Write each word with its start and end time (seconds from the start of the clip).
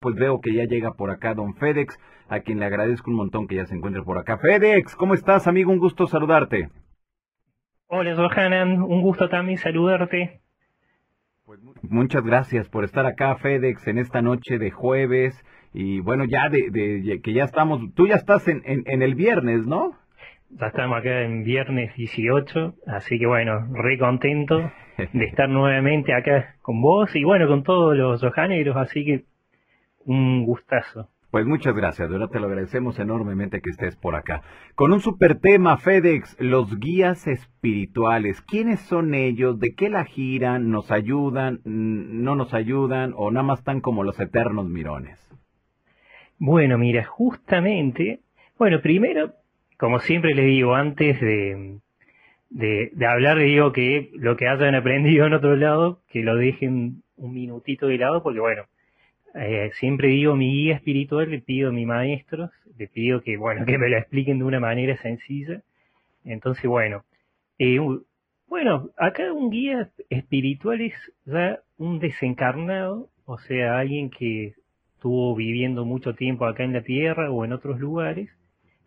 pues 0.00 0.16
veo 0.16 0.40
que 0.40 0.54
ya 0.54 0.64
llega 0.64 0.94
por 0.94 1.10
acá 1.10 1.34
don 1.34 1.54
Fedex, 1.54 1.98
a 2.28 2.40
quien 2.40 2.58
le 2.58 2.64
agradezco 2.64 3.10
un 3.10 3.18
montón 3.18 3.46
que 3.46 3.56
ya 3.56 3.66
se 3.66 3.74
encuentre 3.74 4.02
por 4.02 4.16
acá. 4.16 4.38
Fedex, 4.38 4.96
¿cómo 4.96 5.12
estás, 5.12 5.46
amigo? 5.46 5.70
Un 5.70 5.78
gusto 5.78 6.06
saludarte. 6.06 6.70
Hola, 7.86 8.16
Johanan, 8.16 8.80
un 8.82 9.02
gusto 9.02 9.28
también 9.28 9.58
saludarte. 9.58 10.40
Pues 11.44 11.60
muchas 11.82 12.24
gracias 12.24 12.68
por 12.70 12.84
estar 12.84 13.04
acá, 13.04 13.36
Fedex, 13.36 13.86
en 13.88 13.98
esta 13.98 14.22
noche 14.22 14.58
de 14.58 14.70
jueves. 14.70 15.44
Y 15.74 16.00
bueno, 16.00 16.24
ya 16.24 16.48
de, 16.48 17.20
que 17.22 17.32
ya 17.34 17.44
estamos, 17.44 17.80
tú 17.94 18.06
ya 18.06 18.14
estás 18.14 18.48
en, 18.48 18.62
en, 18.64 19.02
el 19.02 19.14
viernes, 19.14 19.66
¿no? 19.66 19.98
Ya 20.48 20.68
estamos 20.68 20.98
acá 20.98 21.22
en 21.22 21.44
viernes 21.44 21.94
18, 21.94 22.74
así 22.86 23.18
que 23.18 23.26
bueno, 23.26 23.66
re 23.74 23.98
contento 23.98 24.70
de 25.12 25.24
estar 25.26 25.48
nuevamente 25.48 26.14
acá 26.14 26.56
con 26.62 26.80
vos 26.80 27.14
y 27.14 27.22
bueno, 27.22 27.46
con 27.48 27.64
todos 27.64 27.96
los 27.96 28.20
johaneros, 28.22 28.76
así 28.76 29.04
que 29.04 29.29
un 30.10 30.44
gustazo. 30.44 31.08
Pues 31.30 31.46
muchas 31.46 31.76
gracias, 31.76 32.08
de 32.08 32.14
verdad 32.18 32.32
te 32.32 32.40
lo 32.40 32.46
agradecemos 32.46 32.98
enormemente 32.98 33.60
que 33.60 33.70
estés 33.70 33.94
por 33.94 34.16
acá. 34.16 34.42
Con 34.74 34.92
un 34.92 34.98
super 34.98 35.38
tema, 35.38 35.76
FedEx, 35.76 36.36
los 36.40 36.80
guías 36.80 37.28
espirituales. 37.28 38.42
¿Quiénes 38.42 38.80
son 38.80 39.14
ellos? 39.14 39.60
¿De 39.60 39.76
qué 39.76 39.88
la 39.88 40.04
giran? 40.04 40.70
¿Nos 40.72 40.90
ayudan? 40.90 41.60
¿No 41.64 42.34
nos 42.34 42.52
ayudan? 42.52 43.12
¿O 43.16 43.30
nada 43.30 43.44
más 43.44 43.60
están 43.60 43.80
como 43.80 44.02
los 44.02 44.18
eternos 44.18 44.68
mirones? 44.68 45.16
Bueno, 46.38 46.76
mira, 46.76 47.04
justamente, 47.04 48.22
bueno, 48.58 48.80
primero, 48.80 49.34
como 49.78 50.00
siempre 50.00 50.34
le 50.34 50.42
digo, 50.42 50.74
antes 50.74 51.20
de, 51.20 51.78
de, 52.48 52.90
de 52.92 53.06
hablar, 53.06 53.38
digo 53.38 53.70
que 53.70 54.10
lo 54.14 54.36
que 54.36 54.48
hayan 54.48 54.74
aprendido 54.74 55.26
en 55.26 55.34
otro 55.34 55.54
lado, 55.54 56.02
que 56.08 56.24
lo 56.24 56.34
dejen 56.34 57.04
un 57.14 57.32
minutito 57.32 57.86
de 57.86 57.98
lado, 57.98 58.24
porque 58.24 58.40
bueno, 58.40 58.64
eh, 59.34 59.70
siempre 59.74 60.08
digo 60.08 60.36
mi 60.36 60.52
guía 60.52 60.74
espiritual, 60.74 61.30
le 61.30 61.40
pido 61.40 61.68
a 61.68 61.72
mis 61.72 61.86
maestros, 61.86 62.50
le 62.76 62.88
pido 62.88 63.22
que, 63.22 63.36
bueno, 63.36 63.64
que 63.66 63.78
me 63.78 63.88
lo 63.88 63.96
expliquen 63.96 64.38
de 64.38 64.44
una 64.44 64.60
manera 64.60 64.96
sencilla. 64.98 65.62
Entonces, 66.24 66.64
bueno, 66.64 67.04
eh, 67.58 67.78
bueno, 68.48 68.90
acá 68.96 69.32
un 69.32 69.50
guía 69.50 69.90
espiritual 70.08 70.80
es 70.80 70.94
ya 71.24 71.60
un 71.78 71.98
desencarnado, 72.00 73.08
o 73.24 73.38
sea, 73.38 73.78
alguien 73.78 74.10
que 74.10 74.54
estuvo 74.94 75.34
viviendo 75.34 75.84
mucho 75.84 76.14
tiempo 76.14 76.46
acá 76.46 76.64
en 76.64 76.72
la 76.72 76.82
Tierra 76.82 77.30
o 77.30 77.44
en 77.44 77.52
otros 77.52 77.78
lugares, 77.78 78.28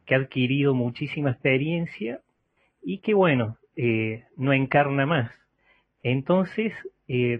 que 0.05 0.15
ha 0.15 0.17
adquirido 0.17 0.73
muchísima 0.73 1.31
experiencia 1.31 2.19
y 2.83 2.99
que, 2.99 3.13
bueno, 3.13 3.57
eh, 3.77 4.25
no 4.35 4.51
encarna 4.51 5.05
más. 5.05 5.31
Entonces, 6.03 6.73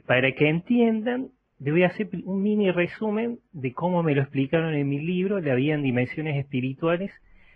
para 0.05 0.31
que 0.31 0.47
entiendan, 0.47 1.32
le 1.63 1.71
voy 1.71 1.83
a 1.83 1.87
hacer 1.87 2.09
un 2.25 2.43
mini 2.43 2.71
resumen 2.71 3.39
de 3.53 3.71
cómo 3.71 4.03
me 4.03 4.13
lo 4.13 4.21
explicaron 4.21 4.73
en 4.73 4.89
mi 4.89 4.99
libro, 4.99 5.39
le 5.39 5.49
habían 5.49 5.81
dimensiones 5.81 6.35
espirituales 6.35 7.11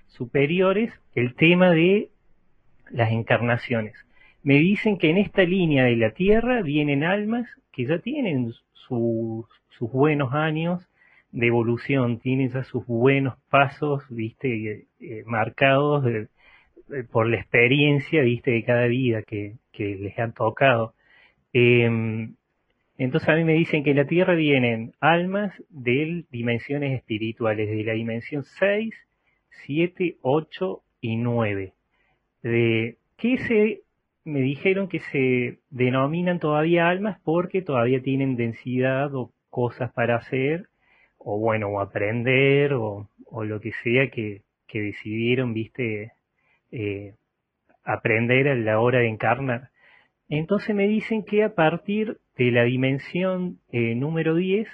superiores, 0.08 0.94
el 1.14 1.36
tema 1.36 1.72
de 1.72 2.10
las 2.90 3.12
encarnaciones. 3.12 3.96
Me 4.44 4.56
dicen 4.60 4.98
que 4.98 5.10
en 5.10 5.18
esta 5.18 5.44
línea 5.44 5.84
de 5.84 5.98
la 5.98 6.12
Tierra 6.12 6.62
vienen 6.62 7.04
almas 7.04 7.50
que 7.74 7.86
ya 7.86 8.00
tienen 8.00 8.54
sus 8.72 9.46
buenos 9.92 10.34
años 10.34 10.88
de 11.34 11.48
evolución, 11.48 12.20
tienen 12.20 12.50
ya 12.50 12.64
sus 12.64 12.86
buenos 12.86 13.36
pasos, 13.50 14.06
viste, 14.10 14.88
eh, 15.02 15.24
marcados 15.26 16.06
por 17.12 17.28
la 17.28 17.36
experiencia, 17.36 18.22
viste, 18.22 18.52
de 18.52 18.64
cada 18.64 18.86
vida 18.88 19.22
que, 19.24 19.58
les 19.78 20.18
han 20.18 20.34
tocado. 20.34 20.94
Em, 21.52 22.36
entonces 22.98 23.30
a 23.30 23.36
mí 23.36 23.44
me 23.44 23.53
dicen 23.53 23.84
que 23.84 23.92
en 23.92 23.98
la 23.98 24.08
Tierra 24.08 24.34
vienen 24.34 24.94
almas 25.00 25.53
de 25.70 26.26
dimensiones 26.31 26.98
espirituales, 26.98 27.70
de 27.70 27.84
la 27.84 27.94
dimensión 27.94 28.44
6, 28.44 28.94
7, 29.66 30.17
8 30.22 30.84
y 31.02 31.17
9. 31.17 31.73
De, 32.42 32.98
que 33.17 33.38
se, 33.39 33.81
me 34.23 34.42
dijeron 34.42 34.88
que 34.88 34.99
se 34.99 35.60
denominan 35.70 36.39
todavía 36.39 36.89
almas 36.89 37.20
porque 37.23 37.61
todavía 37.61 38.02
tienen 38.02 38.36
densidad 38.36 39.14
o 39.14 39.32
cosas 39.49 39.92
para 39.93 40.16
hacer, 40.16 40.67
o 41.17 41.39
bueno, 41.39 41.70
o 41.70 41.80
aprender, 41.80 42.73
o, 42.73 43.10
lo 43.43 43.60
que 43.60 43.72
sea 43.83 44.10
que, 44.10 44.43
decidieron, 44.72 45.54
viste, 45.54 46.11
eh, 46.72 47.16
aprender 47.83 48.48
a 48.48 48.55
la 48.55 48.80
hora 48.80 48.99
de 48.99 49.08
encarnar. 49.08 49.70
Entonces 50.30 50.76
me 50.76 50.88
dicen 50.88 51.23
que 51.23 51.43
a 51.43 51.55
partir 51.55 52.17
de 52.36 52.52
la 52.52 52.64
dimensión 52.64 53.60
eh, 53.71 53.95
número 53.95 54.36
10 54.36 54.67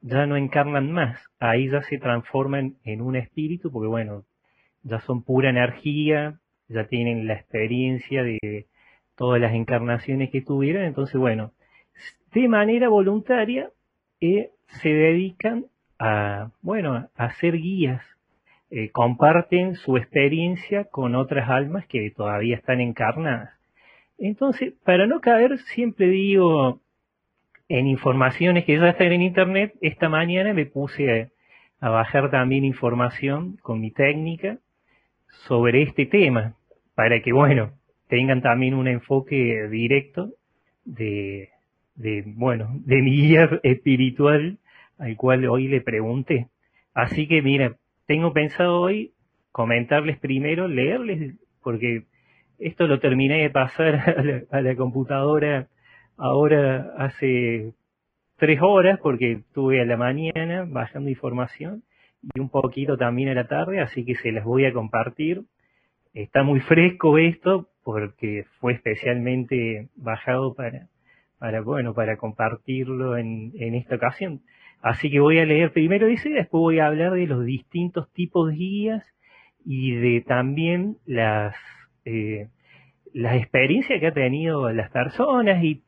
ya 0.00 0.26
no 0.26 0.36
encarnan 0.36 0.92
más, 0.92 1.18
ahí 1.38 1.70
ya 1.70 1.82
se 1.82 1.98
transforman 1.98 2.76
en 2.84 3.00
un 3.00 3.16
espíritu, 3.16 3.70
porque 3.70 3.88
bueno, 3.88 4.24
ya 4.82 5.00
son 5.00 5.22
pura 5.22 5.48
energía, 5.48 6.40
ya 6.68 6.86
tienen 6.88 7.26
la 7.26 7.34
experiencia 7.34 8.22
de 8.22 8.66
todas 9.16 9.40
las 9.40 9.54
encarnaciones 9.54 10.30
que 10.30 10.42
tuvieron, 10.42 10.84
entonces 10.84 11.18
bueno, 11.18 11.52
de 12.34 12.48
manera 12.48 12.88
voluntaria 12.88 13.70
eh, 14.20 14.50
se 14.82 14.88
dedican 14.88 15.66
a, 15.98 16.50
bueno, 16.60 17.08
a 17.14 17.32
ser 17.34 17.56
guías, 17.56 18.02
eh, 18.70 18.90
comparten 18.90 19.76
su 19.76 19.96
experiencia 19.96 20.84
con 20.84 21.14
otras 21.14 21.48
almas 21.48 21.86
que 21.86 22.10
todavía 22.10 22.56
están 22.56 22.80
encarnadas. 22.80 23.63
Entonces, 24.18 24.74
para 24.84 25.06
no 25.06 25.20
caer, 25.20 25.58
siempre 25.58 26.08
digo 26.08 26.80
en 27.68 27.86
informaciones 27.86 28.64
que 28.64 28.78
ya 28.78 28.90
están 28.90 29.12
en 29.12 29.22
internet, 29.22 29.74
esta 29.80 30.08
mañana 30.08 30.52
me 30.52 30.66
puse 30.66 31.30
a, 31.80 31.88
bajar 31.88 32.30
también 32.30 32.64
información 32.64 33.58
con 33.60 33.80
mi 33.80 33.90
técnica 33.90 34.58
sobre 35.46 35.82
este 35.82 36.06
tema, 36.06 36.54
para 36.94 37.20
que, 37.20 37.32
bueno, 37.32 37.72
tengan 38.08 38.40
también 38.40 38.74
un 38.74 38.88
enfoque 38.88 39.68
directo 39.68 40.30
de, 40.84 41.50
bueno, 42.26 42.70
de 42.86 43.02
mi 43.02 43.10
guía 43.10 43.60
espiritual 43.62 44.58
al 44.98 45.16
cual 45.16 45.46
hoy 45.46 45.68
le 45.68 45.80
pregunté. 45.80 46.48
Así 46.94 47.26
que, 47.26 47.42
mira, 47.42 47.76
tengo 48.06 48.32
pensado 48.32 48.80
hoy 48.80 49.12
comentarles 49.52 50.18
primero, 50.18 50.68
leerles, 50.68 51.34
porque 51.62 52.04
esto 52.64 52.86
lo 52.86 52.98
terminé 52.98 53.42
de 53.42 53.50
pasar 53.50 54.46
a 54.50 54.60
la, 54.62 54.76
computadora 54.76 55.68
ahora 56.16 56.94
hace 56.96 57.74
tres 58.36 58.60
horas 58.62 58.98
porque 59.02 59.32
estuve 59.32 59.82
a 59.82 59.84
la 59.84 59.98
mañana 59.98 60.64
bajando 60.66 61.10
información 61.10 61.82
y 62.22 62.40
un 62.40 62.48
poquito 62.48 62.96
también 62.96 63.28
a 63.28 63.34
la 63.34 63.48
tarde, 63.48 63.80
así 63.80 64.06
que 64.06 64.14
se 64.14 64.32
las 64.32 64.44
voy 64.44 64.64
a 64.64 64.72
compartir. 64.72 65.42
Está 66.14 66.42
muy 66.42 66.60
fresco 66.60 67.18
esto 67.18 67.68
porque 67.82 68.46
fue 68.60 68.72
especialmente 68.72 69.88
bajado 69.94 70.54
para, 70.54 70.88
bueno, 71.60 71.92
para 71.92 72.16
compartirlo 72.16 73.18
en, 73.18 73.52
en 73.58 73.74
esta 73.74 73.96
ocasión. 73.96 74.40
Así 74.80 75.10
que 75.10 75.20
voy 75.20 75.38
a 75.38 75.44
leer 75.44 75.70
primero 75.72 76.06
ese 76.06 76.30
y 76.30 76.32
después 76.32 76.60
voy 76.60 76.78
a 76.78 76.86
hablar 76.86 77.12
de 77.12 77.26
los 77.26 77.44
distintos 77.44 78.10
tipos 78.14 78.48
de 78.48 78.56
guías 78.56 79.04
y 79.66 79.96
de 79.96 80.22
también 80.22 80.96
las 81.04 81.54
eh, 82.04 82.48
las 83.14 83.36
experiencias 83.36 84.00
que 84.00 84.08
ha 84.08 84.12
tenido 84.12 84.70
las 84.72 84.90
personas 84.90 85.62
y, 85.62 85.82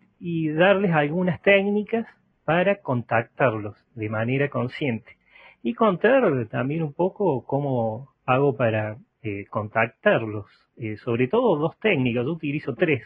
darles 0.52 0.92
algunas 0.92 1.42
técnicas 1.42 2.06
para 2.44 2.76
contactarlos 2.76 3.76
de 3.94 4.08
manera 4.08 4.48
consciente. 4.48 5.18
Y 5.62 5.74
contar 5.74 6.46
también 6.46 6.82
un 6.82 6.94
poco 6.94 7.44
cómo 7.44 8.14
hago 8.24 8.56
para 8.56 8.96
eh, 9.22 9.44
contactarlos. 9.50 10.46
Eh, 10.78 10.96
sobre 10.96 11.28
todo 11.28 11.58
dos 11.58 11.78
técnicas, 11.80 12.24
yo 12.24 12.32
utilizo 12.32 12.74
tres 12.74 13.02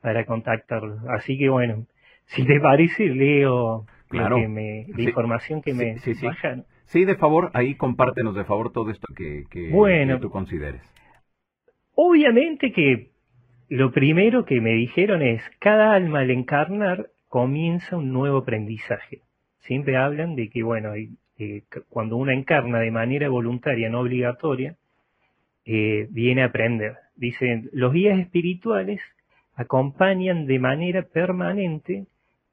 para 0.00 0.24
contactarlos. 0.26 1.00
Así 1.08 1.38
que 1.38 1.48
bueno, 1.48 1.86
si 2.26 2.44
te 2.44 2.60
parece, 2.60 3.06
leo 3.06 3.86
claro. 4.08 4.36
la 4.38 5.02
información 5.02 5.62
que 5.62 5.74
me 5.74 5.98
sí, 5.98 6.14
sí, 6.84 7.04
de 7.04 7.16
favor, 7.16 7.50
ahí 7.54 7.74
compártenos 7.74 8.36
de 8.36 8.44
favor 8.44 8.72
todo 8.72 8.90
esto 8.90 9.06
que, 9.16 9.44
que 9.50 10.18
tú 10.20 10.30
consideres. 10.30 10.82
Obviamente 11.96 12.72
que 12.72 13.13
lo 13.68 13.92
primero 13.92 14.44
que 14.44 14.60
me 14.60 14.72
dijeron 14.72 15.22
es, 15.22 15.42
cada 15.58 15.94
alma 15.94 16.20
al 16.20 16.30
encarnar 16.30 17.08
comienza 17.28 17.96
un 17.96 18.12
nuevo 18.12 18.38
aprendizaje. 18.38 19.20
Siempre 19.60 19.96
hablan 19.96 20.36
de 20.36 20.50
que, 20.50 20.62
bueno, 20.62 20.92
cuando 21.88 22.16
uno 22.16 22.30
encarna 22.30 22.80
de 22.80 22.90
manera 22.90 23.28
voluntaria, 23.28 23.88
no 23.88 24.00
obligatoria, 24.00 24.76
eh, 25.64 26.06
viene 26.10 26.42
a 26.42 26.46
aprender. 26.46 26.96
Dicen, 27.16 27.70
los 27.72 27.92
guías 27.92 28.18
espirituales 28.18 29.00
acompañan 29.54 30.46
de 30.46 30.58
manera 30.58 31.02
permanente 31.02 32.06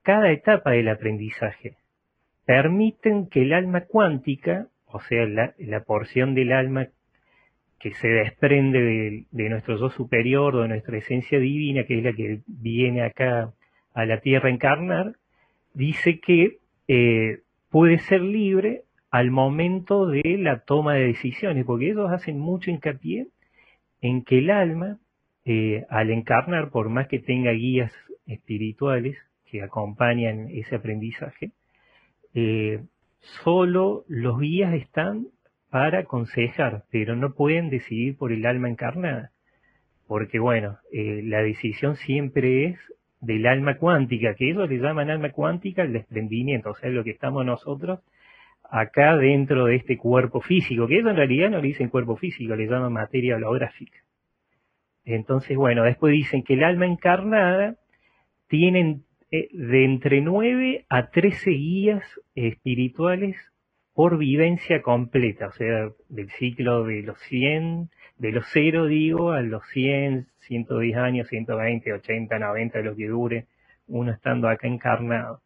cada 0.04 0.31
etapa 0.31 0.72
del 0.72 0.88
aprendizaje. 0.88 1.75
Permiten 2.46 3.28
que 3.28 3.44
el 3.44 3.54
alma 3.54 3.81
cuántica, 3.81 4.68
o 4.88 5.00
sea, 5.02 5.25
la 5.25 5.84
porción 5.84 6.34
del 6.34 6.54
alma 6.54 6.88
que 7.81 7.94
se 7.95 8.07
desprende 8.07 9.25
de, 9.31 9.50
nuestro 9.50 9.78
yo 9.78 9.89
superior 9.89 10.62
de 10.62 10.68
nuestra 10.68 10.98
esencia 10.98 11.39
divina, 11.39 11.83
que 11.83 11.98
es 11.98 12.04
la 12.04 12.13
que 12.13 12.42
viene 12.45 13.04
acá 13.04 13.54
a 13.94 14.06
la 14.06 14.22
tierra 14.22 14.50
a 14.50 14.51
encarnar, 14.51 15.16
dice 15.74 16.19
que 16.19 16.60
eh, 16.88 17.39
puede 17.69 17.98
ser 18.00 18.22
libre 18.22 18.83
al 19.10 19.31
momento 19.31 20.06
de 20.06 20.38
la 20.38 20.60
toma 20.60 20.94
de 20.94 21.07
decisiones, 21.07 21.66
porque 21.66 21.89
ellos 21.89 22.12
hacen 22.12 22.39
mucho 22.39 22.69
hincapié 22.69 23.28
en 24.00 24.24
que 24.24 24.39
el 24.39 24.51
alma, 24.51 25.00
eh, 25.45 25.86
al 25.89 26.12
encarnar, 26.12 26.69
por 26.69 26.89
más 26.89 27.07
que 27.07 27.19
tenga 27.19 27.51
guías 27.51 27.92
espirituales 28.27 29.18
que 29.45 29.63
acompañan 29.63 30.48
ese 30.51 30.75
aprendizaje, 30.75 31.51
eh, 32.36 32.84
solo 33.44 34.06
los 34.07 34.39
guías 34.39 34.74
están 34.75 35.27
para 35.72 36.00
aconsejar, 36.00 36.84
pero 36.92 37.16
no 37.16 37.34
pueden 37.34 37.70
decidir 37.70 38.18
por 38.18 38.34
el 38.34 38.46
alma 38.46 38.70
encarnada. 38.70 39.32
Porque 40.06 40.38
bueno, 40.38 40.78
eh, 40.92 41.22
la 41.24 41.42
decisión 41.42 41.96
siempre 41.96 42.66
es 42.66 42.80
del 43.22 43.48
alma 43.48 43.78
cuántica, 43.78 44.36
que 44.36 44.52
ellos 44.52 44.70
le 44.70 44.80
llaman 44.80 45.10
alma 45.10 45.32
cuántica 45.32 45.84
el 45.84 45.94
desprendimiento, 45.94 46.72
o 46.72 46.76
sea, 46.76 46.90
lo 46.90 47.06
que 47.06 47.12
estamos 47.12 47.46
nosotros 47.46 48.02
acá 48.70 49.16
dentro 49.16 49.66
de 49.66 49.78
este 49.78 49.98
cuerpo 49.98 50.42
físico, 50.42 50.88
que 50.88 51.00
eso 51.00 51.10
en 51.10 51.16
realidad 51.16 51.50
no 51.50 51.62
le 51.62 51.70
dicen 51.70 51.90
cuerpo 51.90 52.18
físico, 52.18 52.56
le 52.56 52.68
llaman 52.68 52.92
materia 52.92 53.38
holográfica. 53.38 54.00
Entonces, 55.06 55.56
bueno, 55.56 55.84
después 55.84 56.12
dicen 56.12 56.44
que 56.44 56.54
el 56.56 56.64
alma 56.64 56.86
encarnada 56.86 57.76
tiene 58.48 59.02
eh, 59.32 59.48
de 59.54 59.86
entre 59.86 60.22
9 60.22 60.86
a 60.90 61.10
13 61.12 61.52
guías 61.52 62.04
espirituales 62.36 63.50
por 63.94 64.18
vivencia 64.18 64.82
completa, 64.82 65.48
o 65.48 65.52
sea, 65.52 65.90
del 66.10 66.30
ciclo 66.32 66.84
de 66.86 67.04
los 67.04 67.20
100, 67.20 67.90
de 68.18 68.32
los 68.32 68.46
0 68.52 68.88
digo, 68.88 69.32
a 69.32 69.42
los 69.42 69.64
100, 69.74 70.28
110 70.40 70.98
años, 70.98 71.28
120, 71.28 71.94
80, 71.94 72.40
90, 72.40 72.80
lo 72.82 72.96
que 72.96 73.08
dure 73.08 73.48
uno 73.88 74.12
estando 74.12 74.48
acá 74.48 74.68
encarnado. 74.68 75.42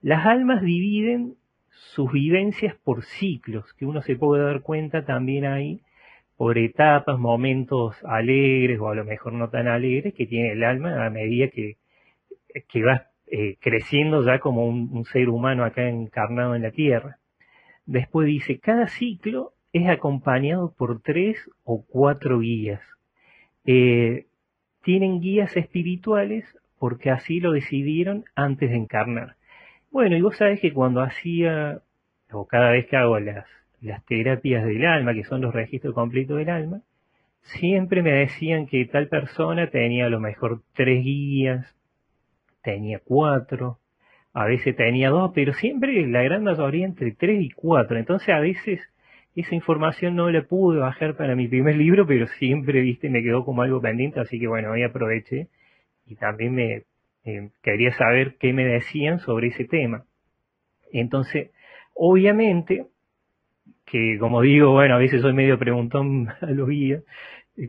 Las 0.00 0.26
almas 0.26 0.62
dividen 0.62 1.34
sus 1.70 2.12
vivencias 2.12 2.74
por 2.76 3.02
ciclos, 3.02 3.72
que 3.74 3.86
uno 3.86 4.02
se 4.02 4.16
puede 4.16 4.44
dar 4.44 4.62
cuenta 4.62 5.04
también 5.04 5.44
ahí, 5.44 5.80
por 6.36 6.56
etapas, 6.56 7.18
momentos 7.18 7.96
alegres 8.04 8.78
o 8.78 8.88
a 8.88 8.94
lo 8.94 9.04
mejor 9.04 9.32
no 9.32 9.50
tan 9.50 9.66
alegres 9.66 10.14
que 10.14 10.26
tiene 10.26 10.52
el 10.52 10.62
alma 10.62 11.04
a 11.04 11.10
medida 11.10 11.48
que, 11.48 11.78
que 12.68 12.82
va 12.84 13.08
eh, 13.26 13.56
creciendo 13.60 14.24
ya 14.24 14.38
como 14.38 14.66
un, 14.66 15.04
ser 15.04 15.28
humano 15.28 15.64
acá 15.64 15.88
encarnado 15.88 16.54
en 16.54 16.62
la 16.62 16.70
Tierra. 16.70 17.18
Después 17.88 18.26
dice, 18.26 18.58
cada 18.58 18.86
ciclo 18.88 19.54
es 19.72 19.88
acompañado 19.88 20.74
por 20.76 21.00
tres 21.00 21.38
o 21.64 21.82
cuatro 21.88 22.40
guías. 22.40 22.82
Eh, 23.64 24.26
tienen 24.82 25.22
guías 25.22 25.56
espirituales 25.56 26.44
porque 26.78 27.10
así 27.10 27.40
lo 27.40 27.52
decidieron 27.52 28.26
antes 28.34 28.68
de 28.68 28.76
encarnar. 28.76 29.36
Bueno, 29.90 30.18
y 30.18 30.20
vos 30.20 30.36
sabés 30.36 30.60
que 30.60 30.74
cuando 30.74 31.00
hacía, 31.00 31.80
o 32.30 32.46
cada 32.46 32.72
vez 32.72 32.86
que 32.88 32.96
hago 32.98 33.18
las, 33.20 33.46
las 33.80 34.04
terapias 34.04 34.66
del 34.66 34.84
alma, 34.84 35.14
que 35.14 35.24
son 35.24 35.40
los 35.40 35.54
registros 35.54 35.94
completos 35.94 36.36
del 36.36 36.50
alma, 36.50 36.82
siempre 37.40 38.02
me 38.02 38.12
decían 38.12 38.66
que 38.66 38.84
tal 38.84 39.08
persona 39.08 39.70
tenía 39.70 40.04
a 40.04 40.10
lo 40.10 40.20
mejor 40.20 40.60
tres 40.74 41.02
guías, 41.02 41.74
tenía 42.62 43.00
cuatro, 43.02 43.78
a 44.38 44.44
veces 44.44 44.76
tenía 44.76 45.10
dos, 45.10 45.32
pero 45.34 45.52
siempre 45.52 46.06
la 46.06 46.22
gran 46.22 46.44
mayoría 46.44 46.86
entre 46.86 47.10
tres 47.10 47.42
y 47.42 47.50
cuatro. 47.50 47.98
Entonces 47.98 48.28
a 48.28 48.38
veces 48.38 48.80
esa 49.34 49.52
información 49.52 50.14
no 50.14 50.30
la 50.30 50.42
pude 50.42 50.78
bajar 50.78 51.16
para 51.16 51.34
mi 51.34 51.48
primer 51.48 51.74
libro, 51.74 52.06
pero 52.06 52.28
siempre, 52.38 52.80
viste, 52.80 53.10
me 53.10 53.20
quedó 53.24 53.44
como 53.44 53.62
algo 53.62 53.80
pendiente, 53.80 54.20
así 54.20 54.38
que 54.38 54.46
bueno, 54.46 54.70
hoy 54.70 54.84
aproveché 54.84 55.48
y 56.06 56.14
también 56.14 56.54
me 56.54 56.84
eh, 57.24 57.50
quería 57.62 57.90
saber 57.94 58.36
qué 58.38 58.52
me 58.52 58.64
decían 58.64 59.18
sobre 59.18 59.48
ese 59.48 59.64
tema. 59.64 60.04
Entonces, 60.92 61.50
obviamente, 61.94 62.86
que 63.86 64.18
como 64.20 64.42
digo, 64.42 64.70
bueno, 64.70 64.94
a 64.94 64.98
veces 64.98 65.20
soy 65.20 65.32
medio 65.32 65.58
preguntón 65.58 66.28
a 66.40 66.50
los 66.52 66.68
guías, 66.68 67.02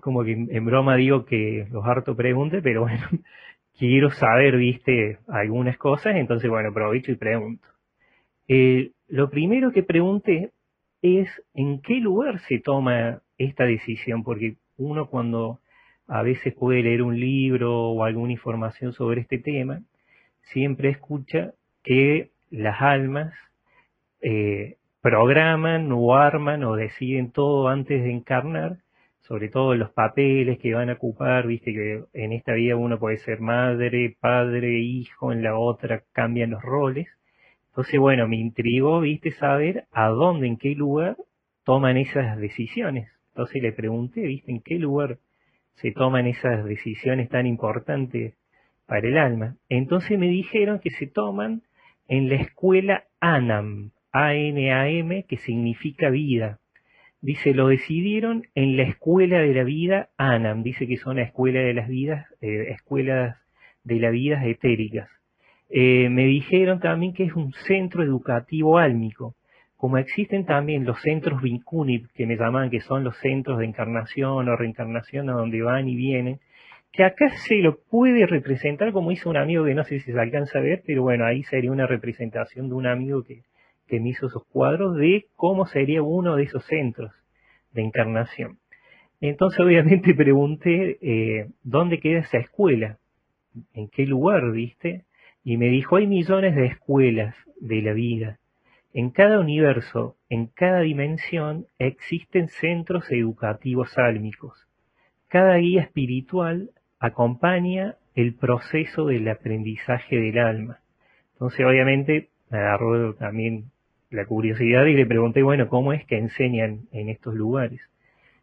como 0.01 0.23
que 0.23 0.33
en 0.33 0.65
broma 0.65 0.97
digo 0.97 1.25
que 1.25 1.67
los 1.71 1.83
harto 1.83 2.15
pregunte, 2.15 2.61
pero 2.61 2.81
bueno, 2.81 3.07
quiero 3.79 4.11
saber, 4.11 4.57
viste, 4.57 5.19
algunas 5.27 5.77
cosas, 5.77 6.17
entonces, 6.17 6.49
bueno, 6.49 6.69
aprovecho 6.69 7.13
y 7.13 7.15
pregunto. 7.15 7.65
Eh, 8.49 8.91
lo 9.07 9.29
primero 9.29 9.71
que 9.71 9.83
pregunté 9.83 10.51
es 11.01 11.29
en 11.53 11.81
qué 11.81 11.95
lugar 11.95 12.39
se 12.39 12.59
toma 12.59 13.21
esta 13.37 13.63
decisión, 13.63 14.23
porque 14.23 14.57
uno 14.77 15.07
cuando 15.07 15.59
a 16.07 16.23
veces 16.23 16.53
puede 16.53 16.83
leer 16.83 17.01
un 17.01 17.17
libro 17.19 17.91
o 17.91 18.03
alguna 18.03 18.33
información 18.33 18.91
sobre 18.91 19.21
este 19.21 19.37
tema, 19.37 19.81
siempre 20.51 20.89
escucha 20.89 21.53
que 21.81 22.31
las 22.49 22.81
almas 22.81 23.33
eh, 24.21 24.75
programan 25.01 25.89
o 25.93 26.15
arman 26.15 26.65
o 26.65 26.75
deciden 26.75 27.31
todo 27.31 27.69
antes 27.69 28.03
de 28.03 28.11
encarnar 28.11 28.79
sobre 29.29 29.49
todo 29.49 29.75
los 29.75 29.91
papeles 29.91 30.57
que 30.57 30.73
van 30.73 30.89
a 30.89 30.93
ocupar, 30.93 31.45
viste 31.45 31.71
que 31.71 32.03
en 32.13 32.33
esta 32.33 32.53
vida 32.53 32.75
uno 32.75 32.97
puede 32.97 33.17
ser 33.17 33.39
madre, 33.39 34.17
padre, 34.19 34.79
hijo, 34.79 35.31
en 35.31 35.43
la 35.43 35.55
otra 35.55 36.01
cambian 36.13 36.49
los 36.49 36.63
roles. 36.63 37.07
Entonces, 37.67 37.99
bueno, 37.99 38.27
me 38.27 38.37
intrigó, 38.37 39.01
viste, 39.01 39.29
saber 39.29 39.85
a 39.91 40.07
dónde, 40.07 40.47
en 40.47 40.57
qué 40.57 40.73
lugar 40.73 41.15
toman 41.63 41.97
esas 41.97 42.39
decisiones. 42.39 43.07
Entonces 43.27 43.61
le 43.61 43.71
pregunté, 43.71 44.21
viste, 44.21 44.51
en 44.51 44.61
qué 44.61 44.79
lugar 44.79 45.19
se 45.75 45.91
toman 45.91 46.25
esas 46.25 46.65
decisiones 46.65 47.29
tan 47.29 47.45
importantes 47.45 48.33
para 48.87 49.07
el 49.07 49.19
alma. 49.19 49.57
Entonces 49.69 50.17
me 50.17 50.27
dijeron 50.27 50.79
que 50.79 50.89
se 50.89 51.05
toman 51.05 51.61
en 52.07 52.29
la 52.29 52.35
escuela 52.35 53.03
ANAM, 53.19 53.91
A-N-A-M, 54.11 55.25
que 55.25 55.37
significa 55.37 56.09
vida. 56.09 56.59
Dice, 57.21 57.53
lo 57.53 57.67
decidieron 57.67 58.43
en 58.55 58.77
la 58.77 58.83
escuela 58.83 59.39
de 59.39 59.53
la 59.53 59.63
vida 59.63 60.09
ANAM. 60.17 60.63
Dice 60.63 60.87
que 60.87 60.97
son 60.97 61.17
la 61.17 61.23
escuela 61.23 61.59
de 61.59 61.73
las 61.73 61.89
vidas, 61.89 62.27
eh, 62.41 62.67
escuelas 62.69 63.37
de 63.83 63.99
las 63.99 64.11
vidas 64.11 64.45
etéricas. 64.45 65.09
Eh, 65.69 66.09
me 66.09 66.25
dijeron 66.25 66.79
también 66.79 67.13
que 67.13 67.25
es 67.25 67.33
un 67.33 67.51
centro 67.53 68.03
educativo 68.03 68.77
álmico. 68.77 69.35
Como 69.75 69.97
existen 69.97 70.45
también 70.45 70.85
los 70.85 71.01
centros 71.01 71.41
Vincunip, 71.41 72.07
que 72.13 72.25
me 72.25 72.37
llaman 72.37 72.69
que 72.69 72.81
son 72.81 73.03
los 73.03 73.17
centros 73.17 73.59
de 73.59 73.65
encarnación 73.65 74.47
o 74.47 74.55
reencarnación 74.55 75.29
a 75.29 75.33
donde 75.33 75.61
van 75.61 75.87
y 75.89 75.95
vienen, 75.95 76.39
que 76.91 77.03
acá 77.03 77.29
se 77.29 77.57
lo 77.57 77.79
puede 77.81 78.25
representar 78.25 78.91
como 78.91 79.11
hizo 79.11 79.29
un 79.29 79.37
amigo 79.37 79.65
que 79.65 79.75
no 79.75 79.83
sé 79.83 79.99
si 79.99 80.11
se 80.11 80.19
alcanza 80.19 80.59
a 80.59 80.61
ver, 80.61 80.83
pero 80.85 81.03
bueno, 81.03 81.25
ahí 81.25 81.43
sería 81.43 81.71
una 81.71 81.85
representación 81.85 82.69
de 82.69 82.75
un 82.75 82.87
amigo 82.87 83.23
que, 83.23 83.43
que 83.89 83.99
me 83.99 84.09
hizo 84.09 84.27
esos 84.27 84.45
cuadros 84.45 84.95
de 84.95 85.25
cómo 85.35 85.65
sería 85.65 86.01
uno 86.01 86.35
de 86.35 86.43
esos 86.43 86.65
centros 86.65 87.11
de 87.71 87.81
encarnación. 87.81 88.59
Entonces 89.19 89.59
obviamente 89.59 90.13
pregunté 90.15 90.97
eh, 91.01 91.49
dónde 91.63 91.99
queda 91.99 92.19
esa 92.19 92.37
escuela, 92.37 92.97
en 93.73 93.89
qué 93.89 94.05
lugar, 94.05 94.51
viste, 94.51 95.05
y 95.43 95.57
me 95.57 95.67
dijo 95.67 95.95
hay 95.95 96.07
millones 96.07 96.55
de 96.55 96.67
escuelas 96.67 97.35
de 97.59 97.81
la 97.81 97.93
vida. 97.93 98.39
En 98.93 99.11
cada 99.11 99.39
universo, 99.39 100.15
en 100.29 100.47
cada 100.47 100.81
dimensión, 100.81 101.67
existen 101.77 102.47
centros 102.47 103.11
educativos 103.11 103.97
álmicos. 103.97 104.67
Cada 105.27 105.57
guía 105.57 105.81
espiritual 105.81 106.71
acompaña 106.99 107.95
el 108.15 108.33
proceso 108.33 109.05
del 109.05 109.27
aprendizaje 109.29 110.15
del 110.15 110.39
alma. 110.39 110.79
Entonces, 111.33 111.65
obviamente, 111.65 112.29
me 112.49 112.57
agarró 112.57 113.13
también 113.13 113.71
la 114.09 114.25
curiosidad 114.25 114.85
y 114.85 114.95
le 114.95 115.05
pregunté, 115.05 115.43
bueno, 115.43 115.67
¿cómo 115.67 115.93
es 115.93 116.05
que 116.05 116.17
enseñan 116.17 116.81
en 116.91 117.09
estos 117.09 117.35
lugares? 117.35 117.81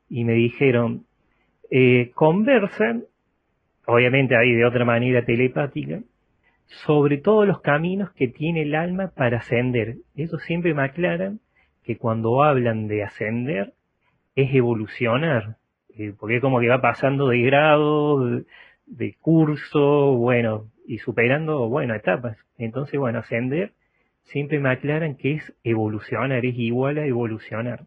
Y 0.09 0.25
me 0.25 0.35
dijeron, 0.35 1.05
eh, 1.71 2.13
conversan, 2.15 3.05
obviamente 3.87 4.37
ahí 4.37 4.53
de 4.53 4.65
otra 4.65 4.85
manera 4.85 5.25
telepática, 5.25 6.01
sobre 6.67 7.19
todos 7.19 7.47
los 7.47 7.61
caminos 7.61 8.13
que 8.13 8.29
tiene 8.29 8.63
el 8.63 8.75
alma 8.75 9.13
para 9.15 9.39
ascender. 9.39 9.97
Eso 10.17 10.39
siempre 10.39 10.75
me 10.75 10.85
aclaran 10.85 11.41
que 11.85 11.97
cuando 11.97 12.43
hablan 12.43 12.89
de 12.89 13.05
ascender 13.05 13.73
es 14.35 14.55
evolucionar, 14.55 15.57
eh, 15.97 16.13
porque 16.19 16.37
es 16.37 16.41
como 16.41 16.61
que 16.61 16.69
va 16.69 16.81
pasando 16.81 17.29
de 17.29 17.43
grado, 17.43 18.43
de 18.87 19.15
curso, 19.21 20.15
bueno, 20.17 20.67
y 20.87 20.99
superando, 20.99 21.69
bueno, 21.69 21.95
etapas. 21.95 22.37
Entonces, 22.59 22.99
bueno, 22.99 23.21
ascender 23.21 23.73
siempre 24.27 24.59
me 24.59 24.71
aclaran 24.71 25.17
que 25.17 25.35
es 25.35 25.55
evolucionar, 25.65 26.45
es 26.45 26.57
igual 26.59 26.99
a 26.99 27.07
evolucionar. 27.07 27.87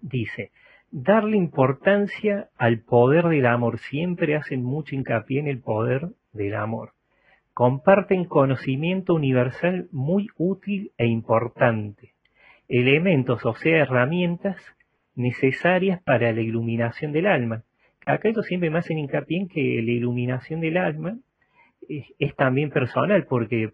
Dice, 0.00 0.50
darle 0.90 1.36
importancia 1.36 2.48
al 2.56 2.80
poder 2.80 3.26
del 3.26 3.46
amor, 3.46 3.78
siempre 3.78 4.36
hacen 4.36 4.62
mucho 4.62 4.94
hincapié 4.94 5.40
en 5.40 5.48
el 5.48 5.60
poder 5.60 6.08
del 6.32 6.54
amor. 6.54 6.92
Comparten 7.54 8.24
conocimiento 8.24 9.14
universal 9.14 9.88
muy 9.90 10.28
útil 10.36 10.92
e 10.96 11.06
importante, 11.06 12.14
elementos, 12.68 13.44
o 13.44 13.54
sea, 13.54 13.78
herramientas 13.78 14.56
necesarias 15.16 16.00
para 16.02 16.32
la 16.32 16.40
iluminación 16.40 17.12
del 17.12 17.26
alma. 17.26 17.64
Acá 18.06 18.28
ellos 18.28 18.46
siempre 18.46 18.70
me 18.70 18.78
hacen 18.78 18.98
hincapié 18.98 19.38
en 19.38 19.48
que 19.48 19.82
la 19.82 19.90
iluminación 19.90 20.60
del 20.60 20.76
alma 20.76 21.18
es, 21.88 22.36
también 22.36 22.70
personal, 22.70 23.26
porque 23.26 23.72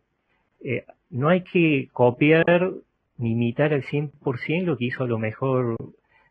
eh, 0.65 0.85
no 1.15 1.29
hay 1.29 1.43
que 1.43 1.89
copiar 1.93 2.73
ni 3.19 3.33
imitar 3.33 3.73
al 3.73 3.85
100% 3.85 4.65
lo 4.65 4.77
que 4.77 4.87
hizo 4.87 5.05
a 5.05 5.07
lo 5.07 5.17
mejor 5.17 5.77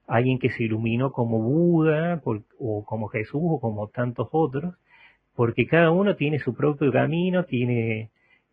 alguien 0.08 0.40
que 0.40 0.50
se 0.50 0.64
iluminó 0.64 1.14
como 1.14 1.40
Buda 1.40 2.22
o 2.60 2.84
como 2.84 3.08
Jesús 3.08 3.42
o 3.42 3.62
como 3.62 3.88
tantos 3.88 4.28
otros, 4.34 4.76
porque 5.36 5.68
cada 5.68 5.90
uno 5.92 6.18
tiene 6.18 6.40
su 6.40 6.54
propio 6.54 6.92
camino, 6.92 7.46
tiene 7.46 8.10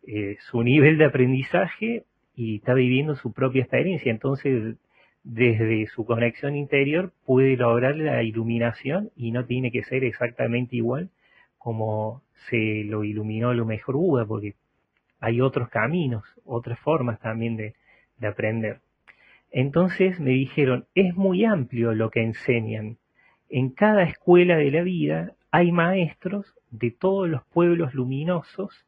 eh, 0.07 0.37
su 0.49 0.63
nivel 0.63 0.97
de 0.97 1.05
aprendizaje 1.05 2.05
y 2.33 2.55
está 2.55 2.73
viviendo 2.75 3.15
su 3.15 3.33
propia 3.33 3.63
experiencia. 3.63 4.09
Entonces, 4.09 4.77
desde 5.25 5.85
su 5.87 6.05
conexión 6.05 6.55
interior 6.55 7.11
puede 7.25 7.57
lograr 7.57 7.97
la 7.97 8.23
iluminación 8.23 9.11
y 9.17 9.31
no 9.31 9.45
tiene 9.45 9.69
que 9.69 9.83
ser 9.83 10.05
exactamente 10.05 10.77
igual 10.77 11.09
como 11.57 12.23
se 12.49 12.85
lo 12.85 13.03
iluminó 13.03 13.49
a 13.49 13.53
lo 13.53 13.65
mejor 13.65 13.95
Buda, 13.97 14.25
porque 14.25 14.55
hay 15.21 15.39
otros 15.39 15.69
caminos, 15.69 16.23
otras 16.43 16.79
formas 16.79 17.19
también 17.19 17.55
de, 17.55 17.75
de 18.17 18.27
aprender. 18.27 18.81
Entonces 19.51 20.19
me 20.19 20.31
dijeron, 20.31 20.85
es 20.95 21.15
muy 21.15 21.45
amplio 21.45 21.93
lo 21.93 22.09
que 22.09 22.23
enseñan. 22.23 22.97
En 23.49 23.69
cada 23.69 24.03
escuela 24.03 24.57
de 24.57 24.71
la 24.71 24.81
vida 24.81 25.33
hay 25.51 25.71
maestros 25.71 26.53
de 26.71 26.91
todos 26.91 27.29
los 27.29 27.43
pueblos 27.47 27.93
luminosos 27.93 28.85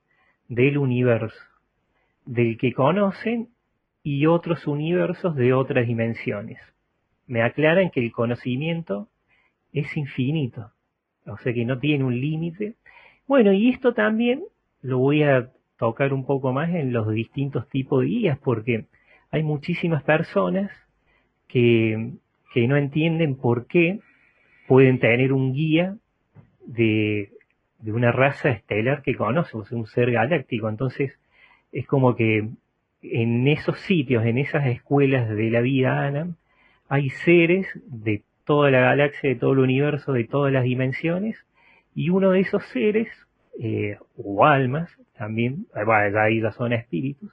del 0.48 0.78
universo, 0.78 1.44
del 2.26 2.58
que 2.58 2.74
conocen 2.74 3.50
y 4.02 4.26
otros 4.26 4.66
universos 4.66 5.36
de 5.36 5.54
otras 5.54 5.86
dimensiones. 5.86 6.60
Me 7.28 7.42
aclaran 7.42 7.90
que 7.90 8.00
el 8.00 8.12
conocimiento 8.12 9.08
es 9.72 9.96
infinito, 9.96 10.72
o 11.26 11.38
sea 11.38 11.54
que 11.54 11.66
no 11.66 11.80
tiene 11.80 12.04
un 12.04 12.20
límite. 12.20 12.76
Bueno, 13.28 13.54
y 13.54 13.70
esto 13.70 13.94
también 13.94 14.44
lo 14.82 15.00
voy 15.00 15.24
a 15.24 15.52
tocar 15.84 16.14
un 16.14 16.26
poco 16.26 16.54
más 16.54 16.70
en 16.70 16.94
los 16.94 17.10
distintos 17.12 17.68
tipos 17.68 18.02
de 18.02 18.08
guías, 18.08 18.38
porque 18.40 18.86
hay 19.32 19.44
muchísimas 19.44 20.02
personas 20.04 20.72
que, 21.50 22.14
que 22.54 22.68
no 22.68 22.78
entienden 22.78 23.36
por 23.36 23.68
qué 23.68 24.00
pueden 24.68 25.00
tener 25.00 25.34
un 25.34 25.54
guía 25.54 25.98
de, 26.66 27.32
de 27.80 27.92
una 27.92 28.14
raza 28.14 28.50
estelar 28.50 29.02
que 29.02 29.14
sea, 29.14 29.78
un 29.78 29.86
ser 29.88 30.12
galáctico. 30.12 30.70
Entonces, 30.70 31.20
es 31.74 31.86
como 31.86 32.16
que 32.16 32.48
en 33.02 33.48
esos 33.50 33.78
sitios, 33.82 34.26
en 34.26 34.38
esas 34.38 34.66
escuelas 34.68 35.28
de 35.30 35.50
la 35.50 35.60
vida 35.60 36.06
Anam, 36.08 36.36
hay 36.88 37.10
seres 37.10 37.68
de 37.86 38.24
toda 38.46 38.72
la 38.72 38.80
galaxia, 38.80 39.30
de 39.30 39.36
todo 39.36 39.52
el 39.52 39.60
universo, 39.60 40.14
de 40.14 40.24
todas 40.24 40.54
las 40.54 40.64
dimensiones, 40.64 41.46
y 41.94 42.10
uno 42.10 42.32
de 42.32 42.40
esos 42.40 42.64
seres, 42.68 43.10
eh, 43.60 43.98
o 44.18 44.46
almas, 44.46 44.90
también, 45.18 45.68
bueno, 45.74 46.20
ahí 46.20 46.42
ya 46.42 46.52
son 46.52 46.74
espíritus, 46.74 47.32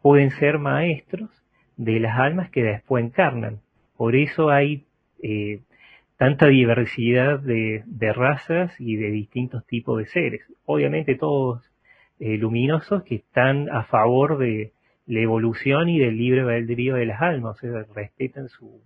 pueden 0.00 0.30
ser 0.30 0.58
maestros 0.58 1.30
de 1.76 2.00
las 2.00 2.18
almas 2.18 2.50
que 2.50 2.62
después 2.62 3.04
encarnan. 3.04 3.60
Por 3.96 4.16
eso 4.16 4.50
hay 4.50 4.84
eh, 5.22 5.60
tanta 6.16 6.48
diversidad 6.48 7.40
de, 7.40 7.82
de, 7.86 8.12
razas 8.12 8.78
y 8.78 8.96
de 8.96 9.10
distintos 9.10 9.66
tipos 9.66 9.98
de 9.98 10.06
seres. 10.06 10.42
Obviamente 10.64 11.14
todos 11.14 11.62
eh, 12.20 12.36
luminosos 12.36 13.02
que 13.04 13.16
están 13.16 13.68
a 13.70 13.84
favor 13.84 14.38
de, 14.38 14.72
la 15.06 15.20
evolución 15.20 15.88
y 15.88 15.98
del 15.98 16.16
libre 16.16 16.40
albedrío 16.40 16.94
de 16.94 17.06
las 17.06 17.20
almas, 17.20 17.56
o 17.56 17.60
sea, 17.60 17.86
respetan 17.94 18.48
su, 18.48 18.80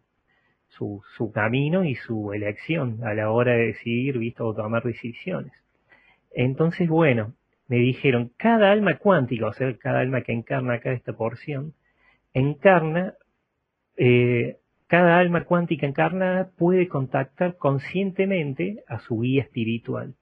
su, 0.68 1.02
su, 1.16 1.30
camino 1.30 1.84
y 1.84 1.94
su 1.94 2.32
elección 2.32 3.04
a 3.04 3.14
la 3.14 3.30
hora 3.30 3.52
de 3.52 3.66
decidir, 3.66 4.18
visto, 4.18 4.46
o 4.46 4.54
tomar 4.54 4.82
decisiones. 4.82 5.52
Entonces, 6.36 6.86
bueno, 6.86 7.32
me 7.66 7.76
dijeron, 7.78 8.30
cada 8.36 8.70
alma 8.70 8.98
cuántica, 8.98 9.46
o 9.46 9.52
sea, 9.54 9.74
cada 9.78 10.00
alma 10.00 10.20
que 10.20 10.32
encarna 10.32 10.74
acá 10.74 10.92
esta 10.92 11.14
porción, 11.14 11.72
encarna, 12.34 13.14
eh, 13.96 14.58
cada 14.86 15.18
alma 15.18 15.44
cuántica 15.44 15.86
encarnada 15.86 16.50
puede 16.58 16.88
contactar 16.88 17.56
conscientemente 17.56 18.84
a 18.86 18.98
su 18.98 19.20
guía 19.20 19.44
espiritual. 19.44 20.14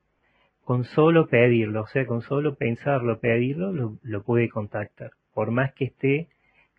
Con 0.63 0.85
solo 0.85 1.27
pedirlo, 1.27 1.83
o 1.83 1.87
sea, 1.89 2.07
con 2.07 2.23
solo 2.23 2.55
pensarlo, 2.55 3.19
pedirlo, 3.19 3.99
lo, 4.01 4.23
puede 4.23 4.49
contactar 4.49 5.11
por 5.35 5.51
más 5.51 5.75
que 5.75 5.87
esté 5.87 6.29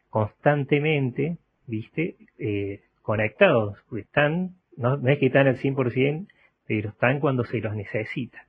constantemente, 0.10 1.39
viste, 1.68 2.15
eh, 2.39 2.84
conectados, 3.01 3.77
están, 3.98 4.56
no, 4.77 4.96
es 5.10 5.20
que 5.20 5.25
están 5.25 5.48
al 5.48 5.58
100%, 5.58 6.25
pero 6.65 6.89
están 6.89 7.20
cuando 7.20 7.44
se 7.44 7.60
los 7.60 7.75
necesita. 7.75 8.46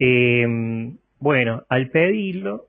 Em, 0.00 0.96
bueno, 1.18 1.64
al 1.68 1.90
pedirlo, 1.90 2.68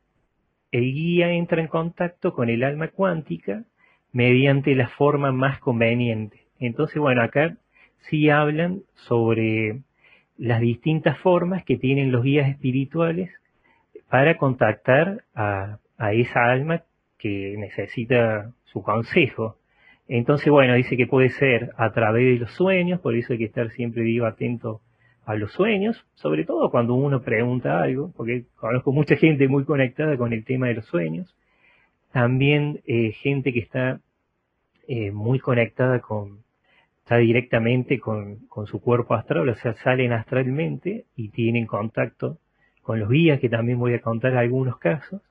el 0.72 0.94
guía 0.94 1.32
entra 1.32 1.62
en 1.62 1.68
contacto 1.68 2.34
con 2.34 2.50
el 2.50 2.64
alma 2.64 2.90
cuántica 2.90 3.64
mediante 4.12 4.76
la 4.76 4.90
forma 4.90 5.32
más 5.32 5.60
conveniente. 5.60 6.42
Entonces, 6.60 6.98
bueno, 6.98 7.24
acá 7.24 7.56
sí 8.10 8.30
hablan 8.30 8.82
sobre 8.96 9.82
las 10.38 10.60
distintas 10.60 11.18
formas 11.20 11.64
que 11.64 11.78
tienen 11.78 12.12
los 12.12 12.24
guías 12.24 12.50
espirituales 12.50 13.32
para 14.10 14.38
contactar 14.38 15.24
a, 15.34 15.80
esa 16.12 16.52
alma 16.52 16.84
que 17.18 17.56
necesita 17.58 18.52
su 18.66 18.84
consejo. 18.84 19.56
Entonces, 20.10 20.50
bueno, 20.50 20.74
dice 20.74 20.98
que 20.98 21.08
puede 21.08 21.30
ser 21.30 21.72
a 21.78 21.94
través 21.94 22.26
de 22.26 22.40
los 22.40 22.52
sueños, 22.52 23.00
por 23.00 23.16
eso 23.16 23.32
hay 23.32 23.40
que 23.40 23.46
estar 23.46 23.70
siempre, 23.70 24.04
digo, 24.04 24.26
atento 24.26 24.82
a 25.26 25.36
los 25.36 25.52
sueños, 25.54 26.04
sobre 26.16 26.46
todo 26.46 26.70
cuando 26.72 26.96
uno 26.96 27.22
pregunta 27.22 27.82
algo, 27.82 28.12
porque 28.16 28.46
conozco 28.56 28.92
mucha 28.92 29.16
gente 29.16 29.48
muy 29.48 29.66
conectada 29.66 30.18
con 30.18 30.34
el 30.34 30.44
tema 30.44 30.68
de 30.68 30.76
los 30.76 30.86
sueños, 30.86 31.36
también 32.12 32.82
eh, 32.86 33.12
gente 33.12 33.54
que 33.54 33.60
está 33.60 34.02
eh, 34.88 35.12
muy 35.12 35.40
conectada 35.40 36.00
con, 36.00 36.40
está 37.04 37.18
directamente 37.18 38.00
con, 38.00 38.48
con, 38.48 38.68
su 38.68 38.82
cuerpo 38.82 39.14
astral, 39.14 39.50
o 39.50 39.56
sea, 39.56 39.74
salen 39.76 40.12
astralmente 40.12 41.06
y 41.16 41.30
tienen 41.30 41.66
contacto 41.66 42.40
con 42.82 43.00
los 43.00 43.10
guías, 43.10 43.40
que 43.40 43.50
también 43.50 43.80
voy 43.80 43.94
a 43.94 44.02
contar 44.02 44.36
algunos 44.36 44.78
casos, 44.78 45.22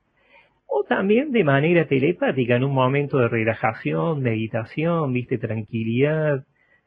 o 0.66 0.84
también 0.84 1.32
de 1.32 1.42
manera 1.42 1.86
telepática, 1.86 2.54
en 2.54 2.64
un 2.64 2.72
momento 2.72 3.18
de 3.18 3.28
relajación, 3.28 4.22
meditación, 4.22 5.12
viste, 5.12 5.36
tranquilidad, 5.36 6.44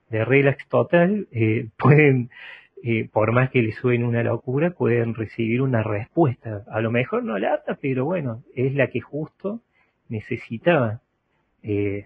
de 0.10 0.26
relax 0.26 0.68
total, 0.70 1.28
eh, 1.32 1.68
pueden, 1.78 2.30
eh, 2.84 3.10
por 3.12 3.32
más 3.32 3.50
que 3.50 3.62
les 3.62 3.76
suene 3.76 4.06
una 4.06 4.24
locura, 4.24 4.72
pueden 4.72 5.16
recibir 5.16 5.62
una 5.62 5.82
respuesta. 5.84 6.64
A 6.70 6.82
lo 6.82 6.92
mejor 6.92 7.24
no 7.24 7.40
lata, 7.40 7.78
pero 7.82 8.06
bueno, 8.06 8.44
es 8.56 8.76
la 8.76 8.88
que 8.88 9.00
justo 9.00 9.62
necesitaba. 10.10 11.02
Eh, 11.64 12.06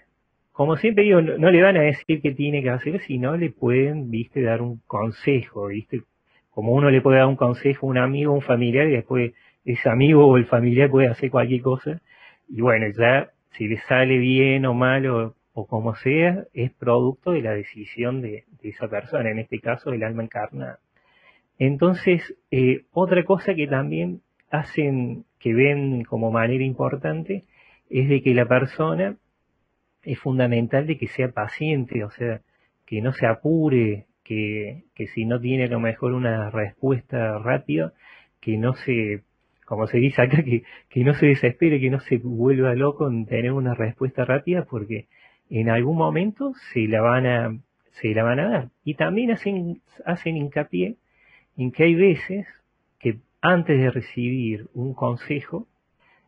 como 0.52 0.78
siempre 0.78 1.04
digo, 1.04 1.22
no, 1.22 1.38
no, 1.38 1.52
le 1.52 1.62
van 1.62 1.78
a 1.78 1.82
decir 1.82 2.22
qué 2.22 2.32
tiene 2.32 2.62
que 2.62 2.70
hacer, 2.70 3.02
sino 3.02 3.36
le 3.38 3.50
pueden, 3.50 4.12
viste, 4.12 4.42
dar 4.42 4.62
un 4.62 4.80
consejo, 4.88 5.68
viste, 5.68 6.04
como 6.52 6.74
uno 6.74 6.90
le 6.90 7.02
puede 7.02 7.18
dar 7.18 7.28
un 7.28 7.36
consejo 7.36 7.88
a 7.88 7.90
un 7.90 7.98
amigo, 7.98 8.32
a 8.32 8.36
un 8.36 8.42
familiar 8.42 8.88
y 8.88 8.92
después 8.92 9.34
ese 9.66 9.90
amigo 9.90 10.28
o 10.28 10.38
el 10.38 10.46
familiar 10.46 10.90
puede 10.90 11.08
hacer 11.08 11.30
cualquier 11.30 11.62
cosa 11.62 12.02
y 12.48 12.62
bueno, 12.62 12.88
ya 12.98 13.30
si 13.52 13.68
le 13.68 13.78
sale 13.88 14.18
bien 14.18 14.66
o 14.66 14.74
mal 14.74 15.06
o, 15.08 15.36
como 15.66 15.96
sea, 15.96 16.46
es 16.54 16.72
producto 16.72 17.32
de 17.32 17.42
la 17.42 17.54
decisión 17.54 18.22
de, 18.22 18.46
esa 18.62 18.88
persona, 18.88 19.32
en 19.32 19.40
este 19.40 19.60
caso 19.60 19.92
el 19.92 20.04
alma 20.04 20.24
encarnada. 20.24 20.80
Entonces, 21.58 22.36
eh, 22.52 22.84
otra 22.92 23.24
cosa 23.24 23.56
que 23.56 23.68
también 23.68 24.22
hacen, 24.52 25.26
que 25.40 25.54
ven 25.54 26.04
como 26.04 26.32
manera 26.32 26.64
importante, 26.64 27.46
es 27.90 28.08
de 28.10 28.22
que 28.22 28.34
la 28.34 28.46
persona 28.46 29.18
es 30.04 30.20
fundamental 30.20 30.86
de 30.86 30.98
que 30.98 31.08
sea 31.08 31.32
paciente, 31.32 32.04
o 32.04 32.12
sea, 32.12 32.42
que 32.86 33.02
no 33.02 33.12
se 33.14 33.26
apure, 33.26 34.06
que, 34.24 34.84
que 34.94 35.08
si 35.08 35.26
no 35.26 35.40
tiene 35.40 35.66
a 35.66 35.70
lo 35.70 35.80
mejor 35.80 36.14
una 36.14 36.50
respuesta 36.52 37.40
rápida, 37.40 37.94
que 38.40 38.58
no 38.58 38.74
se 38.74 39.24
como 39.66 39.86
se 39.88 39.98
dice 39.98 40.22
acá, 40.22 40.44
que 40.44 41.04
no 41.04 41.14
se 41.14 41.26
desespere, 41.26 41.82
que 41.82 41.90
no 41.90 42.00
se 42.00 42.20
vuelva 42.20 42.74
loco 42.74 43.10
en 43.10 43.26
tener 43.26 43.52
una 43.52 43.74
respuesta 43.74 44.24
rápida, 44.24 44.64
porque 44.64 45.08
en 45.50 45.70
algún 45.70 45.98
momento 45.98 46.54
se 46.74 46.88
la 46.88 47.02
van 47.02 47.26
a, 47.26 47.58
se 48.02 48.14
la 48.14 48.24
van 48.24 48.40
a 48.40 48.50
dar. 48.50 48.70
Y 48.84 48.96
también 48.96 49.32
hacen, 49.32 49.82
hacen 50.06 50.38
hincapié 50.38 50.96
en 51.58 51.72
que 51.72 51.84
hay 51.84 51.96
veces 51.96 52.48
que 53.00 53.18
antes 53.42 53.80
de 53.80 53.92
recibir 53.92 54.68
un 54.74 54.94
consejo, 54.94 55.68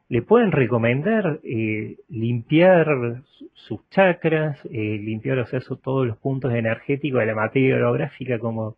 le 0.10 0.24
pueden 0.24 0.52
recomendar 0.52 1.40
eh, 1.44 1.98
limpiar 2.10 3.22
sus 3.54 3.88
chakras, 3.90 4.60
eh, 4.66 4.98
limpiar 5.00 5.38
o 5.38 5.46
sea, 5.46 5.60
todos 5.82 6.08
los 6.08 6.18
puntos 6.18 6.52
energéticos 6.54 7.20
de 7.20 7.28
la 7.28 7.36
materia 7.36 7.76
holográfica, 7.76 8.40
como, 8.40 8.76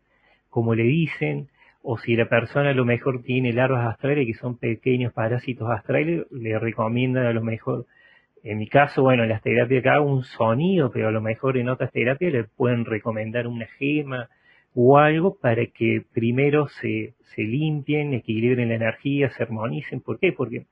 como 0.49 0.75
le 0.75 0.83
dicen, 0.83 1.47
o 1.83 1.97
si 1.97 2.15
la 2.15 2.27
persona 2.27 2.71
a 2.71 2.73
lo 2.73 2.83
mejor 2.83 3.23
tiene 3.23 3.53
larvas 3.53 3.87
astrales 3.87 4.27
que 4.27 4.33
son 4.33 4.57
pequeños 4.57 5.13
parásitos 5.13 5.69
astrales, 5.69 6.25
le 6.31 6.59
recomiendan 6.59 7.25
a 7.25 7.33
lo 7.33 7.41
mejor, 7.41 7.85
en 8.43 8.57
mi 8.57 8.67
caso, 8.67 9.03
bueno, 9.03 9.23
en 9.23 9.29
las 9.29 9.41
terapias 9.41 9.81
acá 9.81 10.01
un 10.01 10.23
sonido, 10.23 10.91
pero 10.91 11.09
a 11.09 11.11
lo 11.11 11.21
mejor 11.21 11.57
en 11.57 11.69
otras 11.69 11.91
terapias 11.91 12.33
le 12.33 12.43
pueden 12.45 12.85
recomendar 12.85 13.47
una 13.47 13.67
gema 13.77 14.29
o 14.73 14.97
algo 14.97 15.37
para 15.39 15.65
que 15.67 16.03
primero 16.13 16.67
se, 16.67 17.13
se 17.35 17.41
limpien, 17.43 18.13
equilibren 18.13 18.69
la 18.69 18.75
energía, 18.75 19.29
se 19.29 19.43
armonicen. 19.43 20.01
¿Por 20.01 20.19
qué? 20.19 20.31
Porque 20.31 20.65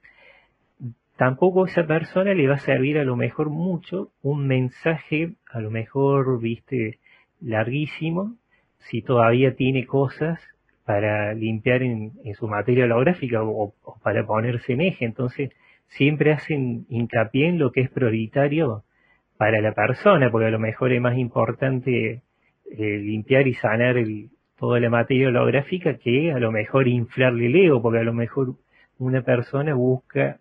tampoco 1.18 1.66
esa 1.66 1.86
persona 1.86 2.34
le 2.34 2.48
va 2.48 2.56
a 2.56 2.60
servir 2.60 2.98
a 2.98 3.04
lo 3.04 3.16
mejor 3.16 3.50
mucho 3.50 4.12
un 4.22 4.48
mensaje, 4.48 5.34
a 5.52 5.60
lo 5.60 5.70
mejor, 5.70 6.40
viste, 6.40 7.00
larguísimo, 7.42 8.36
si 8.80 9.02
todavía 9.02 9.56
tiene 9.56 9.86
cosas 9.86 10.40
para 10.86 11.34
limpiar 11.34 11.84
en, 11.84 12.14
su 12.34 12.48
materia 12.48 12.86
holográfica 12.86 13.44
o, 13.44 13.74
para 14.02 14.26
ponerse 14.26 14.74
en 14.74 14.82
eje. 14.82 15.06
Entonces, 15.06 15.52
siempre 15.90 16.32
hacen 16.32 16.86
hincapié 16.90 17.48
en 17.48 17.60
lo 17.60 17.72
que 17.72 17.82
es 17.82 17.90
prioritario 17.90 18.84
para 19.38 19.62
la 19.62 19.74
persona, 19.74 20.32
porque 20.32 20.48
a 20.48 20.52
lo 20.52 20.60
mejor 20.60 20.92
es 20.92 21.02
más 21.02 21.18
importante 21.18 22.22
eh, 22.72 22.98
limpiar 22.98 23.48
y 23.48 23.54
sanar 23.54 23.96
toda 24.58 24.80
la 24.80 24.90
materia 24.90 25.30
holográfica 25.30 25.98
que 25.98 26.32
a 26.32 26.40
lo 26.40 26.52
mejor 26.52 26.88
inflarle 26.88 27.48
el 27.48 27.56
ego, 27.56 27.82
porque 27.82 28.00
a 28.00 28.04
lo 28.04 28.14
mejor 28.14 28.56
una 28.98 29.22
persona 29.22 29.74
busca 29.74 30.40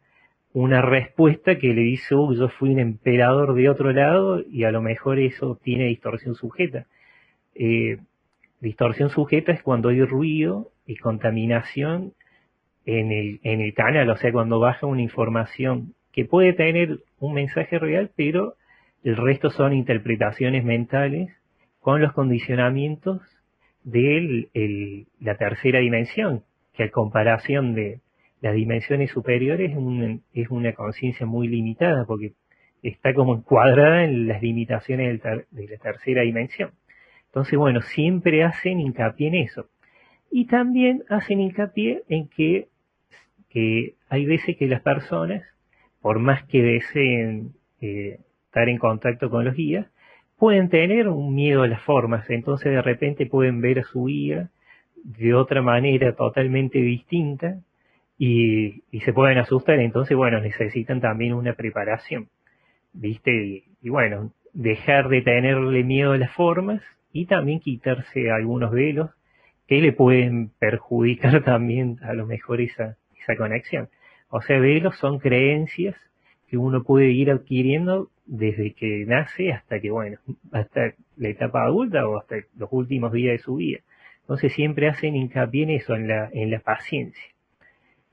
una 0.52 0.82
respuesta 0.82 1.58
que 1.58 1.72
le 1.74 1.82
dice, 1.82 2.14
oh, 2.14 2.32
yo 2.32 2.48
fui 2.48 2.70
un 2.70 2.80
emperador 2.80 3.54
de 3.54 3.68
otro 3.68 3.92
lado 3.92 4.42
y 4.50 4.64
a 4.64 4.72
lo 4.72 4.82
mejor 4.82 5.18
eso 5.18 5.58
tiene 5.62 5.84
distorsión 5.84 6.34
sujeta. 6.34 6.86
Eh, 7.54 7.98
distorsión 8.60 9.10
sujeta 9.10 9.52
es 9.52 9.62
cuando 9.62 9.90
hay 9.90 10.02
ruido 10.02 10.72
y 10.86 10.96
contaminación 10.96 12.14
en 12.88 13.12
el, 13.12 13.40
en 13.42 13.60
el 13.60 13.74
canal, 13.74 14.08
o 14.08 14.16
sea, 14.16 14.32
cuando 14.32 14.60
baja 14.60 14.86
una 14.86 15.02
información 15.02 15.94
que 16.10 16.24
puede 16.24 16.54
tener 16.54 17.00
un 17.20 17.34
mensaje 17.34 17.78
real, 17.78 18.10
pero 18.16 18.54
el 19.04 19.16
resto 19.16 19.50
son 19.50 19.74
interpretaciones 19.74 20.64
mentales 20.64 21.30
con 21.80 22.00
los 22.00 22.12
condicionamientos 22.14 23.20
de 23.84 25.06
la 25.20 25.36
tercera 25.36 25.80
dimensión, 25.80 26.44
que 26.72 26.84
a 26.84 26.90
comparación 26.90 27.74
de 27.74 28.00
las 28.40 28.54
dimensiones 28.54 29.10
superiores 29.10 29.72
es, 30.32 30.50
una 30.50 30.72
conciencia 30.72 31.26
muy 31.26 31.46
limitada, 31.46 32.06
porque 32.06 32.32
está 32.82 33.12
como 33.12 33.36
encuadrada 33.36 34.04
en 34.04 34.28
las 34.28 34.42
limitaciones 34.42 35.20
de 35.22 35.68
la 35.68 35.76
tercera 35.76 36.22
dimensión. 36.22 36.70
Entonces, 37.26 37.58
bueno, 37.58 37.82
siempre 37.82 38.44
hacen 38.44 38.80
hincapié 38.80 39.28
en 39.28 39.34
eso. 39.34 39.66
Y 40.30 40.46
también 40.46 41.04
hacen 41.08 41.40
hincapié 41.40 42.02
en 42.08 42.28
que, 42.28 42.68
que 43.50 43.94
hay 44.08 44.26
veces 44.26 44.56
que 44.56 44.66
las 44.66 44.82
personas, 44.82 45.42
por 46.00 46.18
más 46.18 46.44
que 46.44 46.62
deseen 46.62 47.52
eh, 47.80 48.20
estar 48.46 48.68
en 48.68 48.78
contacto 48.78 49.30
con 49.30 49.44
los 49.44 49.54
guías, 49.54 49.86
pueden 50.38 50.68
tener 50.68 51.08
un 51.08 51.34
miedo 51.34 51.62
a 51.62 51.68
las 51.68 51.82
formas, 51.82 52.28
entonces 52.30 52.72
de 52.72 52.82
repente 52.82 53.26
pueden 53.26 53.60
ver 53.60 53.80
a 53.80 53.84
su 53.84 54.04
guía 54.04 54.50
de 55.02 55.34
otra 55.34 55.62
manera 55.62 56.14
totalmente 56.14 56.78
distinta 56.78 57.60
y, 58.18 58.82
se 59.04 59.12
pueden 59.12 59.38
asustar, 59.38 59.78
entonces 59.80 60.16
bueno, 60.16 60.40
necesitan 60.40 61.00
también 61.00 61.32
una 61.34 61.54
preparación, 61.54 62.28
¿viste? 62.92 63.64
y 63.80 63.88
bueno, 63.88 64.32
dejar 64.52 65.08
de 65.08 65.22
tenerle 65.22 65.84
miedo 65.84 66.12
a 66.12 66.18
las 66.18 66.32
formas 66.32 66.82
y 67.12 67.26
también 67.26 67.60
quitarse 67.60 68.30
algunos 68.30 68.70
velos 68.70 69.10
que 69.66 69.80
le 69.80 69.92
pueden 69.92 70.50
perjudicar 70.58 71.42
también 71.44 71.98
a 72.02 72.12
lo 72.14 72.26
mejor 72.26 72.60
esa, 72.60 72.96
esa 73.20 73.36
conexión. 73.36 73.88
O 74.30 74.40
sea, 74.40 74.58
velos 74.58 74.96
son 74.98 75.18
creencias 75.18 75.96
que 76.48 76.56
uno 76.56 76.82
puede 76.82 77.10
ir 77.10 77.30
adquiriendo 77.30 78.10
desde 78.26 78.72
que 78.74 79.04
nace 79.06 79.52
hasta 79.52 79.80
que, 79.80 79.90
bueno, 79.90 80.18
hasta 80.52 80.94
la 81.16 81.28
etapa 81.28 81.64
adulta 81.64 82.06
o 82.06 82.18
hasta 82.18 82.36
los 82.56 82.68
últimos 82.72 83.12
días 83.12 83.32
de 83.32 83.38
su 83.38 83.56
vida. 83.56 83.80
Entonces 84.20 84.52
siempre 84.52 84.88
hacen 84.88 85.16
hincapié 85.16 85.62
en 85.64 85.70
eso, 85.70 85.94
en 85.94 86.08
la, 86.08 86.28
en 86.32 86.50
la 86.50 86.60
paciencia 86.60 87.24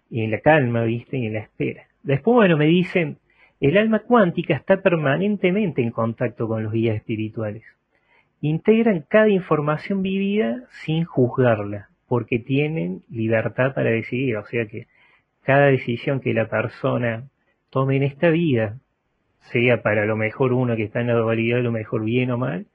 y 0.09 0.23
en 0.23 0.31
la 0.31 0.39
calma, 0.39 0.83
¿viste? 0.83 1.17
Y 1.17 1.27
en 1.27 1.33
la 1.33 1.39
espera. 1.39 1.87
Después, 2.03 2.35
bueno, 2.35 2.57
me 2.57 2.65
dicen, 2.65 3.17
el 3.59 3.77
alma 3.77 3.99
cuántica 3.99 4.55
está 4.55 4.81
permanentemente 4.81 5.81
en 5.81 5.91
contacto 5.91 6.47
con 6.47 6.63
los 6.63 6.71
guías 6.71 6.95
espirituales 6.95 7.63
integran 8.41 9.05
cada 9.07 9.29
información 9.29 10.01
vivida 10.01 10.63
sin 10.83 11.05
juzgarla, 11.05 11.89
porque 12.07 12.39
tienen 12.39 13.03
libertad 13.09 13.73
para 13.73 13.89
decidir, 13.89 14.37
o 14.37 14.45
sea 14.45 14.65
que 14.67 14.87
cada 15.45 15.67
decisión 15.67 16.19
que 16.19 16.33
la 16.33 16.47
persona 16.47 17.29
tome 17.69 17.97
en 17.97 18.03
esta 18.03 18.29
vida, 18.29 18.79
sea 19.51 19.81
para 19.83 20.05
lo 20.05 20.17
mejor 20.17 20.53
uno 20.53 20.75
que 20.75 20.83
está 20.83 21.01
en 21.01 21.07
la 21.07 21.13
dualidad, 21.13 21.61
lo 21.61 21.71
mejor 21.71 22.03
bien 22.03 22.31
o 22.31 22.37
mal, 22.37 22.65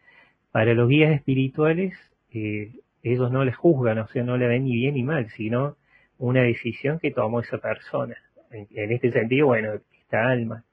para 0.52 0.74
los 0.74 0.88
guías 0.88 1.12
espirituales, 1.12 1.94
eh, 2.33 2.72
ellos 3.02 3.30
no 3.33 3.44
les 3.44 3.56
juzgan, 3.56 3.98
o 3.98 4.06
sea, 4.09 4.22
no 4.22 4.37
le 4.37 4.46
ven 4.46 4.64
ni 4.64 4.74
bien 4.74 4.94
ni 4.94 5.02
mal, 5.02 5.28
sino 5.30 5.76
una 6.18 6.42
decisión 6.42 6.98
que 6.98 7.11
tomó 7.11 7.40
esa 7.40 7.59
persona. 7.59 8.16
en 8.50 8.92
este 8.92 9.11
sentido, 9.12 9.46
bueno, 9.46 9.80
esta 10.00 10.28
alma. 10.28 10.64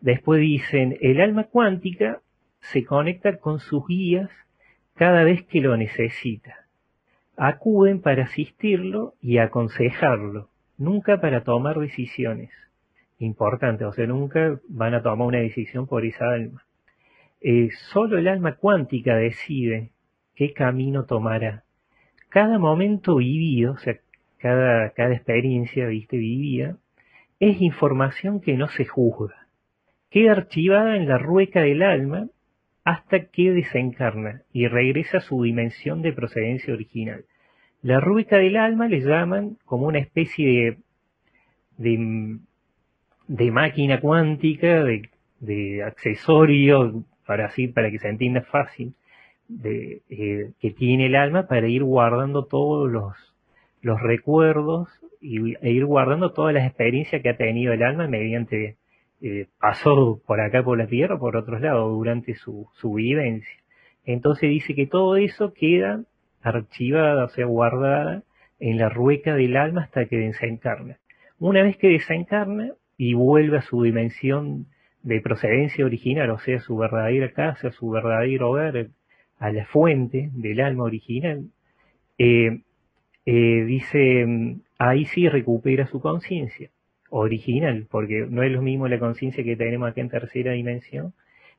Después 0.00 0.40
dicen, 0.40 0.96
el 1.00 1.20
alma 1.20 1.44
cuántica 1.44 2.20
se 2.60 2.84
conecta 2.84 3.38
con 3.38 3.60
sus 3.60 3.86
guías 3.86 4.30
cada 4.94 5.24
vez 5.24 5.44
que 5.44 5.60
lo 5.60 5.76
necesita. 5.76 6.66
Acuden 7.36 8.00
para 8.00 8.24
asistirlo 8.24 9.14
y 9.20 9.38
aconsejarlo, 9.38 10.50
nunca 10.78 11.20
para 11.20 11.44
tomar 11.44 11.78
decisiones. 11.78 12.50
Importante, 13.18 13.84
o 13.84 13.92
sea, 13.92 14.06
nunca 14.06 14.60
van 14.68 14.94
a 14.94 15.02
tomar 15.02 15.28
una 15.28 15.38
decisión 15.38 15.86
por 15.86 16.04
esa 16.04 16.30
alma. 16.30 16.64
Eh, 17.40 17.70
solo 17.92 18.18
el 18.18 18.28
alma 18.28 18.56
cuántica 18.56 19.16
decide 19.16 19.92
qué 20.34 20.52
camino 20.52 21.04
tomará. 21.04 21.64
Cada 22.28 22.58
momento 22.58 23.16
vivido, 23.16 23.72
o 23.72 23.78
sea, 23.78 23.98
cada, 24.38 24.90
cada 24.90 25.14
experiencia, 25.14 25.86
viste, 25.86 26.18
vivida, 26.18 26.76
es 27.40 27.60
información 27.60 28.40
que 28.40 28.54
no 28.54 28.68
se 28.68 28.84
juzga. 28.84 29.48
Queda 30.10 30.32
archivada 30.32 30.96
en 30.96 31.08
la 31.08 31.18
rueca 31.18 31.60
del 31.60 31.82
alma 31.82 32.28
hasta 32.84 33.26
que 33.26 33.50
desencarna 33.50 34.42
y 34.52 34.68
regresa 34.68 35.18
a 35.18 35.20
su 35.20 35.42
dimensión 35.42 36.02
de 36.02 36.12
procedencia 36.12 36.72
original. 36.72 37.24
La 37.86 38.00
rúbrica 38.00 38.38
del 38.38 38.56
alma 38.56 38.88
le 38.88 38.98
llaman 38.98 39.58
como 39.64 39.86
una 39.86 40.00
especie 40.00 40.76
de, 41.78 42.38
de, 43.28 43.50
máquina 43.52 44.00
cuántica, 44.00 44.82
de, 44.82 45.84
accesorio, 45.84 47.04
para 47.28 47.46
así, 47.46 47.68
para 47.68 47.88
que 47.92 48.00
se 48.00 48.08
entienda 48.08 48.42
fácil, 48.42 48.94
de, 49.46 50.02
eh, 50.10 50.50
que 50.58 50.72
tiene 50.72 51.06
el 51.06 51.14
alma 51.14 51.46
para 51.46 51.68
ir 51.68 51.84
guardando 51.84 52.46
todos 52.46 52.90
los, 52.90 53.14
los 53.82 54.02
recuerdos 54.02 54.88
y, 55.20 55.54
e 55.54 55.70
ir 55.70 55.84
guardando 55.84 56.32
todas 56.32 56.54
las 56.54 56.66
experiencias 56.66 57.22
que 57.22 57.28
ha 57.28 57.36
tenido 57.36 57.72
el 57.72 57.84
alma 57.84 58.08
mediante 58.08 58.78
eh, 59.22 59.46
pasó 59.60 60.20
por 60.26 60.40
acá 60.40 60.64
por 60.64 60.76
la 60.76 60.88
tierra 60.88 61.20
por 61.20 61.36
otros 61.36 61.60
lados 61.60 61.88
durante 61.92 62.34
su, 62.34 62.66
su 62.72 62.94
vivencia. 62.94 63.62
Entonces 64.04 64.50
dice 64.50 64.74
que 64.74 64.88
todo 64.88 65.14
eso 65.16 65.54
queda 65.54 66.02
archivada, 66.46 67.24
o 67.24 67.28
sea, 67.28 67.46
guardada 67.46 68.22
en 68.58 68.78
la 68.78 68.88
rueca 68.88 69.34
del 69.34 69.56
alma 69.56 69.82
hasta 69.82 70.06
que 70.06 70.16
desencarna. 70.18 70.98
Una 71.38 71.62
vez 71.62 71.76
que 71.76 71.88
desencarna 71.88 72.72
y 72.96 73.14
vuelve 73.14 73.58
a 73.58 73.62
su 73.62 73.82
dimensión 73.82 74.66
de 75.02 75.20
procedencia 75.20 75.84
original, 75.84 76.30
o 76.30 76.38
sea, 76.38 76.58
su 76.60 76.76
verdadera 76.76 77.30
casa, 77.32 77.70
su 77.70 77.90
verdadero 77.90 78.50
hogar, 78.50 78.88
a 79.38 79.52
la 79.52 79.66
fuente 79.66 80.30
del 80.32 80.60
alma 80.60 80.84
original, 80.84 81.50
eh, 82.18 82.60
eh, 83.26 83.64
dice, 83.66 84.56
ahí 84.78 85.04
sí 85.04 85.28
recupera 85.28 85.86
su 85.86 86.00
conciencia 86.00 86.70
original, 87.10 87.86
porque 87.90 88.26
no 88.28 88.42
es 88.42 88.50
lo 88.50 88.62
mismo 88.62 88.88
la 88.88 88.98
conciencia 88.98 89.44
que 89.44 89.56
tenemos 89.56 89.90
aquí 89.90 90.00
en 90.00 90.08
tercera 90.08 90.52
dimensión 90.52 91.12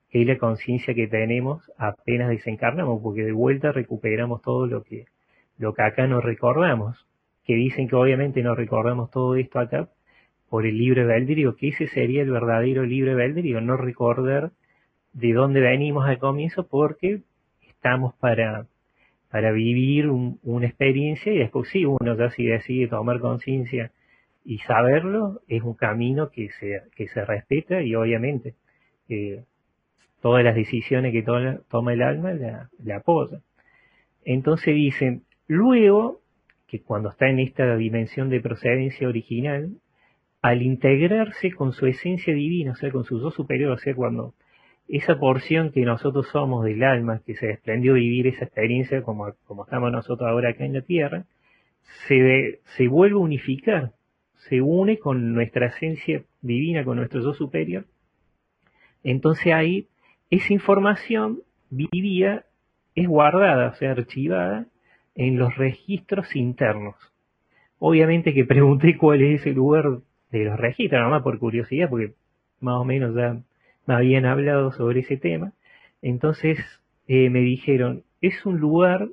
que 0.10 0.26
la 0.26 0.38
conciencia 0.38 0.94
que 0.94 1.08
tenemos 1.08 1.72
apenas 1.78 2.30
desencarnamos, 2.30 3.02
porque 3.02 3.24
de 3.24 3.32
vuelta 3.34 3.72
recuperamos 3.72 4.42
todo 4.42 4.66
lo 4.68 4.84
que, 4.84 5.06
lo 5.58 5.74
que 5.74 5.82
acá 5.84 6.08
nos 6.08 6.24
recordamos, 6.24 7.06
que 7.44 7.56
dicen 7.56 7.88
que 7.88 7.96
obviamente 7.96 8.42
nos 8.42 8.58
recordamos 8.58 9.12
todo 9.12 9.36
esto 9.36 9.60
acá 9.60 9.90
por 10.50 10.66
el 10.66 10.78
libre 10.78 11.02
albedrío, 11.02 11.56
que 11.56 11.70
ese 11.70 11.88
sería 11.88 12.22
el 12.22 12.32
verdadero 12.32 12.84
libre 12.84 13.12
albedrío, 13.12 13.60
no 13.62 13.76
recordar 13.76 14.52
de 15.14 15.34
dónde 15.34 15.60
venimos 15.60 16.08
al 16.08 16.20
comienzo 16.20 16.68
porque 16.68 17.22
estamos 17.68 18.14
para, 18.16 18.68
para 19.30 19.52
vivir 19.52 20.08
una 20.10 20.68
experiencia 20.68 21.34
y 21.34 21.40
después 21.40 21.70
sí, 21.70 21.86
uno 21.86 22.16
ya 22.16 22.30
si 22.30 22.46
decide 22.46 22.88
tomar 22.88 23.20
conciencia 23.20 23.92
y 24.46 24.60
saberlo 24.60 25.42
es 25.48 25.64
un 25.64 25.74
camino 25.74 26.30
que 26.30 26.50
se, 26.52 26.84
que 26.96 27.08
se 27.08 27.26
respeta 27.26 27.82
y 27.82 27.96
obviamente 27.96 28.56
eh, 29.10 29.44
todas 30.22 30.44
las 30.44 30.56
decisiones 30.56 31.12
que 31.12 31.24
toma 31.24 31.94
el 31.94 32.02
alma 32.02 32.34
la, 32.34 32.70
la 32.84 32.98
apoya. 32.98 33.42
Entonces 34.26 34.76
dicen, 34.76 35.24
luego 35.48 36.22
que 36.68 36.82
cuando 36.82 37.10
está 37.10 37.30
en 37.30 37.40
esta 37.40 37.76
dimensión 37.78 38.30
de 38.30 38.42
procedencia 38.42 39.08
original, 39.08 39.72
al 40.42 40.62
integrarse 40.62 41.52
con 41.52 41.72
su 41.72 41.88
esencia 41.88 42.34
divina, 42.34 42.74
o 42.74 42.76
sea, 42.76 42.92
con 42.92 43.04
su 43.06 43.20
yo 43.22 43.32
superior, 43.32 43.72
o 43.72 43.78
sea, 43.78 43.96
cuando 43.96 44.34
esa 44.88 45.18
porción 45.20 45.72
que 45.72 45.82
nosotros 45.82 46.28
somos 46.28 46.66
del 46.66 46.84
alma, 46.84 47.22
que 47.26 47.36
se 47.36 47.48
desprendió 47.48 47.94
vivir 47.94 48.28
esa 48.28 48.46
experiencia 48.46 49.02
como, 49.02 49.34
como 49.46 49.64
estamos 49.64 49.92
nosotros 49.92 50.30
ahora 50.30 50.50
acá 50.50 50.66
en 50.66 50.74
la 50.74 50.82
Tierra, 50.82 51.26
se, 52.08 52.60
se 52.76 52.88
vuelve 52.88 53.16
a 53.16 53.20
unificar 53.20 53.94
se 54.38 54.62
une 54.62 54.98
con 54.98 55.34
nuestra 55.34 55.68
esencia 55.68 56.24
divina, 56.42 56.84
con 56.84 56.98
nuestro 56.98 57.22
yo 57.22 57.34
superior. 57.34 57.86
Entonces 59.04 59.54
ahí 59.54 59.88
esa 60.30 60.54
información 60.54 61.42
vivida 61.70 62.46
es 62.96 63.08
guardada, 63.08 63.70
o 63.70 63.76
sea, 63.76 63.92
archivada 63.92 64.66
en 65.16 65.38
los 65.38 65.56
registros 65.56 66.36
internos. 66.36 66.96
Obviamente 67.80 68.34
que 68.34 68.46
pregunté 68.46 68.98
cuál 69.00 69.22
es 69.22 69.42
ese 69.42 69.52
lugar 69.52 70.00
de 70.32 70.46
los 70.46 70.58
registros, 70.58 71.02
nomás 71.02 71.24
por 71.24 71.40
curiosidad, 71.40 71.90
porque 71.90 72.14
más 72.60 72.76
o 72.76 72.86
menos 72.86 73.16
ya 73.16 73.40
me 73.86 73.94
habían 73.94 74.26
hablado 74.26 74.72
sobre 74.72 75.02
ese 75.02 75.18
tema. 75.18 75.54
Entonces 76.02 76.60
eh, 77.08 77.30
me 77.30 77.40
dijeron, 77.40 78.04
es 78.22 78.46
un 78.46 78.60
lugar 78.60 79.10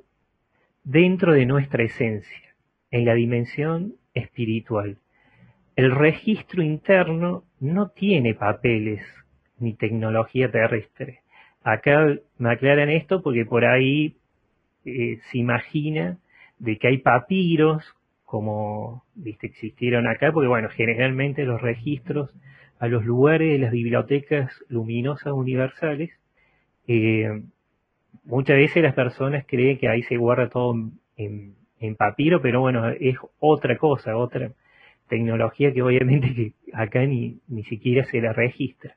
dentro 0.83 1.33
de 1.33 1.45
nuestra 1.45 1.83
esencia, 1.83 2.55
en 2.91 3.05
la 3.05 3.13
dimensión 3.13 3.95
espiritual. 4.13 4.97
El 5.75 5.91
registro 5.91 6.63
interno 6.63 7.43
no 7.59 7.89
tiene 7.89 8.33
papeles 8.33 9.01
ni 9.59 9.73
tecnología 9.73 10.51
terrestre. 10.51 11.19
Acá 11.63 12.15
me 12.37 12.51
aclaran 12.51 12.89
esto 12.89 13.21
porque 13.21 13.45
por 13.45 13.65
ahí 13.65 14.15
eh, 14.85 15.19
se 15.31 15.37
imagina 15.37 16.17
de 16.59 16.77
que 16.77 16.87
hay 16.87 16.97
papiros 16.99 17.83
como 18.25 19.03
viste 19.13 19.47
existieron 19.47 20.07
acá, 20.07 20.31
porque 20.31 20.47
bueno, 20.47 20.67
generalmente 20.69 21.43
los 21.43 21.61
registros 21.61 22.33
a 22.79 22.87
los 22.87 23.05
lugares 23.05 23.49
de 23.51 23.59
las 23.59 23.71
bibliotecas 23.71 24.51
luminosas 24.67 25.31
universales, 25.31 26.11
eh, 26.87 27.41
muchas 28.25 28.57
veces 28.57 28.83
las 28.83 28.93
personas 28.93 29.45
creen 29.47 29.77
que 29.77 29.87
ahí 29.87 30.03
se 30.03 30.17
guarda 30.17 30.49
todo 30.49 30.75
en, 31.15 31.55
papiro, 31.97 32.41
pero 32.41 32.61
bueno, 32.61 32.89
es 32.89 33.15
otra 33.39 33.77
cosa, 33.77 34.17
otra 34.17 34.51
tecnología 35.07 35.71
que 35.71 35.83
obviamente 35.83 36.33
que 36.33 36.53
acá 36.73 37.05
ni, 37.05 37.39
ni 37.47 37.63
siquiera 37.63 38.03
se 38.05 38.19
la 38.19 38.33
registra. 38.33 38.95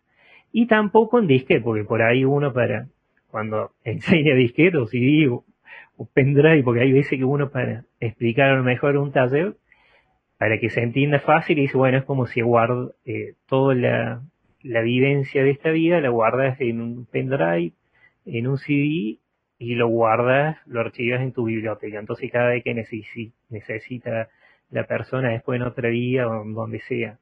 Y 0.52 0.66
tampoco 0.66 1.18
en 1.18 1.26
disquete, 1.26 1.60
porque 1.60 1.84
por 1.84 2.02
ahí 2.02 2.24
uno 2.24 2.52
para, 2.52 2.88
cuando 3.30 3.72
enseña 3.84 4.34
disquete 4.34 4.76
o 4.76 4.86
CD 4.86 5.28
o, 5.28 5.44
o 5.96 6.06
pendrive, 6.06 6.62
porque 6.62 6.82
hay 6.82 6.92
veces 6.92 7.18
que 7.18 7.24
uno 7.24 7.50
para 7.50 7.84
explicar 8.00 8.50
a 8.50 8.56
lo 8.56 8.64
mejor 8.64 8.96
un 8.96 9.12
taller, 9.12 9.56
para 10.38 10.58
que 10.58 10.70
se 10.70 10.82
entienda 10.82 11.20
fácil, 11.20 11.58
y 11.58 11.62
dice, 11.62 11.76
bueno, 11.76 11.98
es 11.98 12.04
como 12.04 12.26
si 12.26 12.40
guardo 12.40 12.94
eh, 13.04 13.34
toda 13.48 13.74
la, 13.74 14.22
la 14.62 14.80
vivencia 14.82 15.42
de 15.42 15.50
esta 15.50 15.70
vida, 15.70 16.00
la 16.00 16.10
guardas 16.10 16.60
en 16.60 16.80
un 16.80 17.06
pendrive, 17.06 17.72
en 18.24 18.46
un 18.46 18.58
CD, 18.58 19.18
y 19.58 19.74
lo 19.74 19.88
guardas, 19.88 20.56
lo 20.66 20.80
archivas 20.80 21.20
en 21.20 21.32
tu 21.32 21.44
biblioteca. 21.44 21.98
Entonces 21.98 22.30
cada 22.30 22.50
vez 22.50 22.62
que 22.62 22.74
necesita 22.74 24.28
la 24.70 24.86
persona 24.86 25.30
después 25.30 25.60
en 25.60 25.66
otra 25.66 25.88
vida 25.88 26.28
o 26.28 26.44
donde 26.44 26.80
sea 26.80 27.18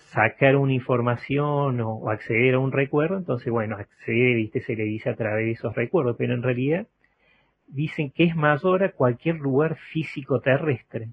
sacar 0.00 0.56
una 0.56 0.72
información 0.72 1.80
o, 1.80 2.10
acceder 2.10 2.54
a 2.54 2.58
un 2.58 2.72
recuerdo, 2.72 3.18
entonces 3.18 3.52
bueno, 3.52 3.76
accede, 3.76 4.34
viste, 4.34 4.60
se 4.60 4.74
le 4.74 4.84
dice 4.84 5.10
a 5.10 5.16
través 5.16 5.44
de 5.44 5.52
esos 5.52 5.74
recuerdos, 5.74 6.16
pero 6.18 6.34
en 6.34 6.42
realidad 6.42 6.86
dicen 7.68 8.10
que 8.10 8.24
es 8.24 8.34
mayor 8.34 8.82
a 8.82 8.92
cualquier 8.92 9.36
lugar 9.36 9.76
físico 9.76 10.40
terrestre. 10.40 11.10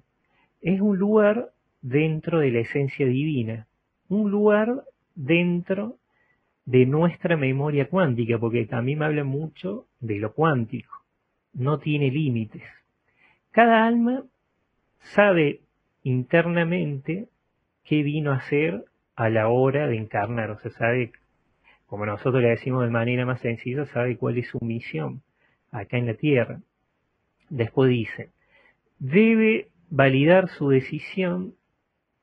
Es 0.60 0.80
un 0.80 0.98
lugar 0.98 1.50
dentro 1.80 2.40
de 2.40 2.50
la 2.50 2.60
esencia 2.60 3.06
divina, 3.06 3.68
un 4.08 4.30
lugar 4.30 4.82
dentro 5.14 5.96
de 6.64 6.84
nuestra 6.84 7.36
memoria 7.36 7.88
cuántica, 7.88 8.38
porque 8.38 8.66
también 8.66 8.98
me 8.98 9.04
habla 9.04 9.24
mucho 9.24 9.86
de 10.00 10.18
lo 10.18 10.32
cuántico, 10.34 10.92
no 11.52 11.78
tiene 11.78 12.10
límites. 12.10 12.64
Cada 13.52 13.86
alma 13.86 14.24
sabe 14.98 15.60
internamente 16.02 17.28
qué 17.88 18.02
vino 18.02 18.32
a 18.32 18.36
hacer 18.36 18.84
a 19.16 19.30
la 19.30 19.48
hora 19.48 19.86
de 19.86 19.96
encarnar, 19.96 20.50
o 20.50 20.58
sea, 20.58 20.70
sabe, 20.72 21.12
como 21.86 22.04
nosotros 22.04 22.42
le 22.42 22.50
decimos 22.50 22.84
de 22.84 22.90
manera 22.90 23.24
más 23.24 23.40
sencilla, 23.40 23.86
sabe 23.86 24.18
cuál 24.18 24.36
es 24.36 24.48
su 24.48 24.58
misión 24.60 25.22
acá 25.72 25.96
en 25.96 26.06
la 26.06 26.14
Tierra. 26.14 26.60
Después 27.48 27.90
dice, 27.90 28.30
debe 28.98 29.68
validar 29.88 30.48
su 30.50 30.68
decisión 30.68 31.54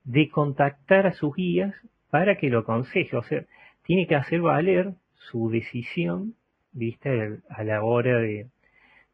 de 0.04 0.30
contactar 0.30 1.08
a 1.08 1.14
sus 1.14 1.36
guías 1.36 1.74
para 2.12 2.38
que 2.38 2.50
lo 2.50 2.60
aconseje, 2.60 3.18
o 3.18 3.24
sea, 3.24 3.44
tiene 3.84 4.06
que 4.06 4.16
hacer 4.16 4.42
valer 4.42 4.94
su 5.16 5.50
decisión, 5.50 6.36
viste, 6.74 7.40
a 7.50 7.64
la 7.64 7.84
hora 7.84 8.20
de, 8.20 8.48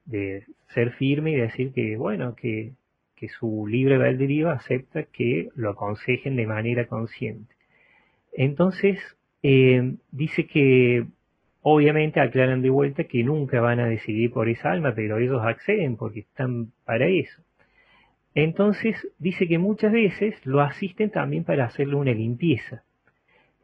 de 0.04 0.46
ser 0.74 0.92
firme 0.92 1.32
y 1.32 1.36
decir 1.36 1.72
que, 1.72 1.96
bueno, 1.96 2.36
que 2.36 2.74
que 3.22 3.30
su 3.30 3.68
libre 3.68 3.96
albedrío 3.96 4.50
acepta 4.50 5.04
que 5.04 5.50
lo 5.56 5.70
aconsejen 5.70 6.36
de 6.36 6.48
manera 6.48 6.88
consciente. 6.88 7.54
Entonces, 8.34 8.98
eh, 9.44 9.94
dice 10.12 10.48
que 10.48 11.06
obviamente 11.62 12.20
aclaran 12.20 12.64
de 12.64 12.72
vuelta 12.72 13.04
que 13.04 13.24
nunca 13.24 13.62
van 13.62 13.80
a 13.80 13.86
decidir 13.86 14.32
por 14.32 14.50
esa 14.50 14.72
alma, 14.72 14.94
pero 14.96 15.20
ellos 15.20 15.40
acceden 15.44 15.98
porque 15.98 16.22
están 16.22 16.72
para 16.84 17.06
eso. 17.10 17.44
Entonces, 18.34 18.96
dice 19.20 19.48
que 19.48 19.60
muchas 19.60 19.92
veces 19.92 20.34
lo 20.44 20.62
asisten 20.62 21.12
también 21.12 21.44
para 21.44 21.66
hacerle 21.66 21.98
una 21.98 22.14
limpieza. 22.14 22.82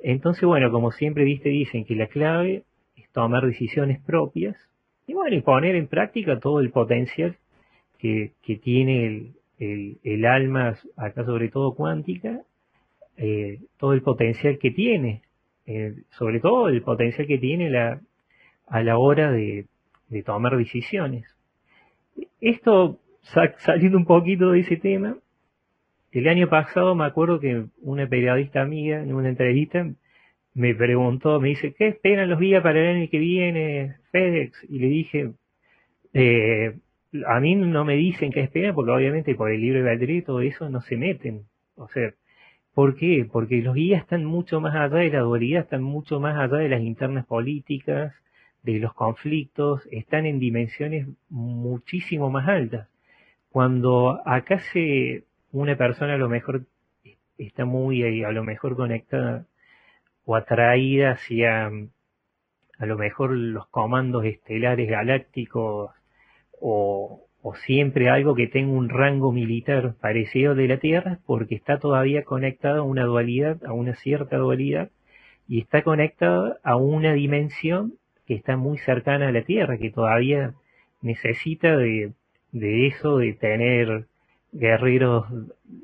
Entonces, 0.04 0.44
bueno, 0.44 0.70
como 0.70 0.92
siempre 0.92 1.24
viste, 1.24 1.50
dicen 1.50 1.84
que 1.84 1.96
la 1.96 2.06
clave 2.06 2.64
es 2.96 3.10
tomar 3.10 3.44
decisiones 3.44 4.00
propias 4.02 4.56
y 5.08 5.16
bueno, 5.16 5.36
y 5.36 5.42
poner 5.42 5.76
en 5.76 5.88
práctica 5.88 6.40
todo 6.40 6.60
el 6.60 6.70
potencial 6.70 7.38
que, 7.98 8.34
que 8.44 8.58
tiene 8.58 9.08
el, 9.08 9.34
el, 9.60 10.26
alma, 10.26 10.76
acá 10.96 11.26
sobre 11.26 11.50
todo 11.50 11.76
cuántica, 11.76 12.42
eh, 13.18 13.60
todo 13.78 13.94
el 13.94 14.02
potencial 14.02 14.60
que 14.60 14.72
tiene, 14.72 15.24
eh, 15.66 15.96
sobre 16.12 16.40
todo 16.40 16.70
el 16.70 16.82
potencial 16.82 17.28
que 17.28 17.38
tiene 17.38 17.70
la, 17.70 18.00
a 18.68 18.84
la 18.84 18.98
hora 18.98 19.32
de, 19.32 19.66
tomar 20.26 20.56
decisiones. 20.56 21.26
Esto, 22.40 23.00
saliendo 23.58 23.98
un 23.98 24.06
poquito 24.06 24.52
de 24.52 24.62
ese 24.62 24.78
tema, 24.78 25.18
el 26.12 26.28
año 26.28 26.48
pasado 26.48 26.96
me 26.96 27.06
acuerdo 27.06 27.40
que 27.40 27.66
una 27.82 28.08
periodista 28.08 28.62
amiga 28.62 29.02
en 29.02 29.14
una 29.14 29.30
entrevista 29.30 29.86
me 30.54 30.74
preguntó, 30.74 31.40
me 31.40 31.50
dice, 31.50 31.74
¿qué 31.74 31.90
esperan 31.90 32.30
los 32.30 32.40
días 32.40 32.64
para 32.64 32.80
el 32.80 32.98
año 32.98 33.10
que 33.12 33.20
viene 33.20 33.98
FedEx? 34.12 34.66
Y 34.70 34.80
le 34.80 34.88
dije, 34.88 35.32
eh, 36.14 36.78
a 37.26 37.40
mí 37.40 37.56
no 37.56 37.86
me 37.86 37.96
dicen 37.96 38.32
que 38.32 38.42
espera 38.42 38.74
porque 38.74 38.92
obviamente 38.92 39.36
por 39.36 39.52
el 39.52 39.62
libre 39.62 39.80
albedrío 39.80 40.18
y 40.18 40.22
todo 40.24 40.42
eso 40.42 40.70
no 40.70 40.82
se 40.82 40.98
meten. 40.98 41.46
O 41.76 41.88
sea, 41.90 42.14
¿por 42.74 42.96
qué? 42.96 43.28
Porque 43.32 43.62
los 43.62 43.76
guías 43.76 44.02
están 44.02 44.26
mucho 44.26 44.60
más 44.62 44.76
allá 44.76 44.98
de 44.98 45.12
la 45.12 45.22
dualidad, 45.22 45.64
están 45.64 45.84
mucho 45.84 46.20
más 46.20 46.38
allá 46.38 46.58
de 46.58 46.70
las 46.70 46.82
internas 46.82 47.26
políticas, 47.26 48.14
de 48.64 48.80
los 48.80 48.94
conflictos, 48.94 49.88
están 49.92 50.26
en 50.26 50.40
dimensiones 50.40 51.08
muchísimo 51.30 52.30
más 52.30 52.48
altas. 52.48 52.90
Cuando 53.50 54.22
acá 54.26 54.60
se 54.60 55.24
una 55.52 55.78
persona 55.78 56.16
a 56.16 56.18
lo 56.18 56.30
mejor 56.30 56.66
está 57.38 57.66
muy 57.66 58.04
eh, 58.04 58.26
a 58.26 58.32
lo 58.32 58.44
mejor 58.44 58.76
conectada 58.76 59.46
o 60.26 60.36
atraída 60.36 61.12
hacia 61.12 61.68
a 61.68 62.86
lo 62.86 62.98
mejor 62.98 63.32
los 63.32 63.68
comandos 63.68 64.26
estelares 64.26 64.90
galácticos 64.90 65.92
o, 66.60 67.24
siempre 67.66 68.10
algo 68.10 68.36
que 68.36 68.48
tenga 68.48 68.74
un 68.74 68.90
rango 68.90 69.32
militar 69.32 69.96
parecido 70.02 70.54
de 70.54 70.68
la 70.68 70.80
Tierra, 70.80 71.20
porque 71.26 71.56
está 71.56 71.80
todavía 71.80 72.24
conectado 72.24 72.82
a 72.82 72.84
una 72.84 73.06
dualidad, 73.06 73.64
a 73.66 73.72
una 73.72 73.96
cierta 73.96 74.36
dualidad, 74.38 74.90
y 75.48 75.62
está 75.62 75.82
conectado 75.82 76.58
a 76.64 76.76
una 76.76 77.14
dimensión 77.14 77.94
que 78.26 78.36
está 78.36 78.58
muy 78.58 78.78
cercana 78.80 79.30
a 79.30 79.32
la 79.32 79.44
Tierra, 79.44 79.78
que 79.78 79.92
todavía 79.92 80.56
necesita 81.02 81.78
de, 81.78 82.12
eso, 82.52 83.18
de 83.18 83.32
tener 83.34 84.08
guerreros 84.52 85.26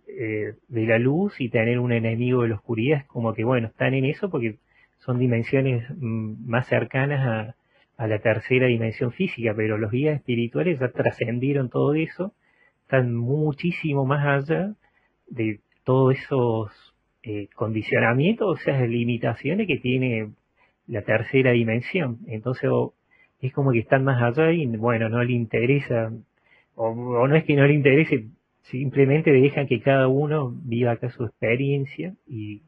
eh, 0.10 0.56
de 0.68 0.86
la 0.86 1.00
luz 1.00 1.40
y 1.40 1.48
tener 1.48 1.80
un 1.80 1.94
enemigo 1.94 2.42
de 2.42 2.50
la 2.50 2.56
oscuridad, 2.56 3.06
como 3.08 3.34
que 3.34 3.46
bueno, 3.46 3.68
están 3.68 3.94
en 3.94 4.04
eso 4.04 4.30
porque 4.30 4.58
son 5.00 5.18
dimensiones 5.18 5.90
mm, 5.90 6.46
más 6.46 6.68
cercanas 6.68 7.26
a, 7.26 7.56
a 8.04 8.08
la 8.08 8.20
tercera 8.20 8.68
dimensión 8.68 9.14
física, 9.14 9.54
pero 9.56 9.78
los 9.78 9.90
guías 9.90 10.18
espirituales 10.18 10.78
ya 10.78 10.90
trascendieron 10.90 11.70
todo 11.70 11.94
eso, 11.94 12.34
están 12.82 13.16
muchísimo 13.16 14.06
más 14.06 14.28
allá 14.28 14.76
de 15.28 15.62
todos 15.86 16.14
esos 16.18 16.70
eh, 17.24 17.48
condicionamientos, 17.56 18.60
o 18.60 18.62
sea, 18.62 18.86
limitaciones 18.86 19.68
que 19.68 19.78
tiene 19.78 20.34
la 20.86 21.04
tercera 21.04 21.52
dimensión. 21.52 22.20
Entonces, 22.28 22.70
es 23.40 23.54
como 23.54 23.72
que 23.72 23.80
están 23.80 24.04
más 24.04 24.22
allá 24.22 24.52
y, 24.52 24.66
bueno, 24.66 25.08
no 25.08 25.24
le 25.24 25.32
interesa, 25.32 26.12
o, 26.76 26.94
no 27.26 27.36
es 27.38 27.46
que 27.46 27.56
no 27.56 27.66
le 27.66 27.74
interese, 27.74 28.28
simplemente 28.64 29.32
dejan 29.32 29.66
que 29.66 29.80
cada 29.80 30.10
uno 30.10 30.54
viva 30.54 30.92
acá 30.92 31.10
su 31.10 31.24
experiencia 31.24 32.16
y, 32.28 32.64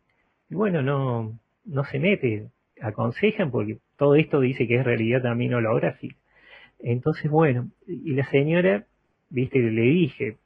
y 0.50 0.56
bueno, 0.56 0.82
no, 0.82 1.38
no 1.66 1.84
se 1.84 2.00
mete, 2.00 2.48
aconsejan 2.80 3.52
porque 3.52 3.80
todo 3.98 4.16
esto 4.16 4.40
dice 4.40 4.68
que 4.68 4.76
es 4.76 4.84
realidad 4.84 5.22
también 5.22 5.54
holográfica. 5.54 6.16
Entonces, 6.80 7.32
bueno, 7.32 7.70
y 7.88 8.14
la 8.14 8.26
señora, 8.26 8.86
viste, 9.30 9.60
le 9.60 9.82
dije 9.82 10.38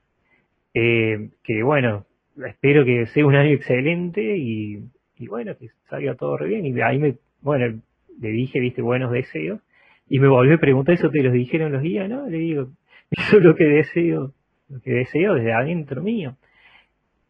eh, 0.74 1.30
que, 1.44 1.64
bueno, 1.64 2.06
espero 2.48 2.86
que 2.86 3.08
sea 3.08 3.26
un 3.26 3.36
año 3.36 3.52
excelente 3.52 4.38
y, 4.38 4.84
y 5.18 5.28
bueno, 5.28 5.58
que 5.58 5.70
salga 5.90 6.16
todo 6.16 6.38
re 6.38 6.48
bien. 6.48 6.66
Y 6.66 6.80
ahí 6.82 7.00
me, 7.00 7.16
bueno, 7.42 7.82
le 8.20 8.30
dije, 8.30 8.60
viste, 8.60 8.82
buenos 8.82 9.12
deseos. 9.12 9.62
Y 10.08 10.20
me 10.20 10.28
volvió 10.28 10.56
a 10.56 10.60
preguntar, 10.60 10.96
¿eso 10.96 11.10
te 11.10 11.22
lo 11.22 11.32
dijeron 11.32 11.72
los 11.72 11.82
guías? 11.82 12.10
No, 12.10 12.28
le 12.28 12.38
digo, 12.38 12.70
eso 13.12 13.38
es 13.38 13.44
lo 13.44 13.56
que 13.56 13.66
deseo, 13.66 14.34
lo 14.70 14.82
que 14.82 14.92
deseo 14.92 15.36
desde 15.36 15.54
adentro 15.54 16.02
mío. 16.02 16.38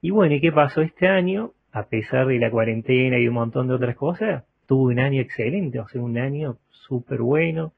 Y 0.01 0.11
bueno, 0.11 0.35
¿y 0.35 0.41
qué 0.41 0.51
pasó 0.51 0.81
este 0.81 1.07
año? 1.07 1.53
A 1.71 1.87
pesar 1.87 2.27
de 2.27 2.39
la 2.39 2.49
cuarentena 2.49 3.19
y 3.19 3.27
un 3.27 3.35
montón 3.35 3.67
de 3.67 3.75
otras 3.75 3.95
cosas, 3.95 4.43
tuve 4.69 4.93
un 4.93 4.99
año 4.99 5.19
excelente, 5.19 5.79
o 5.79 5.87
sea, 5.87 5.99
un 5.99 6.19
año 6.19 6.57
súper 6.69 7.21
bueno. 7.21 7.73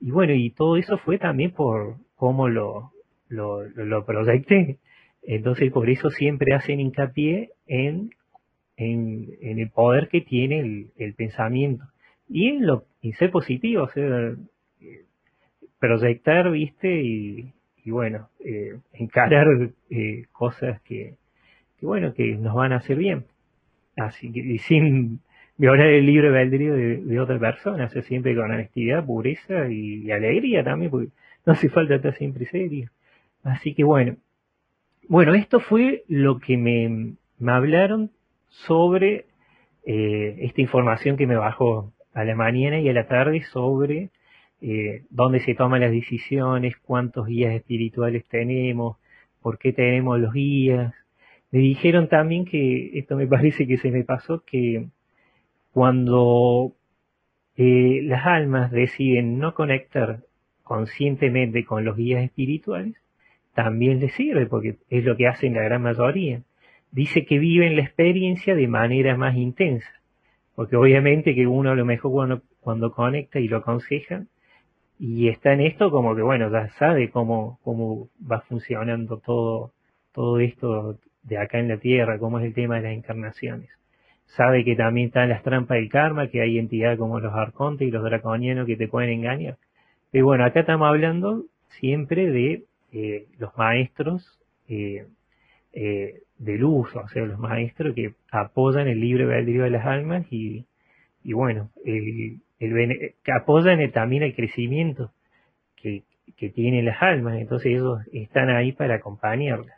Y 0.00 0.10
bueno, 0.10 0.32
y 0.32 0.48
todo 0.48 0.78
eso 0.78 0.96
fue 0.96 1.18
también 1.18 1.50
por 1.50 1.96
cómo 2.16 2.48
lo, 2.48 2.90
lo, 3.28 3.62
lo 3.62 4.06
proyecté. 4.06 4.78
Entonces, 5.22 5.70
por 5.70 5.90
eso 5.90 6.08
siempre 6.08 6.54
hacen 6.54 6.80
hincapié 6.80 7.50
en, 7.66 8.12
en, 8.78 9.58
el 9.58 9.68
poder 9.68 10.08
que 10.08 10.22
tiene 10.22 10.88
el, 10.96 11.14
pensamiento. 11.14 11.84
Y 12.30 12.48
en, 12.48 12.66
lo, 12.66 12.86
y 13.02 13.12
ser 13.12 13.30
positivo, 13.30 13.82
o 13.82 13.88
sea, 13.90 14.34
proyectar, 15.78 16.50
viste, 16.50 17.02
y, 17.02 17.52
y 17.84 17.90
bueno, 17.90 18.30
eh, 18.40 18.78
encarar 18.94 19.46
eh, 19.90 20.24
cosas 20.32 20.80
que, 20.80 21.16
que, 21.78 21.84
bueno, 21.84 22.14
que 22.14 22.36
nos 22.36 22.54
van 22.54 22.72
a 22.72 22.76
hacer 22.76 22.96
bien. 22.96 23.26
Así 23.98 24.32
que, 24.32 24.40
y 24.40 24.58
sin 24.60 25.20
violar 25.62 25.86
el 25.86 26.06
libre 26.06 26.26
albedrío 26.26 26.74
de, 26.74 26.96
de 26.96 27.20
otra 27.20 27.38
persona, 27.38 27.88
siempre 27.88 28.34
con 28.34 28.50
honestidad, 28.50 29.06
pureza 29.06 29.68
y, 29.70 30.10
alegría 30.10 30.64
también, 30.64 30.90
porque 30.90 31.10
no 31.46 31.52
hace 31.52 31.68
falta 31.68 31.94
estar 31.94 32.16
siempre 32.16 32.46
serio. 32.46 32.90
Así 33.44 33.72
que 33.72 33.84
bueno, 33.84 34.16
bueno, 35.08 35.34
esto 35.34 35.60
fue 35.60 36.02
lo 36.08 36.40
que 36.40 36.56
me, 36.56 37.14
me 37.38 37.52
hablaron 37.52 38.10
sobre 38.48 39.26
eh, 39.86 40.36
esta 40.40 40.60
información 40.60 41.16
que 41.16 41.28
me 41.28 41.36
bajó 41.36 41.92
a 42.12 42.24
la 42.24 42.34
mañana 42.34 42.80
y 42.80 42.88
a 42.88 42.92
la 42.92 43.06
tarde 43.06 43.44
sobre 43.44 44.10
eh, 44.60 45.04
dónde 45.10 45.38
se 45.38 45.54
toman 45.54 45.82
las 45.82 45.92
decisiones, 45.92 46.76
cuántos 46.78 47.28
guías 47.28 47.54
espirituales 47.54 48.24
tenemos, 48.26 48.96
por 49.40 49.58
qué 49.58 49.72
tenemos 49.72 50.18
los 50.18 50.32
guías. 50.32 50.92
Me 51.52 51.60
dijeron 51.60 52.08
también 52.08 52.46
que, 52.46 52.98
esto 52.98 53.14
me 53.14 53.26
parece 53.28 53.64
que 53.68 53.76
se 53.76 53.92
me 53.92 54.02
pasó, 54.02 54.42
que 54.44 54.88
cuando 55.72 56.74
eh, 57.56 58.00
las 58.04 58.26
almas 58.26 58.70
deciden 58.70 59.38
no 59.38 59.54
conectar 59.54 60.20
conscientemente 60.62 61.64
con 61.64 61.84
los 61.84 61.96
guías 61.96 62.22
espirituales, 62.22 62.96
también 63.54 64.00
les 64.00 64.14
sirve, 64.14 64.46
porque 64.46 64.76
es 64.88 65.04
lo 65.04 65.16
que 65.16 65.26
hacen 65.26 65.54
la 65.54 65.62
gran 65.62 65.82
mayoría. 65.82 66.42
Dice 66.90 67.24
que 67.24 67.38
viven 67.38 67.76
la 67.76 67.82
experiencia 67.82 68.54
de 68.54 68.68
manera 68.68 69.16
más 69.16 69.36
intensa, 69.36 69.90
porque 70.54 70.76
obviamente 70.76 71.34
que 71.34 71.46
uno 71.46 71.70
a 71.70 71.74
lo 71.74 71.84
mejor 71.84 72.12
cuando, 72.12 72.42
cuando 72.60 72.92
conecta 72.92 73.40
y 73.40 73.48
lo 73.48 73.58
aconseja, 73.58 74.24
y 74.98 75.28
está 75.28 75.52
en 75.52 75.62
esto 75.62 75.90
como 75.90 76.14
que 76.14 76.22
bueno, 76.22 76.50
ya 76.50 76.68
sabe 76.70 77.10
cómo, 77.10 77.58
cómo 77.64 78.08
va 78.30 78.40
funcionando 78.42 79.18
todo, 79.18 79.72
todo 80.12 80.38
esto 80.38 80.98
de 81.22 81.38
acá 81.38 81.58
en 81.58 81.68
la 81.68 81.78
Tierra, 81.78 82.18
cómo 82.18 82.38
es 82.38 82.46
el 82.46 82.54
tema 82.54 82.76
de 82.76 82.82
las 82.82 82.92
encarnaciones. 82.92 83.70
Sabe 84.36 84.64
que 84.64 84.76
también 84.76 85.08
están 85.08 85.28
las 85.28 85.42
trampas 85.42 85.76
del 85.76 85.90
karma, 85.90 86.28
que 86.28 86.40
hay 86.40 86.58
entidades 86.58 86.98
como 86.98 87.20
los 87.20 87.34
arcontes 87.34 87.86
y 87.86 87.90
los 87.90 88.02
draconianos 88.02 88.66
que 88.66 88.76
te 88.76 88.88
pueden 88.88 89.10
engañar. 89.10 89.58
Pero 90.10 90.24
bueno, 90.24 90.44
acá 90.44 90.60
estamos 90.60 90.88
hablando 90.88 91.44
siempre 91.80 92.30
de 92.30 92.64
eh, 92.92 93.26
los 93.38 93.54
maestros 93.58 94.40
eh, 94.68 95.06
eh, 95.74 96.20
de 96.38 96.56
luz, 96.56 96.94
o 96.96 97.08
sea, 97.08 97.26
los 97.26 97.38
maestros 97.38 97.94
que 97.94 98.14
apoyan 98.30 98.88
el 98.88 99.00
libre 99.00 99.24
albedrío 99.24 99.64
de 99.64 99.70
las 99.70 99.84
almas 99.84 100.26
y, 100.30 100.64
y 101.22 101.34
bueno, 101.34 101.68
el, 101.84 102.40
el, 102.58 103.14
que 103.22 103.32
apoyan 103.32 103.78
también 103.92 104.22
el 104.22 104.34
crecimiento 104.34 105.12
que, 105.76 106.04
que 106.38 106.48
tienen 106.48 106.86
las 106.86 107.02
almas, 107.02 107.36
entonces 107.38 107.72
ellos 107.72 107.98
están 108.12 108.48
ahí 108.48 108.72
para 108.72 108.94
acompañarlas. 108.94 109.76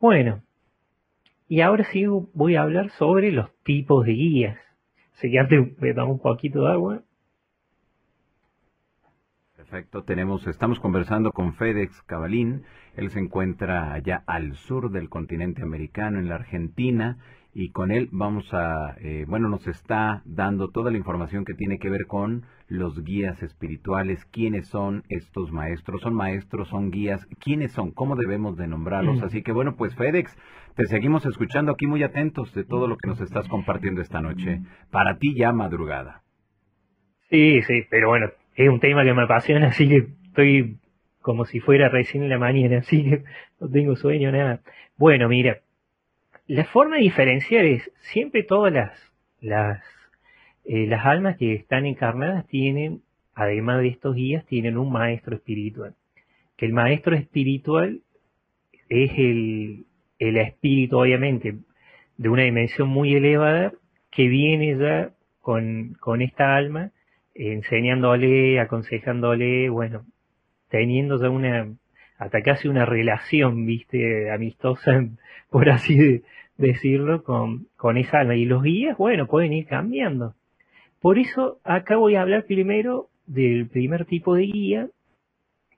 Bueno, 0.00 0.42
y 1.52 1.60
ahora 1.60 1.84
sí 1.92 2.06
voy 2.06 2.56
a 2.56 2.62
hablar 2.62 2.88
sobre 2.92 3.30
los 3.30 3.54
tipos 3.62 4.06
de 4.06 4.12
guías. 4.12 4.58
Así 5.12 5.30
que 5.30 5.38
antes 5.38 5.78
me 5.82 5.92
tomo 5.92 6.12
un 6.12 6.18
poquito 6.18 6.62
de 6.62 6.72
agua. 6.72 7.02
Perfecto, 9.54 10.02
tenemos, 10.02 10.46
estamos 10.46 10.80
conversando 10.80 11.32
con 11.32 11.52
Fedex 11.52 12.00
Cabalín, 12.04 12.62
él 12.96 13.10
se 13.10 13.18
encuentra 13.18 13.92
allá 13.92 14.24
al 14.26 14.54
sur 14.54 14.90
del 14.90 15.10
continente 15.10 15.60
americano, 15.62 16.18
en 16.18 16.30
la 16.30 16.36
Argentina, 16.36 17.18
y 17.54 17.70
con 17.70 17.90
él 17.90 18.08
vamos 18.12 18.48
a, 18.52 18.96
eh, 19.00 19.24
bueno, 19.28 19.48
nos 19.48 19.66
está 19.66 20.22
dando 20.24 20.70
toda 20.70 20.90
la 20.90 20.96
información 20.96 21.44
que 21.44 21.54
tiene 21.54 21.78
que 21.78 21.90
ver 21.90 22.06
con 22.06 22.44
los 22.68 23.04
guías 23.04 23.42
espirituales, 23.42 24.24
quiénes 24.26 24.68
son 24.68 25.02
estos 25.10 25.52
maestros, 25.52 26.00
son 26.00 26.14
maestros, 26.14 26.68
son 26.68 26.90
guías, 26.90 27.26
quiénes 27.40 27.72
son, 27.72 27.90
cómo 27.90 28.16
debemos 28.16 28.56
de 28.56 28.66
nombrarlos. 28.66 29.20
Mm. 29.20 29.24
Así 29.24 29.42
que 29.42 29.52
bueno, 29.52 29.76
pues 29.76 29.94
Fedex, 29.94 30.34
te 30.74 30.86
seguimos 30.86 31.26
escuchando 31.26 31.72
aquí 31.72 31.86
muy 31.86 32.02
atentos 32.02 32.54
de 32.54 32.64
todo 32.64 32.86
lo 32.86 32.96
que 32.96 33.08
nos 33.08 33.20
estás 33.20 33.46
compartiendo 33.48 34.00
esta 34.00 34.22
noche. 34.22 34.60
Para 34.90 35.18
ti 35.18 35.34
ya 35.34 35.52
madrugada. 35.52 36.22
Sí, 37.28 37.60
sí, 37.62 37.84
pero 37.90 38.08
bueno, 38.08 38.30
es 38.54 38.68
un 38.68 38.80
tema 38.80 39.04
que 39.04 39.12
me 39.12 39.24
apasiona, 39.24 39.66
así 39.68 39.88
que 39.88 40.06
estoy 40.24 40.78
como 41.20 41.44
si 41.44 41.60
fuera 41.60 41.90
recién 41.90 42.24
en 42.24 42.30
la 42.30 42.38
mañana, 42.38 42.78
así 42.78 43.04
que 43.04 43.24
no 43.60 43.68
tengo 43.68 43.94
sueño, 43.96 44.32
nada. 44.32 44.60
Bueno, 44.96 45.28
mira, 45.28 45.58
la 46.46 46.64
forma 46.64 46.96
de 46.96 47.02
diferenciar 47.02 47.64
es 47.64 47.90
siempre 48.12 48.42
todas 48.42 48.72
las, 48.72 48.92
las, 49.40 49.82
eh, 50.64 50.86
las 50.86 51.04
almas 51.06 51.36
que 51.36 51.54
están 51.54 51.86
encarnadas 51.86 52.46
tienen, 52.46 53.02
además 53.34 53.80
de 53.80 53.88
estos 53.88 54.14
guías, 54.14 54.44
tienen 54.46 54.76
un 54.76 54.92
maestro 54.92 55.36
espiritual. 55.36 55.94
Que 56.56 56.66
el 56.66 56.72
maestro 56.72 57.16
espiritual 57.16 58.02
es 58.88 59.10
el, 59.16 59.86
el 60.18 60.36
espíritu, 60.36 60.98
obviamente, 60.98 61.56
de 62.16 62.28
una 62.28 62.42
dimensión 62.42 62.88
muy 62.88 63.14
elevada 63.14 63.72
que 64.10 64.28
viene 64.28 64.76
ya 64.76 65.12
con, 65.40 65.94
con 66.00 66.22
esta 66.22 66.56
alma 66.56 66.92
enseñándole, 67.34 68.60
aconsejándole, 68.60 69.70
bueno, 69.70 70.04
teniendo 70.68 71.20
ya 71.20 71.30
una, 71.30 71.72
hasta 72.22 72.42
casi 72.42 72.68
una 72.68 72.84
relación, 72.86 73.66
viste, 73.66 74.30
amistosa, 74.30 75.04
por 75.50 75.68
así 75.70 76.22
decirlo, 76.56 77.24
con, 77.24 77.66
con 77.76 77.96
esa 77.96 78.20
alma. 78.20 78.36
Y 78.36 78.44
los 78.44 78.62
guías, 78.62 78.96
bueno, 78.96 79.26
pueden 79.26 79.52
ir 79.52 79.66
cambiando. 79.66 80.34
Por 81.00 81.18
eso 81.18 81.58
acá 81.64 81.96
voy 81.96 82.14
a 82.14 82.22
hablar 82.22 82.44
primero 82.44 83.08
del 83.26 83.68
primer 83.68 84.04
tipo 84.04 84.34
de 84.34 84.42
guía, 84.42 84.88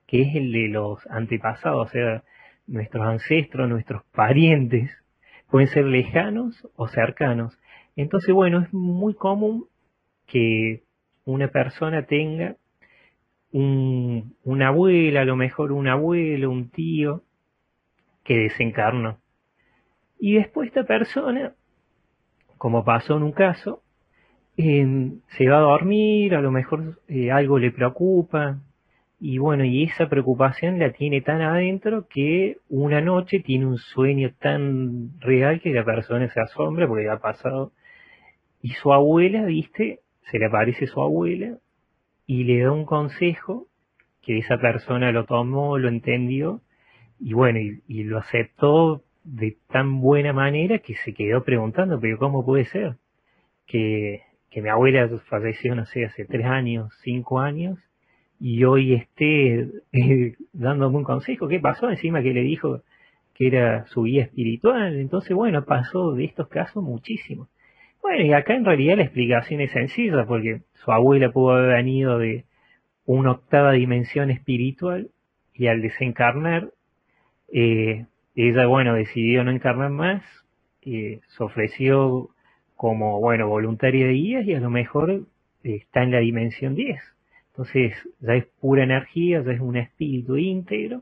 que 0.07 0.23
es 0.23 0.37
el 0.37 0.53
de 0.53 0.69
los 0.69 1.07
antepasados, 1.09 1.89
o 1.89 1.91
sea, 1.91 2.25
nuestros 2.67 3.07
ancestros, 3.07 3.69
nuestros 3.69 4.03
parientes, 4.15 4.91
pueden 5.51 5.69
ser 5.69 5.87
lejanos 5.87 6.69
o 6.77 6.89
cercanos. 6.89 7.59
Entonces, 7.97 8.35
bueno, 8.35 8.61
es 8.61 8.73
muy 8.73 9.15
común 9.15 9.67
que 10.27 10.83
una 11.25 11.49
persona 11.49 12.05
tenga 12.05 12.57
un, 13.55 14.35
una 14.43 14.69
abuela, 14.69 15.21
a 15.21 15.25
lo 15.25 15.37
mejor 15.37 15.71
un 15.71 15.87
abuelo, 15.87 16.51
un 16.51 16.71
tío, 16.71 17.23
que 18.25 18.37
desencarnó. 18.37 19.19
Y 20.19 20.35
después 20.35 20.69
esta 20.69 20.83
persona, 20.83 21.55
como 22.59 22.85
pasó 22.85 23.17
en 23.17 23.23
un 23.23 23.33
caso, 23.33 23.83
se 24.57 25.49
va 25.49 25.59
a 25.59 25.61
dormir, 25.61 26.35
a 26.35 26.41
lo 26.41 26.51
mejor 26.51 27.01
eh, 27.07 27.31
algo 27.31 27.61
le 27.61 27.71
preocupa, 27.71 28.59
y 29.21 29.39
bueno, 29.39 29.65
y 29.65 29.85
esa 29.85 30.09
preocupación 30.09 30.81
la 30.81 30.93
tiene 30.93 31.21
tan 31.21 31.41
adentro 31.41 32.09
que 32.09 32.59
una 32.69 33.01
noche 33.01 33.39
tiene 33.39 33.67
un 33.67 33.79
sueño 33.79 34.33
tan 34.41 35.21
real 35.21 35.61
que 35.61 35.73
la 35.73 35.85
persona 35.85 36.29
se 36.29 36.41
asombra 36.41 36.89
porque 36.89 37.09
ha 37.09 37.19
pasado. 37.21 37.71
Y 38.63 38.71
su 38.71 38.93
abuela, 38.93 39.45
viste, 39.45 40.01
se 40.31 40.39
le 40.41 40.47
aparece 40.47 40.89
su 40.89 41.01
abuela 41.01 41.59
y 42.27 42.45
le 42.45 42.63
da 42.63 42.73
un 42.73 42.85
consejo 42.85 43.67
que 44.23 44.39
esa 44.39 44.59
persona 44.59 45.13
lo 45.13 45.27
tomó, 45.27 45.79
lo 45.79 45.89
entendió 45.89 46.61
y 47.21 47.33
bueno, 47.33 47.59
y, 47.61 48.05
lo 48.05 48.19
aceptó 48.19 49.03
de 49.23 49.57
tan 49.69 50.01
buena 50.01 50.33
manera 50.33 50.79
que 50.79 50.95
se 50.97 51.15
quedó 51.15 51.45
preguntando, 51.45 51.99
pero 52.01 52.19
¿cómo 52.19 52.45
puede 52.45 52.65
ser? 52.67 52.97
Que, 53.67 54.23
que 54.51 54.61
mi 54.63 54.69
abuela 54.69 55.09
falleció, 55.29 55.75
no 55.75 55.87
sé, 55.87 56.05
hace 56.05 56.25
tres 56.27 56.45
años, 56.45 56.93
cinco 57.03 57.41
años, 57.41 57.79
y 58.41 58.65
hoy 58.65 58.95
esté 58.95 59.71
eh, 59.93 60.37
dándome 60.53 60.99
un 60.99 61.05
consejo. 61.05 61.49
¿Qué 61.49 61.61
pasó? 61.61 61.89
Encima 61.89 62.23
que 62.23 62.35
le 62.35 62.43
dijo 62.43 62.83
que 63.35 63.47
era 63.47 63.87
su 63.87 64.05
guía 64.05 64.25
espiritual. 64.25 64.97
Entonces, 64.97 65.35
bueno, 65.35 65.65
pasó 65.65 66.13
de 66.13 66.25
estos 66.25 66.49
casos 66.49 66.83
muchísimo. 66.83 67.49
Bueno, 68.05 68.23
y 68.27 68.35
acá 68.35 68.55
en 68.55 68.67
realidad 68.67 68.99
la 68.99 69.05
explicación 69.05 69.63
es 69.63 69.71
sencilla, 69.71 70.27
porque 70.27 70.61
su 70.75 70.93
abuela 70.93 71.33
pudo 71.33 71.53
haber 71.53 71.77
venido 71.77 72.19
de 72.19 72.45
una 73.07 73.31
octava 73.31 73.73
dimensión 73.73 74.31
espiritual 74.31 75.09
y 75.55 75.69
al 75.69 75.81
desencarnar, 75.81 76.69
eh, 77.51 78.05
ella, 78.37 78.67
bueno, 78.67 78.93
decidió 78.93 79.43
no 79.43 79.51
encarnar 79.51 79.89
más, 79.89 80.23
eh, 80.83 81.21
se 81.29 81.43
ofreció 81.43 82.29
como, 82.77 83.21
bueno, 83.21 83.49
voluntaria 83.49 84.07
de 84.07 84.13
guías 84.13 84.47
y 84.47 84.53
a 84.53 84.61
lo 84.61 84.69
mejor 84.69 85.23
está 85.63 86.03
en 86.03 86.11
la 86.11 86.19
dimensión 86.19 86.75
10. 86.75 87.01
Entonces 87.53 87.95
ya 88.21 88.35
es 88.35 88.45
pura 88.61 88.85
energía, 88.85 89.43
ya 89.43 89.53
es 89.53 89.61
un 89.61 89.79
espíritu 89.79 90.37
íntegro. 90.37 91.01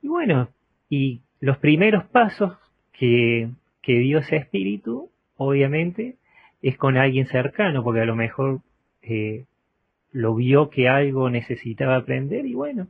Y 0.00 0.08
bueno, 0.08 0.48
y 0.88 1.20
los 1.40 1.58
primeros 1.58 2.04
pasos 2.04 2.56
que, 2.90 3.50
que 3.82 3.98
dio 3.98 4.20
ese 4.20 4.36
espíritu, 4.36 5.10
obviamente, 5.36 6.16
es 6.62 6.76
con 6.78 6.96
alguien 6.96 7.26
cercano, 7.26 7.82
porque 7.82 8.00
a 8.00 8.06
lo 8.06 8.16
mejor 8.16 8.60
eh, 9.02 9.44
lo 10.12 10.34
vio 10.34 10.70
que 10.70 10.88
algo 10.88 11.28
necesitaba 11.28 11.96
aprender 11.96 12.46
y 12.46 12.54
bueno, 12.54 12.86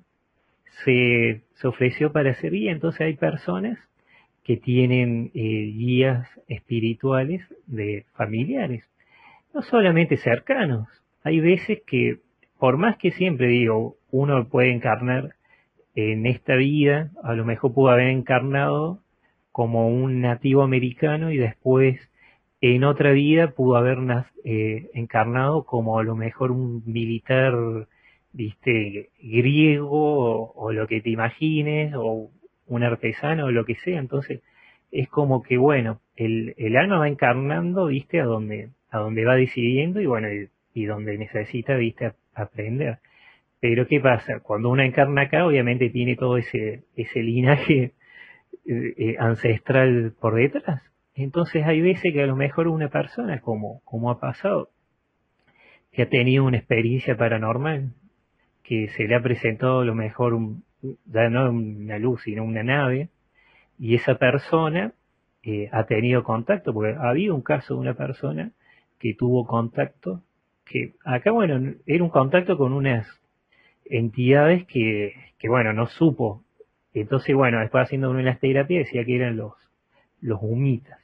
se, 0.84 1.42
se 1.54 1.66
ofreció 1.66 2.12
para 2.12 2.32
hacer 2.32 2.52
guía. 2.52 2.72
Entonces 2.72 3.00
hay 3.00 3.14
personas 3.14 3.78
que 4.44 4.56
tienen 4.56 5.30
eh, 5.34 5.72
guías 5.74 6.28
espirituales 6.48 7.42
de 7.66 8.04
familiares, 8.14 8.84
no 9.54 9.62
solamente 9.62 10.16
cercanos. 10.16 10.88
Hay 11.22 11.40
veces 11.40 11.80
que, 11.86 12.18
por 12.58 12.76
más 12.76 12.96
que 12.98 13.12
siempre 13.12 13.48
digo, 13.48 13.96
uno 14.10 14.48
puede 14.48 14.72
encarnar 14.72 15.34
en 15.94 16.26
esta 16.26 16.56
vida, 16.56 17.10
a 17.22 17.34
lo 17.34 17.44
mejor 17.44 17.72
pudo 17.72 17.90
haber 17.90 18.08
encarnado 18.08 19.00
como 19.52 19.88
un 19.88 20.22
nativo 20.22 20.62
americano 20.62 21.30
y 21.30 21.36
después 21.36 22.00
en 22.62 22.84
otra 22.84 23.10
vida 23.10 23.48
pudo 23.50 23.76
haber 23.76 23.98
eh, 24.44 24.88
encarnado 24.94 25.64
como 25.64 25.98
a 25.98 26.04
lo 26.04 26.14
mejor 26.14 26.52
un 26.52 26.84
militar, 26.86 27.54
viste, 28.32 29.10
griego 29.20 30.52
o, 30.54 30.72
lo 30.72 30.86
que 30.86 31.00
te 31.00 31.10
imagines, 31.10 31.92
o 31.96 32.30
un 32.66 32.82
artesano 32.84 33.46
o 33.46 33.50
lo 33.50 33.64
que 33.64 33.74
sea. 33.74 33.98
Entonces, 33.98 34.42
es 34.92 35.08
como 35.08 35.42
que, 35.42 35.58
bueno, 35.58 36.00
el, 36.16 36.76
alma 36.76 36.98
va 37.00 37.08
encarnando, 37.08 37.86
viste, 37.86 38.20
a 38.20 38.24
donde, 38.24 38.70
a 38.90 38.98
donde 38.98 39.24
va 39.24 39.34
decidiendo 39.34 40.00
y 40.00 40.06
bueno, 40.06 40.28
y, 40.74 40.84
donde 40.84 41.18
necesita, 41.18 41.74
viste, 41.74 42.12
aprender. 42.32 42.98
Pero 43.60 43.88
¿qué 43.88 43.98
pasa? 44.00 44.40
Cuando 44.40 44.70
uno 44.70 44.82
encarna 44.82 45.22
acá, 45.22 45.46
obviamente 45.46 45.90
tiene 45.90 46.14
todo 46.16 46.36
ese, 46.38 46.84
ese 46.96 47.22
linaje 47.22 47.92
eh, 48.66 48.94
eh, 48.96 49.16
ancestral 49.18 50.14
por 50.20 50.36
detrás. 50.36 50.91
Entonces 51.14 51.64
hay 51.66 51.80
veces 51.80 52.12
que 52.12 52.22
a 52.22 52.26
lo 52.26 52.36
mejor 52.36 52.68
una 52.68 52.88
persona, 52.88 53.40
como, 53.40 53.80
como 53.84 54.10
ha 54.10 54.18
pasado, 54.18 54.70
que 55.92 56.02
ha 56.02 56.08
tenido 56.08 56.44
una 56.44 56.56
experiencia 56.56 57.16
paranormal, 57.16 57.92
que 58.62 58.88
se 58.88 59.04
le 59.04 59.14
ha 59.14 59.22
presentado 59.22 59.80
a 59.80 59.84
lo 59.84 59.94
mejor 59.94 60.34
un, 60.34 60.64
ya 61.04 61.28
no 61.28 61.50
una 61.50 61.98
luz, 61.98 62.22
sino 62.22 62.44
una 62.44 62.62
nave, 62.62 63.10
y 63.78 63.94
esa 63.94 64.16
persona 64.16 64.92
eh, 65.42 65.68
ha 65.72 65.84
tenido 65.84 66.24
contacto, 66.24 66.72
porque 66.72 66.94
ha 66.94 67.10
habido 67.10 67.34
un 67.34 67.42
caso 67.42 67.74
de 67.74 67.80
una 67.80 67.94
persona 67.94 68.52
que 68.98 69.14
tuvo 69.14 69.46
contacto, 69.46 70.22
que 70.64 70.94
acá, 71.04 71.30
bueno, 71.30 71.74
era 71.86 72.04
un 72.04 72.10
contacto 72.10 72.56
con 72.56 72.72
unas 72.72 73.06
entidades 73.84 74.64
que, 74.66 75.14
que 75.38 75.48
bueno, 75.48 75.72
no 75.72 75.86
supo. 75.86 76.44
Entonces, 76.94 77.34
bueno, 77.34 77.60
después 77.60 77.84
haciendo 77.84 78.10
una 78.10 78.20
de 78.20 78.26
las 78.26 78.40
terapias 78.40 78.86
decía 78.86 79.04
que 79.04 79.16
eran 79.16 79.36
los, 79.36 79.54
los 80.20 80.38
humitas. 80.40 81.01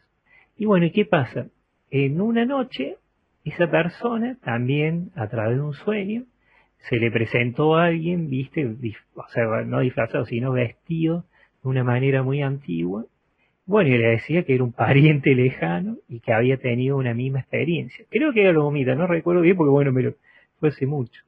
Y 0.59 0.67
bueno, 0.67 0.87
¿y 0.87 0.91
qué 0.91 1.05
pasa? 1.05 1.47
En 1.89 2.21
una 2.21 2.45
noche, 2.45 2.97
esa 3.45 3.71
persona 3.71 4.37
también, 4.43 5.13
a 5.15 5.29
través 5.29 5.57
de 5.57 5.63
un 5.63 5.73
sueño, 5.73 6.25
se 6.91 6.97
le 6.97 7.13
presentó 7.13 7.77
a 7.77 7.87
alguien, 7.87 8.29
viste, 8.29 8.67
o 8.67 9.29
sea, 9.29 9.45
no 9.65 9.79
disfrazado, 9.79 10.27
sino 10.27 10.53
vestido 10.53 11.25
de 11.63 11.69
una 11.69 11.85
manera 11.85 12.25
muy 12.25 12.43
antigua. 12.43 13.05
Bueno, 13.67 13.95
y 13.95 13.99
le 13.99 14.09
decía 14.09 14.43
que 14.43 14.55
era 14.55 14.65
un 14.65 14.73
pariente 14.73 15.33
lejano 15.37 15.99
y 16.09 16.19
que 16.19 16.33
había 16.33 16.57
tenido 16.57 16.97
una 16.97 17.15
misma 17.15 17.39
experiencia. 17.41 18.05
Creo 18.11 18.33
que 18.33 18.43
era 18.43 18.53
lo 18.53 18.65
vomita, 18.65 18.97
no 18.97 19.07
recuerdo 19.07 19.43
bien 19.43 19.57
porque, 19.57 19.71
bueno, 19.71 19.93
pero 19.95 20.15
fue 20.59 20.71
hace 20.71 20.87
mucho. 20.87 21.23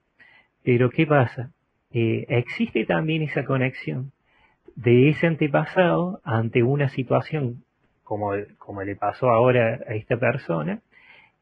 Pero, 0.64 0.90
¿qué 0.90 1.06
pasa? 1.06 1.52
Eh, 1.92 2.26
existe 2.28 2.84
también 2.84 3.22
esa 3.22 3.44
conexión 3.44 4.10
de 4.74 5.10
ese 5.10 5.28
antepasado 5.28 6.20
ante 6.24 6.64
una 6.64 6.88
situación 6.88 7.62
como, 8.10 8.32
como 8.58 8.82
le 8.82 8.96
pasó 8.96 9.30
ahora 9.30 9.78
a 9.86 9.94
esta 9.94 10.16
persona, 10.16 10.82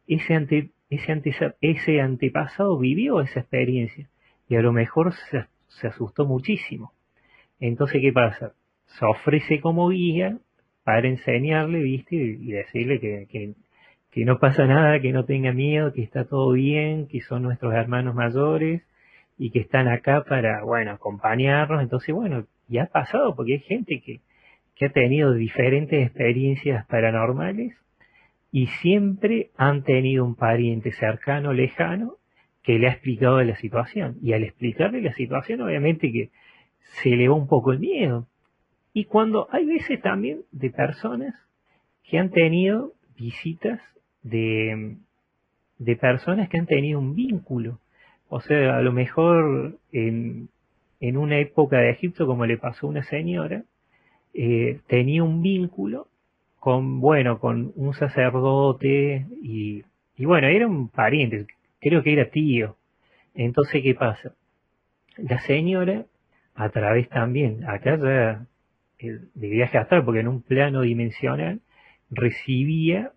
ese, 0.07 0.35
ante, 0.35 0.69
ese, 0.91 1.23
ese 1.63 2.01
antepasado 2.03 2.79
vivió 2.79 3.23
esa 3.23 3.41
experiencia 3.41 4.07
y 4.51 4.57
a 4.57 4.61
lo 4.61 4.75
mejor 4.75 5.15
se, 5.31 5.87
asustó 5.87 6.27
muchísimo. 6.27 6.93
Entonces, 7.59 8.03
¿qué 8.03 8.13
pasa? 8.13 8.53
Se 8.85 9.07
ofrece 9.07 9.63
como 9.63 9.89
guía 9.89 10.37
para 10.85 11.09
enseñarle, 11.09 11.83
¿viste? 11.83 12.17
Y 12.17 12.53
decirle 12.53 13.01
que, 13.01 13.27
que, 13.31 13.55
que 14.11 14.27
no 14.27 14.39
pasa 14.39 14.67
nada, 14.67 15.01
que 15.01 15.11
no 15.11 15.25
tenga 15.25 15.55
miedo, 15.55 15.95
que 15.95 16.03
está 16.03 16.27
todo 16.27 16.53
bien, 16.53 17.09
que 17.09 17.23
son 17.23 17.45
nuestros 17.45 17.73
hermanos 17.73 18.15
mayores 18.15 18.83
y 19.39 19.53
que 19.53 19.61
están 19.61 19.89
acá 19.89 20.23
para, 20.29 20.65
bueno, 20.65 20.91
acompañarnos. 20.91 21.81
Entonces, 21.81 22.15
bueno, 22.15 22.45
ya 22.69 22.83
ha 22.83 22.89
pasado 22.89 23.35
porque 23.35 23.55
hay 23.55 23.61
gente 23.61 24.03
que, 24.05 24.21
que 24.79 24.87
ha 24.87 24.91
tenido 24.91 25.35
diferentes 25.35 26.07
experiencias 26.07 26.87
paranormales 26.87 27.75
y 28.53 28.69
siempre 28.69 29.51
han 29.57 29.83
tenido 29.83 30.25
un 30.25 30.37
pariente 30.37 30.93
cercano, 30.93 31.53
lejano, 31.53 32.15
que 32.63 32.79
le 32.79 32.87
ha 32.87 32.93
explicado 32.93 33.43
la 33.43 33.57
situación. 33.57 34.19
Y 34.23 34.33
al 34.33 34.45
explicarle 34.45 35.03
la 35.03 35.13
situación, 35.15 35.61
obviamente 35.63 36.13
que 36.13 36.31
se 37.03 37.13
elevó 37.13 37.35
un 37.35 37.49
poco 37.49 37.73
el 37.73 37.81
miedo. 37.81 38.27
Y 38.93 39.05
cuando 39.05 39.49
hay 39.51 39.67
veces 39.67 40.01
también 40.01 40.43
de 40.53 40.71
personas 40.71 41.35
que 42.05 42.19
han 42.19 42.31
tenido 42.31 42.93
visitas 43.17 43.81
de, 44.23 44.97
de 45.79 45.97
personas 45.97 46.49
que 46.49 46.59
han 46.59 46.67
tenido 46.67 47.01
un 47.01 47.17
vínculo. 47.17 47.81
O 48.29 48.41
sea, 48.41 48.77
a 48.77 48.83
lo 48.83 48.93
mejor 48.93 49.79
en, 49.93 50.51
en 51.01 51.17
una 51.17 51.39
época 51.39 51.79
de 51.79 51.91
Egipto, 51.91 52.27
como 52.27 52.47
le 52.47 52.59
pasó 52.59 52.87
a 52.87 52.91
una 52.91 53.03
señora, 53.03 53.65
eh, 54.35 54.81
tenía 54.87 55.23
un 55.25 55.43
vínculo 55.43 56.09
con, 56.59 57.01
bueno, 57.01 57.39
con 57.39 57.73
un 57.77 57.95
sacerdote 57.95 59.27
y, 59.43 59.85
y 60.17 60.25
bueno, 60.25 60.49
era 60.49 60.67
un 60.67 60.89
pariente, 60.89 61.47
creo 61.81 62.03
que 62.03 62.13
era 62.13 62.31
tío. 62.31 62.77
Entonces, 63.35 63.83
¿qué 63.83 63.95
pasa? 63.95 64.35
La 65.17 65.39
señora, 65.41 66.07
a 66.55 66.69
través 66.71 67.09
también, 67.09 67.65
acá 67.69 67.97
ya 67.97 68.47
de 68.99 69.49
viaje 69.49 69.79
astral, 69.79 70.05
porque 70.05 70.21
en 70.21 70.29
un 70.29 70.43
plano 70.43 70.83
dimensional 70.83 71.61
recibía 72.11 73.13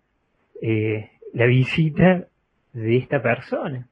eh, 0.60 1.10
la 1.32 1.46
visita 1.46 2.26
de 2.72 2.96
esta 2.96 3.22
persona. 3.22 3.88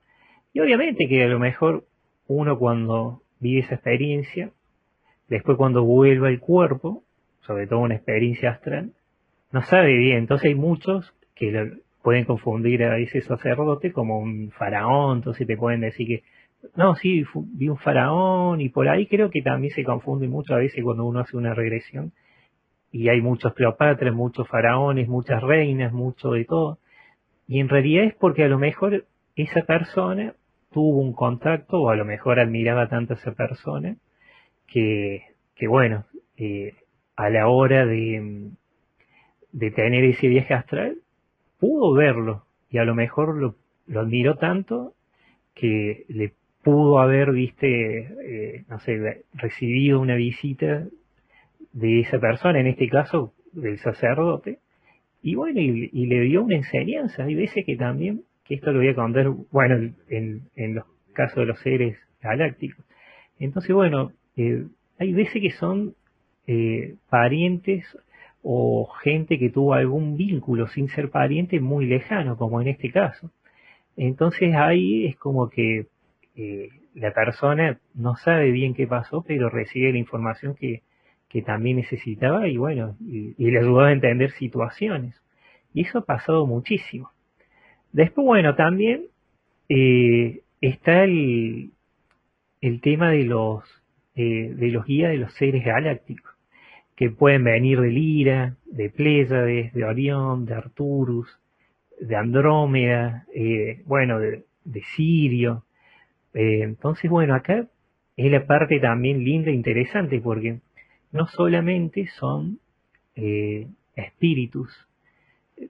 Y 0.53 0.61
obviamente 0.61 1.09
que 1.09 1.25
a 1.25 1.29
lo 1.29 1.39
mejor 1.39 1.85
uno 2.29 2.59
cuando 2.59 3.23
vive 3.41 3.61
esa 3.61 3.75
experiencia, 3.75 4.51
después 5.29 5.57
cuando 5.57 5.85
vuelva 5.85 6.29
al 6.29 6.39
cuerpo, 6.39 7.03
sobre 7.41 7.67
todo 7.67 7.81
una 7.81 7.97
experiencia 7.97 8.51
astral, 8.51 8.93
no 9.53 9.63
sabe 9.63 9.97
bien. 9.97 10.19
Entonces 10.19 10.49
hay 10.49 10.55
muchos 10.55 11.15
que 11.35 11.73
pueden 12.03 12.25
confundir 12.25 12.85
a 12.85 12.99
ese 12.99 13.21
sacerdote 13.23 13.93
como 13.93 14.19
un 14.19 14.51
faraón, 14.53 15.19
entonces 15.19 15.47
te 15.47 15.57
pueden 15.57 15.81
decir 15.81 16.07
que, 16.07 16.23
no, 16.77 16.95
sí, 16.95 17.25
vi 17.35 17.69
un 17.69 17.79
faraón 17.79 18.61
y 18.61 18.69
por 18.69 18.89
ahí 18.89 19.07
creo 19.07 19.31
que 19.31 19.43
también 19.43 19.73
se 19.73 19.85
confunde 19.85 20.29
mucho 20.29 20.55
a 20.55 20.59
veces 20.59 20.85
cuando 20.85 21.05
uno 21.05 21.21
hace 21.21 21.37
una 21.37 21.55
regresión 21.55 22.13
y 22.93 23.09
hay 23.09 23.21
muchos 23.21 23.55
Cleopatras, 23.55 24.15
muchos 24.15 24.49
faraones, 24.49 25.09
muchas 25.09 25.43
reinas, 25.43 25.93
mucho 25.93 26.33
de 26.33 26.45
todo. 26.45 26.79
Y 27.47 27.61
en 27.61 27.69
realidad 27.69 28.05
es 28.05 28.15
porque 28.15 28.45
a 28.45 28.49
lo 28.49 28.59
mejor 28.59 29.05
esa 29.37 29.63
persona 29.63 30.35
tuvo 30.73 31.01
un 31.01 31.13
contacto 31.13 31.81
o 31.81 31.91
a 31.91 31.97
lo 31.97 32.05
mejor 32.05 32.41
admiraba 32.41 32.89
tanto 32.89 33.15
a 33.15 33.17
esa 33.17 33.33
persona 33.33 33.97
que, 34.67 35.23
que 35.55 35.69
bueno, 35.69 36.05
eh, 36.37 36.75
a 37.21 37.29
la 37.29 37.49
hora 37.49 37.85
de, 37.85 38.51
tener 39.75 40.05
ese 40.05 40.29
viaje 40.29 40.55
astral, 40.55 40.97
pudo 41.59 41.93
verlo 41.93 42.45
y 42.71 42.79
a 42.79 42.85
lo 42.85 42.95
mejor 42.95 43.37
lo, 43.37 43.57
lo 43.87 44.01
admiró 44.01 44.37
tanto 44.37 44.95
que 45.55 46.07
le 46.09 46.33
pudo 46.63 46.99
haber, 46.99 47.33
viste, 47.33 47.99
eh, 48.25 48.65
no 48.71 48.81
sé, 48.81 49.25
recibido 49.35 50.01
una 50.01 50.15
visita 50.15 50.87
de 51.73 52.01
esa 52.01 52.19
persona, 52.19 52.59
en 52.59 52.69
este 52.69 52.89
caso 52.89 53.35
del 53.53 53.79
sacerdote, 53.79 54.59
y 55.23 55.35
bueno, 55.35 55.61
y, 55.61 56.07
le 56.07 56.21
dio 56.23 56.43
una 56.43 56.57
enseñanza. 56.57 57.25
Hay 57.25 57.35
veces 57.35 57.67
que 57.67 57.77
también, 57.77 58.23
que 58.45 58.55
esto 58.55 58.73
lo 58.73 58.79
voy 58.79 58.89
a 58.89 58.95
contar, 58.95 59.29
bueno, 59.51 59.93
en, 60.09 60.43
en 60.57 60.75
los 60.75 60.87
casos 61.13 61.37
de 61.37 61.47
los 61.47 61.61
seres 61.61 61.99
galácticos. 62.23 62.83
Entonces, 63.39 63.75
bueno, 63.75 64.13
eh, 64.39 64.65
hay 64.99 65.13
veces 65.13 65.43
que 65.43 65.51
son 65.51 65.95
eh, 66.53 66.97
parientes 67.09 67.85
o 68.43 68.89
gente 69.05 69.39
que 69.39 69.51
tuvo 69.51 69.75
algún 69.75 70.17
vínculo 70.17 70.67
sin 70.67 70.89
ser 70.89 71.09
pariente 71.09 71.61
muy 71.61 71.87
lejano, 71.87 72.37
como 72.37 72.61
en 72.61 72.67
este 72.67 72.91
caso. 72.91 73.31
Entonces 73.97 74.53
ahí 74.57 75.07
es 75.07 75.17
como 75.17 75.49
que 75.49 75.87
eh, 76.35 76.71
la 76.95 77.13
persona 77.13 77.79
no 77.95 78.17
sabe 78.17 78.51
bien 78.51 78.75
qué 78.75 78.89
pasó, 78.89 79.23
pero 79.23 79.49
recibe 79.49 79.93
la 79.93 79.99
información 79.99 80.57
que, 80.57 80.83
también 81.47 81.77
necesitaba 81.77 82.49
y 82.49 82.57
bueno, 82.57 82.97
y, 83.01 83.35
le 83.39 83.61
ayudaba 83.61 83.91
a 83.91 83.93
entender 83.93 84.33
situaciones. 84.33 85.15
Y 85.73 85.83
eso 85.83 85.99
ha 85.99 86.05
pasado 86.05 86.47
muchísimo. 86.49 87.13
Después, 87.93 88.27
bueno, 88.27 88.57
también 88.57 89.05
eh, 89.69 90.41
está 90.61 91.05
el, 91.05 91.71
el 92.61 92.81
tema 92.81 93.13
de 93.13 93.25
los, 93.25 93.63
eh, 94.17 94.53
de 94.57 94.71
los 94.71 94.85
guías 94.85 95.13
de 95.13 95.19
los 95.19 95.33
seres 95.35 95.65
galácticos, 95.65 96.35
que 97.01 97.09
pueden 97.09 97.45
venir 97.45 97.81
de 97.81 97.89
Lira, 97.89 98.57
de 98.67 98.91
Pléyades, 98.91 99.73
de 99.73 99.85
Orión, 99.85 100.45
de 100.45 100.53
Arturus, 100.53 101.41
de 101.99 102.15
Andrómeda, 102.15 103.25
eh, 103.35 103.81
bueno, 103.87 104.19
de, 104.19 104.45
Sirio. 104.95 105.65
Eh, 106.35 106.61
entonces, 106.61 107.11
bueno, 107.11 107.35
acá 107.35 107.67
es 108.19 108.31
la 108.31 108.47
parte 108.47 108.81
también 108.81 109.25
linda 109.25 109.51
e 109.51 109.55
interesante 109.55 110.21
porque 110.21 110.61
no 111.11 111.27
solamente 111.27 112.07
son 112.09 112.59
eh, 113.17 113.67
espíritus 113.97 114.69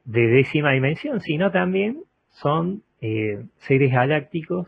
de 0.04 0.26
décima 0.26 0.72
dimensión, 0.72 1.20
sino 1.20 1.52
también 1.52 2.02
son 2.30 2.82
seres 3.00 3.92
galácticos 3.92 4.66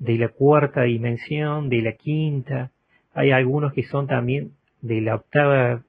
de 0.00 0.18
la 0.18 0.28
cuarta 0.28 0.82
dimensión, 0.82 1.68
de 1.68 1.82
la 1.82 1.92
quinta. 1.92 2.72
Hay 3.14 3.30
algunos 3.30 3.72
que 3.72 3.84
son 3.84 4.08
también 4.08 4.54
de 4.82 5.00
la 5.02 5.14
octava 5.14 5.84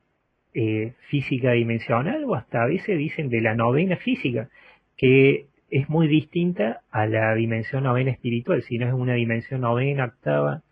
física 1.09 1.51
dimensional 1.51 2.25
o 2.25 2.35
hasta 2.35 2.63
a 2.63 2.67
veces 2.67 2.97
dicen 2.97 3.29
de 3.29 3.41
la 3.41 3.55
novena 3.55 3.95
física, 3.95 4.49
que 4.97 5.47
es 5.71 5.87
muy 5.89 6.07
distinta 6.07 6.81
a 6.91 7.07
la 7.07 7.33
dimensión 7.33 7.83
novena 7.83 8.11
espiritual, 8.11 8.61
si 8.61 8.77
no 8.77 8.87
es 8.87 8.93
una 8.93 9.13
dimensión 9.13 9.61
novena, 9.61 10.05
octava, 10.05 10.63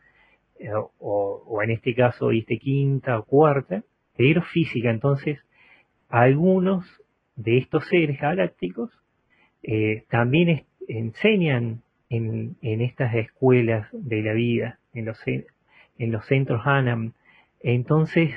eh, 0.60 0.70
o, 1.00 1.62
en 1.64 1.72
este 1.72 1.96
caso, 1.96 2.28
viste, 2.28 2.60
quinta 2.60 3.18
o 3.18 3.24
cuarta, 3.24 3.84
pero 4.18 4.42
física. 4.42 4.90
Entonces, 4.90 5.40
algunos 6.10 6.86
de 7.38 7.58
estos 7.58 7.88
seres 7.88 8.20
galácticos 8.20 8.92
eh, 9.64 10.04
también 10.10 10.66
enseñan 10.90 11.82
en, 12.10 12.58
estas 12.62 13.16
escuelas 13.16 13.88
de 13.94 14.22
la 14.22 14.34
vida, 14.34 14.80
en 14.94 15.06
los, 15.06 15.18
en 15.26 16.12
los 16.12 16.26
centros 16.26 16.62
Hanam. 16.66 17.14
Entonces, 17.62 18.34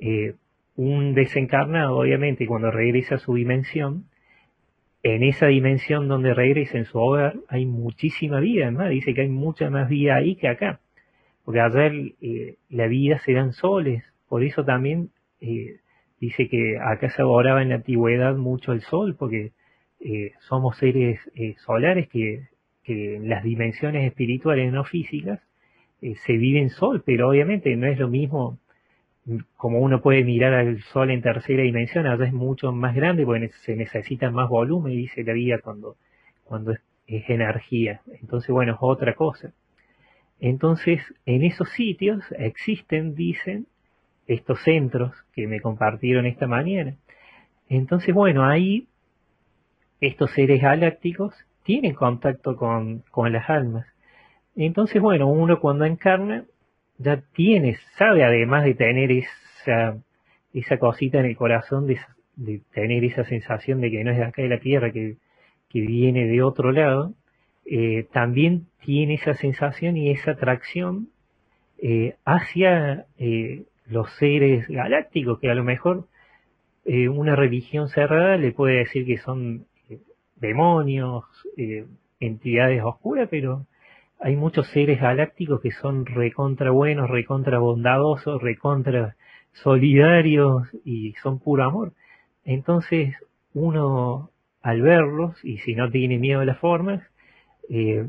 eh, 0.00 0.34
un 0.76 1.14
desencarnado, 1.14 1.96
obviamente, 1.96 2.46
cuando 2.46 2.70
regresa 2.70 3.16
a 3.16 3.18
su 3.18 3.34
dimensión, 3.34 4.06
en 5.02 5.22
esa 5.22 5.46
dimensión 5.46 6.08
donde 6.08 6.32
regresa 6.34 6.78
en 6.78 6.86
su 6.86 6.98
hogar 6.98 7.36
hay 7.48 7.66
muchísima 7.66 8.40
vida, 8.40 8.64
además 8.64 8.90
dice 8.90 9.12
que 9.14 9.20
hay 9.20 9.28
mucha 9.28 9.68
más 9.70 9.88
vida 9.88 10.16
ahí 10.16 10.34
que 10.34 10.48
acá, 10.48 10.80
porque 11.44 11.60
allá 11.60 11.92
eh, 12.22 12.56
la 12.70 12.86
vida 12.86 13.18
se 13.18 13.34
dan 13.34 13.52
soles, 13.52 14.02
por 14.28 14.42
eso 14.42 14.64
también 14.64 15.10
eh, 15.42 15.80
dice 16.20 16.48
que 16.48 16.78
acá 16.78 17.10
se 17.10 17.20
adoraba 17.20 17.62
en 17.62 17.68
la 17.68 17.74
antigüedad 17.76 18.34
mucho 18.34 18.72
el 18.72 18.80
sol, 18.80 19.14
porque 19.16 19.52
eh, 20.00 20.32
somos 20.40 20.78
seres 20.78 21.20
solares 21.58 22.08
que, 22.08 22.48
que, 22.82 23.16
en 23.16 23.28
las 23.28 23.44
dimensiones 23.44 24.06
espirituales 24.06 24.72
no 24.72 24.84
físicas 24.84 25.40
se 26.00 26.32
viven 26.34 26.68
sol, 26.68 27.02
pero 27.04 27.30
obviamente 27.30 27.74
no 27.76 27.86
es 27.86 27.98
lo 27.98 28.08
mismo 28.08 28.58
como 29.56 29.80
uno 29.80 30.00
puede 30.00 30.24
mirar 30.24 30.54
al 30.54 30.82
Sol 30.82 31.10
en 31.10 31.22
tercera 31.22 31.62
dimensión, 31.62 32.06
allá 32.06 32.26
es 32.26 32.32
mucho 32.32 32.72
más 32.72 32.94
grande 32.94 33.24
porque 33.24 33.48
se 33.64 33.76
necesita 33.76 34.30
más 34.30 34.48
volumen, 34.48 34.92
dice 34.92 35.24
la 35.24 35.32
vida 35.32 35.58
cuando, 35.62 35.96
cuando 36.44 36.72
es, 36.72 36.80
energía. 37.06 38.00
Entonces, 38.20 38.50
bueno, 38.50 38.72
es 38.72 38.78
otra 38.80 39.14
cosa. 39.14 39.52
Entonces, 40.40 41.00
en 41.26 41.42
esos 41.42 41.70
sitios 41.70 42.22
existen, 42.38 43.14
dicen, 43.14 43.66
estos 44.26 44.62
centros 44.62 45.12
que 45.32 45.46
me 45.46 45.60
compartieron 45.60 46.26
esta 46.26 46.46
mañana. 46.46 46.96
Entonces, 47.68 48.14
bueno, 48.14 48.44
ahí 48.44 48.88
estos 50.00 50.30
seres 50.32 50.60
galácticos 50.60 51.34
tienen 51.62 51.94
contacto 51.94 52.56
con, 52.56 53.04
con 53.10 53.32
las 53.32 53.48
almas. 53.48 53.86
Entonces, 54.56 55.00
bueno, 55.00 55.28
uno 55.28 55.60
cuando 55.60 55.84
encarna 55.84 56.44
ya 56.98 57.22
tienes, 57.34 57.78
sabe 57.98 58.24
además 58.24 58.64
de 58.64 58.74
tener 58.74 59.10
esa, 59.12 59.96
esa 60.52 60.78
cosita 60.78 61.18
en 61.20 61.26
el 61.26 61.36
corazón, 61.36 61.86
de, 61.86 61.98
tener 62.72 63.04
esa 63.04 63.24
sensación 63.24 63.80
de 63.80 63.90
que 63.90 64.04
no 64.04 64.10
es 64.10 64.18
de 64.18 64.24
acá 64.24 64.42
de 64.42 64.48
la 64.48 64.60
tierra, 64.60 64.92
que, 64.92 65.16
que 65.68 65.80
viene 65.80 66.26
de 66.26 66.42
otro 66.42 66.72
lado, 66.72 67.14
eh, 67.66 68.06
también 68.12 68.66
tiene 68.84 69.14
esa 69.14 69.34
sensación 69.34 69.96
y 69.96 70.10
esa 70.10 70.32
atracción 70.32 71.08
eh, 71.78 72.16
hacia 72.24 73.06
eh, 73.18 73.64
los 73.86 74.12
seres 74.18 74.68
galácticos, 74.68 75.40
que 75.40 75.50
a 75.50 75.54
lo 75.54 75.64
mejor 75.64 76.06
una 76.86 77.34
religión 77.34 77.88
cerrada 77.88 78.36
le 78.36 78.52
puede 78.52 78.76
decir 78.76 79.06
que 79.06 79.16
son 79.16 79.64
demonios, 80.36 81.24
entidades 82.20 82.82
oscuras, 82.84 83.26
pero 83.30 83.64
hay 84.24 84.36
muchos 84.36 84.66
seres 84.68 85.02
galácticos 85.02 85.60
que 85.60 85.70
son 85.70 86.06
recontra 86.06 86.70
buenos, 86.70 87.10
recontra 87.10 87.58
bondadosos, 87.58 88.40
recontra 88.40 89.16
solidarios 89.52 90.66
y 90.82 91.12
son 91.22 91.38
puro 91.38 91.64
amor. 91.64 91.92
Entonces 92.42 93.14
uno 93.52 94.30
al 94.62 94.80
verlos, 94.80 95.44
y 95.44 95.58
si 95.58 95.74
no 95.74 95.90
tiene 95.90 96.16
miedo 96.16 96.40
a 96.40 96.46
las 96.46 96.56
formas, 96.56 97.02
eh, 97.68 98.06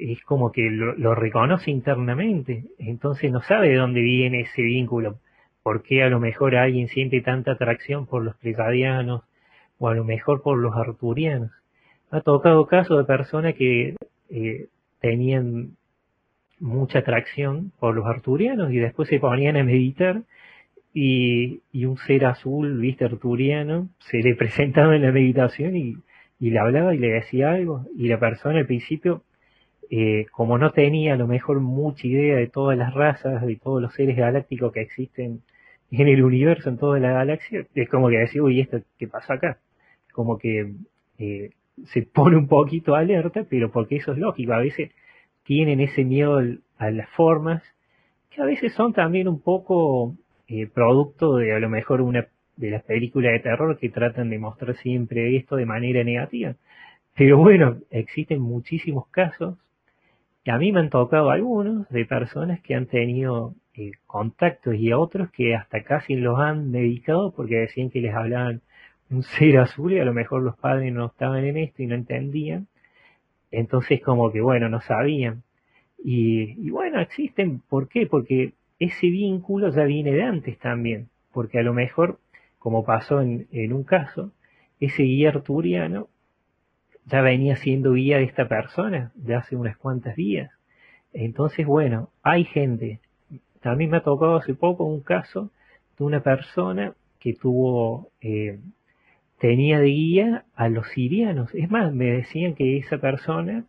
es 0.00 0.20
como 0.24 0.50
que 0.50 0.68
lo, 0.68 1.14
reconoce 1.14 1.70
internamente, 1.70 2.64
entonces 2.78 3.30
no 3.30 3.40
sabe 3.42 3.68
de 3.68 3.76
dónde 3.76 4.00
viene 4.00 4.40
ese 4.40 4.62
vínculo, 4.62 5.20
por 5.62 5.84
qué 5.84 6.02
a 6.02 6.08
lo 6.08 6.18
mejor 6.18 6.56
alguien 6.56 6.88
siente 6.88 7.20
tanta 7.20 7.52
atracción 7.52 8.06
por 8.06 8.24
los 8.24 8.34
pleiadianos 8.38 9.22
o 9.78 9.86
a 9.86 9.94
lo 9.94 10.02
mejor 10.02 10.42
por 10.42 10.58
los 10.58 10.74
arturianos. 10.74 11.52
Ha 12.10 12.20
tocado 12.20 12.66
caso 12.66 12.96
de 12.98 13.04
personas 13.04 13.54
que 13.54 13.94
eh, 14.30 14.66
tenían 15.00 15.76
mucha 16.60 17.00
atracción 17.00 17.72
por 17.80 17.94
los 17.94 18.06
arturianos 18.06 18.72
y 18.72 18.78
después 18.78 19.08
se 19.08 19.18
ponían 19.18 19.56
a 19.56 19.64
meditar 19.64 20.22
y, 20.92 21.62
un 21.84 21.96
ser 21.98 22.26
azul, 22.26 22.78
viste, 22.78 23.04
arturiano, 23.04 23.88
se 23.98 24.18
le 24.18 24.34
presentaba 24.36 24.96
en 24.96 25.02
la 25.02 25.12
meditación 25.12 25.76
y, 25.76 25.96
le 26.40 26.58
hablaba 26.58 26.94
y 26.94 26.98
le 26.98 27.08
decía 27.08 27.50
algo 27.52 27.84
y 27.96 28.08
la 28.08 28.18
persona 28.18 28.58
al 28.60 28.66
principio, 28.66 29.24
eh, 29.90 30.26
como 30.32 30.56
no 30.56 30.70
tenía 30.70 31.14
a 31.14 31.16
lo 31.16 31.26
mejor 31.26 31.60
mucha 31.60 32.06
idea 32.06 32.36
de 32.36 32.46
todas 32.46 32.78
las 32.78 32.94
razas, 32.94 33.44
de 33.44 33.56
todos 33.56 33.82
los 33.82 33.92
seres 33.94 34.16
galácticos 34.16 34.72
que 34.72 34.80
existen 34.80 35.42
en 35.90 36.08
el 36.08 36.22
universo, 36.22 36.70
en 36.70 36.78
toda 36.78 36.98
la 36.98 37.12
galaxia, 37.12 37.66
es 37.74 37.88
como 37.88 38.08
que 38.08 38.18
decía, 38.18 38.42
uy, 38.42 38.60
¿esto 38.60 38.80
qué 38.98 39.06
pasa 39.08 39.34
acá? 39.34 39.58
Como 40.12 40.38
que 40.38 40.72
eh, 41.18 41.50
se 41.86 42.02
pone 42.02 42.36
un 42.36 42.48
poquito 42.48 42.94
alerta, 42.94 43.44
pero 43.48 43.70
porque 43.70 43.96
eso 43.96 44.12
es 44.12 44.18
lógico, 44.18 44.52
a 44.52 44.58
veces 44.58 44.92
tienen 45.44 45.80
ese 45.80 46.04
miedo 46.04 46.40
a 46.78 46.90
las 46.90 47.08
formas, 47.10 47.62
que 48.30 48.42
a 48.42 48.44
veces 48.44 48.72
son 48.74 48.92
también 48.92 49.28
un 49.28 49.40
poco 49.40 50.14
eh, 50.48 50.66
producto 50.66 51.36
de 51.36 51.52
a 51.54 51.58
lo 51.58 51.68
mejor 51.68 52.00
una 52.00 52.28
de 52.56 52.70
las 52.70 52.82
películas 52.84 53.32
de 53.32 53.40
terror 53.40 53.78
que 53.78 53.88
tratan 53.88 54.30
de 54.30 54.38
mostrar 54.38 54.76
siempre 54.76 55.36
esto 55.36 55.56
de 55.56 55.66
manera 55.66 56.04
negativa. 56.04 56.54
Pero 57.16 57.38
bueno, 57.38 57.78
existen 57.90 58.40
muchísimos 58.40 59.08
casos, 59.08 59.56
y 60.44 60.50
a 60.50 60.58
mí 60.58 60.72
me 60.72 60.80
han 60.80 60.90
tocado 60.90 61.30
algunos, 61.30 61.88
de 61.88 62.04
personas 62.06 62.60
que 62.60 62.74
han 62.74 62.86
tenido 62.86 63.54
eh, 63.74 63.92
contactos 64.06 64.74
y 64.74 64.90
a 64.90 64.98
otros 64.98 65.30
que 65.30 65.54
hasta 65.54 65.82
casi 65.82 66.14
los 66.16 66.38
han 66.38 66.72
dedicado 66.72 67.32
porque 67.32 67.56
decían 67.56 67.90
que 67.90 68.00
les 68.00 68.14
hablaban 68.14 68.62
un 69.10 69.22
ser 69.22 69.58
azul 69.58 69.92
y 69.92 69.98
a 69.98 70.04
lo 70.04 70.14
mejor 70.14 70.42
los 70.42 70.56
padres 70.56 70.92
no 70.92 71.06
estaban 71.06 71.44
en 71.44 71.56
esto 71.56 71.82
y 71.82 71.86
no 71.86 71.94
entendían. 71.94 72.68
Entonces 73.50 74.00
como 74.00 74.30
que 74.32 74.40
bueno, 74.40 74.68
no 74.68 74.80
sabían. 74.80 75.42
Y, 76.02 76.70
bueno, 76.70 77.00
existen, 77.00 77.60
¿por 77.60 77.88
qué? 77.88 78.06
Porque 78.06 78.54
ese 78.78 79.08
vínculo 79.08 79.70
ya 79.70 79.84
viene 79.84 80.12
de 80.12 80.22
antes 80.22 80.58
también. 80.58 81.08
Porque 81.32 81.58
a 81.58 81.62
lo 81.62 81.74
mejor, 81.74 82.18
como 82.58 82.84
pasó 82.84 83.20
en, 83.20 83.48
en 83.52 83.72
un 83.72 83.84
caso, 83.84 84.32
ese 84.78 85.02
guía 85.02 85.28
arturiano 85.28 86.08
ya 87.04 87.20
venía 87.20 87.56
siendo 87.56 87.92
guía 87.92 88.18
de 88.18 88.24
esta 88.24 88.48
persona 88.48 89.12
de 89.14 89.34
hace 89.34 89.56
unas 89.56 89.76
cuantas 89.76 90.16
días. 90.16 90.50
Entonces, 91.12 91.66
bueno, 91.66 92.10
hay 92.22 92.44
gente. 92.44 93.00
También 93.60 93.90
me 93.90 93.98
ha 93.98 94.02
tocado 94.02 94.36
hace 94.36 94.54
poco 94.54 94.84
un 94.84 95.00
caso 95.00 95.50
de 95.98 96.04
una 96.04 96.22
persona 96.22 96.94
que 97.18 97.34
tuvo 97.34 98.10
eh, 98.20 98.58
tenía 99.40 99.80
de 99.80 99.86
guía 99.88 100.44
a 100.54 100.68
los 100.68 100.88
sirianos. 100.90 101.52
Es 101.54 101.70
más, 101.70 101.92
me 101.92 102.12
decían 102.12 102.54
que 102.54 102.76
esa 102.76 102.98
persona 102.98 103.64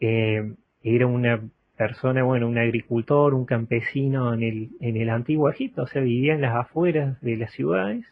eh, 0.00 0.54
era 0.82 1.06
una 1.06 1.40
persona, 1.76 2.24
bueno, 2.24 2.48
un 2.48 2.58
agricultor, 2.58 3.32
un 3.34 3.46
campesino 3.46 4.34
en 4.34 4.42
el, 4.42 4.70
en 4.80 4.96
el 4.96 5.08
antiguo 5.10 5.48
Egipto, 5.50 5.82
o 5.82 5.86
sea, 5.86 6.02
vivía 6.02 6.34
en 6.34 6.40
las 6.40 6.56
afueras 6.56 7.20
de 7.20 7.36
las 7.36 7.52
ciudades. 7.52 8.04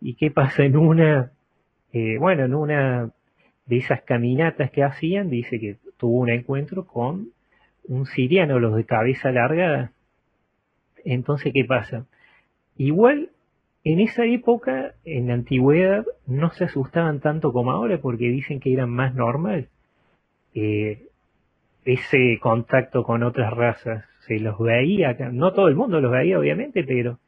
¿Y 0.00 0.14
qué 0.14 0.30
pasa 0.30 0.64
en 0.64 0.76
una, 0.76 1.32
eh, 1.92 2.16
bueno, 2.18 2.44
en 2.44 2.54
una 2.54 3.10
de 3.66 3.76
esas 3.76 4.02
caminatas 4.02 4.70
que 4.70 4.84
hacían? 4.84 5.28
Dice 5.28 5.58
que 5.58 5.76
tuvo 5.96 6.20
un 6.20 6.30
encuentro 6.30 6.86
con 6.86 7.30
un 7.88 8.06
siriano, 8.06 8.60
los 8.60 8.76
de 8.76 8.84
cabeza 8.84 9.30
alargada. 9.30 9.92
Entonces, 11.04 11.52
¿qué 11.52 11.64
pasa? 11.64 12.06
igual 12.76 13.31
en 13.84 14.00
esa 14.00 14.24
época, 14.24 14.94
en 15.04 15.28
la 15.28 15.34
antigüedad, 15.34 16.04
no 16.26 16.50
se 16.50 16.64
asustaban 16.64 17.20
tanto 17.20 17.52
como 17.52 17.72
ahora 17.72 17.98
porque 17.98 18.28
dicen 18.28 18.60
que 18.60 18.72
era 18.72 18.86
más 18.86 19.14
normal 19.14 19.68
eh, 20.54 21.08
ese 21.84 22.38
contacto 22.40 23.02
con 23.02 23.22
otras 23.24 23.52
razas. 23.52 24.04
Se 24.26 24.38
los 24.38 24.58
veía, 24.58 25.14
no 25.32 25.52
todo 25.52 25.66
el 25.66 25.74
mundo 25.74 26.00
los 26.00 26.12
veía 26.12 26.38
obviamente, 26.38 26.84
pero 26.84 27.18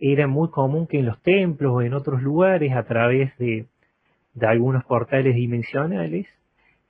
era 0.00 0.26
muy 0.26 0.50
común 0.50 0.88
que 0.88 0.98
en 0.98 1.06
los 1.06 1.22
templos 1.22 1.72
o 1.72 1.82
en 1.82 1.94
otros 1.94 2.22
lugares, 2.22 2.72
a 2.72 2.82
través 2.82 3.36
de, 3.38 3.66
de 4.34 4.46
algunos 4.46 4.84
portales 4.84 5.36
dimensionales, 5.36 6.26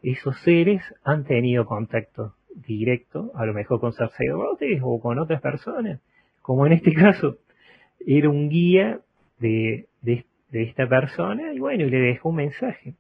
esos 0.03 0.39
seres 0.41 0.83
han 1.05 1.25
tenido 1.25 1.67
contacto 1.67 2.35
directo, 2.67 3.33
a 3.35 3.45
lo 3.45 3.53
mejor 3.53 3.81
con 3.81 3.93
sacerdotes 3.93 4.81
o 4.83 4.99
con 4.99 5.19
otras 5.19 5.43
personas, 5.43 6.01
como 6.41 6.67
en 6.67 6.73
este 6.73 6.95
caso 6.95 7.37
era 8.07 8.29
un 8.29 8.49
guía 8.49 9.01
de, 9.39 9.87
de, 10.03 10.25
esta 10.53 10.89
persona 10.89 11.53
y 11.53 11.59
bueno, 11.59 11.85
y 11.85 11.91
le 11.91 11.99
dejó 11.99 12.29
un 12.29 12.37
mensaje. 12.37 12.95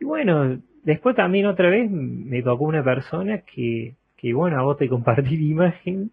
Y 0.00 0.04
bueno, 0.04 0.58
después 0.82 1.14
también 1.14 1.46
otra 1.46 1.70
vez 1.70 1.88
me 1.90 2.42
tocó 2.42 2.64
una 2.64 2.82
persona 2.82 3.38
que, 3.38 3.94
que 4.16 4.32
bueno, 4.34 4.58
a 4.58 4.62
vos 4.62 4.76
te 4.76 4.88
compartí 4.88 5.36
la 5.36 5.44
imagen 5.44 6.10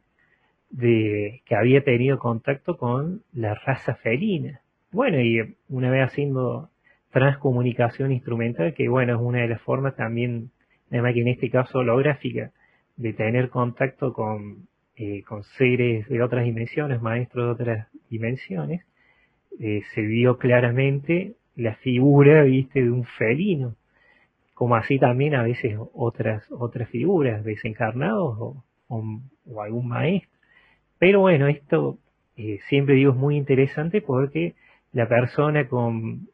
de 0.69 1.41
que 1.45 1.55
había 1.55 1.83
tenido 1.83 2.19
contacto 2.19 2.77
con 2.77 3.23
la 3.33 3.55
raza 3.55 3.95
felina. 3.95 4.61
Bueno, 4.91 5.19
y 5.21 5.55
una 5.69 5.89
vez 5.89 6.05
haciendo 6.05 6.69
transcomunicación 7.11 8.11
instrumental, 8.11 8.73
que 8.73 8.89
bueno, 8.89 9.15
es 9.15 9.21
una 9.21 9.41
de 9.41 9.47
las 9.47 9.61
formas 9.61 9.95
también, 9.95 10.51
además 10.91 11.13
que 11.13 11.21
en 11.21 11.27
este 11.29 11.49
caso 11.49 11.79
holográfica, 11.79 12.51
de 12.95 13.13
tener 13.13 13.49
contacto 13.49 14.13
con, 14.13 14.67
eh, 14.95 15.23
con 15.23 15.43
seres 15.57 16.07
de 16.07 16.21
otras 16.21 16.45
dimensiones, 16.45 17.01
maestros 17.01 17.45
de 17.45 17.63
otras 17.63 17.87
dimensiones, 18.09 18.85
eh, 19.59 19.81
se 19.93 20.01
vio 20.01 20.37
claramente 20.37 21.33
la 21.55 21.75
figura, 21.77 22.43
viste, 22.43 22.83
de 22.83 22.91
un 22.91 23.03
felino, 23.03 23.75
como 24.53 24.75
así 24.75 24.99
también 24.99 25.33
a 25.33 25.43
veces 25.43 25.77
otras, 25.93 26.45
otras 26.51 26.89
figuras, 26.89 27.43
desencarnados 27.43 28.37
o, 28.39 28.63
o, 28.87 29.61
algún 29.61 29.87
maestro. 29.87 30.29
Pero 30.99 31.21
bueno, 31.21 31.47
esto 31.47 31.97
eh, 32.37 32.59
siempre 32.69 32.93
digo 32.95 33.13
es 33.13 33.17
muy 33.17 33.35
interesante 33.35 34.01
porque 34.01 34.53
la 34.91 35.07
persona 35.07 35.67
con, 35.67 36.27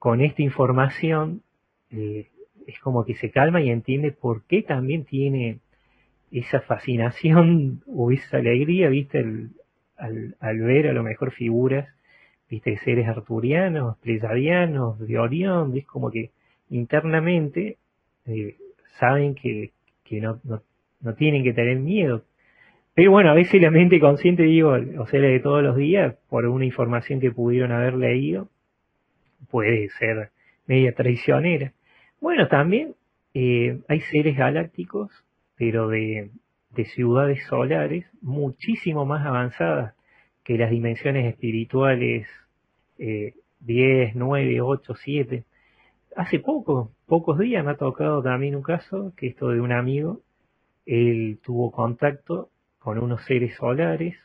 con 0.00 0.20
esta 0.20 0.42
información 0.42 1.42
es 1.90 2.78
como 2.80 3.04
que 3.04 3.14
se 3.14 3.30
calma 3.30 3.62
y 3.62 3.70
entiende 3.70 4.12
por 4.12 4.42
qué 4.44 4.62
también 4.62 5.04
tiene 5.04 5.60
esa 6.32 6.60
fascinación 6.60 7.82
o 7.86 8.10
esa 8.10 8.38
alegría, 8.38 8.88
viste, 8.88 9.18
al, 9.18 10.36
al, 10.40 10.58
ver 10.60 10.88
a 10.88 10.92
lo 10.92 11.02
mejor 11.02 11.32
figuras, 11.32 11.88
viste, 12.50 12.76
seres 12.78 13.08
arturianos, 13.08 13.96
pleyadianos, 13.98 14.98
de 14.98 15.18
Orión, 15.18 15.76
es 15.76 15.86
como 15.86 16.10
que 16.10 16.30
internamente 16.70 17.78
eh, 18.26 18.56
saben 18.98 19.34
que, 19.34 19.72
que 20.04 20.20
no, 20.20 20.40
no, 20.44 20.62
no, 21.00 21.14
tienen 21.14 21.42
que 21.42 21.52
tener 21.52 21.78
miedo. 21.78 22.24
Pero 22.94 23.12
bueno, 23.12 23.30
a 23.30 23.34
veces 23.34 23.60
la 23.62 23.70
mente 23.70 24.00
consciente, 24.00 24.42
digo, 24.42 24.70
o 24.98 25.06
sea, 25.06 25.20
la 25.20 25.28
de 25.28 25.40
todos 25.40 25.62
los 25.62 25.76
días, 25.76 26.16
por 26.28 26.46
una 26.46 26.64
información 26.64 27.20
que 27.20 27.30
pudieron 27.30 27.72
haber 27.72 27.94
leído, 27.94 28.48
puede 29.50 29.88
ser 29.90 30.30
media 30.66 30.92
traicionera. 30.94 31.72
Bueno, 32.20 32.48
también 32.48 32.94
eh, 33.34 33.78
hay 33.88 34.00
seres 34.00 34.36
galácticos 34.36 35.10
pero 35.58 35.88
de, 35.88 36.30
ciudades 36.94 37.44
solares 37.48 38.06
muchísimo 38.22 39.04
más 39.04 39.26
avanzadas 39.26 39.94
que 40.44 40.56
las 40.56 40.70
dimensiones 40.70 41.26
espirituales 41.26 42.28
eh, 42.98 43.34
10, 43.60 44.14
9, 44.14 44.60
8, 44.60 44.94
7. 44.94 45.44
Hace 46.16 46.38
poco, 46.38 46.92
pocos 47.06 47.38
días 47.38 47.64
me 47.64 47.72
ha 47.72 47.76
tocado 47.76 48.22
también 48.22 48.54
un 48.54 48.62
caso, 48.62 49.12
que 49.16 49.26
esto 49.26 49.48
de 49.48 49.60
un 49.60 49.72
amigo, 49.72 50.20
él 50.86 51.40
tuvo 51.42 51.72
contacto 51.72 52.50
con 52.78 52.98
unos 52.98 53.24
seres 53.24 53.56
solares, 53.56 54.16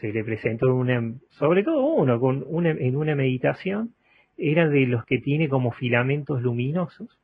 se 0.00 0.10
le 0.12 0.24
presentó 0.24 0.74
una, 0.74 1.12
sobre 1.28 1.62
todo 1.62 1.84
uno, 1.84 2.18
con 2.18 2.42
una, 2.46 2.70
en 2.70 2.96
una 2.96 3.14
meditación, 3.14 3.92
era 4.38 4.68
de 4.68 4.86
los 4.86 5.04
que 5.04 5.18
tiene 5.18 5.50
como 5.50 5.70
filamentos 5.72 6.40
luminosos, 6.40 7.18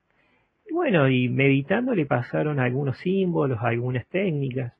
bueno, 0.88 1.08
y 1.08 1.28
meditando 1.28 1.96
le 1.96 2.06
pasaron 2.06 2.60
algunos 2.60 2.98
símbolos, 2.98 3.58
algunas 3.60 4.06
técnicas. 4.06 4.72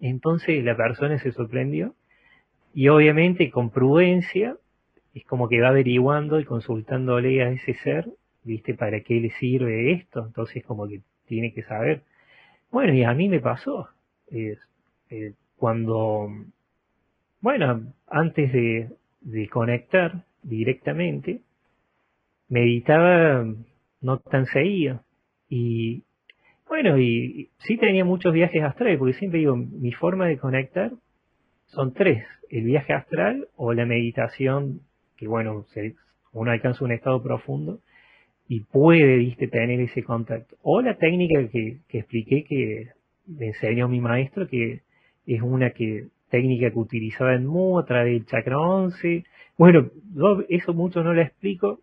Entonces 0.00 0.62
la 0.62 0.76
persona 0.76 1.18
se 1.18 1.32
sorprendió 1.32 1.96
y 2.72 2.86
obviamente 2.86 3.50
con 3.50 3.70
prudencia 3.70 4.56
es 5.14 5.24
como 5.24 5.48
que 5.48 5.60
va 5.60 5.70
averiguando 5.70 6.38
y 6.38 6.44
consultándole 6.44 7.42
a 7.42 7.50
ese 7.50 7.74
ser, 7.82 8.08
¿viste? 8.44 8.74
¿Para 8.74 9.00
qué 9.00 9.14
le 9.14 9.30
sirve 9.40 9.90
esto? 9.90 10.24
Entonces 10.24 10.62
como 10.64 10.86
que 10.86 11.00
tiene 11.26 11.52
que 11.52 11.64
saber. 11.64 12.02
Bueno, 12.70 12.94
y 12.94 13.02
a 13.02 13.12
mí 13.12 13.28
me 13.28 13.40
pasó. 13.40 13.88
Eh, 14.30 14.54
cuando, 15.56 16.28
bueno, 17.40 17.92
antes 18.06 18.52
de, 18.52 18.88
de 19.22 19.48
conectar 19.48 20.26
directamente, 20.44 21.40
meditaba 22.48 23.44
no 24.00 24.18
tan 24.18 24.46
seguido. 24.46 25.02
Y 25.48 26.04
bueno, 26.68 26.98
y, 26.98 27.50
sí 27.58 27.76
tenía 27.78 28.04
muchos 28.04 28.32
viajes 28.32 28.62
astrales, 28.62 28.98
porque 28.98 29.14
siempre 29.14 29.40
digo, 29.40 29.56
mi 29.56 29.92
forma 29.92 30.26
de 30.26 30.38
conectar 30.38 30.92
son 31.66 31.92
tres, 31.92 32.24
el 32.50 32.64
viaje 32.64 32.92
astral 32.92 33.48
o 33.56 33.72
la 33.72 33.86
meditación, 33.86 34.80
que 35.16 35.26
bueno, 35.26 35.66
uno 36.32 36.50
alcanza 36.50 36.84
un 36.84 36.92
estado 36.92 37.22
profundo 37.22 37.80
y 38.48 38.60
puede, 38.60 39.16
viste, 39.16 39.48
tener 39.48 39.80
ese 39.80 40.02
contacto. 40.02 40.56
O 40.62 40.80
la 40.80 40.96
técnica 40.96 41.48
que, 41.48 41.78
que 41.88 41.98
expliqué 41.98 42.44
que 42.44 42.88
me 43.26 43.48
enseñó 43.48 43.88
mi 43.88 44.00
maestro, 44.00 44.48
que 44.48 44.82
es 45.26 45.42
una 45.42 45.70
que 45.70 46.08
técnica 46.30 46.70
que 46.70 46.78
utilizaba 46.78 47.34
en 47.34 47.46
Mu 47.46 47.78
a 47.78 47.84
través 47.84 48.12
del 48.12 48.26
chakra 48.26 48.58
11. 48.58 49.24
Bueno, 49.56 49.90
eso 50.48 50.74
mucho 50.74 51.02
no 51.02 51.12
lo 51.12 51.22
explico, 51.22 51.80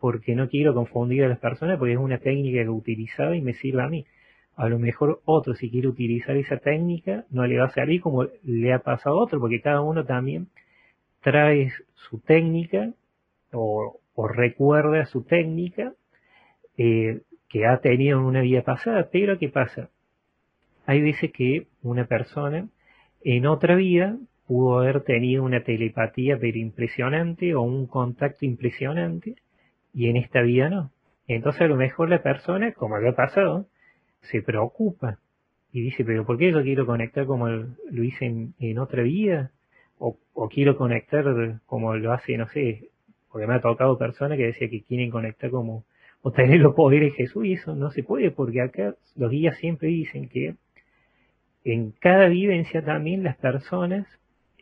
porque 0.00 0.34
no 0.34 0.48
quiero 0.48 0.74
confundir 0.74 1.24
a 1.24 1.28
las 1.28 1.38
personas, 1.38 1.78
porque 1.78 1.94
es 1.94 1.98
una 1.98 2.18
técnica 2.18 2.62
que 2.62 2.68
utilizaba 2.68 3.36
y 3.36 3.40
me 3.40 3.54
sirve 3.54 3.82
a 3.82 3.88
mí. 3.88 4.06
A 4.56 4.68
lo 4.68 4.78
mejor 4.78 5.20
otro, 5.24 5.54
si 5.54 5.70
quiere 5.70 5.88
utilizar 5.88 6.36
esa 6.36 6.56
técnica, 6.58 7.24
no 7.30 7.46
le 7.46 7.58
va 7.58 7.66
a 7.66 7.70
servir 7.70 8.00
como 8.00 8.26
le 8.42 8.72
ha 8.72 8.78
pasado 8.80 9.18
a 9.18 9.22
otro, 9.22 9.40
porque 9.40 9.60
cada 9.60 9.82
uno 9.82 10.04
también 10.04 10.48
trae 11.20 11.72
su 11.94 12.20
técnica 12.20 12.92
o, 13.52 14.00
recuerda 14.28 15.04
su 15.06 15.24
técnica 15.24 15.92
eh, 16.78 17.20
que 17.48 17.66
ha 17.66 17.78
tenido 17.80 18.18
en 18.18 18.24
una 18.24 18.40
vida 18.40 18.62
pasada, 18.62 19.08
pero 19.12 19.38
¿qué 19.38 19.48
pasa? 19.48 19.90
Hay 20.86 21.02
veces 21.02 21.32
que 21.32 21.66
una 21.82 22.06
persona 22.06 22.68
en 23.22 23.46
otra 23.46 23.74
vida 23.74 24.16
pudo 24.46 24.78
haber 24.78 25.02
tenido 25.02 25.42
una 25.42 25.64
telepatía 25.64 26.38
pero 26.38 26.58
impresionante 26.58 27.54
o 27.54 27.62
un 27.62 27.86
contacto 27.86 28.44
impresionante 28.44 29.34
y 29.96 30.10
en 30.10 30.18
esta 30.18 30.42
vida 30.42 30.68
no. 30.68 30.92
Entonces 31.26 31.62
a 31.62 31.66
lo 31.66 31.76
mejor 31.76 32.10
la 32.10 32.22
persona, 32.22 32.72
como 32.72 32.98
lo 32.98 33.08
ha 33.08 33.16
pasado, 33.16 33.66
se 34.20 34.42
preocupa 34.42 35.18
y 35.72 35.80
dice, 35.80 36.04
pero 36.04 36.26
¿por 36.26 36.36
qué 36.36 36.52
yo 36.52 36.62
quiero 36.62 36.84
conectar 36.84 37.24
como 37.24 37.48
lo 37.48 38.04
hice 38.04 38.26
en, 38.58 38.78
otra 38.78 39.02
vida? 39.02 39.52
O, 39.98 40.18
quiero 40.50 40.76
conectar 40.76 41.24
como 41.64 41.96
lo 41.96 42.12
hace, 42.12 42.36
no 42.36 42.46
sé, 42.48 42.90
porque 43.32 43.46
me 43.46 43.54
ha 43.54 43.60
tocado 43.60 43.98
personas 43.98 44.36
que 44.36 44.44
decía 44.44 44.68
que 44.68 44.82
quieren 44.82 45.10
conectar 45.10 45.50
como, 45.50 45.84
o 46.20 46.30
tener 46.30 46.60
los 46.60 46.74
poderes 46.74 47.12
de 47.12 47.16
Jesús 47.16 47.46
y 47.46 47.54
eso 47.54 47.74
no 47.74 47.90
se 47.90 48.02
puede 48.02 48.30
porque 48.30 48.60
acá 48.60 48.94
los 49.16 49.30
guías 49.30 49.56
siempre 49.56 49.88
dicen 49.88 50.28
que 50.28 50.56
en 51.64 51.92
cada 51.92 52.28
vivencia 52.28 52.84
también 52.84 53.22
las 53.22 53.38
personas 53.38 54.06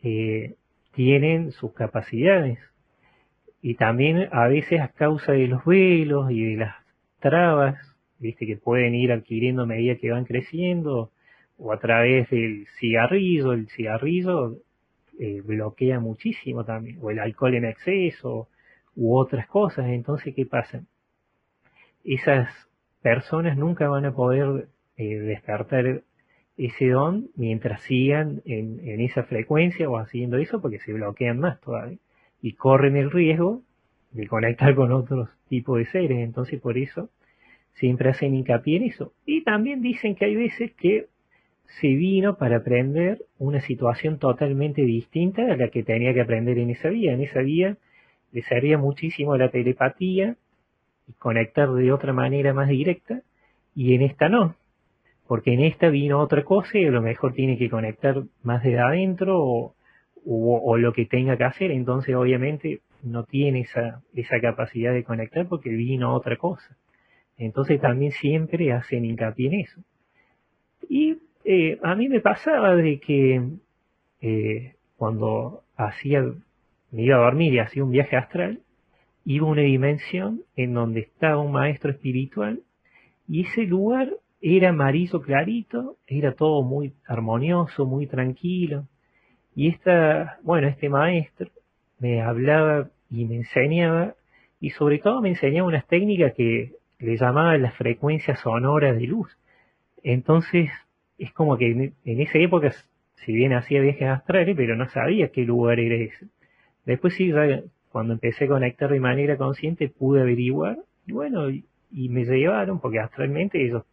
eh, 0.01 0.55
tienen 0.93 1.51
sus 1.51 1.73
capacidades 1.73 2.57
y 3.65 3.73
también 3.73 4.29
a 4.31 4.47
veces 4.47 4.79
a 4.79 4.89
causa 4.89 5.31
de 5.31 5.47
los 5.47 5.65
velos 5.65 6.29
y 6.29 6.53
de 6.53 6.57
las 6.57 6.75
trabas, 7.19 7.75
viste 8.19 8.45
que 8.45 8.57
pueden 8.57 8.93
ir 8.93 9.11
adquiriendo 9.11 9.63
a 9.63 9.65
medida 9.65 9.95
que 9.95 10.11
van 10.11 10.25
creciendo, 10.25 11.09
o 11.57 11.73
a 11.73 11.79
través 11.79 12.29
del 12.29 12.67
cigarrillo, 12.79 13.53
el 13.53 13.67
cigarrillo 13.69 14.57
eh, 15.17 15.41
bloquea 15.41 15.99
muchísimo 15.99 16.63
también, 16.63 16.99
o 17.01 17.09
el 17.09 17.17
alcohol 17.17 17.55
en 17.55 17.65
exceso, 17.65 18.49
u 18.95 19.17
otras 19.17 19.47
cosas, 19.47 19.87
entonces 19.87 20.35
¿qué 20.35 20.45
pasa? 20.45 20.83
Esas 22.03 22.47
personas 23.01 23.57
nunca 23.57 23.89
van 23.89 24.05
a 24.05 24.13
poder 24.13 24.67
eh, 24.95 25.15
despertar 25.17 26.03
ese 26.55 26.89
don 26.89 27.29
mientras 27.35 27.81
sigan 27.81 28.43
en, 28.45 28.79
en 28.87 29.01
esa 29.01 29.23
frecuencia 29.23 29.89
o 29.89 29.97
haciendo 29.97 30.37
eso 30.37 30.61
porque 30.61 30.77
se 30.77 30.93
bloquean 30.93 31.39
más 31.39 31.59
todavía 31.61 31.97
y 32.45 32.53
corren 32.53 32.95
el 32.95 33.09
riesgo 33.09 33.63
de 34.11 34.27
conectar 34.27 34.75
con 34.75 34.91
otros 34.91 35.29
tipos 35.49 35.79
de 35.79 35.85
seres. 35.87 36.19
Entonces 36.19 36.61
por 36.61 36.77
eso 36.77 37.09
siempre 37.73 38.11
hacen 38.11 38.35
hincapié 38.35 38.77
en 38.77 38.83
eso. 38.83 39.13
Y 39.25 39.43
también 39.43 39.81
dicen 39.81 40.13
que 40.13 40.25
hay 40.25 40.35
veces 40.35 40.71
que 40.73 41.07
se 41.79 41.87
vino 41.87 42.37
para 42.37 42.57
aprender 42.57 43.25
una 43.39 43.61
situación 43.61 44.19
totalmente 44.19 44.83
distinta 44.83 45.41
a 45.51 45.57
la 45.57 45.69
que 45.69 45.81
tenía 45.81 46.13
que 46.13 46.21
aprender 46.21 46.59
en 46.59 46.69
esa 46.69 46.89
vía. 46.89 47.13
En 47.13 47.21
esa 47.21 47.41
vía 47.41 47.77
le 48.31 48.43
servía 48.43 48.77
muchísimo 48.77 49.35
la 49.37 49.49
telepatía 49.49 50.35
y 51.07 51.13
conectar 51.13 51.71
de 51.71 51.91
otra 51.91 52.13
manera 52.13 52.53
más 52.53 52.69
directa, 52.69 53.23
y 53.73 53.95
en 53.95 54.03
esta 54.03 54.29
no, 54.29 54.55
porque 55.27 55.53
en 55.53 55.61
esta 55.61 55.89
vino 55.89 56.19
otra 56.19 56.43
cosa 56.43 56.77
y 56.77 56.85
a 56.85 56.91
lo 56.91 57.01
mejor 57.01 57.33
tiene 57.33 57.57
que 57.57 57.71
conectar 57.71 58.23
más 58.43 58.61
de 58.63 58.77
adentro 58.77 59.74
o, 60.25 60.77
lo 60.77 60.93
que 60.93 61.05
tenga 61.05 61.37
que 61.37 61.43
hacer, 61.43 61.71
entonces 61.71 62.15
obviamente 62.15 62.81
no 63.03 63.23
tiene 63.23 63.61
esa, 63.61 64.01
esa 64.13 64.39
capacidad 64.41 64.93
de 64.93 65.03
conectar 65.03 65.47
porque 65.47 65.69
vino 65.69 66.15
otra 66.15 66.37
cosa. 66.37 66.75
Entonces 67.37 67.79
también 67.79 68.11
siempre 68.11 68.71
hacen 68.71 69.05
hincapié 69.05 69.47
en 69.47 69.53
eso. 69.59 69.81
Y 70.89 71.17
eh, 71.43 71.79
a 71.83 71.95
mí 71.95 72.09
me 72.09 72.21
pasaba 72.21 72.75
de 72.75 72.99
que 72.99 73.41
eh, 74.21 74.75
cuando 74.97 75.63
hacía, 75.75 76.23
me 76.91 77.03
iba 77.03 77.17
a 77.17 77.25
dormir 77.25 77.53
y 77.53 77.59
hacía 77.59 77.83
un 77.83 77.91
viaje 77.91 78.15
astral, 78.15 78.61
iba 79.25 79.47
a 79.47 79.51
una 79.51 79.61
dimensión 79.61 80.41
en 80.55 80.73
donde 80.73 81.01
estaba 81.01 81.37
un 81.37 81.51
maestro 81.51 81.91
espiritual 81.91 82.61
y 83.27 83.41
ese 83.41 83.63
lugar 83.63 84.09
era 84.41 84.69
amarillo 84.69 85.21
clarito, 85.21 85.97
era 86.07 86.33
todo 86.33 86.61
muy 86.61 86.93
armonioso, 87.07 87.85
muy 87.85 88.05
tranquilo. 88.05 88.87
Y 89.55 89.69
esta, 89.69 90.37
bueno, 90.43 90.67
este 90.67 90.89
maestro 90.89 91.49
me 91.99 92.21
hablaba 92.21 92.89
y 93.09 93.25
me 93.25 93.35
enseñaba, 93.35 94.15
y 94.59 94.71
sobre 94.71 94.99
todo 94.99 95.21
me 95.21 95.29
enseñaba 95.29 95.67
unas 95.67 95.87
técnicas 95.87 96.33
que 96.33 96.73
le 96.99 97.17
llamaba 97.17 97.57
las 97.57 97.73
frecuencias 97.75 98.39
sonoras 98.41 98.97
de 98.97 99.07
luz. 99.07 99.37
Entonces, 100.03 100.69
es 101.17 101.31
como 101.33 101.57
que 101.57 101.71
en, 101.71 102.21
esa 102.21 102.37
época, 102.37 102.73
si 103.25 103.33
bien 103.33 103.53
hacía 103.53 103.81
viajes 103.81 104.07
astrales, 104.09 104.55
pero 104.57 104.75
no 104.75 104.89
sabía 104.89 105.29
qué 105.29 105.43
lugar 105.45 105.79
era 105.79 105.95
ese. 105.95 106.27
Después 106.85 107.15
sí, 107.15 107.31
cuando 107.91 108.13
empecé 108.13 108.45
a 108.45 108.49
conectar 108.49 108.91
de 108.91 108.99
manera 108.99 109.37
consciente, 109.37 109.87
pude 109.89 110.21
averiguar, 110.21 110.79
y 111.07 111.13
bueno, 111.13 111.49
y, 111.49 111.63
me 112.09 112.25
llevaron, 112.25 112.79
porque 112.79 112.99
astralmente 112.99 113.63
ellos, 113.63 113.83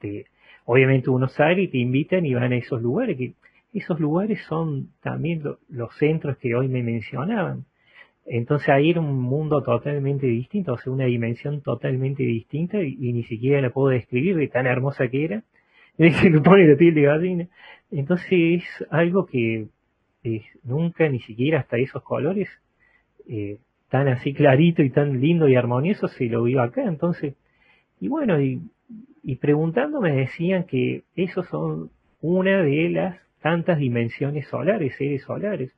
te, 0.00 0.26
obviamente 0.64 1.10
uno 1.10 1.28
sale 1.28 1.62
y 1.62 1.68
te 1.68 1.78
invitan 1.78 2.24
y 2.24 2.34
van 2.34 2.52
a 2.52 2.56
esos 2.56 2.80
lugares, 2.80 3.18
que 3.18 3.34
esos 3.72 4.00
lugares 4.00 4.42
son 4.48 4.90
también 5.02 5.42
los 5.68 5.96
centros 5.96 6.36
que 6.38 6.54
hoy 6.54 6.68
me 6.68 6.82
mencionaban. 6.82 7.64
Entonces 8.26 8.68
ahí 8.68 8.90
era 8.90 9.00
un 9.00 9.20
mundo 9.20 9.62
totalmente 9.62 10.26
distinto, 10.26 10.74
o 10.74 10.78
sea, 10.78 10.92
una 10.92 11.06
dimensión 11.06 11.62
totalmente 11.62 12.22
distinta 12.22 12.80
y, 12.82 13.12
ni 13.12 13.24
siquiera 13.24 13.60
la 13.60 13.70
puedo 13.70 13.88
describir 13.88 14.36
de 14.36 14.48
tan 14.48 14.66
hermosa 14.66 15.08
que 15.08 15.24
era. 15.24 15.42
Se 15.98 16.30
me 16.30 16.40
pone 16.40 16.66
la 16.66 16.76
piel 16.76 16.94
de 16.94 17.02
gallina. 17.02 17.48
Entonces 17.90 18.28
es 18.30 18.86
algo 18.90 19.26
que 19.26 19.66
nunca, 20.64 21.08
ni 21.08 21.20
siquiera 21.20 21.60
hasta 21.60 21.78
esos 21.78 22.02
colores, 22.02 22.48
eh, 23.28 23.58
tan 23.88 24.08
así 24.08 24.32
clarito 24.32 24.82
y 24.82 24.90
tan 24.90 25.20
lindo 25.20 25.48
y 25.48 25.56
armonioso 25.56 26.08
se 26.08 26.26
lo 26.26 26.44
vio 26.44 26.62
acá. 26.62 26.84
Entonces, 26.84 27.34
y 28.00 28.08
bueno, 28.08 28.40
y, 28.40 28.60
y 29.22 29.36
preguntándome 29.36 30.12
decían 30.12 30.64
que 30.64 31.02
esos 31.16 31.46
son 31.48 31.90
una 32.20 32.62
de 32.62 32.90
las 32.90 33.29
tantas 33.40 33.78
dimensiones 33.78 34.46
solares, 34.48 34.94
seres 34.96 35.22
solares. 35.22 35.72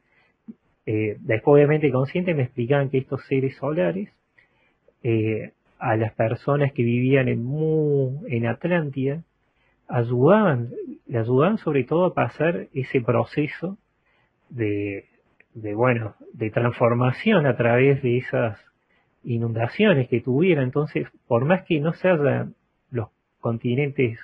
Eh, 0.87 1.17
después, 1.21 1.55
obviamente, 1.55 1.91
consciente 1.91 2.35
me 2.35 2.43
explicaban 2.43 2.91
que 2.91 2.99
estos 2.99 3.25
seres 3.27 3.57
solares, 3.57 4.11
eh, 5.03 5.53
a 5.79 5.97
las 5.97 6.13
personas 6.15 6.73
que 6.73 6.83
vivían 6.83 7.29
en 7.29 7.45
Mu, 7.45 8.25
en 8.29 8.47
Atlántida, 8.47 9.23
ayudaban, 9.89 10.71
le 11.07 11.19
ayudaban 11.19 11.59
sobre 11.59 11.85
todo 11.85 12.07
a 12.07 12.15
pasar 12.15 12.69
ese 12.73 13.01
proceso 13.01 13.79
de, 14.49 15.07
de, 15.55 15.75
bueno, 15.75 16.15
de 16.33 16.51
transformación 16.51 17.47
a 17.47 17.57
través 17.57 18.03
de 18.03 18.19
esas 18.19 18.59
inundaciones 19.25 20.09
que 20.09 20.21
tuvieran. 20.21 20.65
Entonces, 20.65 21.09
por 21.27 21.45
más 21.45 21.65
que 21.65 21.81
no 21.81 21.93
se 21.95 22.09
hayan 22.09 22.55
los 22.91 23.09
continentes 23.41 24.19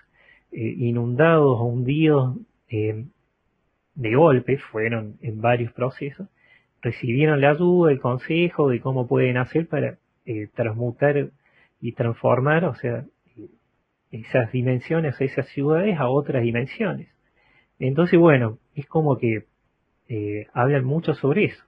eh, 0.52 0.74
inundados 0.78 1.60
hundidos 1.60 2.36
de 3.98 4.14
golpe, 4.14 4.58
fueron 4.58 5.18
en 5.22 5.40
varios 5.40 5.72
procesos, 5.72 6.28
recibieron 6.80 7.40
la 7.40 7.50
ayuda, 7.50 7.90
el 7.90 8.00
consejo 8.00 8.68
de 8.68 8.80
cómo 8.80 9.08
pueden 9.08 9.36
hacer 9.36 9.66
para 9.66 9.98
eh, 10.24 10.48
transmutar 10.54 11.30
y 11.80 11.92
transformar, 11.92 12.64
o 12.64 12.74
sea, 12.76 13.04
esas 14.12 14.52
dimensiones, 14.52 15.20
esas 15.20 15.48
ciudades 15.48 15.98
a 15.98 16.08
otras 16.08 16.44
dimensiones. 16.44 17.08
Entonces, 17.80 18.18
bueno, 18.18 18.58
es 18.76 18.86
como 18.86 19.18
que 19.18 19.46
eh, 20.08 20.46
hablan 20.52 20.84
mucho 20.84 21.14
sobre 21.14 21.46
eso. 21.46 21.64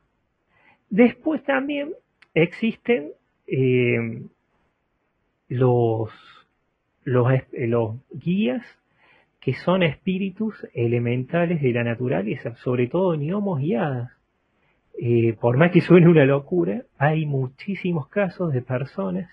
Después 0.89 1.43
también 1.43 1.95
existen 2.35 3.11
eh, 3.49 4.23
los, 5.49 6.11
los, 7.03 7.29
los 7.53 7.97
guías 8.13 8.63
que 9.41 9.55
son 9.55 9.83
espíritus 9.83 10.55
elementales 10.75 11.63
de 11.63 11.73
la 11.73 11.83
naturaleza, 11.83 12.55
sobre 12.57 12.89
todo 12.89 13.17
gnomos 13.17 13.63
y 13.63 13.75
hadas. 13.75 14.13
Eh, 14.99 15.35
por 15.41 15.57
más 15.57 15.73
que 15.73 15.81
suene 15.81 16.09
una 16.09 16.27
locura, 16.27 16.83
hay 16.99 17.25
muchísimos 17.25 18.09
casos 18.09 18.53
de 18.53 18.61
personas 18.61 19.31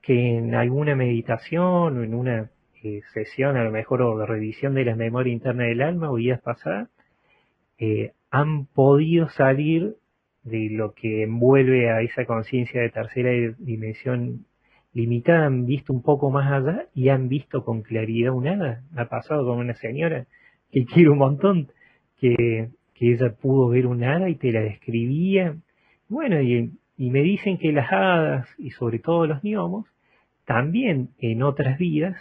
que 0.00 0.38
en 0.38 0.54
alguna 0.54 0.94
meditación 0.94 1.98
o 1.98 2.02
en 2.02 2.14
una 2.14 2.50
eh, 2.82 3.02
sesión, 3.12 3.56
a 3.56 3.64
lo 3.64 3.70
mejor, 3.70 4.00
o 4.00 4.24
revisión 4.24 4.74
de 4.74 4.86
la 4.86 4.96
memoria 4.96 5.32
interna 5.32 5.64
del 5.64 5.82
alma 5.82 6.10
o 6.10 6.14
vidas 6.14 6.40
pasadas, 6.40 6.88
eh, 7.78 8.12
han 8.30 8.66
podido 8.66 9.28
salir 9.28 9.96
de 10.44 10.68
lo 10.70 10.94
que 10.94 11.24
envuelve 11.24 11.90
a 11.90 12.00
esa 12.00 12.24
conciencia 12.24 12.80
de 12.80 12.88
tercera 12.88 13.30
dimensión 13.58 14.45
limitada 14.96 15.44
han 15.44 15.66
visto 15.66 15.92
un 15.92 16.02
poco 16.02 16.30
más 16.30 16.50
allá 16.50 16.86
y 16.94 17.10
han 17.10 17.28
visto 17.28 17.64
con 17.64 17.82
claridad 17.82 18.32
un 18.32 18.48
hada. 18.48 18.82
Ha 18.96 19.04
pasado 19.04 19.44
con 19.44 19.58
una 19.58 19.74
señora 19.74 20.26
que 20.72 20.86
quiero 20.86 21.12
un 21.12 21.18
montón, 21.18 21.68
que, 22.18 22.70
que 22.94 23.12
ella 23.12 23.34
pudo 23.34 23.68
ver 23.68 23.86
un 23.86 24.02
hada 24.02 24.30
y 24.30 24.36
te 24.36 24.50
la 24.52 24.60
describía. 24.60 25.54
Bueno, 26.08 26.40
y, 26.40 26.72
y 26.96 27.10
me 27.10 27.20
dicen 27.20 27.58
que 27.58 27.72
las 27.72 27.92
hadas 27.92 28.48
y 28.56 28.70
sobre 28.70 28.98
todo 28.98 29.26
los 29.26 29.42
gnomos 29.42 29.86
también 30.46 31.10
en 31.18 31.42
otras 31.42 31.76
vidas 31.76 32.16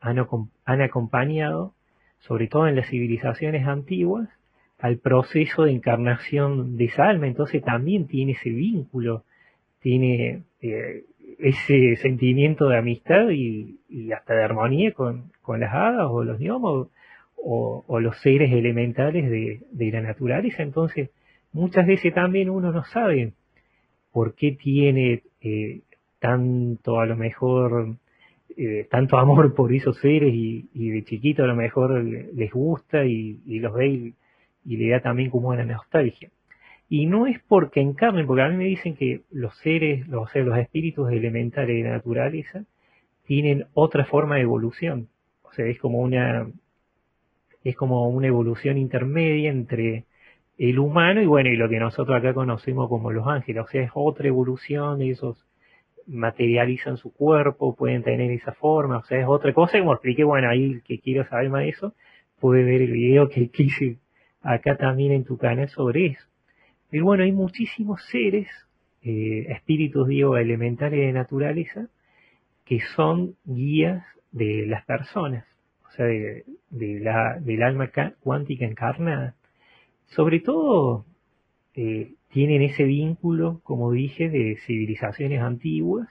han, 0.00 0.18
han 0.64 0.80
acompañado, 0.80 1.74
sobre 2.20 2.46
todo 2.48 2.66
en 2.66 2.76
las 2.76 2.88
civilizaciones 2.88 3.66
antiguas, 3.66 4.30
al 4.78 4.98
proceso 4.98 5.64
de 5.64 5.72
encarnación 5.72 6.78
de 6.78 6.86
esa 6.86 7.10
alma. 7.10 7.26
Entonces 7.26 7.62
también 7.62 8.06
tiene 8.06 8.32
ese 8.32 8.48
vínculo, 8.48 9.24
tiene 9.80 10.44
eh, 10.62 11.04
ese 11.38 11.96
sentimiento 11.96 12.68
de 12.68 12.78
amistad 12.78 13.28
y, 13.30 13.78
hasta 14.12 14.34
de 14.34 14.44
armonía 14.44 14.92
con, 14.92 15.32
las 15.58 15.72
hadas 15.72 16.08
o 16.10 16.24
los 16.24 16.38
gnomos 16.38 16.88
o, 17.36 18.00
los 18.00 18.18
seres 18.20 18.52
elementales 18.52 19.30
de, 19.30 19.90
la 19.92 20.00
naturaleza. 20.00 20.62
Entonces, 20.62 21.10
muchas 21.52 21.86
veces 21.86 22.12
también 22.14 22.50
uno 22.50 22.72
no 22.72 22.84
sabe 22.84 23.32
por 24.12 24.34
qué 24.34 24.52
tiene 24.52 25.22
eh, 25.40 25.80
tanto, 26.18 27.00
a 27.00 27.06
lo 27.06 27.16
mejor, 27.16 27.96
eh, 28.56 28.86
tanto 28.90 29.18
amor 29.18 29.54
por 29.54 29.72
esos 29.72 29.98
seres 29.98 30.32
y, 30.34 30.90
de 30.90 31.04
chiquito 31.04 31.44
a 31.44 31.46
lo 31.46 31.54
mejor 31.54 32.02
les 32.02 32.50
gusta 32.50 33.04
y, 33.04 33.38
los 33.60 33.74
ve 33.74 33.88
y, 33.88 34.14
y, 34.64 34.76
le 34.76 34.90
da 34.90 35.00
también 35.00 35.30
como 35.30 35.48
una 35.48 35.64
nostalgia. 35.64 36.30
Y 36.88 37.06
no 37.06 37.26
es 37.26 37.40
porque 37.48 37.80
encarnen, 37.80 38.26
porque 38.26 38.42
a 38.42 38.48
mí 38.48 38.56
me 38.56 38.64
dicen 38.64 38.94
que 38.94 39.22
los 39.30 39.56
seres, 39.58 40.06
los, 40.08 40.32
los 40.34 40.58
espíritus 40.58 41.10
elementales 41.10 41.82
de 41.82 41.90
naturaleza 41.90 42.64
tienen 43.24 43.66
otra 43.74 44.04
forma 44.04 44.36
de 44.36 44.42
evolución. 44.42 45.08
O 45.42 45.52
sea, 45.52 45.66
es 45.66 45.78
como 45.78 45.98
una, 45.98 46.48
es 47.64 47.76
como 47.76 48.08
una 48.08 48.28
evolución 48.28 48.78
intermedia 48.78 49.50
entre 49.50 50.04
el 50.58 50.78
humano 50.78 51.20
y 51.20 51.26
bueno, 51.26 51.50
y 51.50 51.56
lo 51.56 51.68
que 51.68 51.78
nosotros 51.78 52.16
acá 52.16 52.32
conocemos 52.32 52.88
como 52.88 53.10
los 53.10 53.26
ángeles. 53.26 53.64
O 53.64 53.68
sea, 53.68 53.82
es 53.82 53.90
otra 53.94 54.28
evolución, 54.28 55.02
ellos 55.02 55.44
materializan 56.06 56.96
su 56.96 57.12
cuerpo, 57.12 57.74
pueden 57.74 58.04
tener 58.04 58.30
esa 58.30 58.52
forma, 58.52 58.98
o 58.98 59.02
sea, 59.04 59.18
es 59.20 59.26
otra 59.26 59.52
cosa, 59.52 59.78
como 59.78 59.92
expliqué, 59.92 60.22
bueno, 60.22 60.48
ahí 60.48 60.74
el 60.74 60.82
que 60.82 61.00
quiera 61.00 61.28
saber 61.28 61.50
más 61.50 61.62
de 61.62 61.70
eso, 61.70 61.94
puede 62.38 62.62
ver 62.62 62.82
el 62.82 62.92
video 62.92 63.28
que 63.28 63.50
hice 63.52 63.98
acá 64.40 64.76
también 64.76 65.12
en 65.12 65.24
tu 65.24 65.36
canal 65.36 65.68
sobre 65.68 66.06
eso. 66.06 66.26
Pero 66.90 67.04
bueno, 67.04 67.24
hay 67.24 67.32
muchísimos 67.32 68.04
seres, 68.10 68.48
eh, 69.02 69.46
espíritus, 69.50 70.08
digo, 70.08 70.36
elementales 70.36 71.00
de 71.00 71.12
naturaleza, 71.12 71.88
que 72.64 72.80
son 72.94 73.36
guías 73.44 74.04
de 74.32 74.66
las 74.66 74.84
personas, 74.84 75.44
o 75.86 75.90
sea, 75.92 76.06
de, 76.06 76.44
la, 76.70 77.38
del 77.40 77.62
alma 77.62 77.90
cuántica 78.20 78.64
encarnada. 78.64 79.34
Sobre 80.06 80.40
todo, 80.40 81.04
eh, 81.74 82.14
tienen 82.30 82.62
ese 82.62 82.84
vínculo, 82.84 83.60
como 83.64 83.92
dije, 83.92 84.28
de 84.28 84.56
civilizaciones 84.66 85.40
antiguas, 85.40 86.08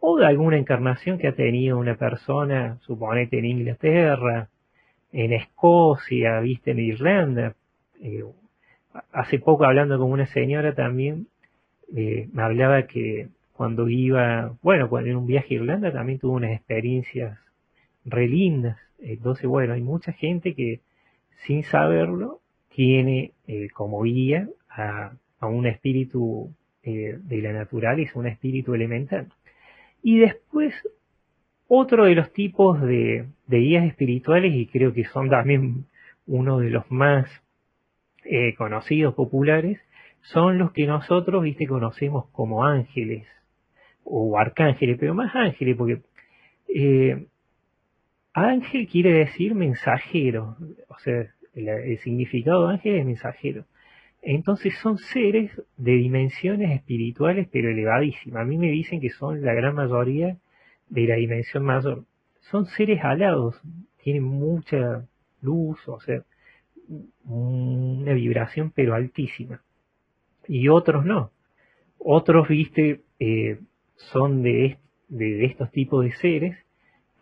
o 0.00 0.18
de 0.18 0.26
alguna 0.26 0.56
encarnación 0.56 1.18
que 1.18 1.28
ha 1.28 1.34
tenido 1.34 1.78
una 1.78 1.96
persona, 1.96 2.78
suponete 2.82 3.38
en 3.38 3.46
Inglaterra, 3.46 4.48
en 5.12 5.32
Escocia, 5.32 6.40
viste, 6.40 6.70
en 6.70 6.78
Irlanda. 6.78 7.54
Eh, 8.00 8.22
hace 9.12 9.38
poco 9.38 9.64
hablando 9.64 9.98
con 9.98 10.10
una 10.10 10.26
señora 10.26 10.74
también, 10.74 11.26
eh, 11.94 12.28
me 12.32 12.42
hablaba 12.42 12.86
que 12.86 13.28
cuando 13.52 13.88
iba, 13.88 14.54
bueno, 14.62 14.88
cuando 14.88 15.10
en 15.10 15.16
un 15.16 15.26
viaje 15.26 15.54
a 15.54 15.58
Irlanda 15.58 15.92
también 15.92 16.18
tuvo 16.18 16.34
unas 16.34 16.52
experiencias 16.52 17.38
re 18.04 18.28
lindas. 18.28 18.78
Entonces, 19.00 19.46
bueno, 19.46 19.74
hay 19.74 19.82
mucha 19.82 20.12
gente 20.12 20.54
que 20.54 20.80
sin 21.46 21.64
saberlo 21.64 22.40
tiene 22.74 23.32
eh, 23.46 23.68
como 23.70 24.02
guía 24.02 24.48
a, 24.70 25.12
un 25.40 25.66
espíritu 25.66 26.52
eh, 26.82 27.18
de 27.20 27.42
la 27.42 27.52
naturaleza, 27.52 28.18
un 28.18 28.26
espíritu 28.26 28.74
elemental. 28.74 29.28
Y 30.02 30.18
después, 30.18 30.74
otro 31.66 32.04
de 32.04 32.14
los 32.14 32.32
tipos 32.32 32.80
de, 32.80 33.26
de 33.46 33.58
guías 33.58 33.84
espirituales, 33.86 34.54
y 34.54 34.66
creo 34.66 34.92
que 34.92 35.04
son 35.04 35.30
también 35.30 35.86
uno 36.26 36.58
de 36.58 36.70
los 36.70 36.88
más 36.90 37.28
eh, 38.30 38.54
conocidos, 38.56 39.14
populares, 39.14 39.80
son 40.20 40.58
los 40.58 40.72
que 40.72 40.86
nosotros, 40.86 41.42
viste, 41.42 41.66
conocemos 41.66 42.26
como 42.32 42.64
ángeles 42.64 43.26
o 44.04 44.38
arcángeles, 44.38 44.98
pero 45.00 45.14
más 45.14 45.34
ángeles, 45.34 45.76
porque 45.76 46.02
eh, 46.68 47.26
ángel 48.34 48.86
quiere 48.86 49.12
decir 49.12 49.54
mensajero, 49.54 50.56
o 50.88 50.98
sea, 50.98 51.26
el, 51.54 51.98
significado 51.98 52.68
de 52.68 52.74
ángel 52.74 52.96
es 52.96 53.06
mensajero. 53.06 53.64
Entonces 54.20 54.74
son 54.82 54.98
seres 54.98 55.50
de 55.78 55.92
dimensiones 55.92 56.72
espirituales 56.72 57.48
pero 57.50 57.70
elevadísimas. 57.70 58.42
A 58.42 58.44
mí 58.44 58.58
me 58.58 58.70
dicen 58.70 59.00
que 59.00 59.10
son 59.10 59.42
la 59.42 59.54
gran 59.54 59.74
mayoría 59.74 60.36
de 60.90 61.06
la 61.06 61.14
dimensión 61.14 61.64
mayor. 61.64 62.04
Son 62.40 62.66
seres 62.66 63.02
alados, 63.02 63.60
tienen 64.02 64.24
mucha 64.24 65.06
luz, 65.40 65.78
o 65.88 66.00
sea, 66.00 66.22
una 67.24 68.12
vibración 68.12 68.72
pero 68.74 68.94
altísima. 68.94 69.60
Y 70.46 70.68
otros 70.68 71.04
no. 71.04 71.30
Otros, 71.98 72.48
viste, 72.48 73.02
eh, 73.18 73.58
son 73.96 74.42
de, 74.42 74.78
de, 75.08 75.44
estos 75.44 75.70
tipos 75.70 76.04
de 76.04 76.12
seres 76.12 76.56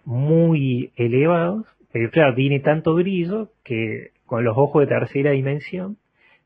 muy 0.04 0.92
elevados, 0.96 1.66
pero 1.92 2.10
claro, 2.10 2.34
tiene 2.34 2.60
tanto 2.60 2.94
brillo 2.94 3.50
que 3.64 4.10
con 4.26 4.44
los 4.44 4.56
ojos 4.56 4.82
de 4.82 4.86
tercera 4.86 5.30
dimensión, 5.32 5.96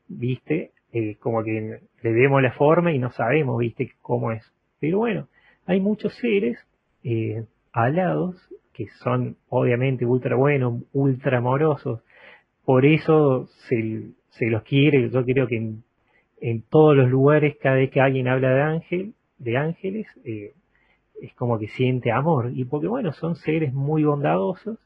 viste, 0.07 0.71
eh, 0.93 1.15
como 1.19 1.43
que 1.43 1.79
le 2.01 2.11
vemos 2.11 2.41
la 2.41 2.53
forma 2.53 2.91
y 2.91 2.99
no 2.99 3.11
sabemos, 3.11 3.59
viste, 3.59 3.91
cómo 4.01 4.31
es. 4.31 4.43
Pero 4.79 4.99
bueno, 4.99 5.27
hay 5.65 5.79
muchos 5.79 6.15
seres 6.15 6.57
eh, 7.03 7.45
alados 7.71 8.35
que 8.73 8.87
son 9.03 9.37
obviamente 9.49 10.05
ultra 10.05 10.35
buenos, 10.35 10.83
ultra 10.93 11.37
amorosos, 11.37 12.01
por 12.65 12.85
eso 12.85 13.47
se, 13.67 14.11
se 14.29 14.47
los 14.47 14.63
quiere, 14.63 15.09
yo 15.09 15.23
creo 15.25 15.47
que 15.47 15.57
en, 15.57 15.83
en, 16.39 16.61
todos 16.63 16.95
los 16.95 17.09
lugares, 17.09 17.57
cada 17.61 17.75
vez 17.75 17.89
que 17.91 18.01
alguien 18.01 18.27
habla 18.27 18.49
de 18.49 18.61
ángel, 18.61 19.13
de 19.37 19.57
ángeles, 19.57 20.07
eh, 20.23 20.53
es 21.21 21.33
como 21.35 21.59
que 21.59 21.67
siente 21.67 22.11
amor, 22.11 22.51
y 22.53 22.65
porque 22.65 22.87
bueno, 22.87 23.11
son 23.13 23.35
seres 23.35 23.73
muy 23.73 24.03
bondadosos 24.03 24.77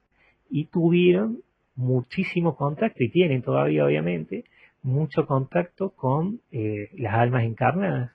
y 0.49 0.65
tuvieron 0.65 1.39
muchísimo 1.75 2.55
contacto, 2.55 3.03
y 3.03 3.09
tienen 3.09 3.41
todavía 3.41 3.85
obviamente, 3.85 4.45
mucho 4.81 5.25
contacto 5.25 5.89
con 5.89 6.39
eh, 6.51 6.89
las 6.97 7.15
almas 7.15 7.43
encarnadas. 7.43 8.11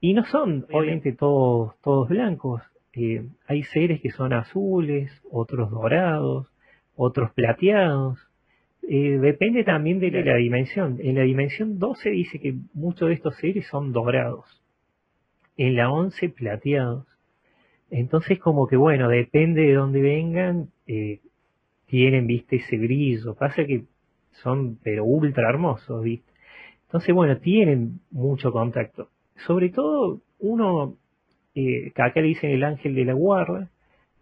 Y 0.00 0.14
no 0.14 0.24
son 0.24 0.66
obviamente. 0.72 1.12
todos, 1.12 1.78
todos 1.82 2.08
blancos, 2.08 2.62
eh, 2.94 3.28
hay 3.46 3.62
seres 3.64 4.00
que 4.00 4.10
son 4.10 4.32
azules, 4.32 5.12
otros 5.30 5.70
dorados, 5.70 6.50
otros 6.96 7.32
plateados, 7.32 8.29
eh, 8.88 9.18
depende 9.18 9.64
también 9.64 10.00
de 10.00 10.10
la, 10.10 10.36
dimensión. 10.36 10.98
En 11.00 11.16
la 11.16 11.22
dimensión 11.22 11.78
12 11.78 12.10
dice 12.10 12.38
que 12.40 12.54
muchos 12.72 13.08
de 13.08 13.14
estos 13.14 13.36
seres 13.36 13.66
son 13.68 13.92
dorados. 13.92 14.62
En 15.56 15.76
la 15.76 15.90
11 15.90 16.30
plateados. 16.30 17.06
Entonces 17.90 18.38
como 18.38 18.66
que 18.66 18.76
bueno, 18.76 19.08
depende 19.08 19.62
de 19.62 19.74
dónde 19.74 20.00
vengan, 20.00 20.68
eh, 20.86 21.20
tienen, 21.86 22.26
viste, 22.26 22.56
ese 22.56 22.78
brillo. 22.78 23.34
Pasa 23.34 23.64
que 23.64 23.84
son 24.42 24.78
pero 24.82 25.04
ultra 25.04 25.48
hermosos, 25.48 26.02
viste. 26.02 26.30
Entonces 26.86 27.14
bueno, 27.14 27.36
tienen 27.38 28.00
mucho 28.10 28.52
contacto. 28.52 29.08
Sobre 29.46 29.70
todo 29.70 30.20
uno, 30.38 30.96
eh, 31.54 31.92
que 31.94 32.02
acá 32.02 32.20
le 32.20 32.28
dicen 32.28 32.50
el 32.50 32.64
ángel 32.64 32.94
de 32.94 33.04
la 33.04 33.12
guarda, 33.12 33.70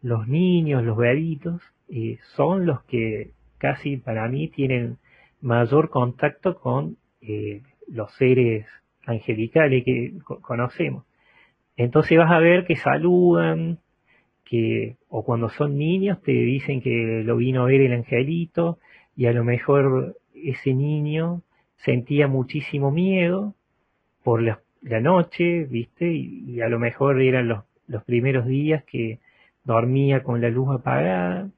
los 0.02 0.28
niños, 0.28 0.84
los 0.84 0.96
bebitos, 0.96 1.62
eh, 1.88 2.18
son 2.36 2.66
los 2.66 2.82
que 2.84 3.32
casi 3.58 3.96
para 3.96 4.28
mí 4.28 4.48
tienen 4.48 4.98
mayor 5.40 5.90
contacto 5.90 6.58
con 6.58 6.96
eh, 7.20 7.62
los 7.88 8.12
seres 8.14 8.66
angelicales 9.06 9.84
que 9.84 10.14
conocemos. 10.42 11.04
Entonces 11.76 12.18
vas 12.18 12.30
a 12.30 12.38
ver 12.38 12.66
que 12.66 12.76
saludan, 12.76 13.78
que 14.44 14.96
o 15.08 15.24
cuando 15.24 15.48
son 15.50 15.76
niños 15.78 16.20
te 16.22 16.32
dicen 16.32 16.80
que 16.80 17.22
lo 17.24 17.36
vino 17.36 17.62
a 17.62 17.66
ver 17.66 17.82
el 17.82 17.92
angelito 17.92 18.78
y 19.16 19.26
a 19.26 19.32
lo 19.32 19.44
mejor 19.44 20.16
ese 20.34 20.74
niño 20.74 21.42
sentía 21.76 22.28
muchísimo 22.28 22.90
miedo 22.90 23.54
por 24.22 24.42
la, 24.42 24.60
noche, 25.00 25.64
¿viste? 25.64 26.12
Y, 26.12 26.60
a 26.60 26.68
lo 26.68 26.78
mejor 26.78 27.20
eran 27.20 27.48
los, 27.48 27.64
los 27.86 28.04
primeros 28.04 28.46
días 28.46 28.84
que 28.84 29.18
dormía 29.64 30.22
con 30.22 30.40
la 30.40 30.48
luz 30.48 30.68
apagada 30.74 31.50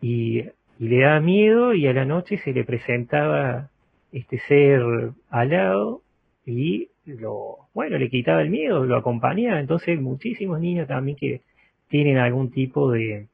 y 0.00 0.44
y 0.80 0.88
le 0.88 1.02
daba 1.02 1.20
miedo 1.20 1.74
y 1.74 1.86
a 1.86 1.92
la 1.92 2.06
noche 2.06 2.38
se 2.38 2.54
le 2.54 2.64
presentaba 2.64 3.68
este 4.12 4.38
ser 4.48 4.80
alado 5.28 6.00
y 6.46 6.88
lo, 7.04 7.68
bueno, 7.74 7.98
le 7.98 8.08
quitaba 8.08 8.40
el 8.40 8.48
miedo, 8.48 8.86
lo 8.86 8.96
acompañaba. 8.96 9.60
Entonces 9.60 10.00
muchísimos 10.00 10.58
niños 10.58 10.88
también 10.88 11.18
que 11.18 11.42
tienen 11.88 12.16
algún 12.16 12.50
tipo 12.50 12.90
de, 12.90 13.28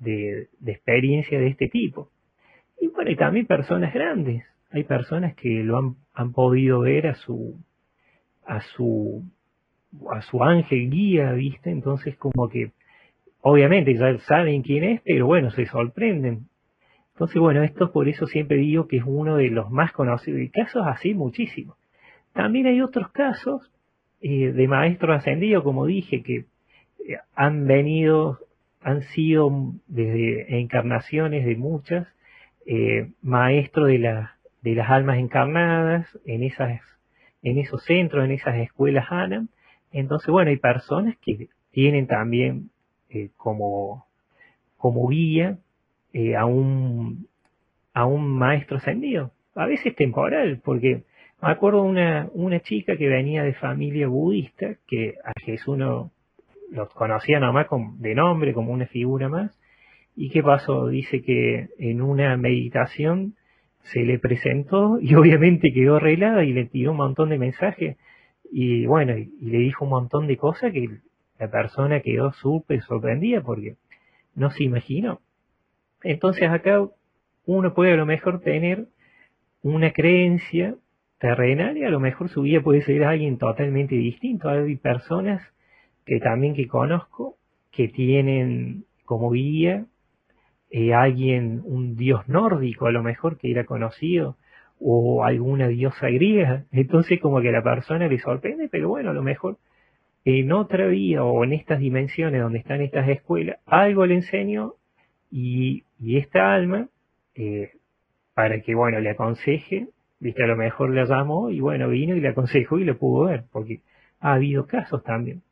de, 0.00 0.48
experiencia 0.66 1.38
de 1.38 1.46
este 1.46 1.68
tipo. 1.68 2.10
Y 2.80 2.88
bueno, 2.88 3.12
y 3.12 3.16
también 3.16 3.46
personas 3.46 3.94
grandes. 3.94 4.42
Hay 4.72 4.82
personas 4.82 5.36
que 5.36 5.62
lo 5.62 5.78
han, 5.78 5.94
han 6.14 6.32
podido 6.32 6.80
ver 6.80 7.06
a 7.06 7.14
su, 7.14 7.60
a 8.44 8.60
su, 8.60 9.22
a 10.10 10.20
su 10.22 10.42
ángel 10.42 10.90
guía, 10.90 11.30
¿viste? 11.30 11.70
Entonces 11.70 12.16
como 12.16 12.48
que, 12.48 12.72
obviamente 13.40 13.94
ya 13.94 14.18
saben 14.26 14.62
quién 14.62 14.82
es, 14.82 15.00
pero 15.04 15.26
bueno, 15.26 15.52
se 15.52 15.66
sorprenden. 15.66 16.48
Entonces, 17.22 17.40
bueno, 17.40 17.62
esto 17.62 17.92
por 17.92 18.08
eso 18.08 18.26
siempre 18.26 18.56
digo 18.56 18.88
que 18.88 18.96
es 18.96 19.04
uno 19.06 19.36
de 19.36 19.48
los 19.48 19.70
más 19.70 19.92
conocidos. 19.92 20.40
Y 20.40 20.48
casos 20.48 20.82
así 20.84 21.14
muchísimos. 21.14 21.76
También 22.32 22.66
hay 22.66 22.80
otros 22.80 23.12
casos 23.12 23.70
eh, 24.20 24.50
de 24.50 24.66
maestros 24.66 25.18
ascendidos, 25.18 25.62
como 25.62 25.86
dije, 25.86 26.24
que 26.24 26.46
eh, 27.06 27.18
han 27.36 27.68
venido, 27.68 28.40
han 28.80 29.02
sido 29.02 29.52
desde 29.86 30.58
encarnaciones 30.58 31.46
de 31.46 31.54
muchas, 31.54 32.08
eh, 32.66 33.12
maestros 33.22 33.86
de, 33.86 33.98
de 34.62 34.74
las 34.74 34.90
almas 34.90 35.18
encarnadas 35.18 36.18
en, 36.26 36.42
esas, 36.42 36.80
en 37.44 37.56
esos 37.56 37.84
centros, 37.84 38.24
en 38.24 38.32
esas 38.32 38.56
escuelas 38.56 39.06
ANAM. 39.12 39.46
Entonces, 39.92 40.26
bueno, 40.26 40.50
hay 40.50 40.56
personas 40.56 41.16
que 41.18 41.50
tienen 41.70 42.08
también 42.08 42.70
como, 43.36 44.06
como 44.76 45.06
guía 45.06 45.56
eh, 46.12 46.36
a, 46.36 46.44
un, 46.46 47.26
a 47.94 48.06
un 48.06 48.38
maestro 48.38 48.78
ascendido, 48.78 49.32
a 49.54 49.66
veces 49.66 49.94
temporal, 49.94 50.60
porque 50.64 51.04
me 51.40 51.50
acuerdo 51.50 51.82
una, 51.82 52.28
una 52.32 52.60
chica 52.60 52.96
que 52.96 53.08
venía 53.08 53.42
de 53.42 53.54
familia 53.54 54.08
budista, 54.08 54.76
que 54.86 55.14
a 55.24 55.32
Jesús 55.44 55.76
no 55.76 56.10
lo 56.70 56.88
conocía 56.88 57.38
nomás 57.38 57.66
de 57.98 58.14
nombre, 58.14 58.54
como 58.54 58.72
una 58.72 58.86
figura 58.86 59.28
más, 59.28 59.58
y 60.16 60.30
qué 60.30 60.42
pasó, 60.42 60.88
dice 60.88 61.22
que 61.22 61.68
en 61.78 62.02
una 62.02 62.36
meditación 62.36 63.34
se 63.82 64.00
le 64.00 64.18
presentó 64.18 64.98
y 65.00 65.14
obviamente 65.16 65.72
quedó 65.72 65.96
arreglada 65.96 66.44
y 66.44 66.52
le 66.52 66.66
tiró 66.66 66.92
un 66.92 66.98
montón 66.98 67.30
de 67.30 67.38
mensajes 67.38 67.96
y 68.50 68.84
bueno, 68.86 69.16
y, 69.16 69.30
le 69.40 69.58
dijo 69.58 69.84
un 69.84 69.90
montón 69.90 70.26
de 70.26 70.36
cosas 70.36 70.72
que 70.72 70.86
la 71.38 71.50
persona 71.50 72.00
quedó 72.00 72.32
súper 72.32 72.82
sorprendida 72.82 73.40
porque 73.40 73.76
no 74.34 74.50
se 74.50 74.64
imaginó. 74.64 75.20
Entonces 76.04 76.48
acá 76.48 76.86
uno 77.46 77.74
puede 77.74 77.92
a 77.92 77.96
lo 77.96 78.06
mejor 78.06 78.40
tener 78.40 78.86
una 79.62 79.92
creencia 79.92 80.74
terrenal 81.18 81.76
y 81.78 81.84
a 81.84 81.90
lo 81.90 82.00
mejor 82.00 82.28
su 82.28 82.42
vida 82.42 82.60
puede 82.60 82.82
ser 82.82 83.04
alguien 83.04 83.38
totalmente 83.38 83.94
distinto. 83.94 84.48
Hay 84.48 84.76
personas 84.76 85.42
que 86.04 86.18
también 86.18 86.54
que 86.54 86.66
conozco 86.66 87.36
que 87.70 87.88
tienen 87.88 88.84
como 89.04 89.30
guía 89.30 89.86
eh, 90.70 90.94
alguien, 90.94 91.62
un 91.64 91.96
dios 91.96 92.28
nórdico 92.28 92.86
a 92.86 92.92
lo 92.92 93.02
mejor 93.02 93.38
que 93.38 93.50
era 93.50 93.64
conocido 93.64 94.36
o 94.80 95.24
alguna 95.24 95.68
diosa 95.68 96.08
griega. 96.08 96.64
Entonces 96.72 97.20
como 97.20 97.40
que 97.40 97.50
a 97.50 97.52
la 97.52 97.62
persona 97.62 98.08
le 98.08 98.18
sorprende, 98.18 98.68
pero 98.68 98.88
bueno, 98.88 99.10
a 99.10 99.14
lo 99.14 99.22
mejor 99.22 99.58
en 100.24 100.52
otra 100.52 100.86
vida 100.86 101.24
o 101.24 101.44
en 101.44 101.52
estas 101.52 101.80
dimensiones 101.80 102.40
donde 102.40 102.58
están 102.58 102.80
estas 102.80 103.08
escuelas, 103.08 103.58
algo 103.66 104.06
le 104.06 104.14
enseño 104.14 104.74
y, 105.32 105.84
esta 106.18 106.54
alma 106.54 106.88
eh, 107.34 107.72
para 108.34 108.60
que, 108.60 108.74
bueno, 108.74 109.00
le 109.00 109.10
aconseje, 109.10 109.88
viste, 110.20 110.42
a 110.42 110.46
lo 110.46 110.56
mejor 110.56 110.90
le 110.90 111.04
llamó 111.06 111.50
y 111.50 111.60
bueno, 111.60 111.88
vino 111.88 112.14
y 112.14 112.20
le 112.20 112.28
aconsejó 112.28 112.78
y 112.78 112.84
le 112.84 112.94
pudo 112.94 113.24
ver, 113.24 113.44
porque 113.50 113.80
ha 114.20 114.34
habido 114.34 114.66
casos 114.66 115.02
también. 115.02 115.42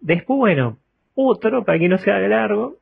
Después, 0.00 0.38
bueno, 0.38 0.78
otro, 1.14 1.64
para 1.64 1.78
que 1.78 1.88
no 1.88 1.98
sea 1.98 2.18
largo, 2.18 2.76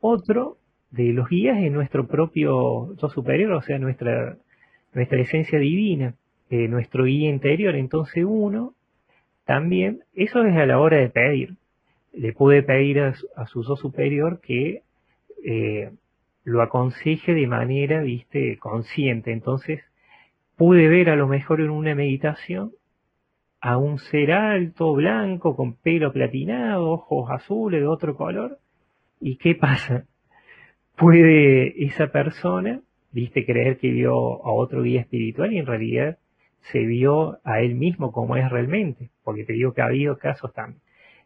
otro 0.00 0.58
de 0.90 1.12
los 1.12 1.28
guías 1.28 1.58
es 1.62 1.72
nuestro 1.72 2.06
propio 2.06 2.94
yo 2.96 3.08
superior, 3.08 3.52
o 3.52 3.62
sea, 3.62 3.78
nuestra, 3.78 4.36
nuestra 4.92 5.20
esencia 5.20 5.58
divina, 5.58 6.14
eh, 6.50 6.68
nuestro 6.68 7.04
guía 7.04 7.30
interior. 7.30 7.74
Entonces 7.74 8.24
uno 8.26 8.74
también, 9.44 10.04
eso 10.14 10.44
es 10.44 10.54
a 10.56 10.66
la 10.66 10.78
hora 10.78 10.98
de 10.98 11.08
pedir. 11.08 11.56
Le 12.12 12.32
puede 12.32 12.62
pedir 12.62 13.00
a, 13.00 13.46
su 13.46 13.62
yo 13.64 13.76
superior 13.76 14.40
que 14.40 14.82
eh, 15.44 15.90
lo 16.44 16.62
aconseje 16.62 17.34
de 17.34 17.46
manera, 17.46 18.02
viste, 18.02 18.58
consciente. 18.58 19.32
Entonces, 19.32 19.80
pude 20.56 20.88
ver 20.88 21.10
a 21.10 21.16
lo 21.16 21.28
mejor 21.28 21.60
en 21.60 21.70
una 21.70 21.94
meditación 21.94 22.72
a 23.60 23.78
un 23.78 23.98
ser 23.98 24.32
alto, 24.32 24.92
blanco, 24.92 25.54
con 25.54 25.74
pelo 25.74 26.12
platinado, 26.12 26.90
ojos 26.90 27.30
azules 27.30 27.80
de 27.80 27.86
otro 27.86 28.16
color. 28.16 28.58
¿Y 29.20 29.36
qué 29.36 29.54
pasa? 29.60 30.04
Puede 30.96 31.84
esa 31.84 32.08
persona, 32.08 32.80
viste, 33.12 33.46
creer 33.46 33.78
que 33.78 33.90
vio 33.90 34.12
a 34.12 34.52
otro 34.52 34.82
guía 34.82 35.00
espiritual 35.00 35.52
y 35.52 35.58
en 35.58 35.66
realidad 35.66 36.18
se 36.60 36.80
vio 36.80 37.38
a 37.44 37.60
él 37.60 37.74
mismo 37.74 38.12
como 38.12 38.36
es 38.36 38.48
realmente, 38.50 39.10
porque 39.24 39.44
te 39.44 39.52
digo 39.52 39.72
que 39.72 39.82
ha 39.82 39.86
habido 39.86 40.18
casos 40.18 40.52
también. 40.52 40.80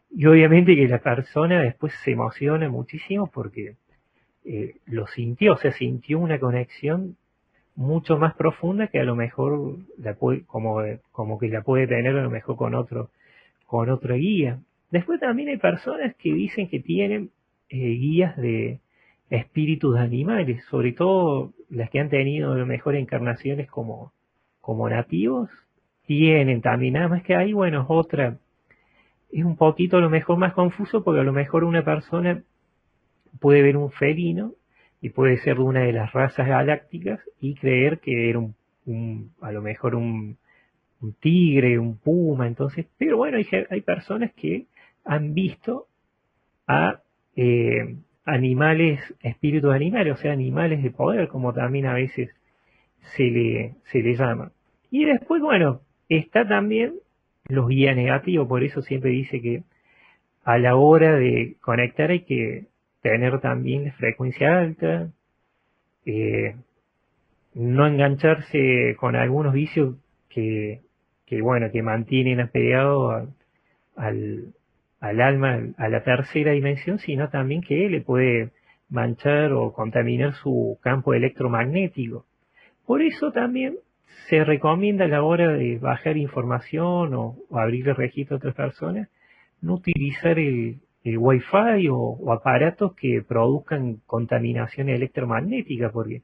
Y 0.09 0.25
obviamente 0.25 0.75
que 0.75 0.87
la 0.87 0.99
persona 0.99 1.61
después 1.61 1.93
se 2.03 2.11
emociona 2.11 2.69
muchísimo 2.69 3.29
porque 3.31 3.75
eh, 4.49 4.75
lo 4.85 5.07
sintió, 5.07 5.53
o 5.53 5.57
sea, 5.57 5.73
sintió 5.73 6.19
una 6.19 6.39
conexión 6.39 7.17
mucho 7.75 8.17
más 8.17 8.33
profunda 8.35 8.87
que 8.87 8.99
a 8.99 9.03
lo 9.03 9.13
mejor 9.13 9.75
la 9.97 10.13
puede, 10.13 10.45
como, 10.45 10.81
como 11.11 11.37
que 11.37 11.49
la 11.49 11.61
puede 11.61 11.85
tener 11.85 12.17
a 12.17 12.23
lo 12.23 12.29
mejor 12.29 12.55
con 12.55 12.73
otro, 12.73 13.09
con 13.65 13.89
otra 13.89 14.15
guía. 14.15 14.59
Después 14.89 15.19
también 15.19 15.49
hay 15.49 15.57
personas 15.57 16.15
que 16.15 16.33
dicen 16.33 16.69
que 16.69 16.79
tienen 16.79 17.29
eh, 17.69 17.77
guías 17.77 18.37
de 18.37 18.79
espíritus 19.29 19.95
de 19.95 20.01
animales, 20.01 20.63
sobre 20.69 20.93
todo 20.93 21.51
las 21.69 21.89
que 21.89 21.99
han 21.99 22.09
tenido 22.09 22.53
a 22.53 22.57
lo 22.57 22.65
mejor 22.65 22.95
encarnaciones 22.95 23.69
como, 23.69 24.13
como 24.61 24.89
nativos, 24.89 25.49
tienen 26.05 26.61
también, 26.61 26.93
nada 26.93 27.09
más 27.09 27.23
que 27.23 27.35
hay, 27.35 27.51
bueno, 27.51 27.81
es 27.81 27.87
otra, 27.89 28.37
es 29.29 29.43
un 29.43 29.57
poquito 29.57 29.97
a 29.97 30.01
lo 30.01 30.09
mejor 30.09 30.37
más 30.37 30.53
confuso 30.53 31.03
porque 31.03 31.19
a 31.19 31.25
lo 31.25 31.33
mejor 31.33 31.65
una 31.65 31.83
persona 31.83 32.43
puede 33.39 33.61
ver 33.61 33.77
un 33.77 33.91
felino 33.91 34.53
y 35.01 35.09
puede 35.09 35.37
ser 35.37 35.57
de 35.57 35.63
una 35.63 35.81
de 35.81 35.93
las 35.93 36.11
razas 36.13 36.47
galácticas 36.47 37.19
y 37.39 37.55
creer 37.55 37.99
que 37.99 38.29
era 38.29 38.39
un, 38.39 39.31
a 39.41 39.51
lo 39.51 39.61
mejor 39.61 39.95
un, 39.95 40.37
tigre, 41.19 41.77
un 41.77 41.97
puma, 41.97 42.47
entonces, 42.47 42.87
pero 42.97 43.17
bueno, 43.17 43.37
hay, 43.37 43.45
hay 43.69 43.81
personas 43.81 44.31
que 44.33 44.65
han 45.05 45.33
visto 45.33 45.87
a 46.65 47.01
eh, 47.35 47.97
animales, 48.25 48.99
espíritus 49.21 49.73
animales, 49.73 50.13
o 50.13 50.17
sea, 50.17 50.33
animales 50.33 50.81
de 50.81 50.91
poder, 50.91 51.27
como 51.27 51.53
también 51.53 51.85
a 51.85 51.93
veces 51.93 52.29
se 53.15 53.23
le, 53.23 53.75
se 53.91 53.99
le 53.99 54.15
llama. 54.15 54.51
Y 54.89 55.05
después, 55.05 55.41
bueno, 55.41 55.81
está 56.09 56.47
también 56.47 56.95
los 57.47 57.67
guías 57.67 57.95
negativos, 57.95 58.47
por 58.47 58.63
eso 58.63 58.81
siempre 58.81 59.11
dice 59.11 59.41
que 59.41 59.63
a 60.43 60.57
la 60.57 60.75
hora 60.75 61.15
de 61.15 61.57
conectar 61.61 62.09
hay 62.09 62.21
que 62.21 62.67
tener 63.01 63.39
también 63.39 63.85
la 63.85 63.91
frecuencia 63.93 64.59
alta, 64.59 65.09
eh, 66.05 66.55
no 67.53 67.87
engancharse 67.87 68.95
con 68.99 69.15
algunos 69.15 69.53
vicios 69.53 69.95
que, 70.29 70.81
que 71.25 71.41
bueno, 71.41 71.71
que 71.71 71.81
mantienen 71.81 72.39
apegado 72.39 73.11
al, 73.95 74.53
al 74.99 75.21
alma, 75.21 75.59
a 75.77 75.89
la 75.89 76.03
tercera 76.03 76.51
dimensión, 76.51 76.99
sino 76.99 77.29
también 77.29 77.61
que 77.61 77.89
le 77.89 78.01
puede 78.01 78.51
manchar 78.89 79.53
o 79.53 79.73
contaminar 79.73 80.33
su 80.35 80.77
campo 80.81 81.13
electromagnético. 81.13 82.25
Por 82.85 83.01
eso 83.01 83.31
también 83.31 83.77
se 84.29 84.43
recomienda 84.43 85.05
a 85.05 85.09
la 85.09 85.23
hora 85.23 85.53
de 85.53 85.77
bajar 85.77 86.17
información 86.17 87.13
o, 87.13 87.37
abrir 87.51 87.89
el 87.89 87.95
registro 87.95 88.35
a 88.35 88.37
otras 88.37 88.55
personas, 88.55 89.09
no 89.61 89.75
utilizar 89.75 90.39
el, 90.39 90.79
el 91.03 91.17
Wi-Fi 91.17 91.87
o, 91.89 92.31
aparatos 92.31 92.93
que 92.95 93.21
produzcan 93.21 94.01
contaminación 94.05 94.89
electromagnética, 94.89 95.91
porque 95.91 96.21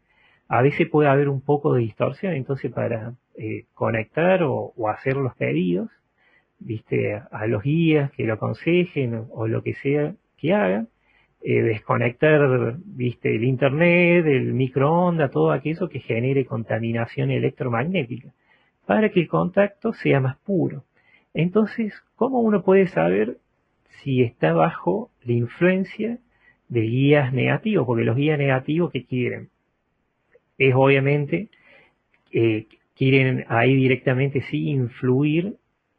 a 0.47 0.61
veces 0.61 0.89
puede 0.89 1.09
haber 1.09 1.29
un 1.29 1.41
poco 1.41 1.73
de 1.73 1.81
distorsión, 1.81 2.33
entonces 2.33 2.71
para 2.71 3.13
eh, 3.37 3.65
conectar 3.73 4.43
o, 4.43 4.73
hacer 4.89 5.15
los 5.15 5.35
pedidos, 5.35 5.89
viste, 6.59 7.21
a 7.31 7.47
los 7.47 7.63
guías 7.63 8.11
que 8.11 8.25
lo 8.25 8.33
aconsejen 8.33 9.25
o, 9.31 9.47
lo 9.47 9.63
que 9.63 9.73
sea 9.75 10.15
que 10.37 10.53
hagan, 10.53 10.89
eh, 11.41 11.61
desconectar, 11.61 12.77
viste, 12.85 13.35
el 13.35 13.43
internet, 13.43 14.25
el 14.25 14.53
microondas, 14.53 15.31
todo 15.31 15.51
aquello 15.51 15.89
que 15.89 15.99
genere 15.99 16.45
contaminación 16.45 17.31
electromagnética, 17.31 18.29
para 18.85 19.09
que 19.09 19.21
el 19.21 19.27
contacto 19.27 19.93
sea 19.93 20.19
más 20.19 20.37
puro. 20.37 20.83
Entonces, 21.33 21.93
¿cómo 22.15 22.41
uno 22.41 22.63
puede 22.63 22.87
saber 22.87 23.37
si 24.03 24.21
está 24.21 24.53
bajo 24.53 25.11
la 25.23 25.33
influencia 25.33 26.19
de 26.69 26.81
guías 26.81 27.33
negativos, 27.33 27.85
porque 27.85 28.03
los 28.03 28.15
guías 28.15 28.37
negativos 28.37 28.91
que 28.91 29.05
quieren 29.05 29.49
es 30.57 30.73
obviamente 30.75 31.49
eh, 32.31 32.67
quieren 32.95 33.45
ahí 33.49 33.75
directamente 33.75 34.41
sí 34.41 34.69
influir 34.69 35.57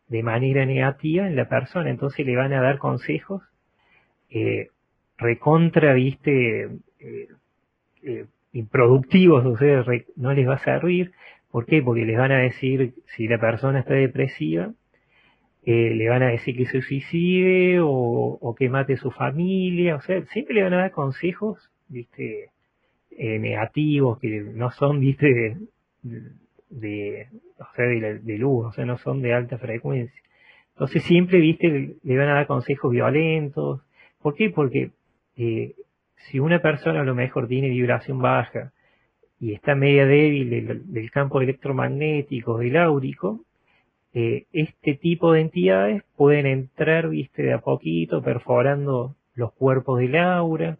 de 0.09 0.23
manera 0.23 0.67
negativa 0.67 1.27
en 1.27 1.37
la 1.37 1.49
persona, 1.49 1.91
entonces 1.91 2.25
le 2.27 2.37
van 2.37 2.53
a 2.53 2.61
dar 2.61 2.79
consejos 2.79 3.43
eh, 4.31 4.69
recontra, 5.17 5.95
viste, 5.95 6.65
eh, 6.99 7.29
eh, 8.03 8.27
improductivos, 8.53 9.45
o 9.47 9.57
sea, 9.57 9.85
no 10.17 10.33
les 10.35 10.49
va 10.49 10.55
a 10.55 10.59
servir. 10.59 11.13
¿Por 11.51 11.67
qué? 11.67 11.83
Porque 11.83 12.05
les 12.05 12.19
van 12.19 12.33
a 12.33 12.39
decir, 12.39 12.95
si 13.17 13.29
la 13.29 13.39
persona 13.39 13.81
está 13.81 13.95
depresiva, 13.95 14.73
eh, 15.67 15.95
le 15.95 16.09
van 16.11 16.23
a 16.23 16.29
decir 16.29 16.57
que 16.57 16.67
se 16.67 16.83
suicide 16.83 17.79
o, 17.81 18.55
que 18.59 18.69
mate 18.69 18.97
su 18.97 19.11
familia, 19.11 19.97
o 19.97 20.01
sea, 20.03 20.23
siempre 20.27 20.55
le 20.55 20.62
van 20.62 20.75
a 20.75 20.79
dar 20.79 20.91
consejos, 20.91 21.71
viste, 21.89 22.51
eh, 23.11 23.39
negativos, 23.39 24.19
que 24.19 24.29
no 24.41 24.71
son, 24.71 25.01
viste, 25.01 25.57
de, 26.03 27.29
o 27.59 27.67
sea, 27.75 27.87
de, 27.87 28.39
luz, 28.39 28.67
o 28.67 28.73
sea, 28.73 28.85
no 28.85 28.99
son 28.99 29.23
de 29.23 29.33
alta 29.33 29.57
frecuencia. 29.59 30.21
Entonces 30.75 31.03
siempre, 31.05 31.39
viste, 31.39 31.97
le 32.03 32.17
van 32.17 32.29
a 32.29 32.35
dar 32.35 32.47
consejos 32.47 32.91
violentos. 32.93 33.81
¿Por 34.21 34.35
qué? 34.35 34.51
Porque 34.51 34.91
eh, 35.37 35.75
si 36.17 36.41
una 36.41 36.61
persona 36.61 37.01
a 37.01 37.05
lo 37.05 37.15
mejor 37.15 37.49
tiene 37.49 37.69
vibración 37.71 38.21
baja 38.21 38.73
y 39.41 39.55
está 39.55 39.75
media 39.75 40.05
débil 40.07 40.85
del 40.87 41.11
campo 41.11 41.41
electromagnético, 41.41 42.59
del 42.59 42.77
áurico, 42.77 43.45
eh, 44.15 44.47
este 44.53 44.95
tipo 44.95 45.33
de 45.33 45.41
entidades 45.41 46.05
pueden 46.17 46.47
entrar, 46.47 47.09
viste, 47.09 47.43
de 47.43 47.53
a 47.53 47.61
poquito, 47.61 48.23
perforando 48.23 49.17
los 49.35 49.53
cuerpos 49.53 49.99
del 49.99 50.17
aura. 50.17 50.79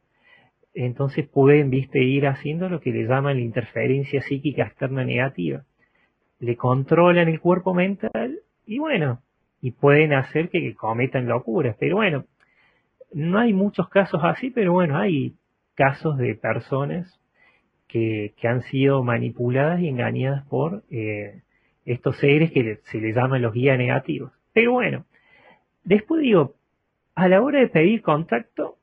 Entonces 0.73 1.29
pueden, 1.29 1.69
viste, 1.69 2.03
ir 2.03 2.29
haciendo 2.29 2.69
lo 2.69 2.81
que 2.81 2.93
le 2.93 3.09
llaman 3.09 3.37
la 3.37 3.43
interferencia 3.43 4.23
psíquica 4.23 4.63
externa 4.63 5.05
negativa. 5.05 5.65
Le 6.39 6.57
controlan 6.57 7.29
el 7.29 7.41
cuerpo 7.41 7.75
mental 7.75 8.39
y 8.67 8.79
bueno, 8.79 9.21
y 9.61 9.73
pueden 9.73 10.13
hacer 10.13 10.49
que 10.49 10.75
cometan 10.75 11.27
locuras. 11.27 11.77
Pero 11.81 11.97
bueno, 11.97 12.27
no 13.13 13.41
hay 13.41 13.53
muchos 13.53 13.89
casos 13.89 14.21
así, 14.23 14.51
pero 14.51 14.73
bueno, 14.73 14.97
hay 14.97 15.35
casos 15.75 16.19
de 16.19 16.37
personas 16.37 17.21
que, 17.89 18.35
que 18.37 18.47
han 18.47 18.63
sido 18.63 19.03
manipuladas 19.03 19.81
y 19.81 19.89
engañadas 19.89 20.47
por 20.47 20.85
eh, 20.91 21.43
estos 21.85 22.17
seres 22.19 22.51
que 22.53 22.81
se 22.85 22.99
les 23.01 23.15
llaman 23.15 23.43
los 23.43 23.53
guías 23.53 23.79
negativos. 23.79 24.33
Pero 24.53 24.73
bueno, 24.73 25.05
después 25.85 26.23
digo, 26.23 26.55
a 27.15 27.29
la 27.29 27.43
hora 27.43 27.61
de 27.61 27.69
pedir 27.69 28.03
contacto, 28.03 28.77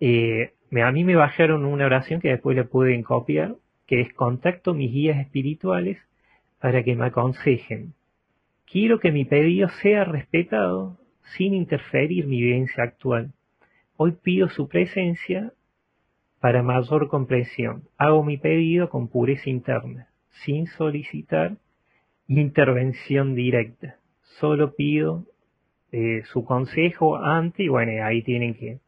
eh, 0.00 0.52
a 0.82 0.90
mí 0.90 1.04
me 1.04 1.16
bajaron 1.16 1.64
una 1.64 1.86
oración 1.86 2.20
que 2.20 2.30
después 2.30 2.56
le 2.56 2.64
pueden 2.64 3.02
copiar, 3.02 3.56
que 3.86 4.00
es 4.00 4.12
contacto 4.14 4.74
mis 4.74 4.90
guías 4.90 5.18
espirituales 5.18 5.98
para 6.60 6.82
que 6.82 6.96
me 6.96 7.06
aconsejen. 7.06 7.94
Quiero 8.64 8.98
que 9.00 9.12
mi 9.12 9.24
pedido 9.24 9.68
sea 9.68 10.04
respetado 10.04 10.98
sin 11.36 11.54
interferir 11.54 12.26
mi 12.26 12.40
vivencia 12.40 12.84
actual. 12.84 13.32
Hoy 13.96 14.12
pido 14.12 14.48
su 14.48 14.68
presencia 14.68 15.52
para 16.40 16.62
mayor 16.62 17.08
comprensión. 17.08 17.84
Hago 17.98 18.24
mi 18.24 18.38
pedido 18.38 18.88
con 18.88 19.08
pureza 19.08 19.50
interna, 19.50 20.08
sin 20.44 20.66
solicitar 20.66 21.56
intervención 22.28 23.34
directa. 23.34 23.96
Solo 24.38 24.74
pido 24.74 25.26
eh, 25.90 26.22
su 26.24 26.44
consejo 26.44 27.16
antes 27.16 27.60
y 27.60 27.68
bueno, 27.68 28.04
ahí 28.04 28.22
tienen 28.22 28.54
que 28.54 28.78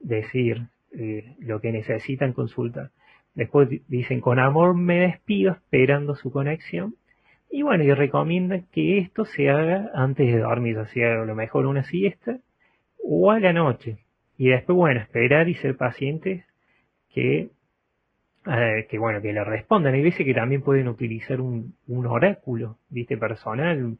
decir 0.00 0.68
eh, 0.92 1.34
lo 1.40 1.60
que 1.60 1.72
necesitan 1.72 2.32
consultar. 2.32 2.90
Después 3.34 3.68
dicen, 3.88 4.20
con 4.20 4.38
amor 4.38 4.74
me 4.74 5.00
despido 5.00 5.52
esperando 5.52 6.14
su 6.14 6.30
conexión. 6.30 6.94
Y 7.50 7.62
bueno, 7.62 7.84
y 7.84 7.92
recomiendan 7.92 8.66
que 8.72 8.98
esto 8.98 9.24
se 9.24 9.50
haga 9.50 9.90
antes 9.94 10.32
de 10.32 10.38
dormir, 10.40 10.78
o 10.78 10.86
sea, 10.86 11.22
a 11.22 11.24
lo 11.24 11.34
mejor 11.34 11.66
una 11.66 11.84
siesta 11.84 12.38
o 13.02 13.30
a 13.30 13.38
la 13.38 13.52
noche. 13.52 13.98
Y 14.38 14.48
después, 14.48 14.76
bueno, 14.76 15.00
esperar 15.00 15.48
y 15.48 15.54
ser 15.54 15.76
pacientes 15.76 16.44
que, 17.12 17.50
eh, 18.46 18.86
que 18.88 18.98
bueno, 18.98 19.20
que 19.20 19.32
le 19.32 19.44
respondan. 19.44 19.94
Hay 19.94 20.02
veces 20.02 20.24
que 20.24 20.34
también 20.34 20.62
pueden 20.62 20.88
utilizar 20.88 21.40
un, 21.40 21.74
un 21.86 22.06
oráculo, 22.06 22.78
viste, 22.88 23.16
personal, 23.16 23.98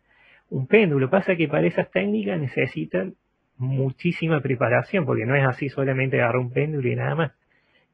un 0.50 0.66
péndulo. 0.66 1.10
Pasa 1.10 1.36
que 1.36 1.48
para 1.48 1.66
esas 1.66 1.90
técnicas 1.90 2.40
necesitan 2.40 3.14
muchísima 3.58 4.40
preparación, 4.40 5.06
porque 5.06 5.26
no 5.26 5.34
es 5.34 5.44
así 5.46 5.68
solamente 5.68 6.20
agarrar 6.20 6.38
un 6.38 6.52
péndulo 6.52 6.88
y 6.88 6.96
nada 6.96 7.14
más. 7.14 7.32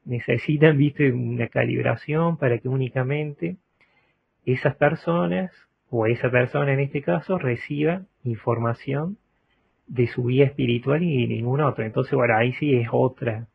Necesitan, 0.05 0.77
viste, 0.77 1.11
una 1.11 1.47
calibración 1.47 2.37
para 2.37 2.57
que 2.57 2.67
únicamente 2.67 3.57
esas 4.45 4.75
personas, 4.75 5.51
o 5.89 6.05
esa 6.07 6.29
persona 6.29 6.73
en 6.73 6.81
este 6.81 7.01
caso, 7.01 7.37
reciba 7.37 8.03
información 8.23 9.17
de 9.87 10.07
su 10.07 10.23
vida 10.25 10.45
espiritual 10.45 11.03
y 11.03 11.27
ningún 11.27 11.61
otro. 11.61 11.85
Entonces, 11.85 12.13
bueno, 12.13 12.35
ahí 12.35 12.53
sí 12.53 12.75
es 12.75 12.87
otra, 12.91 13.47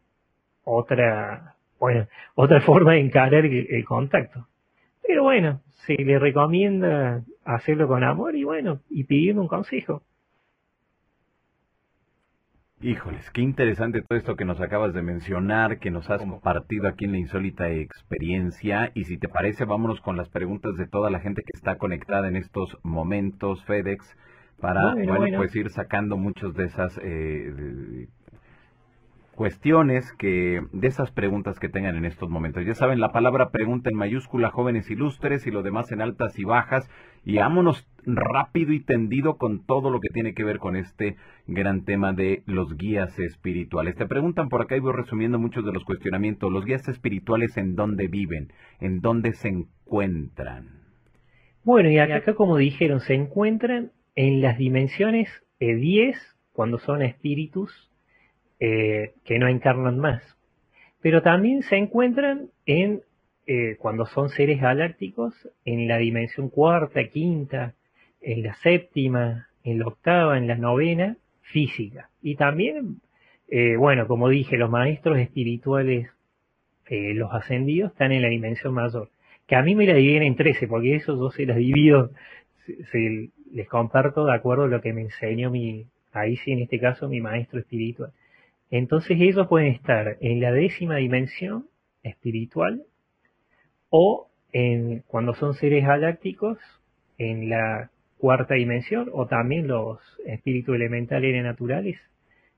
otra, 0.65 1.57
bueno, 1.79 2.07
otra 2.35 2.61
forma 2.63 2.93
de 2.93 3.01
encarar 3.01 3.45
el 3.45 3.85
contacto. 3.85 4.47
Pero 5.07 5.23
bueno, 5.23 5.63
se 5.87 5.95
le 5.95 6.19
recomienda 6.19 7.23
hacerlo 7.45 7.89
con 7.89 8.05
amor 8.05 8.37
y 8.37 8.45
bueno, 8.45 8.81
y 8.91 9.05
pidiendo 9.05 9.41
un 9.41 9.49
consejo. 9.49 10.03
Híjoles, 12.81 13.29
qué 13.33 13.41
interesante 13.41 14.03
todo 14.03 14.17
esto 14.17 14.37
que 14.37 14.45
nos 14.45 14.61
acabas 14.61 14.95
de 14.95 15.03
mencionar, 15.03 15.81
que 15.81 15.91
nos 15.91 16.09
has 16.11 16.21
compartido 16.21 16.87
aquí 16.87 17.07
en 17.07 17.13
la 17.13 17.19
insólita 17.19 17.69
experiencia. 17.71 18.93
Y 18.95 19.05
si 19.05 19.19
te 19.19 19.29
parece, 19.29 19.65
vámonos 19.65 20.01
con 20.01 20.17
las 20.17 20.29
preguntas 20.29 20.77
de 20.77 20.87
toda 20.87 21.11
la 21.11 21.19
gente 21.19 21.43
que 21.43 21.57
está 21.57 21.77
conectada 21.77 22.29
en 22.29 22.37
estos 22.37 22.79
momentos, 22.85 23.65
FedEx, 23.65 24.17
para 24.61 24.95
bueno, 24.95 25.39
pues 25.39 25.57
ir 25.57 25.71
sacando 25.71 26.17
muchos 26.17 26.55
de 26.55 26.67
esas 26.67 27.01
eh, 27.03 28.07
cuestiones 29.39 30.13
que 30.15 30.63
de 30.73 30.89
esas 30.89 31.13
preguntas 31.13 31.61
que 31.61 31.69
tengan 31.69 31.95
en 31.95 32.05
estos 32.05 32.29
momentos. 32.29 32.67
Ya 32.67 32.75
saben, 32.75 32.99
la 32.99 33.13
palabra 33.13 33.51
pregunta 33.51 33.89
en 33.89 33.97
mayúscula, 33.97 34.51
jóvenes 34.51 34.91
ilustres 34.91 35.47
y 35.47 35.53
lo 35.53 35.63
demás 35.63 35.93
en 35.93 36.01
altas 36.01 36.37
y 36.41 36.45
bajas. 36.45 36.91
Y 37.25 37.37
vámonos 37.37 37.87
rápido 38.05 38.73
y 38.73 38.81
tendido 38.81 39.37
con 39.37 39.65
todo 39.65 39.91
lo 39.91 40.01
que 40.01 40.09
tiene 40.09 40.35
que 40.35 40.43
ver 40.43 40.59
con 40.59 40.75
este 40.75 41.15
gran 41.47 41.85
tema 41.85 42.13
de 42.13 42.43
los 42.47 42.77
guías 42.77 43.17
espirituales. 43.21 43.95
Te 43.95 44.07
preguntan 44.07 44.49
por 44.49 44.61
acá 44.61 44.77
y 44.77 44.81
voy 44.81 44.93
resumiendo 44.93 45.39
muchos 45.39 45.65
de 45.65 45.73
los 45.73 45.85
cuestionamientos. 45.85 46.51
Los 46.51 46.65
guías 46.65 46.89
espirituales, 46.89 47.57
¿en 47.57 47.77
dónde 47.77 48.09
viven? 48.09 48.53
¿En 48.81 49.01
dónde 49.01 49.35
se 49.35 49.51
encuentran? 49.51 50.81
Bueno, 51.63 51.91
y 51.91 51.99
acá, 51.99 52.35
como 52.35 52.57
dijeron, 52.57 52.99
se 52.99 53.15
encuentran 53.15 53.93
en 54.17 54.43
las 54.43 54.59
dimensiones 54.59 55.29
10 55.61 56.19
cuando 56.53 56.79
son 56.79 57.03
espíritus 57.03 57.88
eh, 58.61 59.13
que 59.25 59.39
no 59.39 59.49
encarnan 59.49 59.99
más. 59.99 60.23
Pero 61.01 61.23
también 61.23 61.63
se 61.63 61.77
encuentran 61.77 62.49
en, 62.67 63.03
eh, 63.47 63.77
cuando 63.79 64.07
son 64.07 64.31
seres 64.31 64.61
galácticos, 64.61 65.35
en 65.65 65.87
la 65.87 65.99
dimensión 65.99 66.49
cuarta, 66.49 67.05
quinta, 67.09 67.75
en 68.21 68.43
la 68.43 68.55
séptima, 68.55 69.49
en 69.63 69.79
la 69.79 69.87
octava, 69.87 70.39
en 70.39 70.49
la 70.49 70.57
novena, 70.57 71.17
física. 71.41 72.11
Y 72.21 72.35
también, 72.35 73.01
eh, 73.49 73.77
bueno, 73.77 74.07
como 74.07 74.29
dije, 74.29 74.59
los 74.59 74.71
maestros 74.71 75.19
espirituales, 75.19 76.11
los 76.91 77.31
ascendidos, 77.35 77.93
están 77.93 78.13
en 78.13 78.23
la 78.23 78.29
dimensión 78.29 78.73
mayor. 78.73 79.11
Que 79.47 79.57
a 79.57 79.63
mí 79.63 79.75
me 79.75 79.87
la 79.87 79.93
dividen 79.93 80.23
en 80.23 80.37
13, 80.37 80.67
porque 80.69 80.97
eso 80.97 81.17
yo 81.17 81.31
se 81.31 81.45
las 81.45 81.59
divido, 81.59 82.11
les 83.53 83.69
comparto 83.69 84.25
de 84.25 84.35
acuerdo 84.35 84.65
a 84.65 84.69
lo 84.69 84.81
que 84.81 84.93
me 84.95 85.03
enseñó 85.03 85.51
mi, 85.51 85.87
ahí 86.13 86.37
sí 86.37 86.53
en 86.53 86.61
este 86.61 86.79
caso 86.79 87.09
mi 87.09 87.21
maestro 87.21 87.61
espiritual. 87.61 88.13
Entonces 88.71 89.19
ellos 89.21 89.47
pueden 89.49 89.73
estar 89.73 90.17
en 90.21 90.41
la 90.41 90.53
décima 90.53 90.97
dimensión 90.97 91.67
espiritual 92.03 92.83
o 93.91 94.29
en, 94.53 95.03
cuando 95.07 95.35
son 95.35 95.55
seres 95.55 95.85
galácticos 95.85 96.59
en 97.17 97.49
la 97.49 97.91
cuarta 98.19 98.55
dimensión 98.55 99.09
o 99.13 99.27
también 99.27 99.69
los 99.69 99.99
espíritus 100.27 100.75
elementales 100.75 101.35
y 101.35 101.41
naturales 101.41 101.99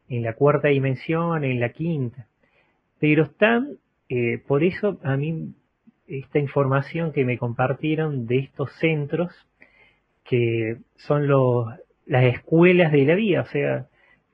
en 0.08 0.22
la 0.22 0.34
cuarta 0.34 0.68
dimensión, 0.68 1.44
en 1.44 1.60
la 1.60 1.70
quinta. 1.70 2.26
Pero 2.98 3.24
están, 3.24 3.78
eh, 4.08 4.38
por 4.46 4.64
eso 4.64 4.98
a 5.04 5.16
mí 5.16 5.54
esta 6.08 6.40
información 6.40 7.12
que 7.12 7.24
me 7.24 7.38
compartieron 7.38 8.26
de 8.26 8.38
estos 8.38 8.72
centros 8.80 9.32
que 10.24 10.78
son 10.96 11.28
los, 11.28 11.66
las 12.06 12.24
escuelas 12.24 12.92
de 12.92 13.04
la 13.04 13.14
vida, 13.14 13.42
o 13.42 13.46
sea, 13.46 13.86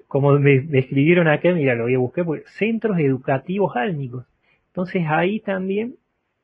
como 0.09 0.39
me, 0.39 0.67
escribieron 0.79 1.29
acá, 1.29 1.53
mira, 1.53 1.75
lo 1.75 1.85
voy 1.85 1.95
a 1.95 1.99
buscar, 1.99 2.27
centros 2.59 2.99
educativos 2.99 3.77
álmicos. 3.77 4.27
Entonces 4.69 5.05
ahí 5.09 5.41
también 5.41 5.97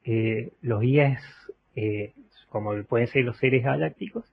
eh, 0.05 0.53
los 0.63 0.81
guías, 0.81 1.23
eh, 1.77 2.13
como 2.49 2.83
pueden 2.85 3.07
ser 3.07 3.25
los 3.25 3.37
seres 3.39 3.65
galácticos, 3.65 4.25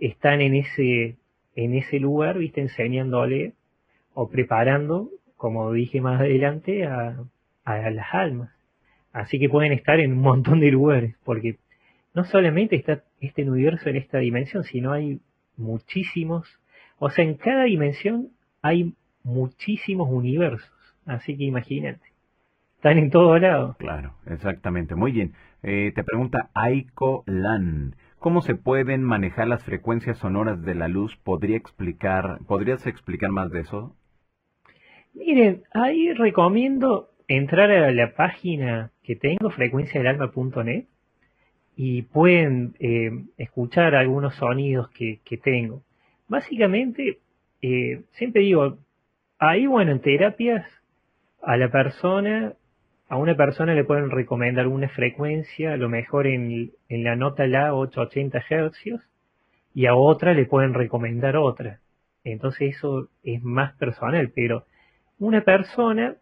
están 0.00 0.40
en 0.40 0.54
ese, 0.54 1.16
en 1.56 1.74
ese 1.74 2.00
lugar, 2.00 2.38
viste, 2.38 2.60
enseñándole 2.60 3.52
o 4.14 4.28
preparando, 4.28 5.10
como 5.36 5.72
dije 5.72 6.00
más 6.00 6.20
adelante, 6.20 6.86
a, 6.86 7.16
a 7.64 7.90
las 7.90 8.14
almas. 8.14 8.50
Así 9.12 9.38
que 9.38 9.48
pueden 9.48 9.72
estar 9.72 10.00
en 10.00 10.12
un 10.12 10.20
montón 10.20 10.60
de 10.60 10.70
lugares, 10.70 11.16
porque 11.24 11.56
no 12.14 12.24
solamente 12.24 12.76
está 12.76 13.02
este 13.20 13.48
universo 13.48 13.88
en 13.88 13.96
esta 13.96 14.18
dimensión, 14.18 14.64
sino 14.64 14.92
hay 14.92 15.20
muchísimos, 15.56 16.48
o 16.98 17.10
sea, 17.10 17.24
en 17.24 17.34
cada 17.34 17.64
dimensión 17.64 18.30
hay 18.62 18.94
muchísimos 19.22 20.08
universos, 20.10 20.72
así 21.06 21.36
que 21.36 21.44
imagínate, 21.44 22.10
están 22.76 22.98
en 22.98 23.10
todo 23.10 23.38
lado. 23.38 23.76
Claro, 23.78 24.14
exactamente. 24.26 24.94
Muy 24.94 25.12
bien. 25.12 25.34
Eh, 25.62 25.92
te 25.94 26.02
pregunta 26.02 26.48
Aiko 26.54 27.24
Lan, 27.26 27.94
¿cómo 28.18 28.40
se 28.40 28.54
pueden 28.54 29.02
manejar 29.02 29.48
las 29.48 29.62
frecuencias 29.64 30.16
sonoras 30.18 30.62
de 30.62 30.74
la 30.74 30.88
luz? 30.88 31.14
¿Podría 31.22 31.58
explicar, 31.58 32.38
¿Podrías 32.46 32.86
explicar 32.86 33.30
más 33.30 33.50
de 33.50 33.60
eso? 33.60 33.94
Miren, 35.12 35.64
ahí 35.74 36.14
recomiendo 36.14 37.10
entrar 37.28 37.70
a 37.70 37.92
la 37.92 38.14
página 38.14 38.92
que 39.02 39.14
tengo, 39.16 39.50
frecuenciadelalma.net, 39.50 40.86
y 41.76 42.02
pueden 42.02 42.74
eh, 42.78 43.10
escuchar 43.36 43.94
algunos 43.94 44.34
sonidos 44.36 44.88
que, 44.90 45.20
que 45.24 45.36
tengo. 45.36 45.82
Básicamente 46.28 47.18
eh, 47.62 48.02
siempre 48.12 48.42
digo, 48.42 48.78
ahí 49.38 49.66
bueno, 49.66 49.92
en 49.92 50.00
terapias 50.00 50.66
a 51.42 51.56
la 51.56 51.70
persona, 51.70 52.54
a 53.08 53.16
una 53.16 53.36
persona 53.36 53.74
le 53.74 53.84
pueden 53.84 54.10
recomendar 54.10 54.66
una 54.66 54.88
frecuencia, 54.88 55.72
a 55.72 55.76
lo 55.76 55.88
mejor 55.88 56.26
en, 56.26 56.72
en 56.88 57.04
la 57.04 57.16
nota 57.16 57.46
La 57.46 57.74
880 57.74 58.40
Hz, 58.40 59.00
y 59.74 59.86
a 59.86 59.94
otra 59.94 60.34
le 60.34 60.46
pueden 60.46 60.74
recomendar 60.74 61.36
otra. 61.36 61.80
Entonces 62.24 62.76
eso 62.76 63.08
es 63.22 63.42
más 63.42 63.74
personal, 63.74 64.30
pero 64.34 64.66
una 65.18 65.42
persona 65.42 66.16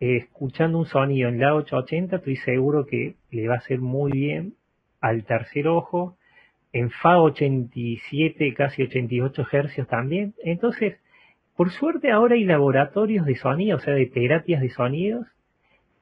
eh, 0.00 0.16
escuchando 0.16 0.78
un 0.78 0.86
sonido 0.86 1.28
en 1.28 1.40
la 1.40 1.54
880, 1.54 2.16
estoy 2.16 2.36
seguro 2.36 2.86
que 2.86 3.16
le 3.30 3.48
va 3.48 3.54
a 3.54 3.58
hacer 3.58 3.80
muy 3.80 4.12
bien 4.12 4.54
al 5.00 5.24
tercer 5.24 5.68
ojo, 5.68 6.16
en 6.72 6.90
Fa 6.90 7.20
87, 7.20 8.54
casi 8.54 8.82
88 8.82 9.46
hercios 9.52 9.88
también. 9.88 10.34
Entonces, 10.44 10.96
por 11.56 11.70
suerte 11.70 12.10
ahora 12.10 12.34
hay 12.34 12.44
laboratorios 12.44 13.26
de 13.26 13.36
sonido, 13.36 13.78
o 13.78 13.80
sea, 13.80 13.94
de 13.94 14.06
terapias 14.06 14.60
de 14.60 14.70
sonidos, 14.70 15.26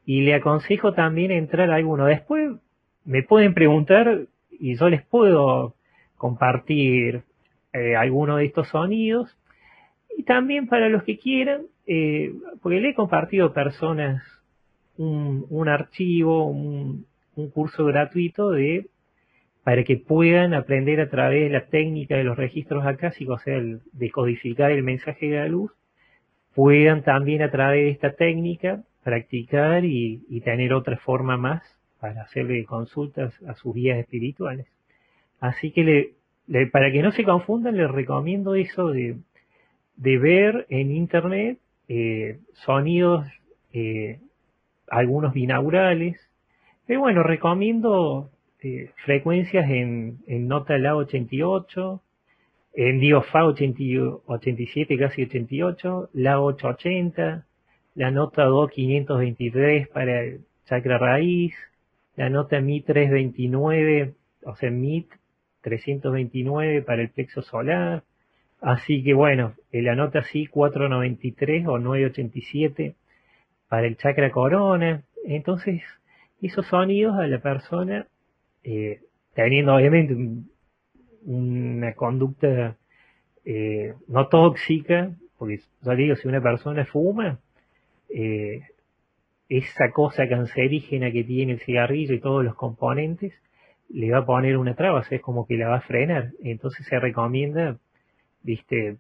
y 0.05 0.23
le 0.23 0.35
aconsejo 0.35 0.93
también 0.93 1.31
entrar 1.31 1.71
a 1.71 1.77
alguno. 1.77 2.07
Después 2.07 2.57
me 3.05 3.23
pueden 3.23 3.55
preguntar 3.55 4.27
y 4.51 4.77
yo 4.77 4.89
les 4.89 5.03
puedo 5.03 5.75
compartir 6.17 7.23
eh, 7.73 7.97
alguno 7.97 8.37
de 8.37 8.47
estos 8.47 8.69
sonidos. 8.69 9.37
Y 10.17 10.23
también 10.23 10.67
para 10.69 10.89
los 10.89 11.03
que 11.03 11.19
quieran, 11.19 11.63
eh, 11.87 12.33
porque 12.63 12.81
le 12.81 12.91
he 12.91 12.95
compartido 12.95 13.47
a 13.47 13.55
personas 13.55 14.23
un, 14.97 15.69
archivo, 15.69 16.47
un 16.47 17.05
curso 17.53 17.85
gratuito 17.85 18.51
de 18.51 18.87
para 19.67 19.83
que 19.83 19.97
puedan 19.97 20.55
aprender 20.55 21.01
a 21.01 21.11
través 21.11 21.43
de 21.43 21.51
la 21.51 21.67
técnica 21.67 22.17
de 22.17 22.23
los 22.23 22.37
registros 22.37 22.87
acásicos, 22.87 23.41
o 23.41 23.45
sea, 23.45 23.61
decodificar 23.91 24.71
el 24.71 24.85
mensaje 24.85 25.27
de 25.27 25.39
la 25.41 25.49
luz, 25.49 25.73
puedan 26.55 27.03
también 27.03 27.43
a 27.43 27.51
través 27.51 27.83
de 27.83 27.91
esta 27.91 28.13
técnica 28.13 28.85
practicar 29.03 29.85
y, 29.85 30.41
tener 30.45 30.73
otra 30.73 30.97
forma 30.99 31.37
más 31.37 31.65
para 31.99 32.23
hacerle 32.23 32.65
consultas 32.65 33.35
a 33.43 33.55
sus 33.55 33.75
guías 33.75 33.99
espirituales. 33.99 34.69
Así 35.41 35.73
que 35.73 36.13
para 36.71 36.93
que 36.93 37.03
no 37.03 37.11
se 37.11 37.25
confundan, 37.25 37.77
les 37.77 37.91
recomiendo 37.91 38.55
eso 38.55 38.91
de, 38.91 39.17
ver 39.97 40.67
en 40.69 40.93
internet 40.93 41.59
eh, 41.89 42.39
sonidos, 42.53 43.27
eh, 43.73 44.21
algunos 44.89 45.35
binaurales, 45.35 46.25
Pero 46.87 47.01
bueno, 47.01 47.25
recomiendo 47.25 48.31
eh, 48.67 48.91
frecuencias 49.05 49.71
en, 49.71 50.19
en 50.27 50.49
nota 50.49 50.77
La 50.79 50.97
88, 50.97 52.03
en 52.75 52.99
digo 52.99 53.23
Fa 53.23 53.45
87, 53.45 54.99
casi 54.99 55.23
88, 55.23 56.11
La 56.15 56.41
880, 56.41 57.47
la 57.95 58.11
nota 58.11 58.45
Do 58.45 58.67
523 58.67 59.89
para 59.89 60.23
el 60.23 60.41
chakra 60.67 60.99
raíz, 60.99 61.55
la 62.17 62.29
nota 62.29 62.61
Mi 62.61 62.81
329, 62.81 64.15
o 64.45 64.57
sea, 64.57 64.71
Mi 64.71 65.07
329 65.61 66.83
para 66.83 67.03
el 67.03 67.11
plexo 67.11 67.43
solar, 67.43 68.03
así 68.61 69.05
que 69.05 69.15
bueno, 69.15 69.55
la 69.71 69.95
nota 69.95 70.25
sí 70.25 70.47
493 70.47 71.69
o 71.69 71.79
987 71.79 72.97
para 73.69 73.87
el 73.87 73.97
chakra 73.97 74.31
corona, 74.33 75.03
entonces 75.25 75.83
esos 76.43 76.67
sonidos 76.67 77.17
a 77.19 77.27
la 77.27 77.39
persona, 77.39 78.07
eh, 78.69 79.01
teniendo 79.33 79.77
obviamente 79.77 80.17
una 81.23 81.95
conducta 81.95 82.77
eh, 83.45 83.95
no 84.09 84.27
tóxica, 84.27 85.13
porque 85.39 85.61
ya 85.83 85.95
digo, 85.95 86.17
si 86.17 86.27
una 86.27 86.43
persona 86.43 86.85
fuma, 86.85 87.39
eh, 88.09 88.63
esa 89.49 89.93
cosa 89.93 90.29
cancerígena 90.29 91.13
que 91.13 91.23
tiene 91.23 91.53
el 91.53 91.61
cigarrillo 91.61 92.15
y 92.15 92.21
todos 92.21 92.45
los 92.45 92.57
componentes, 92.57 93.33
le 93.89 94.11
va 94.11 94.19
a 94.19 94.27
poner 94.27 94.57
una 94.57 94.75
traba, 94.75 95.05
es 95.09 95.21
como 95.21 95.47
que 95.47 95.57
la 95.57 95.69
va 95.69 95.77
a 95.77 95.83
frenar. 95.83 96.33
Entonces 96.43 96.85
se 96.87 96.99
recomienda, 96.99 97.79
viste, 98.43 98.97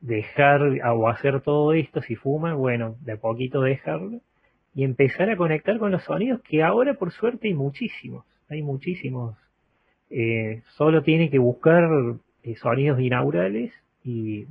dejar 0.00 0.62
o 0.62 1.08
hacer 1.08 1.42
todo 1.42 1.72
esto 1.74 2.02
si 2.02 2.16
fuma, 2.16 2.54
bueno, 2.54 2.96
de 3.02 3.12
a 3.12 3.16
poquito 3.18 3.60
dejarlo 3.60 4.20
y 4.74 4.82
empezar 4.82 5.30
a 5.30 5.36
conectar 5.36 5.78
con 5.78 5.92
los 5.92 6.02
sonidos 6.02 6.40
que 6.42 6.64
ahora 6.64 6.94
por 6.94 7.12
suerte 7.12 7.46
hay 7.46 7.54
muchísimos, 7.54 8.24
hay 8.50 8.62
muchísimos. 8.62 9.36
Eh, 10.10 10.62
solo 10.76 11.02
tiene 11.02 11.30
que 11.30 11.38
buscar 11.38 11.88
eh, 12.42 12.56
sonidos 12.56 12.98
binaurales 12.98 13.72
y 14.04 14.46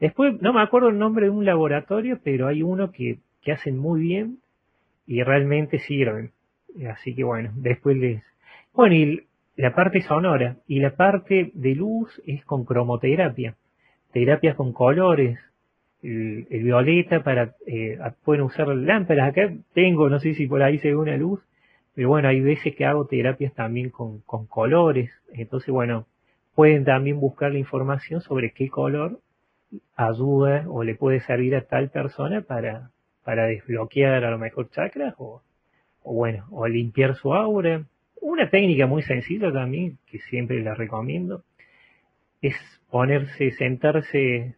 después 0.00 0.40
no 0.42 0.52
me 0.52 0.62
acuerdo 0.62 0.88
el 0.88 0.98
nombre 0.98 1.26
de 1.26 1.30
un 1.30 1.44
laboratorio, 1.44 2.18
pero 2.22 2.48
hay 2.48 2.62
uno 2.62 2.90
que, 2.90 3.18
que 3.42 3.52
hacen 3.52 3.78
muy 3.78 4.00
bien 4.00 4.38
y 5.06 5.22
realmente 5.22 5.78
sirven. 5.78 6.32
Así 6.90 7.14
que 7.14 7.24
bueno, 7.24 7.52
después 7.56 7.96
les... 7.96 8.22
Bueno, 8.72 8.94
y 8.94 9.26
la 9.56 9.74
parte 9.74 10.00
sonora 10.02 10.56
y 10.66 10.80
la 10.80 10.96
parte 10.96 11.50
de 11.54 11.74
luz 11.74 12.20
es 12.26 12.44
con 12.44 12.64
cromoterapia, 12.64 13.56
terapias 14.12 14.56
con 14.56 14.72
colores, 14.72 15.38
el, 16.02 16.46
violeta 16.48 17.22
para, 17.22 17.54
eh, 17.66 17.98
pueden 18.24 18.42
usar 18.42 18.68
lámparas. 18.68 19.28
Acá 19.28 19.52
tengo, 19.74 20.08
no 20.08 20.18
sé 20.18 20.34
si 20.34 20.46
por 20.46 20.62
ahí 20.62 20.78
se 20.78 20.88
ve 20.88 20.96
una 20.96 21.16
luz, 21.16 21.40
pero 21.94 22.08
bueno, 22.08 22.28
hay 22.28 22.40
veces 22.40 22.74
que 22.76 22.84
hago 22.84 23.06
terapias 23.06 23.52
también 23.54 23.90
con, 23.90 24.20
colores. 24.20 25.10
Entonces, 25.32 25.70
bueno, 25.70 26.06
pueden 26.54 26.84
también 26.84 27.20
buscar 27.20 27.52
la 27.52 27.58
información 27.58 28.20
sobre 28.20 28.52
qué 28.52 28.68
color 28.68 29.20
ayuda 29.96 30.64
o 30.68 30.82
le 30.82 30.94
puede 30.94 31.20
servir 31.20 31.54
a 31.56 31.62
tal 31.62 31.90
persona 31.90 32.42
para, 32.42 32.90
desbloquear 33.24 34.24
a 34.24 34.30
lo 34.30 34.38
mejor 34.38 34.70
chakras 34.70 35.14
o, 35.18 35.42
bueno, 36.04 36.46
o 36.50 36.66
limpiar 36.66 37.14
su 37.16 37.34
aura. 37.34 37.84
Una 38.20 38.50
técnica 38.50 38.86
muy 38.86 39.02
sencilla 39.02 39.52
también, 39.52 39.98
que 40.06 40.18
siempre 40.18 40.62
la 40.62 40.74
recomiendo, 40.74 41.44
es 42.42 42.54
ponerse, 42.90 43.50
sentarse 43.52 44.56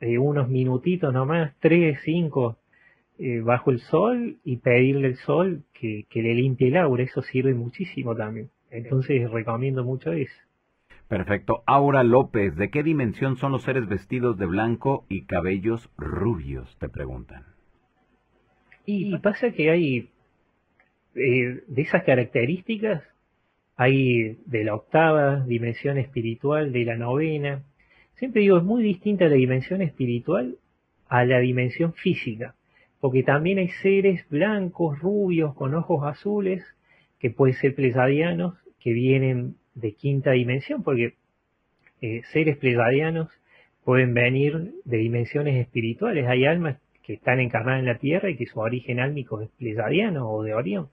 eh, 0.00 0.18
unos 0.18 0.48
minutitos 0.48 1.12
nomás, 1.12 1.54
tres, 1.60 2.00
cinco, 2.04 2.58
eh, 3.18 3.40
bajo 3.40 3.70
el 3.70 3.80
sol 3.80 4.38
y 4.44 4.58
pedirle 4.58 5.08
al 5.08 5.16
sol 5.16 5.62
que, 5.72 6.06
que 6.08 6.22
le 6.22 6.34
limpie 6.34 6.68
el 6.68 6.76
aura. 6.76 7.02
Eso 7.02 7.22
sirve 7.22 7.54
muchísimo 7.54 8.14
también. 8.14 8.50
Entonces 8.70 9.30
recomiendo 9.30 9.84
mucho 9.84 10.12
eso. 10.12 10.34
Perfecto. 11.08 11.62
Aura 11.66 12.02
López, 12.02 12.54
¿de 12.56 12.70
qué 12.70 12.82
dimensión 12.82 13.36
son 13.38 13.52
los 13.52 13.62
seres 13.62 13.88
vestidos 13.88 14.38
de 14.38 14.46
blanco 14.46 15.06
y 15.08 15.22
cabellos 15.22 15.88
rubios? 15.96 16.76
Te 16.78 16.88
preguntan. 16.88 17.44
Y 18.84 19.16
pasa 19.18 19.52
que 19.52 19.70
hay, 19.70 20.10
eh, 21.14 21.62
de 21.66 21.82
esas 21.82 22.04
características, 22.04 23.02
hay 23.76 24.38
de 24.46 24.64
la 24.64 24.74
octava 24.74 25.40
dimensión 25.40 25.98
espiritual, 25.98 26.72
de 26.72 26.84
la 26.84 26.96
novena, 26.96 27.62
Siempre 28.18 28.42
digo, 28.42 28.58
es 28.58 28.64
muy 28.64 28.82
distinta 28.82 29.28
la 29.28 29.36
dimensión 29.36 29.80
espiritual 29.80 30.56
a 31.08 31.24
la 31.24 31.38
dimensión 31.38 31.94
física, 31.94 32.56
porque 33.00 33.22
también 33.22 33.58
hay 33.58 33.68
seres 33.68 34.28
blancos, 34.28 34.98
rubios, 34.98 35.54
con 35.54 35.74
ojos 35.74 36.06
azules, 36.06 36.64
que 37.18 37.30
pueden 37.30 37.54
ser 37.56 37.74
plesadianos, 37.74 38.54
que 38.80 38.92
vienen 38.92 39.56
de 39.74 39.92
quinta 39.92 40.32
dimensión, 40.32 40.82
porque 40.82 41.14
eh, 42.00 42.22
seres 42.32 42.56
plesadianos 42.56 43.28
pueden 43.84 44.14
venir 44.14 44.74
de 44.84 44.96
dimensiones 44.98 45.56
espirituales. 45.56 46.26
Hay 46.26 46.44
almas 46.44 46.76
que 47.02 47.14
están 47.14 47.40
encarnadas 47.40 47.80
en 47.80 47.86
la 47.86 47.98
Tierra 47.98 48.30
y 48.30 48.36
que 48.36 48.46
su 48.46 48.60
origen 48.60 49.00
álmico 49.00 49.40
es 49.40 49.48
plesadiano 49.50 50.30
o 50.30 50.42
de 50.42 50.54
Orión. 50.54 50.88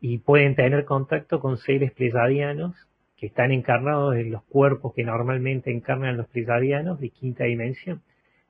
Y 0.00 0.18
pueden 0.18 0.54
tener 0.54 0.84
contacto 0.84 1.40
con 1.40 1.58
seres 1.58 1.92
plesadianos 1.92 2.74
que 3.16 3.26
están 3.26 3.52
encarnados 3.52 4.16
en 4.16 4.30
los 4.30 4.42
cuerpos 4.44 4.94
que 4.94 5.04
normalmente 5.04 5.72
encarnan 5.72 6.16
los 6.16 6.28
pleiadianos 6.28 7.00
de 7.00 7.10
quinta 7.10 7.44
dimensión. 7.44 8.02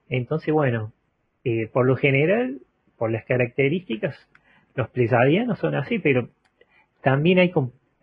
Entonces, 0.09 0.53
bueno, 0.53 0.93
eh, 1.45 1.68
por 1.68 1.87
lo 1.87 1.97
general, 1.97 2.61
por 2.99 3.11
las 3.11 3.24
características, 3.24 4.16
los 4.74 4.88
pleiadianos 4.90 5.59
son 5.59 5.74
así, 5.74 5.99
pero 5.99 6.28
también 7.01 7.38
hay, 7.38 7.53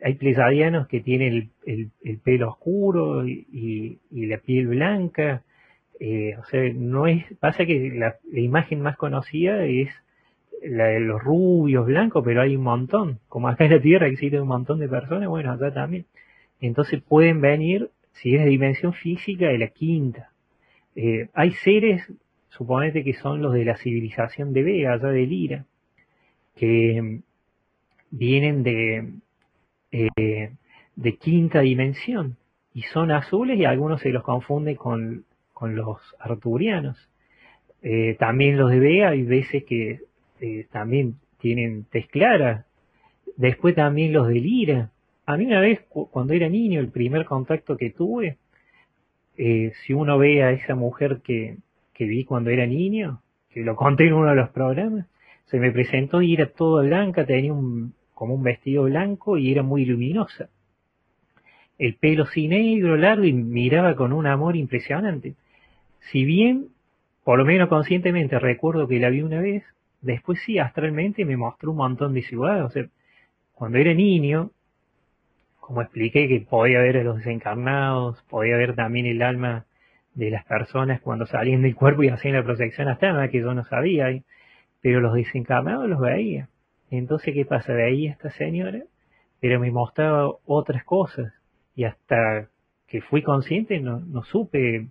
hay 0.03 0.15
pleiadianos 0.15 0.87
que 0.87 1.01
tienen 1.01 1.51
el, 1.65 2.19
pelo 2.23 2.49
oscuro 2.49 3.27
y, 3.27 3.99
la 4.11 4.37
piel 4.37 4.67
blanca. 4.67 5.43
Eh, 5.99 6.35
o 6.37 6.43
sea, 6.45 6.61
no 6.73 7.07
es, 7.07 7.23
pasa 7.39 7.65
que 7.65 7.91
la, 7.95 8.15
imagen 8.33 8.81
más 8.81 8.97
conocida 8.97 9.63
es 9.65 9.89
la 10.63 10.85
de 10.87 10.99
los 10.99 11.23
rubios 11.23 11.85
blancos, 11.85 12.23
pero 12.25 12.41
hay 12.41 12.55
un 12.55 12.63
montón. 12.63 13.19
Como 13.29 13.47
acá 13.47 13.65
en 13.65 13.71
la 13.71 13.81
Tierra 13.81 14.07
existe 14.07 14.39
un 14.39 14.47
montón 14.47 14.79
de 14.79 14.89
personas, 14.89 15.29
bueno, 15.29 15.51
acá 15.51 15.73
también. 15.73 16.05
Entonces 16.59 17.01
pueden 17.01 17.41
venir, 17.41 17.89
si 18.13 18.35
es 18.35 18.43
de 18.43 18.49
dimensión 18.49 18.93
física, 18.93 19.47
de 19.47 19.57
la 19.57 19.67
quinta. 19.67 20.31
Eh, 20.95 21.29
hay 21.33 21.51
seres, 21.51 22.11
suponete 22.57 23.03
que 23.03 23.13
son 23.13 23.41
los 23.41 23.53
de 23.53 23.65
la 23.65 23.77
civilización 23.77 24.53
de 24.53 24.63
Vega, 24.63 24.93
allá 24.93 25.09
de 25.09 25.25
Lira, 25.25 25.65
que 26.55 27.01
mm, 27.01 27.21
vienen 28.11 28.63
de, 28.63 29.13
eh, 29.91 30.51
de 30.95 31.15
quinta 31.17 31.61
dimensión 31.61 32.37
y 32.73 32.83
son 32.83 33.11
azules 33.11 33.57
y 33.57 33.65
algunos 33.65 34.01
se 34.01 34.09
los 34.09 34.23
confunden 34.23 34.75
con, 34.75 35.25
con 35.53 35.75
los 35.75 35.99
arturianos. 36.19 36.97
Eh, 37.81 38.15
también 38.19 38.57
los 38.57 38.71
de 38.71 38.79
Vega 38.79 39.09
hay 39.09 39.23
veces 39.23 39.63
que 39.63 40.01
también 40.71 41.15
tienen 41.39 41.85
tez 41.85 42.07
clara. 42.07 42.65
Después 43.37 43.75
también 43.75 44.13
los 44.13 44.27
de 44.27 44.35
Lira, 44.35 44.91
a 45.25 45.37
mí 45.37 45.45
una 45.45 45.59
vez, 45.59 45.81
cuando 45.89 46.33
era 46.33 46.49
niño, 46.49 46.79
el 46.79 46.89
primer 46.89 47.25
contacto 47.25 47.77
que 47.77 47.89
tuve, 47.89 48.37
eh, 49.37 49.73
si 49.85 49.93
uno 49.93 50.17
ve 50.17 50.43
a 50.43 50.51
esa 50.51 50.75
mujer 50.75 51.21
que, 51.23 51.57
que 51.95 52.05
vi 52.05 52.25
cuando 52.25 52.51
era 52.51 52.67
niño, 52.67 53.21
que 53.49 53.61
lo 53.61 53.75
conté 53.75 54.07
en 54.07 54.13
uno 54.13 54.29
de 54.29 54.35
los 54.35 54.49
programas, 54.49 55.07
se 55.45 55.59
me 55.59 55.71
presentó 55.71 56.21
y 56.21 56.33
era 56.33 56.47
toda 56.47 56.83
blanca, 56.83 57.25
tenía 57.25 57.53
un, 57.53 57.93
como 58.13 58.35
un 58.35 58.43
vestido 58.43 58.83
blanco 58.83 59.37
y 59.37 59.51
era 59.51 59.63
muy 59.63 59.85
luminosa. 59.85 60.49
El 61.77 61.95
pelo 61.95 62.25
sí 62.25 62.47
negro, 62.47 62.97
largo 62.97 63.23
y 63.23 63.33
miraba 63.33 63.95
con 63.95 64.13
un 64.13 64.27
amor 64.27 64.55
impresionante. 64.55 65.35
Si 66.11 66.25
bien, 66.25 66.67
por 67.23 67.37
lo 67.37 67.45
menos 67.45 67.69
conscientemente 67.69 68.39
recuerdo 68.39 68.87
que 68.87 68.99
la 68.99 69.09
vi 69.09 69.21
una 69.21 69.41
vez, 69.41 69.63
después 70.01 70.39
sí, 70.45 70.59
astralmente 70.59 71.25
me 71.25 71.37
mostró 71.37 71.71
un 71.71 71.77
montón 71.77 72.13
de 72.13 72.23
ciudades. 72.23 72.63
O 72.63 72.69
sea, 72.69 72.85
cuando 73.53 73.77
era 73.77 73.93
niño, 73.93 74.51
como 75.59 75.81
expliqué, 75.81 76.27
que 76.27 76.41
podía 76.41 76.79
ver 76.79 76.97
a 76.97 77.03
los 77.03 77.17
desencarnados, 77.17 78.21
podía 78.29 78.57
ver 78.57 78.75
también 78.75 79.05
el 79.05 79.21
alma 79.21 79.65
de 80.15 80.31
las 80.31 80.45
personas 80.45 81.01
cuando 81.01 81.25
salían 81.25 81.61
del 81.61 81.75
cuerpo 81.75 82.03
y 82.03 82.09
hacían 82.09 82.35
la 82.35 82.43
proyección 82.43 82.89
externa, 82.89 83.27
que 83.27 83.41
yo 83.41 83.53
no 83.53 83.65
sabía, 83.65 84.07
pero 84.81 85.01
los 85.01 85.13
desencarnados 85.13 85.87
los 85.87 85.99
veía. 85.99 86.49
Entonces, 86.89 87.33
¿qué 87.33 87.45
pasa? 87.45 87.73
Veía 87.73 88.11
a 88.11 88.13
esta 88.13 88.31
señora, 88.31 88.81
pero 89.41 89.59
me 89.59 89.71
mostraba 89.71 90.31
otras 90.45 90.83
cosas, 90.85 91.33
y 91.75 91.83
hasta 91.83 92.49
que 92.87 93.01
fui 93.01 93.21
consciente 93.21 93.79
no, 93.79 93.99
no 93.99 94.23
supe 94.23 94.87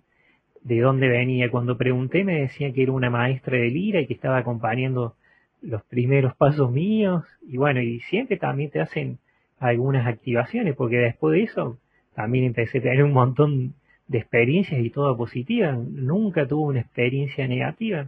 de 0.61 0.79
dónde 0.79 1.07
venía. 1.07 1.49
Cuando 1.49 1.77
pregunté 1.77 2.23
me 2.23 2.41
decía 2.41 2.71
que 2.71 2.83
era 2.83 2.91
una 2.91 3.09
maestra 3.09 3.57
de 3.57 3.69
lira 3.69 4.01
y 4.01 4.07
que 4.07 4.13
estaba 4.13 4.37
acompañando 4.37 5.15
los 5.61 5.83
primeros 5.83 6.35
pasos 6.35 6.71
míos, 6.71 7.23
y 7.47 7.57
bueno, 7.57 7.81
y 7.81 7.99
siempre 8.01 8.37
también 8.37 8.69
te 8.69 8.81
hacen 8.81 9.17
algunas 9.57 10.05
activaciones, 10.05 10.75
porque 10.75 10.97
después 10.97 11.33
de 11.33 11.43
eso 11.43 11.79
también 12.13 12.45
empecé 12.45 12.77
a 12.77 12.81
tener 12.81 13.03
un 13.03 13.13
montón 13.13 13.73
de 14.07 14.19
experiencias 14.19 14.81
y 14.81 14.89
toda 14.89 15.15
positiva. 15.17 15.71
Nunca 15.71 16.47
tuve 16.47 16.69
una 16.69 16.81
experiencia 16.81 17.47
negativa. 17.47 18.07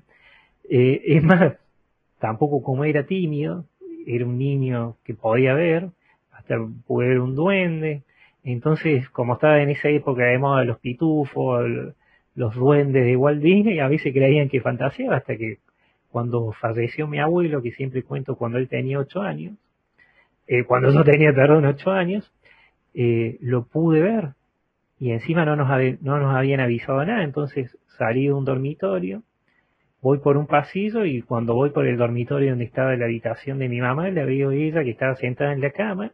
Eh, 0.69 1.01
es 1.05 1.23
más, 1.23 1.57
tampoco 2.19 2.61
como 2.61 2.85
era 2.85 3.05
tímido, 3.05 3.65
era 4.05 4.25
un 4.25 4.37
niño 4.37 4.97
que 5.03 5.13
podía 5.13 5.53
ver, 5.53 5.89
hasta 6.31 6.57
pude 6.85 7.09
ver 7.09 7.19
un 7.19 7.35
duende. 7.35 8.03
Entonces, 8.43 9.09
como 9.09 9.33
estaba 9.33 9.61
en 9.61 9.69
esa 9.69 9.89
época 9.89 10.23
de 10.25 10.37
moda 10.37 10.63
los 10.63 10.79
pitufos, 10.79 11.65
los 12.35 12.55
duendes 12.55 13.05
de 13.05 13.17
Walt 13.17 13.41
Disney, 13.41 13.79
a 13.79 13.87
veces 13.87 14.13
creían 14.13 14.47
que 14.49 14.61
fantaseaba 14.61 15.17
hasta 15.17 15.35
que 15.35 15.57
cuando 16.11 16.51
falleció 16.53 17.07
mi 17.07 17.19
abuelo, 17.19 17.61
que 17.61 17.71
siempre 17.71 18.03
cuento 18.03 18.35
cuando 18.35 18.57
él 18.57 18.69
tenía 18.69 18.99
ocho 18.99 19.21
años, 19.21 19.55
eh, 20.47 20.63
cuando 20.63 20.91
yo 20.93 21.03
tenía, 21.03 21.33
perdón, 21.33 21.65
ocho 21.65 21.91
años, 21.91 22.31
eh, 22.93 23.37
lo 23.41 23.65
pude 23.65 24.01
ver. 24.01 24.29
Y 24.99 25.11
encima 25.11 25.45
no 25.45 25.55
nos, 25.55 25.69
no 26.01 26.19
nos 26.19 26.35
habían 26.35 26.59
avisado 26.59 27.05
nada, 27.05 27.23
entonces 27.23 27.77
salí 27.97 28.25
de 28.25 28.33
un 28.33 28.45
dormitorio, 28.45 29.23
voy 30.01 30.19
por 30.19 30.37
un 30.37 30.47
pasillo 30.47 31.05
y 31.05 31.21
cuando 31.21 31.53
voy 31.53 31.69
por 31.71 31.85
el 31.85 31.97
dormitorio 31.97 32.51
donde 32.51 32.65
estaba 32.65 32.95
la 32.95 33.05
habitación 33.05 33.59
de 33.59 33.69
mi 33.69 33.79
mamá, 33.79 34.09
la 34.09 34.25
veo 34.25 34.51
ella 34.51 34.83
que 34.83 34.91
estaba 34.91 35.15
sentada 35.15 35.53
en 35.53 35.61
la 35.61 35.71
cama, 35.71 36.11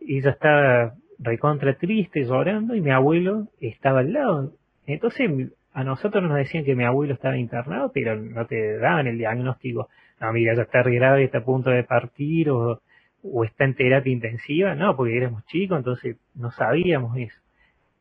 ella 0.00 0.30
estaba 0.30 0.94
recontra 1.18 1.74
triste, 1.74 2.24
llorando, 2.24 2.74
y 2.74 2.80
mi 2.80 2.90
abuelo 2.90 3.46
estaba 3.60 4.00
al 4.00 4.12
lado. 4.12 4.52
Entonces 4.86 5.52
a 5.72 5.84
nosotros 5.84 6.22
nos 6.22 6.36
decían 6.36 6.64
que 6.64 6.74
mi 6.74 6.84
abuelo 6.84 7.14
estaba 7.14 7.38
internado, 7.38 7.92
pero 7.94 8.16
no 8.16 8.46
te 8.46 8.78
daban 8.78 9.06
el 9.06 9.18
diagnóstico, 9.18 9.88
no, 10.20 10.32
mira, 10.32 10.54
ya 10.54 10.62
está 10.62 10.82
grave, 10.82 11.24
está 11.24 11.38
a 11.38 11.44
punto 11.44 11.70
de 11.70 11.84
partir, 11.84 12.50
o, 12.50 12.80
o 13.22 13.44
está 13.44 13.64
en 13.64 13.74
terapia 13.74 14.12
intensiva, 14.12 14.74
no, 14.74 14.96
porque 14.96 15.16
éramos 15.16 15.44
chicos, 15.46 15.78
entonces 15.78 16.16
no 16.34 16.50
sabíamos 16.50 17.16
eso. 17.16 17.41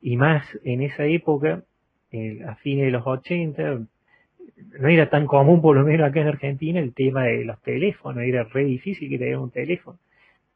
Y 0.01 0.17
más 0.17 0.45
en 0.63 0.81
esa 0.81 1.05
época, 1.05 1.63
a 2.47 2.55
fines 2.55 2.85
de 2.85 2.91
los 2.91 3.05
80, 3.05 3.81
no 4.79 4.87
era 4.87 5.09
tan 5.09 5.25
común, 5.27 5.61
por 5.61 5.77
lo 5.77 5.85
menos 5.85 6.09
acá 6.09 6.21
en 6.21 6.27
Argentina, 6.27 6.79
el 6.79 6.93
tema 6.93 7.23
de 7.23 7.45
los 7.45 7.61
teléfonos, 7.61 8.23
era 8.23 8.43
re 8.43 8.65
difícil 8.65 9.09
que 9.09 9.17
te 9.17 9.37
un 9.37 9.51
teléfono. 9.51 9.99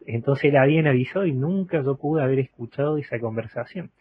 Entonces 0.05 0.53
la 0.53 0.63
habían 0.63 0.88
avisado 0.88 1.26
y 1.26 1.34
nunca 1.34 1.81
yo 1.81 1.97
pude 1.97 2.22
haber 2.22 2.39
escuchado 2.39 2.97
esa 2.97 3.19
conversación. 3.19 3.91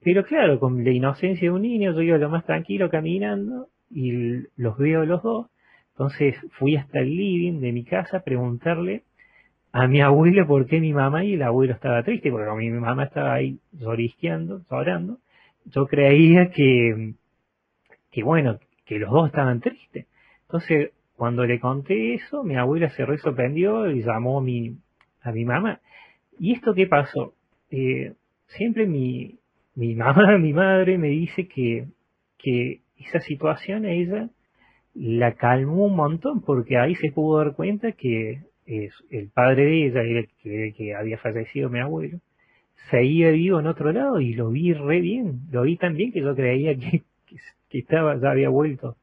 Pero 0.00 0.24
claro, 0.24 0.60
con 0.60 0.84
la 0.84 0.90
inocencia 0.90 1.48
de 1.48 1.54
un 1.54 1.62
niño, 1.62 1.92
yo 1.92 2.02
iba 2.02 2.18
lo 2.18 2.28
más 2.28 2.44
tranquilo 2.44 2.90
caminando 2.90 3.68
y 3.90 4.42
los 4.56 4.76
veo 4.78 5.04
los 5.04 5.22
dos. 5.22 5.46
Entonces 5.92 6.36
fui 6.52 6.76
hasta 6.76 7.00
el 7.00 7.16
living 7.16 7.60
de 7.60 7.72
mi 7.72 7.84
casa 7.84 8.18
a 8.18 8.22
preguntarle 8.22 9.02
a 9.72 9.86
mi 9.86 10.00
abuelo 10.00 10.46
por 10.46 10.66
qué 10.66 10.80
mi 10.80 10.92
mamá 10.92 11.24
y 11.24 11.34
el 11.34 11.42
abuelo 11.42 11.74
estaba 11.74 12.02
triste, 12.02 12.30
porque 12.30 12.50
mi 12.56 12.70
mamá 12.70 13.04
estaba 13.04 13.34
ahí 13.34 13.58
llorisqueando, 13.72 14.62
llorando. 14.70 15.18
Yo 15.66 15.86
creía 15.86 16.50
que, 16.50 17.14
que 18.10 18.22
bueno, 18.22 18.58
que 18.86 18.98
los 18.98 19.10
dos 19.10 19.26
estaban 19.26 19.60
tristes. 19.60 20.06
Entonces, 20.42 20.92
cuando 21.16 21.44
le 21.44 21.60
conté 21.60 22.14
eso, 22.14 22.44
mi 22.44 22.56
abuela 22.56 22.88
se 22.90 23.04
re 23.04 23.18
sorprendió 23.18 23.90
y 23.90 24.02
llamó 24.02 24.38
a 24.38 24.42
mi, 24.42 24.78
a 25.20 25.32
mi 25.32 25.44
mamá. 25.44 25.80
¿Y 26.38 26.52
esto 26.52 26.74
qué 26.74 26.86
pasó? 26.86 27.34
Eh, 27.70 28.14
siempre 28.46 28.86
mi, 28.86 29.38
mi 29.74 29.94
mamá, 29.94 30.38
mi 30.38 30.52
madre 30.52 30.96
me 30.96 31.08
dice 31.08 31.46
que, 31.48 31.88
que 32.38 32.80
esa 32.96 33.20
situación 33.20 33.84
a 33.84 33.92
ella 33.92 34.30
la 34.94 35.34
calmó 35.34 35.84
un 35.86 35.96
montón 35.96 36.40
porque 36.40 36.78
ahí 36.78 36.94
se 36.94 37.12
pudo 37.12 37.38
dar 37.38 37.54
cuenta 37.54 37.92
que 37.92 38.42
es, 38.68 38.92
el 39.10 39.30
padre 39.30 39.64
de 39.64 39.86
ella, 39.86 40.02
el 40.02 40.28
que, 40.42 40.74
que 40.76 40.94
había 40.94 41.18
fallecido 41.18 41.70
mi 41.70 41.80
abuelo, 41.80 42.20
seguía 42.90 43.30
vivo 43.30 43.60
en 43.60 43.66
otro 43.66 43.92
lado 43.92 44.20
y 44.20 44.34
lo 44.34 44.50
vi 44.50 44.72
re 44.72 45.00
bien, 45.00 45.40
lo 45.50 45.62
vi 45.62 45.76
tan 45.76 45.96
bien 45.96 46.12
que 46.12 46.20
yo 46.20 46.34
creía 46.34 46.76
que, 46.76 47.02
que 47.68 47.78
estaba, 47.78 48.18
ya 48.20 48.30
había 48.30 48.48
vuelto 48.48 48.96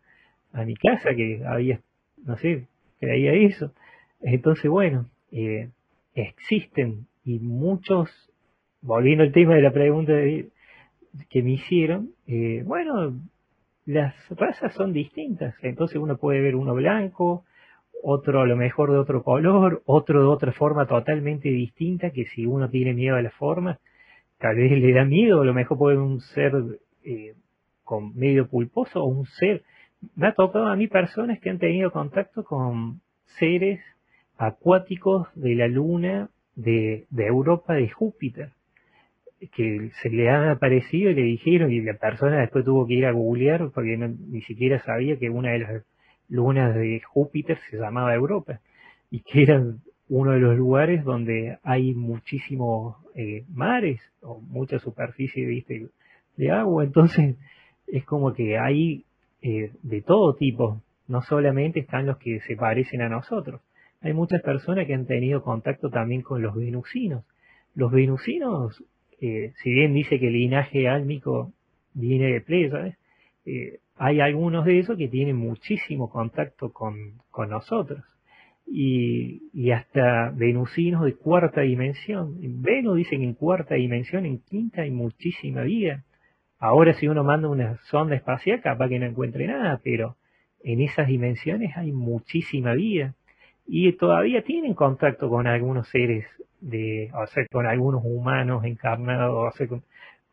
a 0.54 0.64
mi 0.64 0.76
casa, 0.76 1.14
que 1.16 1.44
había, 1.46 1.82
no 2.24 2.38
sé, 2.38 2.68
creía 3.00 3.34
eso. 3.34 3.74
Entonces, 4.22 4.70
bueno, 4.70 5.10
eh, 5.32 5.70
existen 6.14 7.08
y 7.24 7.40
muchos, 7.40 8.10
volviendo 8.82 9.24
al 9.24 9.32
tema 9.32 9.56
de 9.56 9.62
la 9.62 9.72
pregunta 9.72 10.14
que 11.30 11.44
me 11.44 11.52
hicieron, 11.52 12.12
eh, 12.28 12.64
bueno, 12.66 13.20
las 13.86 14.16
razas 14.30 14.74
son 14.74 14.94
distintas, 14.94 15.56
entonces 15.62 15.98
uno 15.98 16.18
puede 16.18 16.42
ver 16.42 16.56
uno 16.56 16.74
blanco, 16.74 17.46
otro 18.08 18.42
a 18.42 18.46
lo 18.46 18.56
mejor 18.56 18.92
de 18.92 19.00
otro 19.00 19.24
color, 19.24 19.82
otro 19.86 20.22
de 20.22 20.28
otra 20.28 20.52
forma 20.52 20.86
totalmente 20.86 21.50
distinta, 21.50 22.12
que 22.12 22.26
si 22.28 22.46
uno 22.46 22.70
tiene 22.70 22.94
miedo 22.94 23.16
a 23.16 23.22
la 23.24 23.32
forma, 23.32 23.80
tal 24.38 24.58
vez 24.58 24.72
le 24.72 24.94
da 24.94 25.06
miedo, 25.06 25.42
a 25.42 25.46
lo 25.46 25.56
mejor 25.56 25.80
puede 25.80 25.98
un 25.98 26.22
ser 26.22 26.54
eh, 27.04 27.34
con 27.84 28.16
medio 28.16 28.48
pulposo 28.48 29.02
o 29.04 29.06
un 29.06 29.26
ser. 29.26 29.64
Me 30.16 30.28
ha 30.28 30.34
tocado 30.34 30.68
a 30.68 30.76
mí 30.76 30.88
personas 30.88 31.40
que 31.40 31.50
han 31.50 31.58
tenido 31.58 31.92
contacto 31.92 32.44
con 32.44 33.02
seres 33.40 33.80
acuáticos 34.38 35.28
de 35.34 35.56
la 35.56 35.68
luna 35.68 36.30
de, 36.56 37.08
de 37.10 37.26
Europa, 37.26 37.74
de 37.74 37.90
Júpiter, 37.90 38.52
que 39.56 39.90
se 40.04 40.10
le 40.10 40.30
han 40.30 40.50
aparecido 40.50 41.10
y 41.10 41.16
le 41.16 41.24
dijeron, 41.24 41.72
y 41.72 41.82
la 41.82 41.96
persona 41.96 42.42
después 42.42 42.66
tuvo 42.66 42.86
que 42.86 42.94
ir 42.94 43.08
a 43.08 43.12
googlear 43.12 43.72
porque 43.74 43.98
ni 43.98 44.42
siquiera 44.42 44.80
sabía 44.84 45.18
que 45.18 45.32
una 45.32 45.54
de 45.54 45.60
las 45.60 45.84
lunas 46.30 46.76
de 46.76 47.02
Júpiter 47.02 47.58
se 47.70 47.78
llamaba 47.78 48.14
Europa 48.14 48.60
y 49.12 49.22
que 49.22 49.44
era 49.44 49.64
uno 50.10 50.32
de 50.32 50.40
los 50.40 50.58
lugares 50.58 51.04
donde 51.04 51.58
hay 51.64 51.94
muchísimos 51.94 52.98
eh, 53.16 53.46
mares 53.54 54.02
o 54.22 54.40
mucha 54.40 54.80
superficie 54.80 55.46
de 56.38 56.52
agua. 56.52 56.84
Entonces, 56.84 57.36
es 57.88 58.06
como 58.06 58.34
que 58.34 58.58
hay 58.58 59.06
eh, 59.42 59.72
de 59.84 60.02
todo 60.02 60.36
tipo, 60.36 60.82
no 61.08 61.22
solamente 61.22 61.80
están 61.80 62.06
los 62.06 62.18
que 62.18 62.40
se 62.42 62.56
parecen 62.56 63.02
a 63.02 63.10
nosotros. 63.10 63.62
Hay 64.02 64.14
muchas 64.14 64.42
personas 64.42 64.86
que 64.86 64.94
han 64.94 65.06
tenido 65.06 65.44
contacto 65.44 65.90
también 65.90 66.22
con 66.22 66.42
los 66.42 66.56
venusinos. 66.56 67.24
Los 67.74 67.92
venusinos, 67.92 68.84
eh, 69.22 69.54
si 69.62 69.72
bien 69.72 69.94
dice 69.94 70.20
que 70.20 70.28
el 70.28 70.34
linaje 70.34 70.88
álmico 70.88 71.52
viene 71.94 72.34
de 72.34 72.42
Pléyades, 72.42 72.98
eh, 73.46 73.80
hay 73.98 74.20
algunos 74.20 74.66
de 74.66 74.80
esos 74.80 74.98
que 74.98 75.08
tienen 75.08 75.38
muchísimo 75.38 76.10
contacto 76.10 76.72
con, 76.74 77.22
con 77.32 77.50
nosotros. 77.50 78.04
Y, 78.68 79.44
y, 79.54 79.72
hasta 79.72 80.32
venusinos 80.32 81.06
de 81.06 81.16
cuarta 81.16 81.62
dimensión. 81.62 82.38
Venus 82.62 82.98
dicen 82.98 83.22
en 83.22 83.36
cuarta 83.36 83.76
dimensión, 83.76 84.26
en 84.26 84.40
quinta 84.40 84.82
hay 84.82 84.92
muchísima 84.92 85.62
vida. 85.62 86.04
Ahora 86.58 86.94
si 86.96 87.08
uno 87.08 87.24
manda 87.24 87.48
una 87.48 87.78
sonda 87.84 88.16
espacial, 88.16 88.62
capaz 88.62 88.90
que 88.90 88.98
no 88.98 89.06
encuentre 89.06 89.46
nada, 89.46 89.80
pero 89.84 90.18
en 90.64 90.82
esas 90.82 91.08
dimensiones 91.08 91.78
hay 91.78 91.92
muchísima 91.92 92.74
vida. 92.74 93.14
Y 93.68 93.92
todavía 93.94 94.44
tienen 94.44 94.74
contacto 94.74 95.30
con 95.30 95.46
algunos 95.46 95.88
seres, 95.90 96.26
de, 96.60 97.12
o 97.14 97.28
sea, 97.28 97.46
con 97.52 97.68
algunos 97.68 98.02
humanos 98.04 98.64
encarnados, 98.66 99.54
o 99.54 99.58
sea, 99.58 99.68
con, 99.68 99.84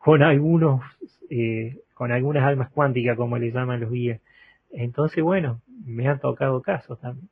algunos, 0.05 0.81
eh, 1.29 1.81
con 1.93 2.11
algunas 2.11 2.43
almas 2.43 2.69
cuánticas, 2.69 3.17
como 3.17 3.37
le 3.37 3.51
llaman 3.51 3.79
los 3.79 3.91
guías. 3.91 4.21
Entonces, 4.71 5.23
bueno, 5.23 5.61
me 5.85 6.07
han 6.07 6.19
tocado 6.19 6.61
casos 6.61 6.99
también. 6.99 7.29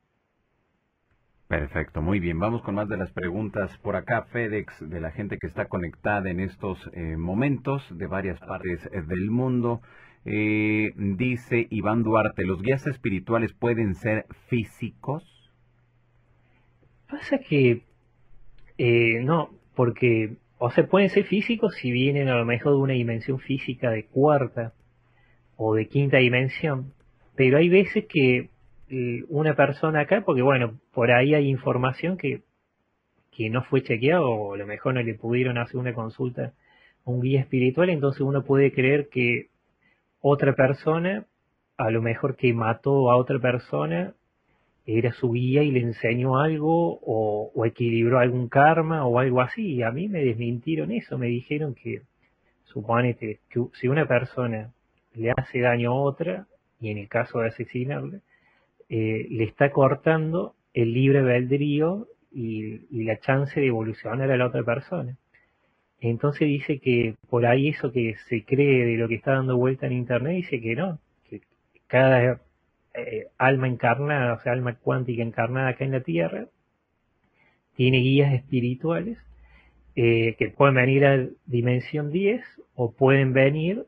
Perfecto, 1.52 2.02
muy 2.02 2.22
bien. 2.22 2.40
Vamos 2.40 2.62
con 2.62 2.76
más 2.76 2.88
de 2.88 2.96
las 2.96 3.12
preguntas 3.12 3.78
por 3.80 3.98
acá, 3.98 4.24
FedEx, 4.32 4.90
de 4.90 5.02
la 5.02 5.12
gente 5.12 5.38
que 5.38 5.48
está 5.48 5.66
conectada 5.66 6.30
en 6.30 6.40
estos 6.40 6.80
eh, 6.94 7.18
momentos 7.18 7.86
de 7.98 8.08
varias 8.08 8.40
partes 8.40 8.86
eh, 8.94 9.02
del 9.02 9.30
mundo. 9.30 9.82
Eh, 10.24 10.94
dice 10.96 11.68
Iván 11.70 12.04
Duarte, 12.04 12.46
¿los 12.46 12.62
guías 12.62 12.88
espirituales 12.88 13.52
pueden 13.52 13.96
ser 13.96 14.28
físicos? 14.48 15.52
Pasa 17.10 17.38
que 17.40 17.84
no, 19.26 19.50
porque, 19.76 20.38
o 20.64 20.70
sea, 20.70 20.86
pueden 20.86 21.10
ser 21.10 21.24
físicos 21.24 21.74
si 21.74 21.92
vienen 21.92 22.28
a 22.28 22.36
lo 22.36 22.46
mejor 22.46 22.74
de 22.74 22.78
una 22.78 22.94
dimensión 22.94 23.40
física 23.40 23.90
de 23.90 24.06
cuarta 24.06 24.74
o 25.56 25.74
de 25.74 25.88
quinta 25.88 26.18
dimensión, 26.18 26.94
pero 27.36 27.58
hay 27.58 27.68
veces 27.68 28.06
que 28.06 28.52
una 29.28 29.56
persona 29.56 30.02
acá, 30.02 30.22
porque 30.24 30.44
bueno, 30.44 30.80
por 30.94 31.10
ahí 31.10 31.34
hay 31.34 31.50
información 31.50 32.16
que, 32.16 32.44
que 33.32 33.50
no 33.50 33.64
fue 33.64 33.82
chequeado 33.82 34.30
o 34.30 34.54
a 34.54 34.58
lo 34.58 34.68
mejor 34.68 34.94
no 34.94 35.02
le 35.02 35.16
pudieron 35.16 35.58
hacer 35.58 35.78
una 35.78 35.96
consulta 35.96 36.54
a 37.06 37.10
un 37.10 37.22
guía 37.22 37.40
espiritual, 37.40 37.90
entonces 37.90 38.22
uno 38.22 38.44
puede 38.44 38.72
creer 38.72 39.10
que 39.10 39.48
otra 40.20 40.54
persona, 40.54 41.26
a 41.76 41.90
lo 41.90 42.04
mejor 42.04 42.36
que 42.36 42.54
mató 42.54 43.10
a 43.10 43.18
otra 43.18 43.40
persona, 43.40 44.14
era 44.86 45.12
su 45.12 45.32
guía 45.32 45.64
y 45.64 45.72
le 45.72 45.82
enseñó 45.82 46.40
algo 46.40 47.00
o, 47.02 47.52
o 47.54 47.66
equilibró 47.66 48.20
algún 48.20 48.50
karma 48.50 49.06
o 49.06 49.20
algo 49.20 49.42
así. 49.42 49.76
Y 49.76 49.84
a 49.84 49.92
mí 49.92 50.08
me 50.08 50.24
desmintieron 50.24 50.92
eso, 50.92 51.18
me 51.18 51.28
dijeron 51.28 51.76
que, 51.76 52.02
suponete, 52.64 53.40
que 53.50 53.64
si 53.74 53.88
una 53.88 54.08
persona 54.08 54.72
le 55.14 55.32
hace 55.32 55.60
daño 55.60 55.92
a 55.92 56.02
otra, 56.02 56.48
y 56.80 56.90
en 56.90 56.98
el 56.98 57.08
caso 57.08 57.40
de 57.40 57.48
asesinarle, 57.50 58.22
eh, 58.90 59.28
le 59.30 59.44
está 59.44 59.72
cortando 59.72 60.56
el 60.74 60.94
libre 60.94 61.20
albedrío 61.20 62.08
y, 62.32 62.88
y, 62.90 63.04
la 63.04 63.20
chance 63.20 63.60
de 63.60 63.68
evolucionar 63.68 64.32
a 64.32 64.38
la 64.38 64.48
otra 64.48 64.64
persona. 64.64 65.18
Entonces 66.00 66.48
dice 66.48 66.80
que 66.80 67.16
por 67.30 67.46
ahí 67.46 67.70
eso 67.70 67.92
que 67.92 68.16
se 68.28 68.44
cree 68.44 68.86
de 68.86 68.98
lo 68.98 69.08
que 69.08 69.16
está 69.16 69.34
dando 69.34 69.58
vuelta 69.58 69.86
en 69.86 69.94
Internet, 69.94 70.36
dice 70.36 70.60
que 70.60 70.76
no, 70.76 71.00
que 71.30 71.42
cada 71.88 72.42
eh, 72.94 73.28
alma 73.38 73.68
encarnada, 73.68 74.34
o 74.34 74.40
sea, 74.42 74.54
alma 74.54 74.76
cuántica 74.76 75.22
encarnada 75.24 75.70
acá 75.70 75.86
en 75.86 75.92
la 75.92 76.02
Tierra, 76.02 76.48
tiene 77.76 78.00
guías 78.00 78.34
espirituales 78.34 79.18
eh, 79.96 80.36
que 80.38 80.50
pueden 80.50 80.76
venir 80.76 81.06
a 81.06 81.28
dimensión 81.46 82.12
10 82.12 82.42
o 82.76 82.92
pueden 82.94 83.34
venir 83.34 83.86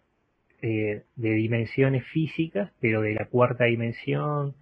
eh, 0.62 1.04
de 1.16 1.32
dimensiones 1.32 2.06
físicas, 2.08 2.72
pero 2.80 3.02
de 3.02 3.14
la 3.14 3.26
cuarta 3.26 3.66
dimensión, 3.66 4.56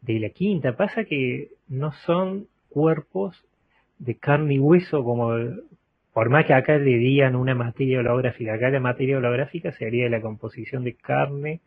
de 0.00 0.20
la 0.20 0.30
quinta. 0.30 0.76
Pasa 0.76 1.04
que 1.04 1.48
no 1.68 1.92
son 1.92 2.46
cuerpos 2.68 3.44
de 3.98 4.16
carne 4.16 4.54
y 4.54 4.58
hueso 4.58 5.02
como 5.02 5.32
por 6.12 6.30
más 6.30 6.46
que 6.46 6.54
acá 6.54 6.78
le 6.78 6.98
digan 6.98 7.36
una 7.36 7.54
materia 7.54 8.00
holográfica, 8.00 8.54
acá 8.54 8.70
la 8.70 8.80
materia 8.80 9.18
holográfica 9.18 9.70
sería 9.72 10.08
la 10.08 10.20
composición 10.20 10.82
de 10.82 10.94
carne, 10.94 11.60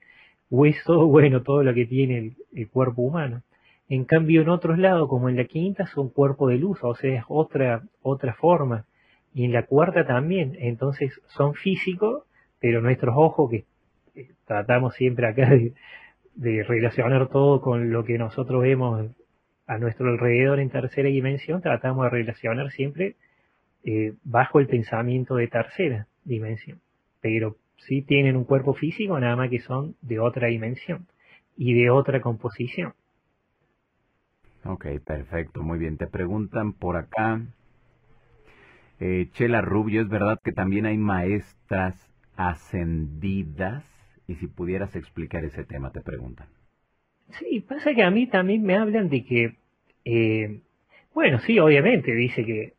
hueso, 0.52 1.08
bueno, 1.08 1.42
todo 1.42 1.64
lo 1.64 1.74
que 1.74 1.88
tiene 1.88 2.36
el, 2.54 2.70
cuerpo 2.70 3.02
humano. 3.02 3.42
En 3.90 4.06
cambio, 4.06 4.44
en 4.44 4.50
otros 4.50 4.78
lados, 4.78 5.10
como 5.10 5.30
en 5.30 5.38
la 5.38 5.46
quinta, 5.46 5.88
son 5.88 6.10
cuerpo 6.10 6.48
de 6.48 6.58
luz, 6.58 6.80
o 6.84 6.94
sea, 6.96 7.20
es 7.20 7.24
otra, 7.28 7.84
otra 8.04 8.36
forma. 8.36 8.86
Y 9.34 9.46
en 9.46 9.54
la 9.54 9.66
cuarta 9.66 10.06
también. 10.06 10.56
Entonces, 10.60 11.20
son 11.28 11.56
físicos, 11.56 12.24
pero 12.60 12.82
nuestros 12.82 13.16
ojos, 13.18 13.50
que 13.50 13.66
eh, 14.16 14.30
tratamos 14.46 14.94
siempre 14.96 15.28
acá 15.28 15.50
de, 15.50 15.74
de 16.36 16.64
relacionar 16.64 17.28
todo 17.30 17.62
con 17.62 17.92
lo 17.92 18.06
que 18.06 18.18
nosotros 18.18 18.62
vemos 18.62 19.10
a 19.68 19.78
nuestro 19.78 20.10
alrededor 20.10 20.60
en 20.60 20.70
tercera 20.70 21.10
dimensión, 21.10 21.62
tratamos 21.62 22.04
de 22.06 22.10
relacionar 22.10 22.72
siempre 22.72 23.16
eh, 23.84 24.14
bajo 24.24 24.60
el 24.60 24.68
pensamiento 24.68 25.36
de 25.36 25.48
tercera 25.48 26.08
dimensión. 26.24 26.82
Pero 27.22 27.56
sí 27.88 28.02
tienen 28.02 28.36
un 28.36 28.46
cuerpo 28.46 28.74
físico, 28.74 29.20
nada 29.20 29.36
más 29.36 29.50
que 29.50 29.60
son 29.60 29.96
de 30.02 30.20
otra 30.20 30.48
dimensión 30.48 31.08
y 31.58 31.74
de 31.74 31.90
otra 31.90 32.22
composición. 32.22 32.94
Ok, 34.64 34.86
perfecto, 35.06 35.64
muy 35.64 35.80
bien. 35.80 35.98
Te 35.98 36.08
preguntan 36.08 36.74
por 36.74 36.96
acá, 36.96 37.42
eh, 39.00 39.28
Chela 39.34 39.62
Rubio, 39.62 40.02
¿es 40.02 40.10
verdad 40.10 40.40
que 40.44 40.52
también 40.52 40.86
hay 40.86 40.98
maestras 40.98 41.96
ascendidas? 42.36 43.84
Y 44.28 44.36
si 44.36 44.48
pudieras 44.48 44.96
explicar 44.96 45.44
ese 45.44 45.64
tema, 45.64 45.92
te 45.92 46.02
preguntan. 46.02 46.48
Sí, 47.40 47.62
pasa 47.62 47.94
que 47.94 48.04
a 48.04 48.12
mí 48.12 48.28
también 48.28 48.62
me 48.64 48.76
hablan 48.76 49.10
de 49.10 49.24
que 49.26 49.56
eh, 50.06 50.62
bueno, 51.14 51.40
sí, 51.40 51.60
obviamente, 51.60 52.14
dice 52.16 52.46
que 52.46 52.74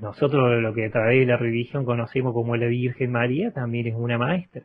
nosotros 0.00 0.60
lo 0.62 0.74
que 0.74 0.86
a 0.86 0.90
través 0.90 1.20
de 1.20 1.26
la 1.26 1.36
religión 1.36 1.84
conocemos 1.84 2.32
como 2.32 2.56
la 2.56 2.66
Virgen 2.66 3.12
María 3.12 3.50
también 3.52 3.86
es 3.86 3.94
una 3.94 4.18
maestra. 4.18 4.62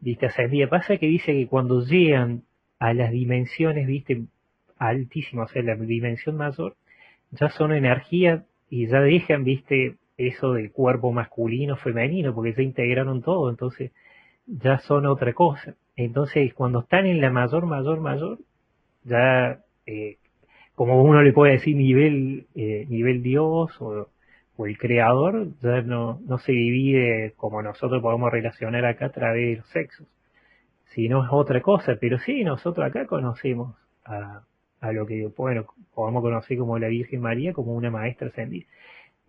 Viste, 0.00 0.26
ascendida. 0.26 0.68
Pasa 0.68 0.96
que 0.96 1.06
dice 1.06 1.32
que 1.32 1.46
cuando 1.46 1.84
llegan 1.84 2.42
a 2.78 2.94
las 2.94 3.10
dimensiones, 3.10 3.86
viste, 3.86 4.22
altísimas, 4.78 5.50
o 5.50 5.52
sea, 5.52 5.62
la 5.62 5.76
dimensión 5.76 6.36
mayor, 6.36 6.76
ya 7.30 7.48
son 7.50 7.72
energía 7.72 8.44
y 8.70 8.86
ya 8.86 9.00
dejan, 9.00 9.44
viste, 9.44 9.96
eso 10.16 10.52
del 10.52 10.72
cuerpo 10.72 11.12
masculino, 11.12 11.76
femenino, 11.76 12.34
porque 12.34 12.54
se 12.54 12.62
integraron 12.62 13.22
todo, 13.22 13.50
entonces 13.50 13.92
ya 14.46 14.78
son 14.78 15.06
otra 15.06 15.32
cosa. 15.32 15.74
Entonces, 15.96 16.54
cuando 16.54 16.80
están 16.80 17.06
en 17.06 17.20
la 17.20 17.30
mayor, 17.30 17.66
mayor, 17.66 18.00
mayor, 18.00 18.38
ya 19.04 19.60
eh, 19.86 20.18
como 20.74 21.02
uno 21.02 21.22
le 21.22 21.32
puede 21.32 21.54
decir 21.54 21.76
nivel, 21.76 22.46
eh, 22.54 22.86
nivel 22.88 23.22
Dios 23.22 23.70
o, 23.80 24.08
el 24.66 24.78
creador, 24.78 25.48
ya 25.60 25.82
no, 25.82 26.20
no 26.26 26.38
se 26.38 26.52
divide 26.52 27.34
como 27.36 27.62
nosotros 27.62 28.02
podemos 28.02 28.30
relacionar 28.30 28.84
acá 28.84 29.06
a 29.06 29.12
través 29.12 29.48
de 29.48 29.56
los 29.56 29.68
sexos, 29.68 30.06
sino 30.86 31.24
es 31.24 31.30
otra 31.30 31.60
cosa, 31.60 31.96
pero 32.00 32.18
sí, 32.18 32.44
nosotros 32.44 32.86
acá 32.86 33.06
conocemos 33.06 33.76
a, 34.04 34.42
a 34.80 34.92
lo 34.92 35.06
que, 35.06 35.28
bueno, 35.36 35.66
podemos 35.94 36.22
conocer 36.22 36.58
como 36.58 36.78
la 36.78 36.88
Virgen 36.88 37.20
María, 37.20 37.52
como 37.52 37.74
una 37.74 37.90
maestra 37.90 38.28
ascendida. 38.28 38.66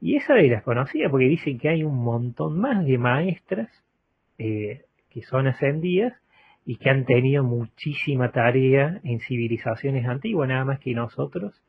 Y 0.02 0.16
esa 0.16 0.34
de 0.36 0.48
las 0.48 0.64
conocía, 0.64 1.10
porque 1.10 1.26
dicen 1.26 1.60
que 1.60 1.70
hay 1.70 1.84
un 1.84 1.98
montón 1.98 2.58
más 2.60 2.86
de 2.86 2.98
maestras 2.98 3.70
eh, 4.38 4.86
que 5.10 5.22
son 5.24 5.48
ascendidas, 5.48 6.14
y 6.70 6.76
que 6.78 6.90
han 6.92 7.04
tenido 7.06 7.44
muchísima 7.44 8.32
tarea 8.32 9.00
en 9.04 9.20
civilizaciones 9.22 10.06
antiguas, 10.06 10.50
nada 10.50 10.66
más 10.66 10.80
que 10.80 10.94
nosotros 10.94 11.60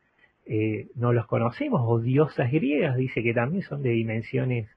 eh, 0.52 0.88
no 0.96 1.12
los 1.12 1.26
conocemos, 1.26 1.80
o 1.84 2.00
diosas 2.00 2.50
griegas, 2.50 2.96
dice 2.96 3.22
que 3.22 3.32
también 3.32 3.62
son 3.62 3.82
de 3.82 3.90
dimensiones 3.90 4.68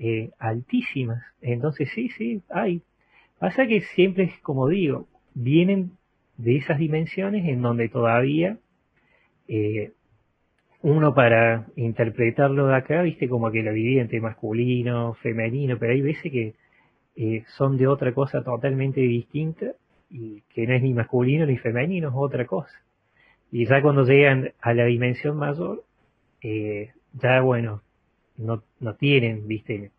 eh, 0.00 0.30
altísimas. 0.40 1.22
Entonces 1.40 1.88
sí, 1.94 2.08
sí, 2.18 2.42
hay. 2.50 2.82
Pasa 3.38 3.68
que 3.68 3.82
siempre 3.94 4.24
es 4.24 4.40
como 4.40 4.66
digo, 4.66 5.06
vienen 5.34 5.92
de 6.36 6.56
esas 6.56 6.78
dimensiones 6.78 7.46
en 7.46 7.62
donde 7.62 7.88
todavía 7.88 8.58
eh, 9.46 9.92
uno 10.82 11.14
para 11.14 11.66
interpretarlo 11.76 12.66
de 12.66 12.74
acá, 12.74 13.02
viste 13.02 13.28
como 13.28 13.52
que 13.52 13.62
lo 13.62 13.72
divide 13.72 14.00
entre 14.00 14.20
masculino, 14.20 15.14
femenino, 15.14 15.78
pero 15.78 15.92
hay 15.92 16.00
veces 16.00 16.32
que 16.32 16.54
eh, 17.14 17.44
son 17.56 17.76
de 17.76 17.86
otra 17.86 18.12
cosa 18.12 18.42
totalmente 18.42 19.00
distinta 19.00 19.74
y 20.10 20.42
que 20.52 20.66
no 20.66 20.74
es 20.74 20.82
ni 20.82 20.92
masculino 20.92 21.46
ni 21.46 21.56
femenino, 21.56 22.08
es 22.08 22.14
otra 22.16 22.46
cosa. 22.46 22.82
Y 23.54 23.66
ya 23.66 23.80
cuando 23.80 24.02
llegan 24.02 24.52
a 24.60 24.74
la 24.74 24.86
dimensión 24.86 25.36
mayor, 25.36 25.84
eh, 26.42 26.90
ya 27.12 27.40
bueno, 27.40 27.82
no, 28.36 28.64
no 28.80 28.94
tienen, 28.96 29.46
viste, 29.46 29.92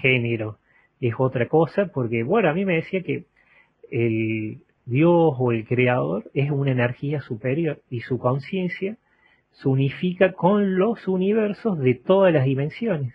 género, 0.00 0.58
es 1.00 1.12
otra 1.18 1.48
cosa, 1.48 1.86
porque 1.86 2.22
bueno, 2.22 2.48
a 2.50 2.54
mí 2.54 2.64
me 2.64 2.76
decía 2.76 3.02
que 3.02 3.24
el 3.90 4.60
Dios 4.86 5.34
o 5.36 5.50
el 5.50 5.66
Creador 5.66 6.30
es 6.34 6.52
una 6.52 6.70
energía 6.70 7.20
superior 7.20 7.80
y 7.90 8.02
su 8.02 8.20
conciencia 8.20 8.96
se 9.50 9.68
unifica 9.68 10.32
con 10.32 10.78
los 10.78 11.08
universos 11.08 11.80
de 11.80 11.94
todas 11.96 12.32
las 12.32 12.44
dimensiones. 12.44 13.12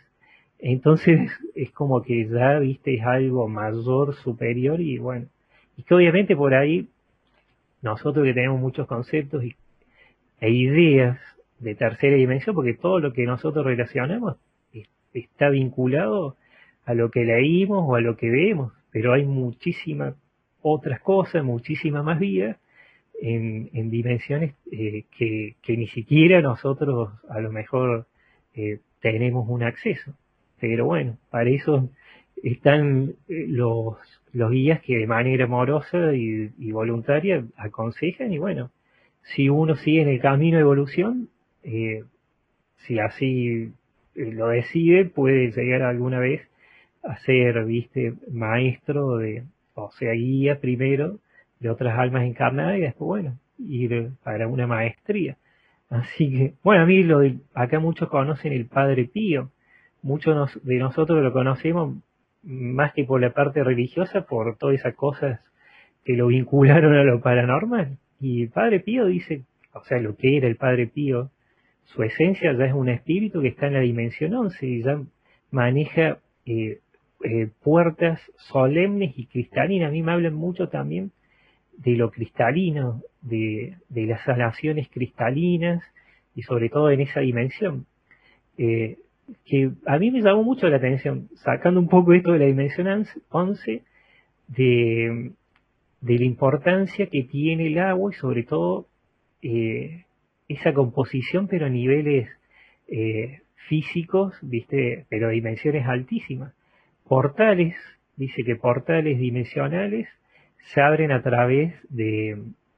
Entonces 0.59 1.31
es 1.55 1.71
como 1.71 2.01
que 2.01 2.27
ya, 2.27 2.59
viste, 2.59 2.95
es 2.95 3.03
algo 3.05 3.47
mayor, 3.47 4.13
superior 4.13 4.81
y 4.81 4.97
bueno, 4.97 5.27
y 5.77 5.83
que 5.83 5.95
obviamente 5.95 6.35
por 6.35 6.53
ahí 6.53 6.89
nosotros 7.81 8.25
que 8.25 8.33
tenemos 8.33 8.59
muchos 8.59 8.85
conceptos 8.85 9.41
y, 9.45 9.55
e 10.41 10.49
ideas 10.49 11.17
de 11.59 11.75
tercera 11.75 12.15
dimensión, 12.15 12.55
porque 12.55 12.73
todo 12.73 12.99
lo 12.99 13.13
que 13.13 13.25
nosotros 13.25 13.65
relacionamos 13.65 14.37
está 15.13 15.49
vinculado 15.49 16.37
a 16.85 16.93
lo 16.93 17.11
que 17.11 17.23
leímos 17.23 17.83
o 17.87 17.95
a 17.95 18.01
lo 18.01 18.15
que 18.15 18.29
vemos, 18.29 18.73
pero 18.91 19.13
hay 19.13 19.25
muchísimas 19.25 20.15
otras 20.61 21.01
cosas, 21.01 21.43
muchísimas 21.43 22.03
más 22.03 22.19
vidas 22.19 22.57
en, 23.21 23.69
en 23.73 23.89
dimensiones 23.89 24.55
eh, 24.71 25.05
que, 25.17 25.55
que, 25.61 25.77
ni 25.77 25.87
siquiera 25.87 26.41
nosotros 26.41 27.09
a 27.29 27.39
lo 27.39 27.51
mejor 27.51 28.07
eh, 28.55 28.79
tenemos 29.01 29.47
un 29.49 29.63
acceso. 29.63 30.13
Pero 30.59 30.85
bueno, 30.85 31.17
para 31.29 31.49
eso 31.49 31.89
están 32.43 33.15
eh, 33.27 33.45
los, 33.47 33.97
los 34.33 34.51
guías 34.51 34.81
que 34.81 34.97
de 34.97 35.07
manera 35.07 35.45
amorosa 35.45 36.13
y, 36.15 36.71
voluntaria 36.71 37.45
aconsejan 37.57 38.31
y 38.33 38.37
bueno, 38.37 38.71
si 39.35 39.49
uno 39.49 39.75
sigue 39.75 40.01
en 40.01 40.09
el 40.09 40.19
camino 40.19 40.57
de 40.57 40.61
evolución, 40.61 41.29
eh, 41.63 42.03
si 42.77 42.99
así 42.99 43.73
eh, 44.15 44.31
lo 44.31 44.47
decide, 44.47 45.05
puede 45.05 45.51
llegar 45.51 45.83
alguna 45.83 46.19
vez 46.19 46.41
a 47.03 47.17
ser, 47.19 47.63
viste, 47.65 48.13
maestro 48.31 49.17
de, 49.17 49.43
o 49.75 49.91
sea, 49.91 50.13
guía 50.13 50.59
primero 50.59 51.19
de 51.59 51.69
otras 51.69 51.97
almas 51.97 52.23
encarnadas 52.23 52.77
y 52.77 52.81
después, 52.81 53.07
bueno, 53.07 53.37
ir 53.59 54.11
para 54.23 54.47
una 54.47 54.67
maestría. 54.67 55.37
Así 55.89 56.31
que, 56.31 56.53
bueno, 56.63 56.83
a 56.83 56.85
mí 56.85 57.03
lo 57.03 57.19
de, 57.19 57.37
acá 57.53 57.79
muchos 57.79 58.09
conocen 58.09 58.53
el 58.53 58.65
Padre 58.65 59.05
Pío, 59.05 59.51
muchos 60.01 60.59
de 60.63 60.77
nosotros 60.77 61.21
lo 61.23 61.33
conocemos 61.33 61.97
más 62.43 62.93
que 62.93 63.03
por 63.03 63.21
la 63.21 63.31
parte 63.33 63.63
religiosa, 63.63 64.21
por 64.21 64.57
todas 64.57 64.75
esas 64.75 64.95
cosas 64.95 65.39
que 66.05 66.13
lo 66.13 66.27
vincularon 66.27 66.95
a 66.95 67.03
lo 67.03 67.21
paranormal. 67.21 67.97
Y 68.19 68.43
el 68.43 68.49
Padre 68.49 68.79
Pío 68.79 69.05
dice, 69.05 69.43
o 69.73 69.83
sea, 69.83 69.99
lo 69.99 70.15
que 70.15 70.37
era 70.37 70.47
el 70.47 70.55
Padre 70.55 70.87
Pío, 70.87 71.31
su 71.85 72.03
esencia 72.03 72.53
ya 72.53 72.65
es 72.65 72.73
un 72.73 72.89
espíritu 72.89 73.41
que 73.41 73.49
está 73.49 73.67
en 73.67 73.73
la 73.73 73.79
dimensión 73.79 74.33
11 74.33 74.67
y 74.67 74.83
ya 74.83 75.01
maneja 75.51 76.19
eh, 76.45 76.79
eh, 77.23 77.49
puertas 77.63 78.19
solemnes 78.37 79.13
y 79.17 79.25
cristalinas. 79.25 79.89
A 79.89 79.91
mí 79.91 80.03
me 80.03 80.11
hablan 80.11 80.35
mucho 80.35 80.69
también 80.69 81.11
de 81.77 81.95
lo 81.95 82.11
cristalino, 82.11 83.01
de, 83.21 83.77
de 83.89 84.05
las 84.05 84.23
sanaciones 84.23 84.89
cristalinas 84.89 85.83
y 86.35 86.43
sobre 86.43 86.69
todo 86.69 86.91
en 86.91 87.01
esa 87.01 87.21
dimensión. 87.21 87.85
Eh, 88.57 88.97
que 89.45 89.71
a 89.85 89.97
mí 89.99 90.11
me 90.11 90.21
llamó 90.21 90.43
mucho 90.43 90.67
la 90.67 90.77
atención, 90.77 91.29
sacando 91.35 91.79
un 91.79 91.87
poco 91.87 92.13
esto 92.13 92.31
de 92.31 92.39
la 92.39 92.45
dimensión 92.45 93.05
11, 93.29 93.83
de, 94.47 95.31
de 96.01 96.17
la 96.17 96.25
importancia 96.25 97.07
que 97.07 97.23
tiene 97.23 97.67
el 97.67 97.79
agua 97.79 98.11
y 98.11 98.15
sobre 98.15 98.43
todo 98.43 98.87
eh, 99.41 100.05
esa 100.47 100.73
composición, 100.73 101.47
pero 101.47 101.65
a 101.65 101.69
niveles 101.69 102.29
eh, 102.87 103.41
físicos, 103.67 104.37
viste, 104.41 105.05
pero 105.09 105.27
a 105.27 105.31
dimensiones 105.31 105.85
altísimas. 105.85 106.53
Portales, 107.07 107.75
dice 108.15 108.43
que 108.43 108.55
portales 108.55 109.19
dimensionales 109.19 110.07
se 110.73 110.81
abren 110.81 111.11
a 111.11 111.21
través 111.21 111.73
de, 111.89 112.37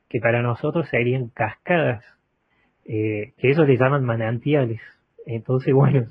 que 0.10 0.20
para 0.20 0.42
nosotros 0.42 0.88
serían 0.90 1.30
cascadas, 1.30 2.04
eh, 2.86 3.34
que 3.38 3.50
ellos 3.50 3.68
le 3.68 3.78
llaman 3.78 4.04
manantiales, 4.04 4.82
Entonces, 5.26 5.74
bueno, 5.74 6.08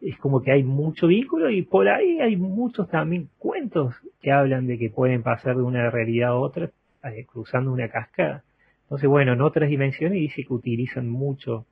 es 0.00 0.18
como 0.18 0.42
que 0.42 0.52
hay 0.52 0.62
mucho 0.62 1.06
vínculo 1.06 1.50
y 1.50 1.62
por 1.62 1.88
ahí 1.88 2.20
hay 2.20 2.36
muchos 2.36 2.88
también 2.88 3.28
cuentos 3.38 3.94
que 4.20 4.32
hablan 4.32 4.66
de 4.66 4.78
que 4.78 4.90
pueden 4.90 5.22
pasar 5.22 5.56
de 5.56 5.62
una 5.62 5.90
realidad 5.90 6.30
a 6.30 6.36
otra 6.36 6.70
eh, 7.04 7.24
cruzando 7.24 7.72
una 7.72 7.88
cascada. 7.88 8.44
Entonces, 8.82 9.08
bueno, 9.08 9.32
en 9.32 9.40
otras 9.40 9.68
dimensiones 9.68 10.18
dice 10.18 10.44
que 10.44 10.52
utilizan 10.52 11.08
mucho 11.08 11.66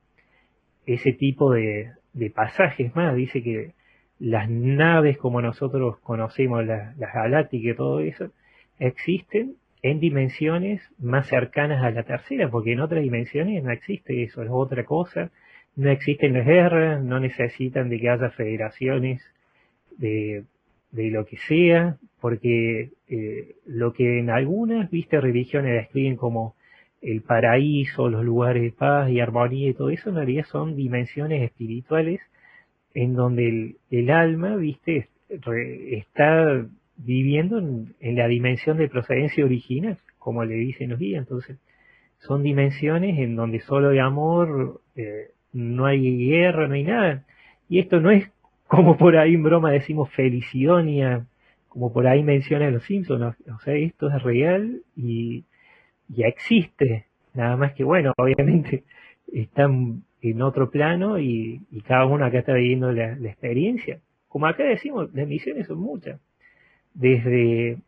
ese 0.87 1.13
tipo 1.13 1.53
de, 1.53 1.93
pasajes 2.35 2.95
más. 2.97 3.15
Dice 3.15 3.43
que 3.43 3.73
las 4.19 4.49
naves 4.49 5.19
como 5.19 5.43
nosotros 5.43 5.99
conocemos, 6.01 6.65
las, 6.65 6.97
las 6.97 7.13
galácticas 7.13 7.75
y 7.75 7.77
todo 7.77 8.01
eso, 8.01 8.31
existen 8.79 9.57
en 9.83 10.01
dimensiones 10.01 10.81
más 10.99 11.27
cercanas 11.27 11.83
a 11.83 11.91
la 11.91 12.05
tercera, 12.05 12.49
porque 12.51 12.73
en 12.73 12.81
otras 12.81 13.03
dimensiones 13.03 13.63
no 13.63 13.73
existe 13.73 14.23
eso, 14.23 14.43
es 14.43 14.49
otra 14.51 14.85
cosa 14.85 15.31
no 15.77 15.91
existen 15.91 16.35
las 16.35 16.47
guerras, 16.47 17.03
no 17.03 17.21
necesitan 17.21 17.89
de 17.89 17.99
que 17.99 18.11
haya 18.11 18.31
federaciones 18.31 19.23
de, 19.97 20.45
lo 20.93 21.25
que 21.25 21.37
sea, 21.37 21.97
porque 22.21 22.91
eh, 23.09 23.57
lo 23.67 23.93
que 23.93 24.19
en 24.19 24.31
algunas, 24.31 24.91
viste, 24.91 25.21
religiones 25.21 25.73
describen 25.73 26.17
como 26.17 26.55
el 27.01 27.23
paraíso, 27.23 28.09
los 28.09 28.25
lugares 28.25 28.63
de 28.63 28.73
paz 28.73 29.11
y 29.11 29.21
armonía 29.21 29.71
y 29.71 29.75
todo 29.75 29.91
eso, 29.91 30.11
en 30.11 30.17
realidad 30.17 30.45
son 30.45 30.77
dimensiones 30.77 31.43
espirituales 31.43 32.21
en 32.95 33.15
donde 33.15 33.77
el, 33.91 34.11
alma, 34.11 34.57
viste, 34.57 35.09
está 35.29 36.65
viviendo 36.97 37.59
en, 37.59 38.17
la 38.17 38.29
dimensión 38.29 38.77
de 38.77 38.89
procedencia 38.89 39.45
original, 39.45 39.99
como 40.19 40.45
le 40.45 40.55
dicen 40.55 40.91
los 40.91 40.99
guías. 40.99 41.21
Entonces, 41.21 41.59
son 42.19 42.43
dimensiones 42.43 43.19
en 43.19 43.35
donde 43.35 43.61
solo 43.61 43.91
hay 43.91 43.99
amor, 43.99 44.81
eh, 44.95 45.31
no 45.53 45.87
hay 45.87 46.29
guerra, 46.29 46.69
no 46.69 46.75
hay 46.75 46.85
nada. 46.85 47.25
Y 47.69 47.79
esto 47.79 48.01
no 48.01 48.11
es 48.11 48.31
como 48.67 48.97
por 48.97 49.17
ahí 49.17 49.35
en 49.35 49.43
broma 49.43 49.71
decimos 49.71 50.11
felicidonia, 50.11 51.27
como 51.69 51.93
por 51.93 52.07
ahí 52.07 52.23
menciona 52.23 52.71
los 52.71 52.85
Simpsons, 52.85 53.37
o 53.47 53.59
sea, 53.61 53.75
esto 53.75 54.09
es 54.09 54.23
real 54.23 54.83
y 54.97 55.45
ya 56.09 56.27
existe, 56.27 57.07
nada 57.35 57.57
más 57.57 57.73
que 57.75 57.85
bueno, 57.85 58.13
obviamente 58.19 58.85
están 59.33 60.05
en 60.23 60.43
otro 60.43 60.71
plano 60.71 61.19
y, 61.19 61.61
cada 61.87 62.07
uno 62.07 62.25
acá 62.25 62.39
está 62.39 62.55
viviendo 62.55 62.93
la, 62.93 63.13
experiencia. 63.13 64.01
Como 64.29 64.47
acá 64.47 64.65
decimos, 64.65 65.13
las 65.13 65.27
misiones 65.27 65.67
son 65.67 65.79
muchas. 65.79 66.21
Desde 66.95 67.79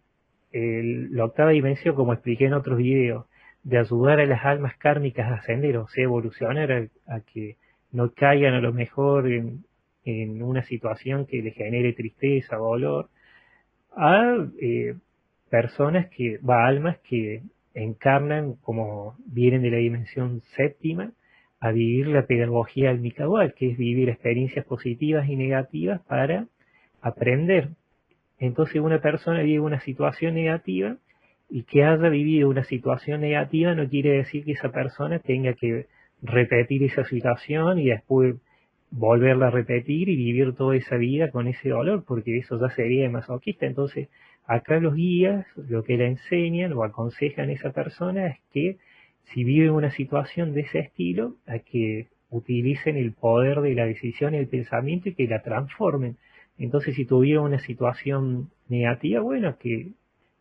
la 0.52 1.24
octava 1.24 1.50
dimensión, 1.50 1.94
como 1.94 2.12
expliqué 2.12 2.46
en 2.46 2.54
otros 2.54 2.78
videos, 2.78 3.26
de 3.64 3.78
ayudar 3.78 4.20
a 4.20 4.26
las 4.26 4.44
almas 4.44 4.76
kármicas 4.76 5.30
a 5.30 5.36
ascender, 5.36 5.78
o 5.78 5.88
sea, 5.88 6.04
evolucionar, 6.04 6.90
a, 7.06 7.20
que 7.20 7.56
no 7.92 8.12
caigan 8.12 8.54
a 8.54 8.60
lo 8.60 8.72
mejor 8.72 9.30
en, 9.30 9.64
una 10.42 10.62
situación 10.64 11.24
que 11.24 11.40
les 11.40 11.54
genere 11.54 11.94
tristeza 11.94 12.56
dolor, 12.56 13.08
a 13.96 14.36
eh, 14.60 14.94
personas 15.48 16.10
que, 16.10 16.38
va, 16.38 16.66
almas 16.66 16.98
que 16.98 17.42
encarnan 17.72 18.54
como 18.56 19.16
vienen 19.24 19.62
de 19.62 19.70
la 19.70 19.78
dimensión 19.78 20.42
séptima 20.56 21.12
a 21.58 21.70
vivir 21.72 22.08
la 22.08 22.26
pedagogía 22.26 22.90
almicadual, 22.90 23.54
que 23.54 23.70
es 23.70 23.78
vivir 23.78 24.10
experiencias 24.10 24.66
positivas 24.66 25.26
y 25.26 25.36
negativas 25.36 26.02
para 26.02 26.46
aprender. 27.00 27.70
Entonces 28.38 28.82
una 28.82 29.00
persona 29.00 29.40
vive 29.40 29.60
una 29.60 29.80
situación 29.80 30.34
negativa 30.34 30.98
y 31.54 31.62
que 31.62 31.84
haya 31.84 32.08
vivido 32.08 32.48
una 32.48 32.64
situación 32.64 33.20
negativa 33.20 33.76
no 33.76 33.88
quiere 33.88 34.10
decir 34.10 34.44
que 34.44 34.50
esa 34.58 34.72
persona 34.72 35.20
tenga 35.20 35.54
que 35.54 35.86
repetir 36.20 36.82
esa 36.82 37.04
situación 37.04 37.78
y 37.78 37.90
después 37.90 38.34
volverla 38.90 39.46
a 39.46 39.50
repetir 39.50 40.08
y 40.08 40.16
vivir 40.16 40.56
toda 40.56 40.74
esa 40.74 40.96
vida 40.96 41.30
con 41.30 41.46
ese 41.46 41.68
dolor, 41.68 42.02
porque 42.08 42.38
eso 42.38 42.60
ya 42.60 42.74
sería 42.74 43.08
masoquista. 43.08 43.66
Entonces, 43.66 44.08
acá 44.46 44.80
los 44.80 44.96
guías 44.96 45.46
lo 45.68 45.84
que 45.84 45.96
le 45.96 46.08
enseñan 46.08 46.72
o 46.72 46.82
aconsejan 46.82 47.50
a 47.50 47.52
esa 47.52 47.70
persona 47.70 48.26
es 48.26 48.38
que 48.52 48.78
si 49.32 49.44
vive 49.44 49.70
una 49.70 49.92
situación 49.92 50.54
de 50.54 50.62
ese 50.62 50.80
estilo, 50.80 51.36
a 51.46 51.60
que 51.60 52.08
utilicen 52.30 52.96
el 52.96 53.12
poder 53.12 53.60
de 53.60 53.76
la 53.76 53.86
decisión 53.86 54.34
y 54.34 54.38
el 54.38 54.48
pensamiento 54.48 55.08
y 55.08 55.14
que 55.14 55.28
la 55.28 55.40
transformen. 55.42 56.16
Entonces, 56.58 56.96
si 56.96 57.04
tuviera 57.04 57.42
una 57.42 57.60
situación 57.60 58.50
negativa, 58.68 59.20
bueno, 59.20 59.56
que 59.56 59.92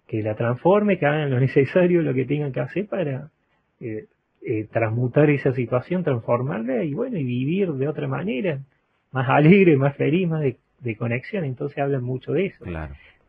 que 0.07 0.21
la 0.21 0.35
transforme, 0.35 0.97
que 0.97 1.05
hagan 1.05 1.29
lo 1.29 1.39
necesario, 1.39 2.01
lo 2.01 2.13
que 2.13 2.25
tengan 2.25 2.51
que 2.51 2.59
hacer 2.59 2.87
para 2.87 3.29
eh, 3.79 4.05
eh, 4.45 4.67
transmutar 4.71 5.29
esa 5.29 5.53
situación, 5.53 6.03
transformarla 6.03 6.83
y 6.83 6.93
bueno, 6.93 7.17
y 7.17 7.23
vivir 7.23 7.71
de 7.73 7.87
otra 7.87 8.07
manera, 8.07 8.59
más 9.11 9.29
alegre, 9.29 9.77
más 9.77 9.95
feliz, 9.95 10.27
más 10.27 10.41
de, 10.41 10.95
conexión. 10.97 11.45
Entonces 11.45 11.77
hablan 11.77 12.03
mucho 12.03 12.33
de 12.33 12.47
eso. 12.47 12.65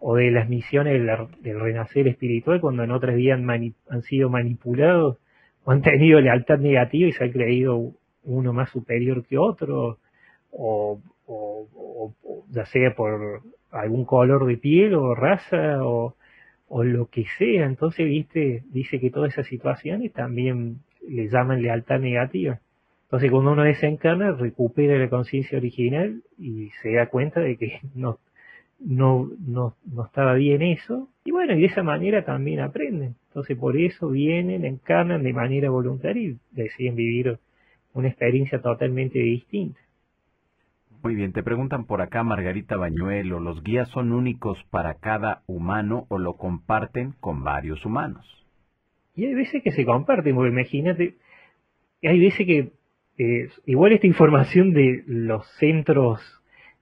O 0.00 0.16
de 0.16 0.30
las 0.30 0.48
misiones 0.48 0.94
del, 0.94 1.60
renacer 1.60 2.08
espiritual, 2.08 2.60
cuando 2.60 2.82
en 2.82 2.90
otras 2.90 3.16
vidas 3.16 3.40
han, 3.88 4.02
sido 4.02 4.28
manipulados 4.28 5.18
o 5.64 5.70
han 5.70 5.80
tenido 5.82 6.20
lealtad 6.20 6.58
negativa 6.58 7.08
y 7.08 7.12
se 7.12 7.24
ha 7.24 7.32
creído 7.32 7.92
uno 8.24 8.52
más 8.52 8.70
superior 8.70 9.24
que 9.24 9.38
otro, 9.38 9.98
o, 10.50 11.00
o 11.26 12.12
ya 12.50 12.66
sea 12.66 12.94
por 12.94 13.40
algún 13.70 14.04
color 14.04 14.46
de 14.46 14.56
piel 14.56 14.94
o 14.94 15.14
raza, 15.14 15.84
o, 15.84 16.14
o 16.68 16.84
lo 16.84 17.06
que 17.06 17.24
sea. 17.38 17.66
Entonces, 17.66 18.06
viste, 18.06 18.64
dice 18.70 19.00
que 19.00 19.10
todas 19.10 19.32
esas 19.32 19.46
situaciones 19.46 20.12
también 20.12 20.78
le 21.06 21.28
llaman 21.28 21.62
lealtad 21.62 22.00
negativa. 22.00 22.60
Entonces, 23.04 23.30
cuando 23.30 23.52
uno 23.52 23.62
desencarna, 23.62 24.32
recupera 24.32 24.98
la 24.98 25.08
conciencia 25.08 25.58
original 25.58 26.22
y 26.38 26.70
se 26.82 26.94
da 26.94 27.06
cuenta 27.06 27.40
de 27.40 27.56
que 27.56 27.80
no, 27.94 28.18
no, 28.80 29.30
no, 29.46 29.76
no 29.84 30.04
estaba 30.04 30.34
bien 30.34 30.62
eso. 30.62 31.08
Y 31.24 31.30
bueno, 31.30 31.54
y 31.54 31.60
de 31.60 31.66
esa 31.66 31.82
manera 31.82 32.24
también 32.24 32.60
aprenden. 32.60 33.14
Entonces, 33.28 33.56
por 33.56 33.76
eso 33.76 34.10
vienen, 34.10 34.64
encarnan 34.64 35.22
de 35.22 35.32
manera 35.32 35.70
voluntaria 35.70 36.30
y 36.30 36.38
deciden 36.50 36.96
vivir 36.96 37.38
una 37.92 38.08
experiencia 38.08 38.60
totalmente 38.60 39.18
distinta. 39.18 39.80
Muy 41.04 41.16
bien, 41.16 41.34
te 41.34 41.42
preguntan 41.42 41.84
por 41.84 42.00
acá, 42.00 42.22
Margarita 42.22 42.78
Bañuelo, 42.78 43.38
¿los 43.38 43.62
guías 43.62 43.90
son 43.90 44.10
únicos 44.10 44.58
para 44.70 44.94
cada 44.94 45.42
humano 45.46 46.06
o 46.08 46.16
lo 46.16 46.38
comparten 46.38 47.12
con 47.20 47.44
varios 47.44 47.84
humanos? 47.84 48.24
Y 49.14 49.26
hay 49.26 49.34
veces 49.34 49.62
que 49.62 49.72
se 49.72 49.84
comparten, 49.84 50.34
porque 50.34 50.48
imagínate, 50.48 51.16
hay 52.02 52.18
veces 52.18 52.46
que 52.46 52.72
eh, 53.18 53.48
igual 53.66 53.92
esta 53.92 54.06
información 54.06 54.72
de 54.72 55.04
los 55.06 55.46
centros 55.58 56.22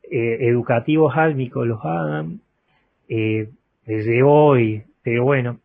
eh, 0.05 0.37
educativos 0.43 1.17
álmicos 1.17 1.67
los 1.67 1.85
hagan 1.85 2.43
eh, 3.09 3.51
desde 3.87 4.23
hoy, 4.23 4.85
pero 5.03 5.25
bueno, 5.25 5.59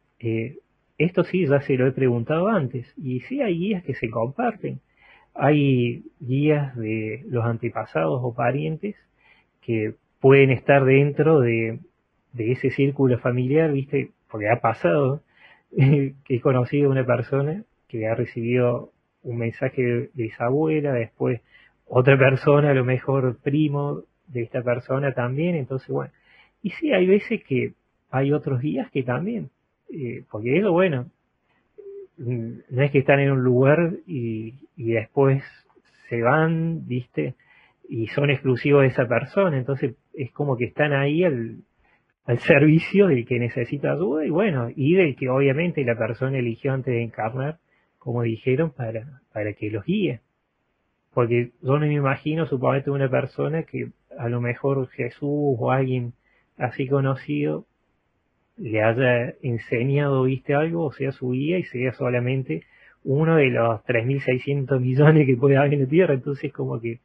esto 0.97 1.23
sí 1.25 1.45
ya 1.45 1.61
se 1.61 1.77
lo 1.77 1.85
he 1.85 1.91
preguntado 1.91 2.47
antes, 2.47 2.91
y 2.97 3.19
sí 3.19 3.39
hay 3.39 3.55
guías 3.55 3.83
que 3.83 3.93
se 3.93 4.09
comparten 4.09 4.79
hay 5.37 6.03
guías 6.19 6.75
de 6.75 7.23
los 7.29 7.45
antepasados 7.45 8.19
o 8.23 8.33
parientes 8.33 8.95
que 9.61 9.95
pueden 10.19 10.49
estar 10.49 10.83
dentro 10.83 11.39
de, 11.39 11.79
ese 12.37 12.71
círculo 12.71 13.17
familiar, 13.19 13.71
¿viste? 13.71 14.11
Porque 14.29 14.49
ha 14.49 14.59
pasado 14.59 15.21
que 15.75 16.15
he 16.27 16.41
conocido 16.41 16.89
una 16.89 17.05
persona 17.05 17.63
que 17.87 18.07
ha 18.07 18.15
recibido 18.15 18.91
un 19.23 19.37
mensaje 19.37 20.09
de, 20.13 20.25
esa 20.25 20.45
abuela, 20.45 20.93
después 20.93 21.41
otra 21.85 22.17
persona, 22.17 22.71
a 22.71 22.73
lo 22.73 22.85
mejor 22.85 23.37
primo 23.41 24.03
de 24.27 24.43
esta 24.43 24.61
persona 24.61 25.13
también, 25.13 25.55
entonces 25.55 25.87
bueno. 25.87 26.11
Y 26.61 26.71
sí, 26.71 26.91
hay 26.91 27.07
veces 27.07 27.43
que 27.43 27.73
hay 28.09 28.33
otros 28.33 28.61
guías 28.61 28.89
que 28.91 29.03
también, 29.03 29.49
eh, 29.89 30.23
porque 30.29 30.57
eso, 30.57 30.71
bueno, 30.71 31.09
no 32.17 32.83
es 32.83 32.91
que 32.91 32.99
están 32.99 33.19
en 33.19 33.31
un 33.31 33.43
lugar 33.43 33.93
y, 34.05 34.53
después 34.75 35.43
se 36.09 36.21
van, 36.21 36.87
viste, 36.87 37.35
y 37.89 38.07
son 38.07 38.29
exclusivos 38.29 38.81
de 38.81 38.87
esa 38.87 39.07
persona, 39.07 39.57
entonces 39.57 39.95
es 40.13 40.31
como 40.31 40.57
que 40.57 40.65
están 40.65 40.93
ahí 40.93 41.23
al, 41.23 41.59
al 42.25 42.39
servicio 42.39 43.07
del 43.07 43.25
que 43.25 43.39
necesita 43.39 43.91
ayuda 43.93 44.25
y 44.25 44.29
bueno, 44.29 44.69
y 44.75 44.95
del 44.95 45.15
que 45.15 45.29
obviamente 45.29 45.83
la 45.83 45.97
persona 45.97 46.37
eligió 46.37 46.73
antes 46.73 46.93
de 46.93 47.03
encarnar, 47.03 47.59
como 47.99 48.23
dijeron, 48.23 48.71
para, 48.71 49.21
para 49.33 49.53
que 49.53 49.69
los 49.69 49.85
guíe. 49.85 50.21
Porque 51.13 51.51
yo 51.61 51.79
no 51.79 51.85
me 51.85 51.93
imagino, 51.93 52.45
suponete, 52.45 52.91
una 52.91 53.09
persona 53.09 53.63
que 53.63 53.89
a 54.17 54.29
lo 54.29 54.41
mejor 54.41 54.87
Jesús 54.89 55.21
o 55.59 55.71
alguien 55.71 56.13
así 56.57 56.87
conocido 56.87 57.65
le 58.57 58.81
haya 58.81 59.33
enseñado, 59.41 60.23
viste, 60.23 60.55
algo, 60.55 60.85
o 60.85 60.91
sea, 60.91 61.11
su 61.11 61.31
guía 61.31 61.59
y 61.59 61.63
sea 61.63 61.93
solamente 61.93 62.63
uno 63.03 63.37
de 63.37 63.49
los 63.51 63.83
3.600 63.85 64.79
millones 64.79 65.25
que 65.25 65.37
puede 65.37 65.57
haber 65.57 65.73
en 65.73 65.83
la 65.83 65.87
Tierra, 65.87 66.13
entonces 66.13 66.51
como 66.51 66.79
que 66.81 66.99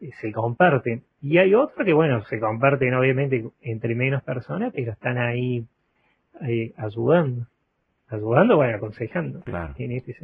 eh, 0.00 0.10
se 0.20 0.32
comparten. 0.32 1.04
Y 1.22 1.38
hay 1.38 1.54
otros 1.54 1.84
que, 1.84 1.92
bueno, 1.92 2.22
se 2.24 2.38
comparten 2.38 2.94
obviamente 2.94 3.44
entre 3.62 3.94
menos 3.94 4.22
personas, 4.22 4.72
pero 4.74 4.92
están 4.92 5.18
ahí 5.18 5.64
eh, 6.42 6.72
ayudando. 6.76 7.46
Ayudando, 8.08 8.56
bueno, 8.56 8.76
aconsejando. 8.76 9.40
Claro. 9.40 9.74
En 9.78 9.92
este 9.92 10.14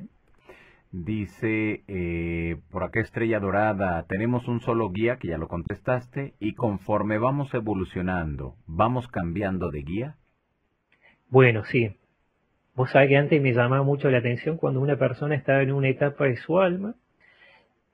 Dice, 0.93 1.83
eh, 1.89 2.57
por 2.71 2.85
acá 2.85 3.01
Estrella 3.01 3.41
Dorada, 3.41 4.05
tenemos 4.09 4.47
un 4.47 4.61
solo 4.61 4.91
guía, 4.91 5.17
que 5.17 5.29
ya 5.29 5.39
lo 5.39 5.49
contestaste, 5.49 6.35
y 6.39 6.53
conforme 6.53 7.17
vamos 7.17 7.53
evolucionando, 7.55 8.57
¿vamos 8.67 9.09
cambiando 9.09 9.71
de 9.71 9.83
guía? 9.83 10.17
Bueno, 11.33 11.65
sí. 11.65 11.97
Vos 12.75 12.91
sabés 12.91 13.09
que 13.09 13.17
antes 13.17 13.41
me 13.41 13.55
llamaba 13.55 13.83
mucho 13.83 14.11
la 14.11 14.19
atención 14.19 14.59
cuando 14.59 14.81
una 14.83 14.99
persona 14.99 15.35
estaba 15.35 15.63
en 15.63 15.73
una 15.73 15.89
etapa 15.89 16.27
de 16.27 16.37
su 16.37 16.61
alma 16.61 16.95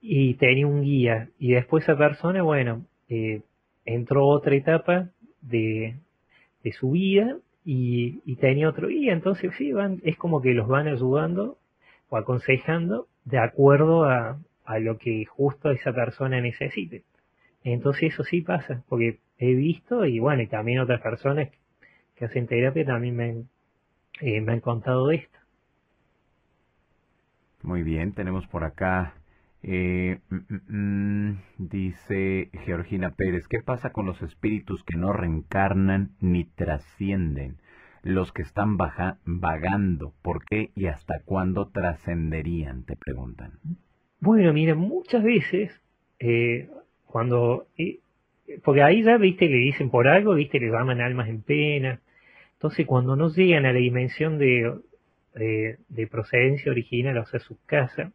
y 0.00 0.34
tenía 0.34 0.66
un 0.66 0.82
guía, 0.82 1.28
y 1.38 1.52
después 1.52 1.84
esa 1.84 1.96
persona, 1.96 2.42
bueno, 2.42 2.84
eh, 3.08 3.42
entró 3.84 4.26
otra 4.26 4.56
etapa 4.56 5.10
de, 5.40 5.94
de 6.64 6.72
su 6.72 6.90
vida 6.90 7.36
y, 7.64 8.22
y, 8.24 8.36
tenía 8.36 8.68
otro 8.68 8.88
guía, 8.88 9.12
entonces 9.12 9.52
sí, 9.56 9.72
van, 9.72 10.00
es 10.02 10.16
como 10.16 10.42
que 10.42 10.52
los 10.52 10.66
van 10.66 10.88
ayudando 10.88 11.58
o 12.08 12.16
aconsejando 12.16 13.06
de 13.24 13.38
acuerdo 13.38 14.04
a, 14.04 14.40
a 14.64 14.78
lo 14.80 14.98
que 14.98 15.24
justo 15.26 15.70
esa 15.70 15.92
persona 15.92 16.40
necesite. 16.40 17.04
Entonces 17.62 18.14
eso 18.14 18.24
sí 18.24 18.40
pasa, 18.40 18.82
porque 18.88 19.20
he 19.38 19.54
visto 19.54 20.06
y 20.06 20.18
bueno, 20.18 20.42
y 20.42 20.48
también 20.48 20.80
otras 20.80 21.00
personas 21.00 21.50
que 22.18 22.24
hacen 22.24 22.46
terapia 22.46 22.84
también 22.84 23.16
me 23.16 23.24
han, 23.24 23.48
eh, 24.20 24.40
me 24.40 24.52
han 24.52 24.60
contado 24.60 25.08
de 25.08 25.16
esto. 25.16 25.38
Muy 27.62 27.82
bien, 27.82 28.12
tenemos 28.12 28.46
por 28.46 28.64
acá, 28.64 29.14
eh, 29.62 30.20
mm, 30.30 30.36
mm, 30.48 31.28
mm, 31.28 31.38
dice 31.58 32.50
Georgina 32.64 33.10
Pérez, 33.10 33.46
¿qué 33.48 33.60
pasa 33.60 33.90
con 33.90 34.06
los 34.06 34.22
espíritus 34.22 34.82
que 34.84 34.96
no 34.96 35.12
reencarnan 35.12 36.10
ni 36.20 36.44
trascienden? 36.44 37.58
los 38.02 38.32
que 38.32 38.42
están 38.42 38.76
baja, 38.76 39.18
vagando, 39.24 40.12
¿por 40.22 40.44
qué 40.44 40.70
y 40.74 40.86
hasta 40.86 41.20
cuándo 41.24 41.68
trascenderían? 41.68 42.84
Te 42.84 42.96
preguntan. 42.96 43.58
Bueno, 44.20 44.52
mira, 44.52 44.74
muchas 44.74 45.22
veces, 45.22 45.82
eh, 46.18 46.68
cuando, 47.06 47.66
eh, 47.76 48.00
porque 48.64 48.82
ahí 48.82 49.02
ya, 49.02 49.16
viste, 49.16 49.48
le 49.48 49.56
dicen 49.56 49.90
por 49.90 50.08
algo, 50.08 50.34
viste, 50.34 50.58
le 50.58 50.70
llaman 50.70 51.00
almas 51.00 51.28
en 51.28 51.42
pena. 51.42 52.00
Entonces, 52.58 52.86
cuando 52.86 53.14
no 53.14 53.28
llegan 53.28 53.66
a 53.66 53.72
la 53.72 53.78
dimensión 53.78 54.36
de, 54.36 54.80
de, 55.32 56.06
procedencia 56.08 56.72
original, 56.72 57.16
o 57.18 57.24
sea, 57.26 57.38
su 57.38 57.56
casa, 57.66 58.12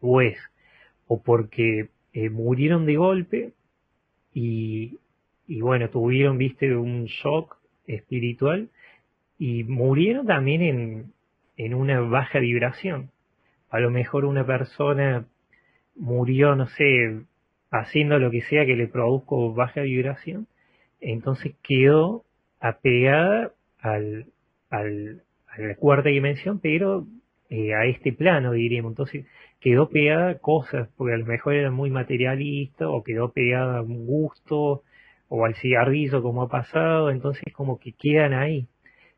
o 0.00 0.20
es, 0.20 0.36
o 1.06 1.22
porque 1.22 1.90
eh, 2.12 2.30
murieron 2.30 2.84
de 2.84 2.96
golpe 2.96 3.52
y, 4.32 4.98
y 5.46 5.60
bueno, 5.60 5.88
tuvieron, 5.88 6.36
viste, 6.36 6.76
un 6.76 7.04
shock 7.04 7.56
espiritual 7.86 8.70
y 9.38 9.62
murieron 9.62 10.26
también 10.26 10.62
en, 10.62 11.12
en 11.56 11.74
una 11.74 12.00
baja 12.00 12.40
vibración. 12.40 13.12
A 13.70 13.78
lo 13.78 13.92
mejor 13.92 14.24
una 14.24 14.44
persona 14.44 15.26
murió, 15.94 16.56
no 16.56 16.66
sé, 16.66 17.20
haciendo 17.70 18.18
lo 18.18 18.32
que 18.32 18.42
sea 18.42 18.66
que 18.66 18.74
le 18.74 18.88
produzca 18.88 19.36
baja 19.54 19.82
vibración, 19.82 20.48
entonces 21.00 21.54
quedó 21.62 22.24
apegada 22.64 23.52
al, 23.78 24.26
al, 24.70 25.22
a 25.48 25.60
la 25.60 25.74
cuarta 25.76 26.08
dimensión, 26.08 26.60
pero 26.60 27.06
eh, 27.50 27.74
a 27.74 27.84
este 27.84 28.12
plano, 28.12 28.52
diríamos. 28.52 28.92
Entonces 28.92 29.26
quedó 29.60 29.90
pegada 29.90 30.30
a 30.30 30.38
cosas, 30.38 30.88
porque 30.96 31.12
a 31.12 31.18
lo 31.18 31.26
mejor 31.26 31.54
era 31.54 31.70
muy 31.70 31.90
materialista, 31.90 32.88
o 32.88 33.04
quedó 33.04 33.32
pegada 33.32 33.78
a 33.78 33.82
un 33.82 34.06
gusto, 34.06 34.82
o 35.28 35.44
al 35.44 35.54
cigarrillo 35.56 36.22
como 36.22 36.42
ha 36.42 36.48
pasado, 36.48 37.10
entonces 37.10 37.52
como 37.52 37.78
que 37.78 37.92
quedan 37.92 38.32
ahí. 38.32 38.66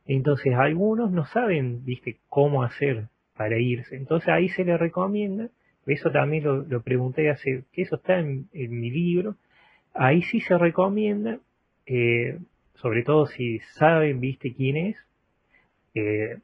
Entonces 0.06 0.52
algunos 0.54 1.12
no 1.12 1.24
saben, 1.26 1.84
viste, 1.84 2.18
cómo 2.28 2.64
hacer 2.64 3.08
para 3.36 3.58
irse. 3.58 3.94
Entonces 3.94 4.28
ahí 4.28 4.48
se 4.48 4.64
les 4.64 4.78
recomienda, 4.78 5.50
eso 5.86 6.10
también 6.10 6.44
lo, 6.44 6.82
pregunté 6.82 7.30
hace, 7.30 7.64
que 7.72 7.82
eso 7.82 7.96
está 7.96 8.18
en, 8.18 8.48
mi 8.52 8.90
libro, 8.90 9.36
ahí 9.94 10.22
sí 10.22 10.40
se 10.40 10.58
recomienda, 10.58 11.38
eh, 11.86 12.38
sobre 12.76 13.02
todo 13.02 13.26
si 13.26 13.58
saben, 13.78 14.20
viste, 14.20 14.54
quién 14.54 14.76
es, 14.76 14.96
eh, 15.94 16.38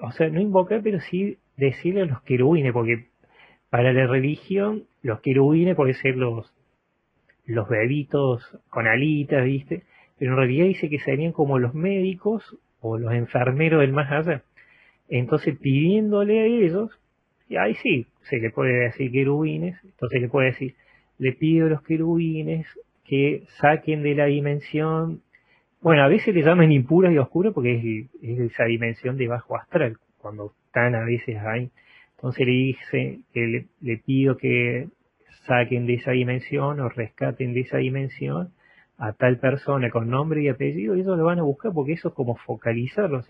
o 0.00 0.10
sea, 0.12 0.28
no 0.28 0.40
invocar, 0.40 0.80
pero 0.82 1.00
sí 1.00 1.38
decirle 1.56 2.02
a 2.02 2.06
los 2.06 2.22
querubines, 2.22 2.72
porque 2.72 3.06
para 3.70 3.92
la 3.92 4.06
religión 4.06 4.84
los 5.02 5.20
querubines 5.20 5.76
pueden 5.76 5.94
ser 5.94 6.16
los, 6.16 6.52
los 7.46 7.68
bebitos 7.68 8.58
con 8.70 8.86
alitas, 8.86 9.44
viste, 9.44 9.82
pero 10.18 10.32
en 10.32 10.38
realidad 10.38 10.66
dice 10.66 10.88
que 10.88 10.98
serían 10.98 11.32
como 11.32 11.58
los 11.58 11.74
médicos 11.74 12.56
o 12.80 12.98
los 12.98 13.12
enfermeros 13.12 13.80
del 13.80 13.92
más 13.92 14.10
allá. 14.10 14.42
Entonces 15.08 15.56
pidiéndole 15.58 16.40
a 16.40 16.44
ellos, 16.46 16.90
y 17.48 17.56
ahí 17.56 17.74
sí, 17.74 18.06
se 18.22 18.38
le 18.38 18.50
puede 18.50 18.72
decir 18.84 19.12
querubines, 19.12 19.78
entonces 19.84 20.20
le 20.20 20.28
puede 20.28 20.48
decir, 20.48 20.74
le 21.18 21.32
pido 21.32 21.66
a 21.66 21.70
los 21.70 21.82
querubines 21.82 22.66
que 23.04 23.44
saquen 23.60 24.02
de 24.02 24.14
la 24.14 24.26
dimensión, 24.26 25.22
bueno, 25.80 26.02
a 26.02 26.08
veces 26.08 26.34
le 26.34 26.42
llaman 26.42 26.72
impuras 26.72 27.12
y 27.12 27.18
oscuras 27.18 27.52
porque 27.52 28.08
es, 28.22 28.38
esa 28.40 28.64
dimensión 28.64 29.16
de 29.16 29.28
bajo 29.28 29.56
astral, 29.56 29.98
cuando 30.18 30.54
están 30.66 30.94
a 30.94 31.04
veces 31.04 31.36
ahí. 31.38 31.70
Entonces 32.16 32.46
le 32.46 32.52
dice 32.52 33.20
que 33.32 33.40
le, 33.40 33.66
le 33.80 33.98
pido 33.98 34.36
que 34.36 34.88
saquen 35.46 35.86
de 35.86 35.94
esa 35.94 36.12
dimensión 36.12 36.80
o 36.80 36.88
rescaten 36.88 37.52
de 37.52 37.60
esa 37.60 37.78
dimensión 37.78 38.50
a 38.96 39.12
tal 39.12 39.38
persona 39.38 39.90
con 39.90 40.08
nombre 40.08 40.42
y 40.42 40.48
apellido, 40.48 40.96
y 40.96 41.00
ellos 41.00 41.18
lo 41.18 41.24
van 41.24 41.38
a 41.38 41.42
buscar 41.42 41.72
porque 41.72 41.92
eso 41.92 42.08
es 42.08 42.14
como 42.14 42.36
focalizarlo, 42.36 43.22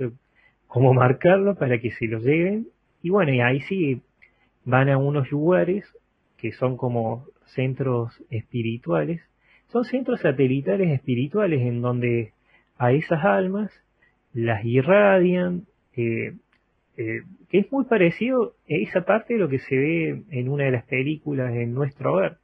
como 0.66 0.92
marcarlo 0.92 1.56
para 1.56 1.78
que 1.78 1.90
se 1.90 2.06
lo 2.06 2.18
lleven. 2.18 2.68
Y 3.02 3.10
bueno, 3.10 3.32
y 3.32 3.40
ahí 3.40 3.60
sí 3.62 4.02
van 4.64 4.88
a 4.88 4.98
unos 4.98 5.30
lugares 5.30 5.84
que 6.36 6.52
son 6.52 6.76
como 6.76 7.26
centros 7.46 8.22
espirituales, 8.30 9.22
son 9.74 9.84
centros 9.84 10.20
satelitales 10.20 10.88
espirituales 10.92 11.60
en 11.60 11.82
donde 11.82 12.32
a 12.78 12.92
esas 12.92 13.24
almas 13.24 13.72
las 14.32 14.64
irradian, 14.64 15.62
eh, 15.96 16.34
eh, 16.96 17.22
que 17.50 17.58
es 17.58 17.72
muy 17.72 17.84
parecido 17.84 18.54
a 18.70 18.74
esa 18.74 19.04
parte 19.04 19.34
de 19.34 19.40
lo 19.40 19.48
que 19.48 19.58
se 19.58 19.76
ve 19.76 20.22
en 20.30 20.48
una 20.48 20.66
de 20.66 20.70
las 20.70 20.84
películas 20.84 21.52
en 21.56 21.74
nuestro 21.74 22.12
hogar. 22.12 22.36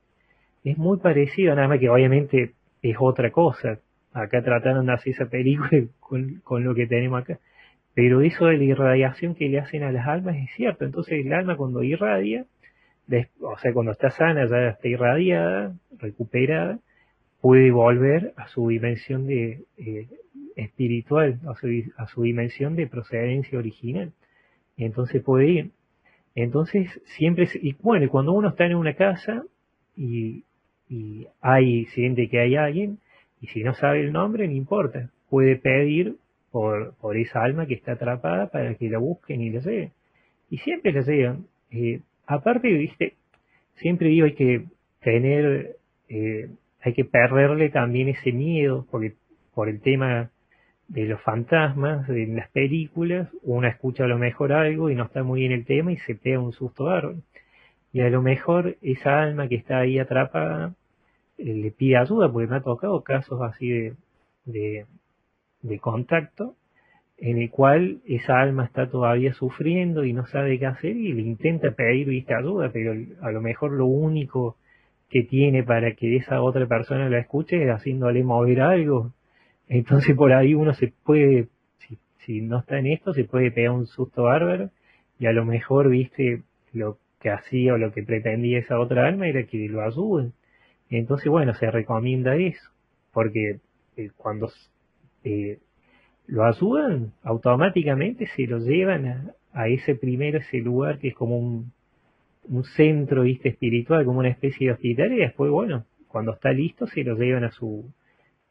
Es 0.65 0.77
muy 0.77 0.99
parecido, 0.99 1.55
nada 1.55 1.69
más 1.69 1.79
que 1.79 1.89
obviamente 1.89 2.55
es 2.83 2.97
otra 2.99 3.31
cosa. 3.31 3.79
Acá 4.13 4.43
trataron 4.43 4.87
de 4.87 4.93
hacer 4.93 5.13
esa 5.13 5.27
película 5.27 5.71
con, 6.01 6.65
lo 6.65 6.75
que 6.75 6.89
tenemos 6.89 7.23
acá. 7.23 7.39
Pero 7.95 8.23
eso 8.23 8.47
de 8.47 8.59
la 8.59 8.65
irradiación 8.65 9.37
que 9.37 9.49
le 9.49 9.61
hacen 9.61 9.85
a 9.85 9.93
las 9.93 10.09
almas 10.09 10.35
es 10.35 10.51
cierto. 10.57 10.85
Entonces 10.85 11.25
el 11.25 11.33
alma 11.33 11.57
cuando 11.57 11.85
irradia, 11.85 12.45
o 13.41 13.57
sea, 13.59 13.73
cuando 13.73 13.93
está 13.93 14.11
sana, 14.11 14.49
ya 14.49 14.71
está 14.71 14.89
irradiada, 14.89 15.77
recuperada, 15.97 16.81
puede 17.41 17.71
volver 17.71 18.33
a 18.37 18.49
su 18.49 18.69
dimensión 18.69 19.27
de 19.27 19.65
eh, 19.79 20.09
espiritual, 20.57 21.41
a 21.47 21.55
su, 21.55 21.69
a 21.97 22.07
su 22.07 22.23
dimensión 22.23 22.77
de 22.77 22.87
procedencia 22.87 23.59
original. 23.59 24.13
Entonces 24.77 25.23
puede 25.23 25.49
ir. 25.49 25.71
Entonces 26.35 27.01
siempre, 27.17 27.49
y 27.61 27.75
bueno, 27.81 28.09
cuando 28.09 28.33
uno 28.33 28.51
está 28.51 28.67
en 28.67 28.77
una 28.77 28.95
casa 28.95 29.45
y 29.97 30.45
y 30.91 31.29
hay, 31.41 31.87
siente 31.87 32.29
que 32.29 32.41
hay 32.41 32.57
alguien, 32.57 32.99
y 33.41 33.47
si 33.47 33.63
no 33.63 33.73
sabe 33.75 34.01
el 34.01 34.13
nombre, 34.13 34.47
no 34.47 34.53
importa, 34.53 35.09
puede 35.31 35.57
pedir 35.57 36.17
por, 36.51 36.95
por 36.97 37.17
esa 37.17 37.45
alma 37.45 37.67
que 37.67 37.75
está 37.75 37.93
atrapada 37.93 38.49
para 38.49 38.75
que 38.75 38.91
la 38.91 38.99
busquen 38.99 39.41
y 39.41 39.51
la 39.51 39.61
lleven. 39.61 39.93
Y 40.51 40.59
siempre 40.59 40.93
la 40.93 41.03
llevan. 41.03 41.47
Eh, 41.71 42.01
aparte, 42.27 42.69
viste, 42.73 43.15
siempre 43.77 44.09
digo 44.09 44.27
hay 44.27 44.35
que 44.35 44.65
tener, 45.01 45.77
eh, 46.09 46.51
hay 46.83 46.95
que 46.95 47.05
perderle 47.05 47.69
también 47.69 48.09
ese 48.09 48.33
miedo, 48.33 48.87
porque 48.91 49.15
por 49.55 49.69
el 49.69 49.81
tema 49.81 50.31
de 50.89 51.05
los 51.05 51.21
fantasmas, 51.23 52.09
de 52.09 52.27
las 52.27 52.51
películas, 52.51 53.29
uno 53.43 53.69
escucha 53.69 54.05
a 54.05 54.09
lo 54.09 54.19
mejor 54.19 54.53
algo 54.53 54.91
y 54.91 54.95
no 54.95 55.05
está 55.05 55.23
muy 55.23 55.45
en 55.45 55.53
el 55.53 55.65
tema 55.65 55.93
y 55.93 55.99
se 55.99 56.15
pega 56.15 56.41
un 56.41 56.53
susto 56.53 56.89
árbol. 56.89 57.23
Y 57.93 58.01
a 58.01 58.11
lo 58.11 58.23
mejor 58.23 58.77
esa 58.83 59.21
alma 59.23 59.49
que 59.49 59.57
está 59.57 59.79
ahí 59.79 59.99
atrapada 59.99 60.75
eh, 61.39 61.55
le 61.55 61.71
pide 61.71 61.97
ayuda, 61.97 62.31
porque 62.33 62.49
me 62.49 62.57
ha 62.57 62.63
tocado 62.63 63.03
casos 63.03 63.41
así 63.43 63.69
de, 64.45 64.87
de, 65.63 65.79
contacto, 65.79 66.57
en 67.19 67.39
el 67.39 67.51
cual 67.51 68.01
esa 68.07 68.41
alma 68.41 68.65
está 68.65 68.91
todavía 68.91 69.35
sufriendo 69.35 70.05
y 70.05 70.13
no 70.13 70.27
sabe 70.27 70.59
qué 70.59 70.67
hacer 70.67 70.97
y 70.97 71.13
le 71.13 71.23
intenta 71.23 71.73
pedir 71.73 72.09
vista 72.09 72.39
ayuda, 72.39 72.71
pero 72.73 72.95
a 73.23 73.31
lo 73.31 73.41
mejor 73.41 73.73
lo 73.73 73.87
único 73.87 74.57
que 75.11 75.25
tiene 75.25 75.65
para 75.65 75.95
que 75.95 76.17
esa 76.17 76.41
otra 76.41 76.67
persona 76.67 77.11
la 77.11 77.19
escuche 77.19 77.63
es 77.63 77.69
haciéndole 77.69 78.23
mover 78.23 78.61
algo. 78.61 79.13
Entonces 79.69 80.17
por 80.17 80.33
ahí 80.33 80.55
uno 80.55 80.73
se 80.73 80.93
puede, 81.05 81.49
si, 82.19 82.41
no 82.41 82.61
está 82.61 82.79
en 82.79 82.87
esto, 82.87 83.13
se 83.13 83.25
puede 83.25 83.51
pegar 83.51 83.73
un 83.73 83.87
susto 83.87 84.25
bárbaro 84.25 84.71
y 85.19 85.27
a 85.27 85.33
lo 85.33 85.45
mejor, 85.45 85.91
viste, 85.91 86.43
lo 86.73 86.99
que 87.21 87.31
hacía 87.31 87.75
o 87.75 87.79
lo 87.79 87.93
que 87.93 88.03
pretendía 88.03 88.61
esa 88.61 88.79
otra 88.79 89.07
alma 89.07 89.29
era 89.29 89.43
que 89.45 89.69
lo 89.69 89.83
ayuden. 89.83 90.33
Entonces, 90.89 91.29
bueno, 91.29 91.55
se 91.55 91.71
recomienda 91.71 92.37
eso, 92.37 92.71
porque 93.13 93.61
eh, 93.97 94.11
cuando 94.17 94.51
eh, 95.25 95.59
lo 96.27 96.45
ayudan, 96.45 97.13
automáticamente 97.23 98.27
se 98.29 98.47
lo 98.47 98.59
llevan 98.59 99.33
a 99.53 99.69
ese 99.69 99.95
primero, 99.95 100.39
ese 100.39 100.59
lugar 100.59 100.99
que 100.99 101.09
es 101.09 101.15
como 101.15 101.39
un, 101.39 101.73
un 102.45 102.65
centro 102.65 103.23
¿viste? 103.23 103.51
espiritual, 103.51 104.05
como 104.05 104.21
una 104.21 104.29
especie 104.29 104.69
de 104.69 104.73
hospital, 104.75 105.13
y 105.13 105.17
después, 105.19 105.51
bueno, 105.51 105.85
cuando 106.09 106.33
está 106.33 106.53
listo 106.53 106.87
se 106.87 107.05
lo 107.05 107.17
llevan 107.17 107.45
a 107.45 107.51
su 107.51 107.93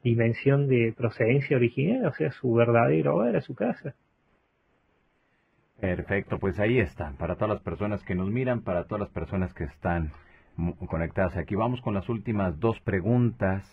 dimensión 0.03 0.68
de 0.68 0.94
procedencia 0.95 1.57
original, 1.57 2.06
o 2.06 2.14
sea, 2.14 2.32
su 2.32 2.53
verdadero 2.53 3.16
hogar, 3.16 3.36
a 3.36 3.41
su 3.41 3.53
casa. 3.56 3.95
Perfecto, 5.80 6.40
pues 6.40 6.60
ahí 6.60 6.80
está, 6.80 7.14
para 7.18 7.36
todas 7.36 7.56
las 7.56 7.61
personas 7.61 8.03
que 8.03 8.16
nos 8.16 8.30
miran, 8.30 8.61
para 8.61 8.86
todas 8.86 9.02
las 9.02 9.10
personas 9.10 9.53
que 9.53 9.64
están 9.64 10.11
conectadas 10.88 11.38
aquí. 11.38 11.56
Vamos 11.56 11.82
con 11.82 11.94
las 11.94 12.10
últimas 12.10 12.60
dos 12.60 12.80
preguntas. 12.82 13.64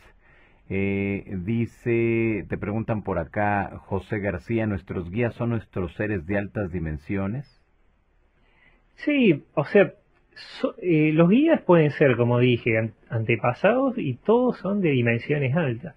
Eh, 0.68 1.24
dice, 1.44 2.44
te 2.48 2.58
preguntan 2.58 3.02
por 3.02 3.18
acá, 3.18 3.78
José 3.86 4.18
García, 4.18 4.66
¿nuestros 4.66 5.10
guías 5.10 5.34
son 5.34 5.50
nuestros 5.50 5.94
seres 5.94 6.26
de 6.26 6.38
altas 6.38 6.70
dimensiones? 6.72 7.46
Sí, 8.96 9.44
o 9.54 9.64
sea, 9.64 9.92
eh, 10.82 11.12
los 11.12 11.28
guías 11.28 11.62
pueden 11.62 11.90
ser, 11.92 12.16
como 12.16 12.38
dije, 12.38 12.92
antepasados 13.08 13.96
y 13.98 14.14
todos 14.14 14.58
son 14.58 14.80
de 14.80 14.90
dimensiones 14.90 15.56
altas. 15.56 15.94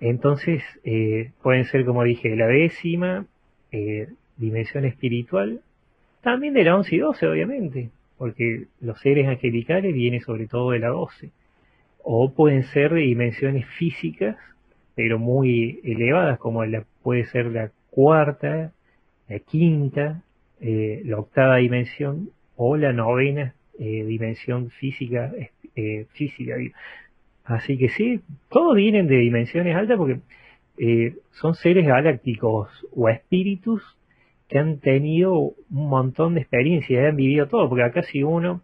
Entonces, 0.00 0.62
eh, 0.84 1.32
pueden 1.42 1.64
ser, 1.66 1.84
como 1.84 2.04
dije, 2.04 2.34
la 2.36 2.46
décima 2.46 3.26
dimensión 4.38 4.86
espiritual, 4.86 5.60
también 6.22 6.54
de 6.54 6.64
la 6.64 6.76
once 6.76 6.96
y 6.96 6.98
doce, 6.98 7.26
obviamente, 7.26 7.90
porque 8.16 8.66
los 8.80 8.98
seres 9.00 9.28
angelicales 9.28 9.94
vienen 9.94 10.20
sobre 10.20 10.46
todo 10.46 10.70
de 10.70 10.78
la 10.78 10.88
doce 10.88 11.30
o 12.02 12.32
pueden 12.32 12.64
ser 12.64 12.94
dimensiones 12.94 13.66
físicas, 13.66 14.36
pero 14.94 15.18
muy 15.18 15.80
elevadas, 15.84 16.38
como 16.38 16.64
la, 16.64 16.84
puede 17.02 17.26
ser 17.26 17.46
la 17.46 17.70
cuarta, 17.90 18.72
la 19.28 19.38
quinta, 19.40 20.22
eh, 20.60 21.02
la 21.04 21.18
octava 21.18 21.56
dimensión 21.56 22.30
o 22.56 22.76
la 22.76 22.92
novena 22.92 23.54
eh, 23.78 24.04
dimensión 24.04 24.70
física, 24.70 25.32
eh, 25.76 26.06
física. 26.12 26.56
Así 27.44 27.78
que 27.78 27.88
sí, 27.90 28.20
todos 28.50 28.76
vienen 28.76 29.06
de 29.06 29.18
dimensiones 29.18 29.74
altas 29.74 29.96
porque 29.96 30.20
son 31.32 31.54
seres 31.54 31.86
galácticos 31.86 32.68
o 32.94 33.08
espíritus 33.08 33.82
que 34.48 34.58
han 34.58 34.78
tenido 34.80 35.34
un 35.34 35.56
montón 35.70 36.34
de 36.34 36.40
experiencias, 36.40 37.06
han 37.06 37.16
vivido 37.16 37.46
todo, 37.48 37.68
porque 37.68 37.84
acá 37.84 38.02
si 38.02 38.22
uno 38.22 38.62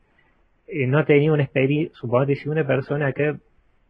eh, 0.66 0.86
no 0.86 0.98
ha 0.98 1.04
tenido 1.04 1.34
una 1.34 1.44
experiencia, 1.44 1.94
supongo 1.94 2.26
si 2.34 2.48
una 2.48 2.66
persona 2.66 3.12
que 3.12 3.36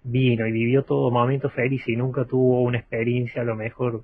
vino 0.03 0.47
y 0.47 0.53
vivió 0.53 0.83
todo 0.83 1.11
momento 1.11 1.49
feliz 1.51 1.87
y 1.89 1.97
nunca 1.97 2.25
tuvo 2.25 2.63
una 2.63 2.79
experiencia 2.79 3.43
a 3.43 3.45
lo 3.45 3.55
mejor 3.55 4.03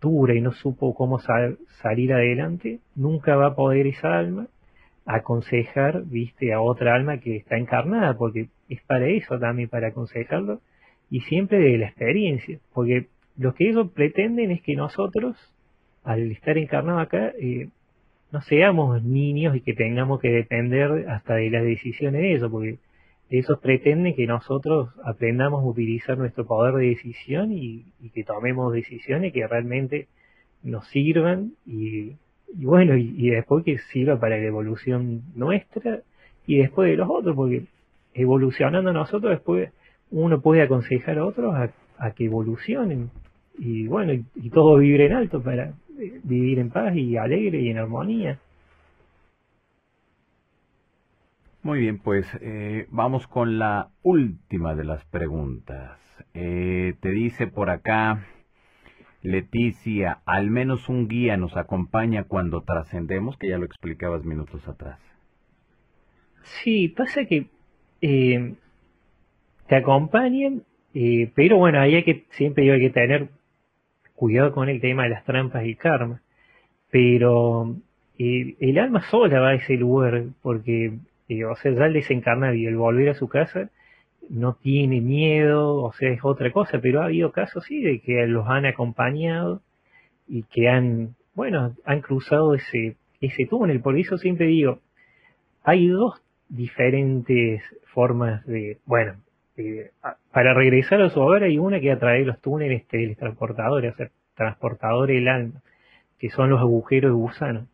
dura 0.00 0.34
y 0.34 0.40
no 0.40 0.52
supo 0.52 0.94
cómo 0.94 1.20
salir 1.82 2.12
adelante, 2.12 2.80
nunca 2.96 3.36
va 3.36 3.48
a 3.48 3.54
poder 3.54 3.86
esa 3.86 4.18
alma 4.18 4.46
aconsejar, 5.08 6.04
viste, 6.04 6.52
a 6.52 6.60
otra 6.60 6.94
alma 6.94 7.18
que 7.18 7.36
está 7.36 7.56
encarnada, 7.56 8.16
porque 8.18 8.48
es 8.68 8.82
para 8.82 9.06
eso 9.06 9.38
también, 9.38 9.70
para 9.70 9.88
aconsejarlo, 9.88 10.60
y 11.10 11.20
siempre 11.22 11.58
de 11.58 11.78
la 11.78 11.86
experiencia, 11.86 12.58
porque 12.74 13.06
lo 13.38 13.54
que 13.54 13.70
ellos 13.70 13.90
pretenden 13.92 14.50
es 14.50 14.60
que 14.60 14.76
nosotros, 14.76 15.36
al 16.04 16.30
estar 16.30 16.58
encarnados 16.58 17.02
acá, 17.02 17.32
eh, 17.40 17.68
no 18.30 18.42
seamos 18.42 19.02
niños 19.02 19.56
y 19.56 19.62
que 19.62 19.72
tengamos 19.72 20.20
que 20.20 20.28
depender 20.28 21.08
hasta 21.08 21.36
de 21.36 21.50
las 21.50 21.64
decisiones 21.64 22.20
de 22.20 22.34
ellos, 22.34 22.50
porque 22.50 22.78
ellos 23.30 23.58
pretenden 23.62 24.14
que 24.14 24.26
nosotros 24.26 24.90
aprendamos 25.04 25.62
a 25.62 25.68
utilizar 25.68 26.18
nuestro 26.18 26.46
poder 26.46 26.74
de 26.74 26.88
decisión 26.88 27.50
y, 27.52 27.86
que 28.12 28.24
tomemos 28.24 28.74
decisiones 28.74 29.32
que 29.32 29.46
realmente 29.46 30.08
nos 30.62 30.86
sirvan 30.88 31.52
y, 31.66 32.16
bueno, 32.54 32.96
y, 32.96 33.30
después 33.30 33.64
que 33.64 33.78
sirva 33.78 34.18
para 34.18 34.38
la 34.38 34.44
evolución 34.44 35.22
nuestra 35.34 36.00
y 36.46 36.58
después 36.58 36.90
de 36.90 36.96
los 36.96 37.08
otros, 37.10 37.36
porque 37.36 37.64
evolucionando 38.14 38.92
nosotros 38.92 39.30
después 39.30 39.70
uno 40.10 40.40
puede 40.40 40.62
aconsejar 40.62 41.18
a 41.18 41.26
otros 41.26 41.54
a, 41.98 42.10
que 42.12 42.24
evolucionen 42.24 43.10
y 43.58 43.86
bueno, 43.86 44.12
y, 44.12 44.24
y 44.36 44.50
todo 44.50 44.78
vibre 44.78 45.06
en 45.06 45.12
alto 45.12 45.42
para, 45.42 45.74
vivir 46.22 46.58
en 46.58 46.70
paz 46.70 46.94
y 46.96 47.16
alegre 47.16 47.60
y 47.60 47.70
en 47.70 47.78
armonía. 47.78 48.38
Muy 51.62 51.80
bien, 51.80 51.98
pues 51.98 52.26
eh, 52.40 52.86
vamos 52.90 53.26
con 53.26 53.58
la 53.58 53.88
última 54.02 54.74
de 54.74 54.84
las 54.84 55.04
preguntas. 55.06 55.98
Eh, 56.34 56.94
te 57.00 57.10
dice 57.10 57.46
por 57.46 57.68
acá 57.68 58.24
Leticia, 59.30 60.20
al 60.26 60.50
menos 60.50 60.88
un 60.88 61.08
guía 61.08 61.36
nos 61.36 61.56
acompaña 61.56 62.24
cuando 62.24 62.62
trascendemos, 62.62 63.36
que 63.36 63.48
ya 63.48 63.58
lo 63.58 63.64
explicabas 63.64 64.24
minutos 64.24 64.66
atrás. 64.66 64.98
Sí, 66.62 66.88
pasa 66.88 67.24
que 67.24 67.46
eh, 68.00 68.54
te 69.66 69.76
acompañan, 69.76 70.62
pero 71.34 71.58
bueno, 71.58 71.80
ahí 71.80 71.94
hay 71.94 72.04
que 72.04 72.24
siempre 72.30 72.70
hay 72.72 72.80
que 72.80 72.90
tener 72.90 73.28
cuidado 74.18 74.52
con 74.52 74.68
el 74.68 74.80
tema 74.80 75.04
de 75.04 75.10
las 75.10 75.24
trampas 75.24 75.64
y 75.64 75.76
karma, 75.76 76.20
pero 76.90 77.76
eh, 78.18 78.56
el, 78.58 78.78
alma 78.78 79.02
sola 79.02 79.40
va 79.40 79.50
a 79.50 79.54
ese 79.54 79.74
lugar, 79.74 80.24
porque, 80.42 80.98
eh, 81.28 81.44
o 81.44 81.54
sea, 81.54 81.72
ya 81.72 81.86
el 81.86 81.92
desencarnar 81.92 82.56
y 82.56 82.66
el 82.66 82.76
volver 82.76 83.10
a 83.10 83.14
su 83.14 83.28
casa 83.28 83.70
no 84.28 84.54
tiene 84.54 85.00
miedo, 85.00 85.76
o 85.76 85.92
sea, 85.92 86.10
es 86.10 86.20
otra 86.22 86.52
cosa, 86.52 86.78
pero 86.80 87.00
ha 87.00 87.06
habido 87.06 87.32
casos, 87.32 87.64
sí, 87.64 87.82
de 87.82 88.00
que 88.00 88.26
los 88.26 88.46
han 88.48 88.66
acompañado 88.66 89.62
y 90.26 90.42
que 90.44 90.68
han, 90.68 91.14
bueno, 91.34 91.74
han 91.84 92.00
cruzado 92.00 92.54
ese, 92.54 92.96
ese 93.20 93.46
túnel, 93.46 93.80
por 93.80 93.98
eso 93.98 94.18
siempre 94.18 94.46
digo, 94.46 94.80
hay 95.64 95.88
dos 95.88 96.22
diferentes 96.48 97.62
formas 97.92 98.44
de, 98.46 98.78
bueno, 98.86 99.16
para 100.32 100.54
regresar 100.54 101.02
a 101.02 101.10
su 101.10 101.20
hogar 101.20 101.42
hay 101.42 101.58
una 101.58 101.80
que 101.80 101.90
a 101.90 101.98
través 101.98 102.20
de 102.20 102.26
los 102.26 102.40
túneles 102.40 102.86
teletransportadores, 102.86 103.94
o 103.94 103.96
sea, 103.96 104.10
transportadores 104.34 105.16
del 105.16 105.28
alma, 105.28 105.62
que 106.18 106.30
son 106.30 106.50
los 106.50 106.60
agujeros 106.60 107.10
de 107.10 107.16
gusano. 107.16 107.66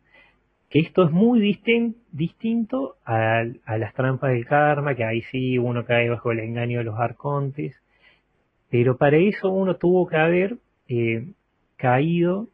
Que 0.69 0.79
esto 0.79 1.05
es 1.05 1.11
muy 1.11 1.39
distinto 1.39 2.95
a, 3.05 3.43
las 3.77 3.93
trampas 3.93 4.31
del 4.31 4.45
karma, 4.45 4.95
que 4.95 5.03
ahí 5.03 5.21
sí 5.31 5.57
uno 5.57 5.85
cae 5.85 6.09
bajo 6.09 6.31
el 6.31 6.39
engaño 6.39 6.79
de 6.79 6.85
los 6.85 6.99
arcontes, 6.99 7.81
pero 8.69 8.97
para 8.97 9.17
eso 9.17 9.49
uno 9.51 9.77
tuvo 9.77 10.07
que 10.07 10.17
haber 10.17 10.57
eh, 10.87 11.27
caído 11.77 12.49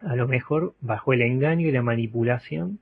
a 0.00 0.16
lo 0.16 0.26
mejor 0.26 0.74
bajo 0.80 1.12
el 1.12 1.22
engaño 1.22 1.68
y 1.68 1.72
la 1.72 1.82
manipulación 1.82 2.78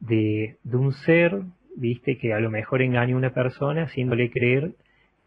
de, 0.00 0.56
de 0.64 0.76
un 0.76 0.92
ser, 0.92 1.42
viste, 1.76 2.18
que 2.18 2.32
a 2.32 2.40
lo 2.40 2.50
mejor 2.50 2.82
engaña 2.82 3.14
a 3.14 3.18
una 3.18 3.34
persona 3.34 3.84
haciéndole 3.84 4.30
creer 4.30 4.72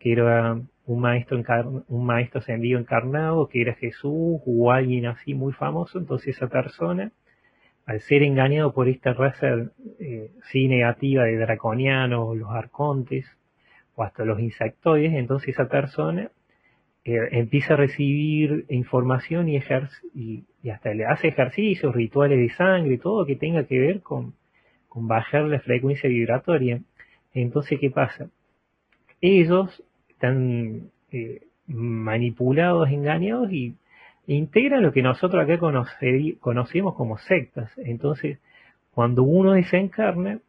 que 0.01 0.13
era 0.13 0.59
un 0.85 0.99
maestro, 0.99 1.41
un 1.87 2.05
maestro 2.05 2.39
ascendido 2.39 2.79
encarnado, 2.79 3.47
que 3.47 3.61
era 3.61 3.75
Jesús 3.75 4.41
o 4.45 4.71
alguien 4.71 5.05
así 5.05 5.33
muy 5.33 5.53
famoso, 5.53 5.99
entonces 5.99 6.35
esa 6.35 6.47
persona, 6.47 7.11
al 7.85 7.99
ser 8.01 8.23
engañado 8.23 8.73
por 8.73 8.87
esta 8.87 9.13
raza 9.13 9.47
eh, 9.99 10.31
sí 10.51 10.67
negativa 10.67 11.23
de 11.23 11.37
draconianos, 11.37 12.37
los 12.37 12.49
arcontes, 12.51 13.25
o 13.95 14.03
hasta 14.03 14.23
los 14.23 14.39
insectoides, 14.39 15.13
entonces 15.13 15.49
esa 15.49 15.67
persona 15.67 16.31
eh, 17.03 17.17
empieza 17.31 17.73
a 17.73 17.77
recibir 17.77 18.65
información 18.69 19.49
y, 19.49 19.59
y, 20.13 20.69
hasta 20.69 20.93
le 20.93 21.05
hace 21.05 21.29
ejercicios, 21.29 21.95
rituales 21.95 22.37
de 22.37 22.49
sangre, 22.55 22.97
todo 22.97 23.25
que 23.25 23.35
tenga 23.35 23.65
que 23.65 23.79
ver 23.79 24.01
con, 24.01 24.35
con 24.87 25.07
bajar 25.07 25.45
la 25.45 25.59
frecuencia 25.59 26.09
vibratoria. 26.09 26.81
Entonces, 27.33 27.79
¿qué 27.79 27.89
pasa? 27.89 28.29
Ellos 29.19 29.83
están 30.09 30.91
eh, 31.11 31.47
manipulados, 31.67 32.89
engañados 32.89 33.51
y 33.51 33.75
integran 34.35 34.83
lo 34.83 34.91
que 34.91 35.01
nosotros 35.01 35.43
acá 35.43 35.59
conocemos 35.59 36.95
como 36.95 37.17
sectas. 37.17 37.71
Entonces, 37.77 38.39
cuando 38.93 39.23
uno 39.23 39.53
desencarna, 39.53 40.39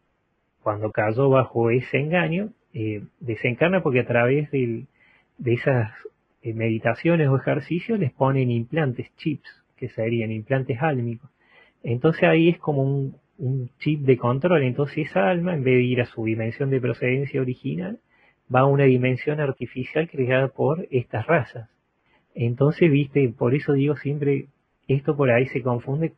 cuando 0.62 0.90
cayó 0.92 1.28
bajo 1.28 1.70
ese 1.70 1.98
engaño, 1.98 2.50
eh, 2.74 3.02
desencarna 3.20 3.82
porque 3.82 4.00
a 4.00 4.06
través 4.06 4.50
de 4.50 4.86
esas 5.44 5.92
eh, 6.42 6.54
meditaciones 6.54 7.28
o 7.28 7.36
ejercicios 7.36 7.98
les 7.98 8.12
ponen 8.12 8.50
implantes, 8.50 9.14
chips, 9.16 9.48
que 9.76 9.88
serían 9.88 10.30
implantes 10.30 10.80
álmicos. 10.80 11.30
Entonces 11.82 12.24
ahí 12.24 12.48
es 12.48 12.58
como 12.58 12.82
un, 12.82 13.16
un 13.38 13.70
chip 13.78 14.02
de 14.02 14.16
control. 14.16 14.62
Entonces 14.62 15.08
esa 15.08 15.28
alma, 15.28 15.54
en 15.54 15.64
vez 15.64 15.74
de 15.74 15.82
ir 15.82 16.00
a 16.00 16.06
su 16.06 16.24
dimensión 16.24 16.70
de 16.70 16.80
procedencia 16.80 17.40
original, 17.40 17.98
va 18.54 18.60
a 18.60 18.66
una 18.66 18.84
dimensión 18.84 19.40
artificial 19.40 20.08
creada 20.08 20.48
por 20.48 20.86
estas 20.90 21.26
razas. 21.26 21.71
Entonces, 22.34 22.90
viste, 22.90 23.28
por 23.36 23.54
eso 23.54 23.72
digo 23.72 23.96
siempre, 23.96 24.46
esto 24.88 25.16
por 25.16 25.30
ahí 25.30 25.46
se 25.48 25.62
confunde, 25.62 26.14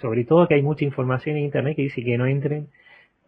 sobre 0.00 0.24
todo 0.24 0.46
que 0.48 0.54
hay 0.54 0.62
mucha 0.62 0.84
información 0.84 1.36
en 1.36 1.44
internet 1.44 1.76
que 1.76 1.82
dice 1.82 2.04
que 2.04 2.18
no 2.18 2.26
entren 2.26 2.68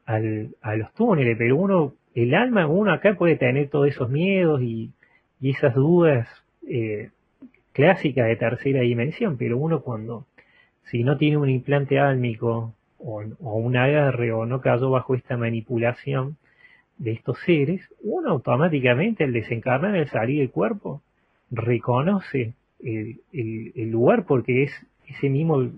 al, 0.07 0.51
a 0.61 0.77
los 0.77 0.93
túneles, 0.95 1.37
pero 1.39 1.57
uno, 1.57 1.95
el 2.15 2.35
alma, 2.35 2.67
uno 2.67 2.93
acá 2.93 3.15
puede 3.15 3.37
tener 3.37 3.69
todos 3.69 3.89
esos 3.89 4.11
miedos 4.11 4.63
y, 4.63 4.91
y 5.41 5.51
esas 5.51 5.75
dudas 5.75 6.29
eh, 6.69 7.11
clásicas 7.73 8.27
de 8.27 8.37
tercera 8.37 8.81
dimensión, 8.81 9.37
pero 9.37 9.59
uno 9.59 9.83
cuando 9.83 10.27
si 10.91 11.03
no 11.03 11.17
tiene 11.17 11.37
un 11.37 11.51
implante 11.51 11.99
álmico 11.99 12.75
o, 12.99 13.23
un 13.41 13.77
agarre 13.77 14.33
o 14.33 14.47
no 14.47 14.61
cayó 14.61 14.91
bajo 14.91 15.15
esta 15.15 15.37
manipulación 15.37 16.37
de 16.99 17.13
estos 17.13 17.39
seres, 17.45 17.83
uno 18.03 18.31
automáticamente 18.31 19.25
al 19.25 19.33
desencarnar, 19.33 19.97
al 19.97 20.09
salir 20.09 20.39
del 20.39 20.51
cuerpo, 20.51 21.03
reconoce 21.55 22.55
el, 22.81 23.91
lugar 23.91 24.27
porque 24.27 24.65
es 24.65 24.73
ese 25.09 25.29
mismo, 25.29 25.71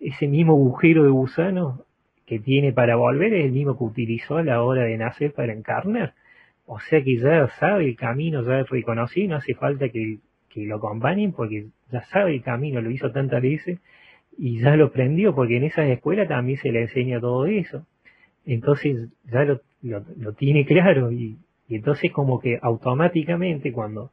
ese 0.00 0.26
mismo 0.26 0.52
agujero 0.52 1.04
de 1.04 1.10
gusano 1.10 1.84
que 2.26 2.38
tiene 2.38 2.72
para 2.72 2.96
volver 2.96 3.34
es 3.34 3.44
el 3.44 3.52
mismo 3.52 3.76
que 3.76 3.84
utilizó 3.84 4.38
a 4.38 4.44
la 4.44 4.62
hora 4.62 4.84
de 4.84 4.96
nacer 4.96 5.32
para 5.32 5.52
encarnar. 5.52 6.14
O 6.66 6.78
sea 6.78 7.02
que 7.02 7.16
ya 7.16 7.48
sabe 7.58 7.86
el 7.86 7.96
camino, 7.96 8.42
ya 8.42 8.62
reconocí, 8.62 9.26
no 9.26 9.36
hace 9.36 9.54
falta 9.54 9.88
que, 9.88 10.18
que 10.48 10.66
lo 10.66 10.76
acompañen 10.76 11.32
porque 11.32 11.66
ya 11.90 12.02
sabe 12.04 12.34
el 12.34 12.42
camino, 12.42 12.80
lo 12.80 12.90
hizo 12.90 13.10
tantas 13.10 13.42
veces 13.42 13.80
y 14.38 14.60
ya 14.60 14.76
lo 14.76 14.86
aprendió 14.86 15.34
porque 15.34 15.56
en 15.56 15.64
esas 15.64 15.88
escuelas 15.88 16.28
también 16.28 16.58
se 16.58 16.70
le 16.70 16.82
enseña 16.82 17.20
todo 17.20 17.46
eso. 17.46 17.84
Entonces 18.46 19.08
ya 19.30 19.44
lo, 19.44 19.60
lo, 19.82 20.32
tiene 20.32 20.64
claro 20.64 21.12
y, 21.12 21.36
y, 21.68 21.76
entonces 21.76 22.10
como 22.12 22.40
que 22.40 22.58
automáticamente 22.62 23.72
cuando 23.72 24.12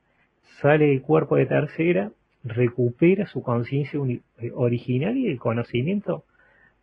sale 0.61 0.87
del 0.87 1.01
cuerpo 1.01 1.35
de 1.35 1.45
tercera 1.45 2.11
recupera 2.43 3.25
su 3.27 3.41
conciencia 3.41 3.99
eh, 4.39 4.51
original 4.53 5.17
y 5.17 5.27
el 5.27 5.39
conocimiento 5.39 6.23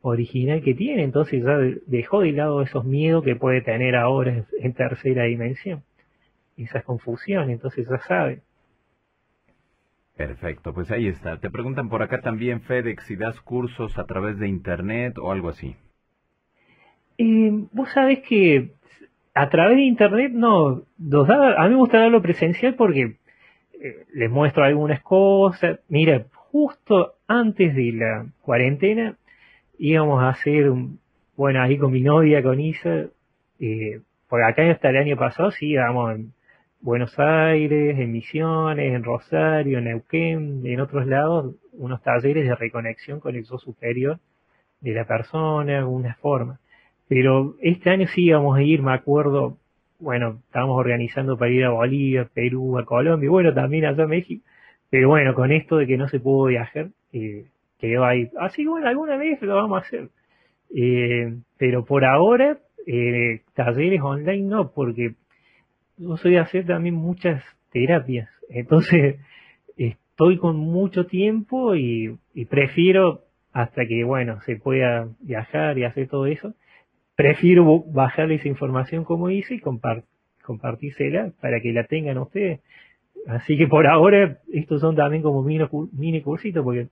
original 0.03 0.63
que 0.63 0.75
tiene. 0.75 1.03
Entonces 1.03 1.43
ya 1.43 1.59
dejó 1.87 2.21
de 2.21 2.33
lado 2.33 2.63
esos 2.63 2.85
miedos 2.85 3.25
que 3.25 3.37
puede 3.37 3.63
tener 3.63 3.97
ahora 3.97 4.45
en 4.61 4.73
tercera 4.75 5.25
dimensión. 5.25 5.83
Esas 6.57 6.85
confusiones, 6.85 7.51
entonces 7.51 7.87
ya 7.89 7.99
sabe. 8.01 8.43
Perfecto, 10.17 10.73
pues 10.73 10.91
ahí 10.93 11.09
está. 11.09 11.41
Te 11.41 11.51
preguntan 11.51 11.89
por 11.89 12.03
acá 12.03 12.21
también, 12.21 12.61
FedEx, 12.61 13.05
si 13.05 13.17
das 13.17 13.41
cursos 13.41 13.99
a 13.99 14.05
través 14.05 14.39
de 14.39 14.47
Internet 14.47 15.19
o 15.19 15.33
algo 15.33 15.49
así. 15.49 15.75
Eh, 17.19 17.51
vos 17.73 17.91
sabés 17.91 18.21
que 18.21 18.75
a 19.35 19.49
través 19.49 19.77
de 19.77 19.83
Internet 19.83 20.33
no, 20.33 20.83
los 20.99 21.29
a 21.29 21.65
mí 21.65 21.71
me 21.71 21.77
gusta 21.77 21.99
darlo 21.99 22.23
presencial 22.23 22.75
porque 22.77 23.17
eh, 23.81 24.07
les 24.13 24.31
muestro 24.31 24.65
algunas 24.65 25.03
cosas. 25.03 25.81
Mira, 25.89 26.25
justo 26.33 27.15
antes 27.27 27.75
de 27.75 27.93
la 27.93 28.27
cuarentena 28.43 29.17
íbamos 29.79 30.23
a 30.23 30.31
hacer, 30.31 30.71
un, 30.71 31.01
bueno, 31.37 31.63
ahí 31.63 31.79
con 31.79 31.93
mi 31.93 32.01
novia, 32.01 32.43
con 32.43 32.61
Isa, 32.61 33.07
eh, 33.61 34.01
por 34.29 34.43
acá 34.43 34.71
hasta 34.71 34.91
el 34.91 34.97
año 34.97 35.17
pasado 35.17 35.51
sí 35.51 35.71
íbamos 35.71 36.15
en 36.15 36.33
Buenos 36.81 37.19
Aires, 37.19 37.99
en 37.99 38.13
Misiones, 38.13 38.93
en 38.93 39.05
Rosario, 39.05 39.79
en 39.79 39.85
Neuquén, 39.85 40.63
en 40.65 40.81
otros 40.81 41.07
lados, 41.07 41.55
unos 41.73 42.03
talleres 42.03 42.47
de 42.47 42.55
reconexión 42.55 43.21
con 43.21 43.35
el 43.37 43.45
yo 43.45 43.59
superior 43.59 44.19
de 44.81 44.93
la 44.93 45.07
persona, 45.07 45.79
alguna 45.79 46.15
forma. 46.21 46.61
Pero 47.09 47.57
este 47.63 47.91
año 47.91 48.07
sí 48.09 48.27
íbamos 48.27 48.59
a 48.59 48.63
ir, 48.63 48.83
me 48.83 48.93
acuerdo, 48.93 49.57
bueno, 50.05 50.41
estábamos 50.47 50.79
organizando 50.79 51.37
para 51.37 51.51
ir 51.51 51.65
a 51.65 51.71
Bolivia, 51.71 52.29
Perú, 52.33 52.79
a 52.79 52.85
Colombia, 52.85 53.27
y 53.27 53.31
bueno, 53.31 53.53
también 53.55 53.87
allá 53.87 54.05
a 54.05 54.07
México, 54.07 54.45
pero 54.91 55.09
bueno, 55.09 55.35
con 55.35 55.51
esto 55.51 55.79
de 55.79 55.87
que 55.87 55.97
no 55.97 56.09
se 56.09 56.21
pudo 56.21 56.47
viajar, 56.47 56.91
eh, 57.13 57.47
quedó 57.79 58.05
ahí. 58.05 58.31
Así 58.39 58.63
que 58.63 58.69
bueno, 58.69 58.87
alguna 58.87 59.17
vez 59.17 59.41
lo 59.43 59.57
vamos 59.57 59.83
a 59.83 59.87
hacer. 59.87 60.09
Eh, 60.77 61.35
pero 61.59 61.85
por 61.85 62.05
ahora, 62.05 62.59
eh, 62.87 63.41
talleres 63.55 64.01
online 64.03 64.43
no, 64.49 64.73
porque 64.73 65.15
yo 65.97 66.17
soy 66.17 66.33
de 66.33 66.39
hacer 66.39 66.67
también 66.67 66.95
muchas 66.95 67.43
terapias. 67.73 68.29
Entonces, 68.49 69.17
estoy 69.77 70.39
con 70.39 70.57
mucho 70.57 71.07
tiempo 71.07 71.75
y, 71.75 72.19
prefiero, 72.49 73.23
hasta 73.53 73.87
que, 73.87 74.05
bueno, 74.05 74.41
se 74.43 74.57
pueda 74.57 75.09
viajar 75.21 75.79
y 75.79 75.85
hacer 75.85 76.09
todo 76.09 76.27
eso, 76.27 76.55
prefiero 77.17 77.81
bajar 77.81 78.31
esa 78.33 78.49
información 78.49 79.05
como 79.05 79.31
hice 79.31 79.55
y 79.55 79.63
compartírsela 80.43 81.33
para 81.41 81.61
que 81.61 81.73
la 81.73 81.85
tengan 81.85 82.19
ustedes. 82.19 82.61
Así 83.27 83.57
que 83.57 83.67
por 83.67 83.87
ahora, 83.87 84.39
estos 84.53 84.81
son 84.81 84.97
también 84.97 85.23
como 85.23 85.43
mini, 85.43 85.65
mini 85.93 86.21
cursitos, 86.23 86.63
porque 86.63 86.89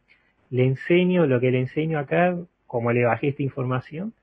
le 0.50 0.66
enseño 0.66 1.26
lo 1.26 1.40
que 1.40 1.50
le 1.50 1.60
enseño 1.60 1.98
acá, 1.98 2.36
como 2.66 2.92
le 2.92 3.04
bajé 3.04 3.28
esta 3.28 3.42
información. 3.42 4.14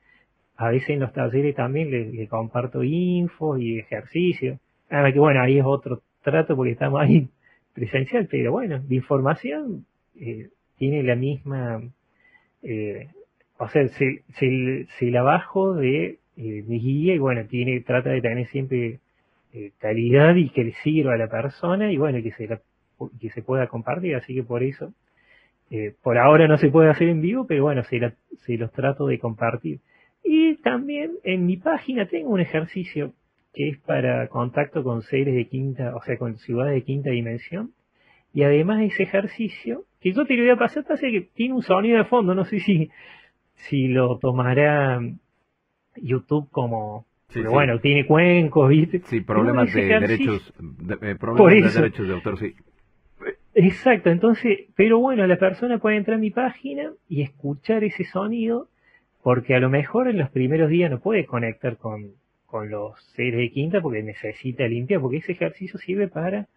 A 0.58 0.70
veces 0.70 0.90
en 0.90 1.00
los 1.00 1.14
talleres 1.14 1.56
también 1.56 1.92
le, 1.92 2.28
comparto 2.28 2.84
info 2.84 3.58
y 3.58 3.80
ejercicios 3.80 4.60
Ah, 4.90 5.12
que 5.12 5.20
bueno, 5.20 5.42
ahí 5.42 5.60
es 5.60 5.66
otro 5.66 6.02
trato 6.24 6.56
porque 6.56 6.72
estamos 6.72 7.00
ahí 7.02 7.30
presencial, 7.74 8.28
pero 8.30 8.52
bueno, 8.52 8.80
de 8.80 8.96
información 8.96 9.86
eh, 10.20 10.50
tiene 10.78 11.04
la 11.04 11.16
misma, 11.16 11.82
eh, 12.64 13.10
o 13.60 13.70
sea, 13.70 13.88
se, 13.88 15.12
la 15.12 15.22
bajo 15.22 15.76
de 15.76 16.18
eh, 16.38 16.64
mi 16.68 16.80
guía 16.80 17.14
y 17.14 17.20
bueno, 17.20 17.46
tiene, 17.46 17.82
trata 17.82 18.10
de 18.10 18.22
tener 18.22 18.48
siempre 18.48 19.00
calidad 19.80 20.36
y 20.36 20.50
que 20.50 20.64
le 20.64 20.74
sirva 20.84 21.14
a 21.14 21.18
la 21.18 21.28
persona 21.28 21.92
y 21.92 21.98
bueno, 21.98 22.22
que 22.24 22.32
se, 22.32 22.48
que 23.20 23.30
se 23.32 23.42
pueda 23.42 23.68
compartir, 23.68 24.16
así 24.16 24.36
que 24.36 24.44
por 24.44 24.62
eso, 24.64 24.94
por 26.04 26.20
ahora 26.20 26.48
no 26.48 26.58
se 26.58 26.70
puede 26.70 26.90
hacer 26.90 27.10
en 27.10 27.22
vivo, 27.22 27.48
pero 27.48 27.64
bueno, 27.64 27.84
se, 27.84 28.00
se 28.46 28.58
los 28.58 28.72
trato 28.72 29.08
de 29.08 29.18
compartir. 29.18 29.80
Y 30.24 30.56
también 30.58 31.14
en 31.24 31.46
mi 31.46 31.58
página 31.58 32.08
tengo 32.08 32.30
un 32.30 32.40
ejercicio 32.40 33.14
que 33.54 33.70
es 33.70 33.78
para 33.80 34.28
contacto 34.28 34.84
con 34.84 35.02
seres 35.02 35.36
de 35.36 35.48
quinta, 35.48 35.96
o 35.96 36.02
sea, 36.04 36.18
con 36.18 36.38
ciudades 36.38 36.76
de 36.76 36.84
quinta 36.84 37.10
dimensión. 37.10 37.72
Y 38.34 38.44
además 38.44 38.82
ese 38.82 39.04
ejercicio, 39.04 39.86
que 40.02 40.14
yo 40.14 40.26
te 40.26 40.36
lo 40.36 40.44
voy 40.44 40.52
a 40.52 40.56
pasar, 40.56 40.86
pasa 40.86 41.08
que 41.10 41.30
tiene 41.34 41.56
un 41.56 41.64
sonido 41.64 41.98
de 41.98 42.06
fondo, 42.06 42.36
no 42.36 42.46
sé 42.46 42.60
si, 42.60 42.92
si 43.60 43.88
lo 43.88 44.18
tomará 44.18 45.02
YouTube 45.96 46.50
como, 46.52 47.06
pero 47.34 47.52
bueno, 47.52 47.80
tiene 47.80 48.06
cuencos, 48.06 48.70
¿viste? 48.70 49.02
Sí, 49.06 49.22
problemas 49.22 49.74
de 49.74 49.86
derechos, 49.86 50.54
de, 50.60 51.12
eh, 51.12 51.16
problemas 51.16 51.74
de 51.74 51.82
derechos 51.82 52.08
de 52.08 52.14
autor, 52.14 52.40
sí. 52.40 52.56
Exacto, 53.54 54.10
entonces, 54.10 54.68
pero 54.76 55.00
bueno, 55.00 55.28
la 55.28 55.38
persona 55.38 55.80
puede 55.80 55.98
entrar 55.98 56.18
a 56.18 56.20
mi 56.20 56.32
página 56.32 56.92
y 57.10 57.22
escuchar 57.22 57.84
ese 57.84 58.06
sonido, 58.06 58.70
porque 59.22 59.56
a 59.56 59.60
lo 59.60 59.70
mejor 59.70 60.08
en 60.08 60.18
los 60.18 60.30
primeros 60.30 60.70
días 60.70 60.90
no 60.90 61.00
puede 61.00 61.26
conectar 61.26 61.78
con, 61.78 62.14
con 62.46 62.70
los 62.70 63.02
seres 63.16 63.40
de 63.40 63.52
quinta 63.52 63.82
porque 63.82 64.02
necesita 64.02 64.66
limpiar, 64.68 65.02
porque 65.02 65.18
ese 65.18 65.34
ejercicio 65.34 65.78
sirve 65.80 66.08
para 66.08 66.48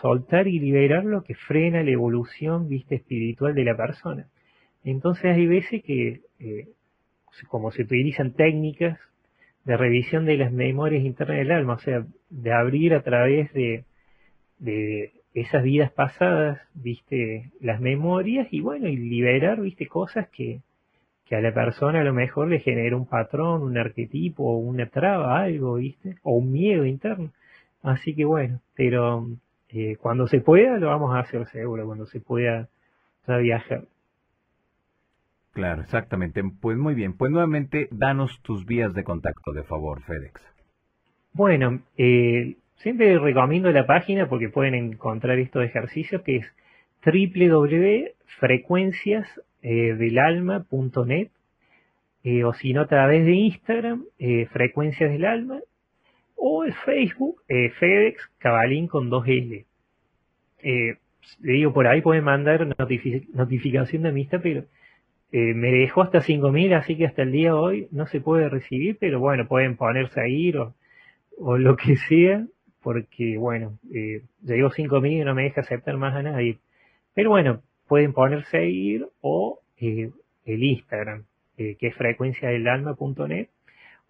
soltar 0.00 0.48
y 0.48 0.58
liberar 0.58 1.04
lo 1.04 1.22
que 1.22 1.34
frena 1.34 1.82
la 1.82 1.90
evolución 1.90 2.68
vista 2.68 2.94
espiritual 2.94 3.54
de 3.54 3.64
la 3.64 3.76
persona. 3.76 4.26
Entonces 4.84 5.36
hay 5.36 5.46
veces 5.46 5.82
que, 5.82 6.20
eh, 6.40 6.68
como 7.48 7.70
se 7.70 7.82
utilizan 7.82 8.32
técnicas 8.32 8.98
de 9.64 9.76
revisión 9.76 10.24
de 10.24 10.36
las 10.38 10.52
memorias 10.52 11.04
internas 11.04 11.38
del 11.38 11.52
alma, 11.52 11.74
o 11.74 11.78
sea, 11.78 12.04
de 12.30 12.52
abrir 12.52 12.94
a 12.94 13.02
través 13.02 13.52
de, 13.52 13.84
de 14.58 15.12
esas 15.34 15.62
vidas 15.62 15.92
pasadas, 15.92 16.60
viste, 16.74 17.50
las 17.60 17.80
memorias 17.80 18.48
y 18.50 18.60
bueno, 18.60 18.88
y 18.88 18.96
liberar, 18.96 19.60
viste, 19.60 19.86
cosas 19.86 20.28
que, 20.30 20.60
que 21.28 21.36
a 21.36 21.40
la 21.40 21.52
persona 21.52 22.00
a 22.00 22.04
lo 22.04 22.14
mejor 22.14 22.48
le 22.48 22.60
genera 22.60 22.96
un 22.96 23.06
patrón, 23.06 23.62
un 23.62 23.76
arquetipo, 23.76 24.56
una 24.56 24.86
traba, 24.86 25.40
algo, 25.40 25.74
¿viste? 25.74 26.16
O 26.22 26.32
un 26.32 26.52
miedo 26.52 26.86
interno. 26.86 27.30
Así 27.82 28.14
que 28.14 28.24
bueno, 28.24 28.60
pero 28.74 29.26
eh, 29.68 29.96
cuando 30.00 30.26
se 30.26 30.40
pueda 30.40 30.78
lo 30.78 30.88
vamos 30.88 31.14
a 31.14 31.20
hacer 31.20 31.46
seguro, 31.48 31.86
cuando 31.86 32.06
se 32.06 32.20
pueda 32.20 32.68
viajar. 33.26 33.84
Claro, 35.58 35.82
exactamente. 35.82 36.42
Pues 36.60 36.78
muy 36.78 36.94
bien. 36.94 37.14
Pues 37.14 37.32
nuevamente, 37.32 37.88
danos 37.90 38.40
tus 38.42 38.64
vías 38.64 38.94
de 38.94 39.02
contacto, 39.02 39.52
de 39.52 39.64
favor, 39.64 40.00
FedEx. 40.02 40.40
Bueno, 41.32 41.80
eh, 41.96 42.54
siempre 42.76 43.18
recomiendo 43.18 43.72
la 43.72 43.84
página 43.84 44.28
porque 44.28 44.50
pueden 44.50 44.76
encontrar 44.76 45.40
estos 45.40 45.64
ejercicios 45.64 46.22
que 46.22 46.36
es 46.36 46.46
www.frecuencias 47.04 49.26
eh, 49.62 49.96
eh, 52.22 52.44
o 52.44 52.54
si 52.54 52.72
no 52.72 52.82
a 52.82 52.86
través 52.86 53.26
de 53.26 53.32
Instagram, 53.32 54.04
eh, 54.20 54.46
Frecuencias 54.52 55.10
del 55.10 55.24
Alma, 55.24 55.58
o 56.36 56.62
el 56.62 56.72
Facebook, 56.72 57.42
FedEx 57.48 58.30
Cabalín 58.38 58.86
con 58.86 59.10
2L. 59.10 59.64
le 60.62 60.98
digo, 61.40 61.72
por 61.72 61.88
ahí 61.88 62.00
pueden 62.00 62.22
mandar 62.22 62.64
notificación 63.34 64.04
de 64.04 64.10
amistad, 64.10 64.38
pero 64.40 64.62
me 65.30 65.70
dejó 65.70 66.02
hasta 66.02 66.20
5.000, 66.20 66.74
así 66.74 66.96
que 66.96 67.06
hasta 67.06 67.22
el 67.22 67.32
día 67.32 67.48
de 67.48 67.54
hoy 67.54 67.88
no 67.90 68.06
se 68.06 68.20
puede 68.20 68.48
recibir, 68.48 68.96
pero 68.98 69.20
bueno, 69.20 69.46
pueden 69.46 69.76
ponerse 69.76 70.20
a 70.20 70.28
ir 70.28 70.56
o, 70.56 71.58
lo 71.58 71.76
que 71.76 71.96
sea, 71.96 72.46
porque 72.82 73.36
bueno, 73.38 73.78
eh, 73.94 74.22
llegó 74.42 74.70
5.000 74.70 75.20
y 75.20 75.24
no 75.24 75.34
me 75.34 75.44
deja 75.44 75.60
aceptar 75.60 75.96
más 75.96 76.14
a 76.14 76.22
nadie. 76.22 76.58
Pero 77.14 77.30
bueno, 77.30 77.62
pueden 77.88 78.12
ponerse 78.12 78.58
a 78.58 78.64
ir 78.64 79.08
o 79.20 79.60
eh, 79.78 80.10
el 80.44 80.62
Instagram, 80.62 81.24
eh, 81.56 81.76
que 81.78 81.88
es 81.88 81.96
frecuenciadelalma.net, 81.96 83.48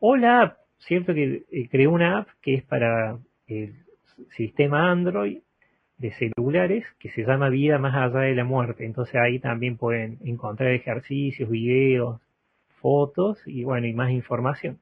o 0.00 0.16
la 0.16 0.42
app, 0.42 0.58
cierto 0.78 1.14
que 1.14 1.44
eh, 1.50 1.68
creé 1.70 1.86
una 1.86 2.18
app 2.18 2.28
que 2.42 2.54
es 2.54 2.64
para 2.64 3.18
el 3.46 3.74
sistema 4.36 4.90
Android, 4.90 5.38
de 5.98 6.12
celulares 6.12 6.84
que 6.98 7.10
se 7.10 7.24
llama 7.24 7.48
Vida 7.48 7.78
más 7.78 7.94
allá 7.94 8.20
de 8.20 8.34
la 8.34 8.44
muerte. 8.44 8.84
Entonces 8.84 9.16
ahí 9.16 9.38
también 9.40 9.76
pueden 9.76 10.18
encontrar 10.24 10.70
ejercicios, 10.70 11.50
videos, 11.50 12.20
fotos 12.80 13.38
y 13.46 13.64
bueno, 13.64 13.86
y 13.86 13.92
más 13.92 14.10
información. 14.10 14.78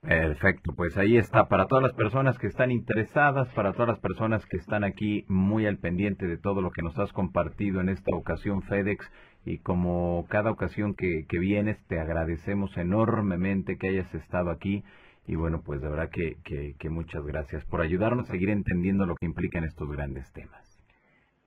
Perfecto, 0.00 0.72
pues 0.74 0.98
ahí 0.98 1.16
está, 1.16 1.48
para 1.48 1.68
todas 1.68 1.84
las 1.84 1.92
personas 1.92 2.36
que 2.36 2.48
están 2.48 2.72
interesadas, 2.72 3.48
para 3.54 3.72
todas 3.72 3.88
las 3.88 4.00
personas 4.00 4.44
que 4.46 4.56
están 4.56 4.82
aquí 4.82 5.24
muy 5.28 5.64
al 5.64 5.78
pendiente 5.78 6.26
de 6.26 6.38
todo 6.38 6.60
lo 6.60 6.72
que 6.72 6.82
nos 6.82 6.98
has 6.98 7.12
compartido 7.12 7.80
en 7.80 7.88
esta 7.88 8.14
ocasión, 8.16 8.62
FedEx, 8.62 9.08
y 9.44 9.58
como 9.58 10.26
cada 10.28 10.50
ocasión 10.50 10.94
que, 10.94 11.24
que 11.28 11.38
vienes, 11.38 11.78
te 11.86 12.00
agradecemos 12.00 12.76
enormemente 12.76 13.78
que 13.78 13.90
hayas 13.90 14.12
estado 14.12 14.50
aquí, 14.50 14.82
y 15.26 15.36
bueno, 15.36 15.62
pues 15.64 15.80
de 15.80 15.88
verdad 15.88 16.10
que, 16.10 16.90
muchas 16.90 17.24
gracias 17.24 17.64
por 17.64 17.80
ayudarnos 17.80 18.28
a 18.28 18.32
seguir 18.32 18.50
entendiendo 18.50 19.06
lo 19.06 19.14
que 19.14 19.26
implican 19.26 19.64
estos 19.64 19.90
grandes 19.90 20.32
temas. 20.32 20.84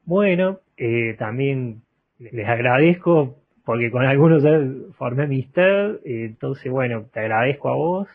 Bueno, 0.06 0.60
eh, 0.77 1.15
también 1.18 1.81
les 2.19 2.47
agradezco 2.47 3.35
porque 3.65 3.91
con 3.91 4.06
algunos 4.06 4.43
ya 4.43 4.60
formé 4.93 5.23
amistad, 5.23 5.95
entonces 6.06 6.72
bueno, 6.72 7.06
te 7.11 7.19
agradezco 7.19 7.69
a 7.69 7.76
vos 7.76 8.07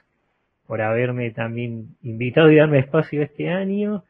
por 0.66 0.80
haberme 0.80 1.32
también 1.32 1.96
invitado 2.02 2.50
y 2.50 2.56
darme 2.56 2.78
espacio 2.78 3.22
este 3.22 3.50
año. 3.50 4.04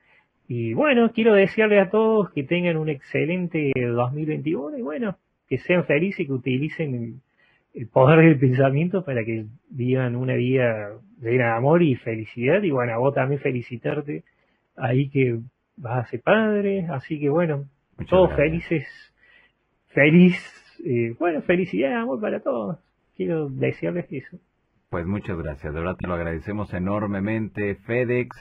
Y 0.47 0.75
bueno, 0.75 1.11
quiero 1.13 1.33
desearle 1.33 1.81
a 1.81 1.89
todos 1.89 2.31
que 2.33 2.43
tengan 2.43 2.77
un 2.77 2.91
excelente 2.91 3.73
2021 3.75 4.77
y 4.77 4.83
bueno, 4.83 5.17
que 5.49 5.57
sean 5.57 5.87
felices 5.87 6.21
y 6.21 6.27
que 6.27 6.33
utilicen 6.33 7.23
el, 7.75 7.89
poder 7.89 8.21
del 8.21 8.39
pensamiento 8.39 9.05
para 9.05 9.25
que 9.25 9.47
vivan 9.69 10.17
una 10.17 10.35
vida 10.35 10.91
llena 11.21 11.45
de 11.45 11.51
amor 11.53 11.83
y 11.83 11.97
felicidad. 11.97 12.63
Y 12.63 12.71
bueno, 12.71 12.93
a 12.93 12.99
vos 12.99 13.15
también 13.15 13.41
felicitarte 13.41 14.25
ahí 14.77 15.09
que 15.11 15.39
vas 15.77 16.07
a 16.07 16.11
ser 16.11 16.21
padre. 16.23 16.87
Así 16.91 17.19
que 17.21 17.29
bueno, 17.29 17.65
todos 18.09 18.35
felices, 18.35 18.87
feliz, 19.89 20.37
eh, 20.85 21.15
bueno, 21.19 21.43
felicidad, 21.43 22.01
amor 22.01 22.21
para 22.21 22.41
todos. 22.41 22.79
Quiero 23.17 23.49
desearles 23.49 24.07
eso. 24.11 24.39
Pues 24.89 25.07
muchas 25.07 25.39
gracias, 25.39 25.73
de 25.73 25.79
verdad 25.79 25.97
te 25.97 26.09
lo 26.09 26.15
agradecemos 26.15 26.75
enormemente, 26.75 27.77
FedEx. 27.77 28.37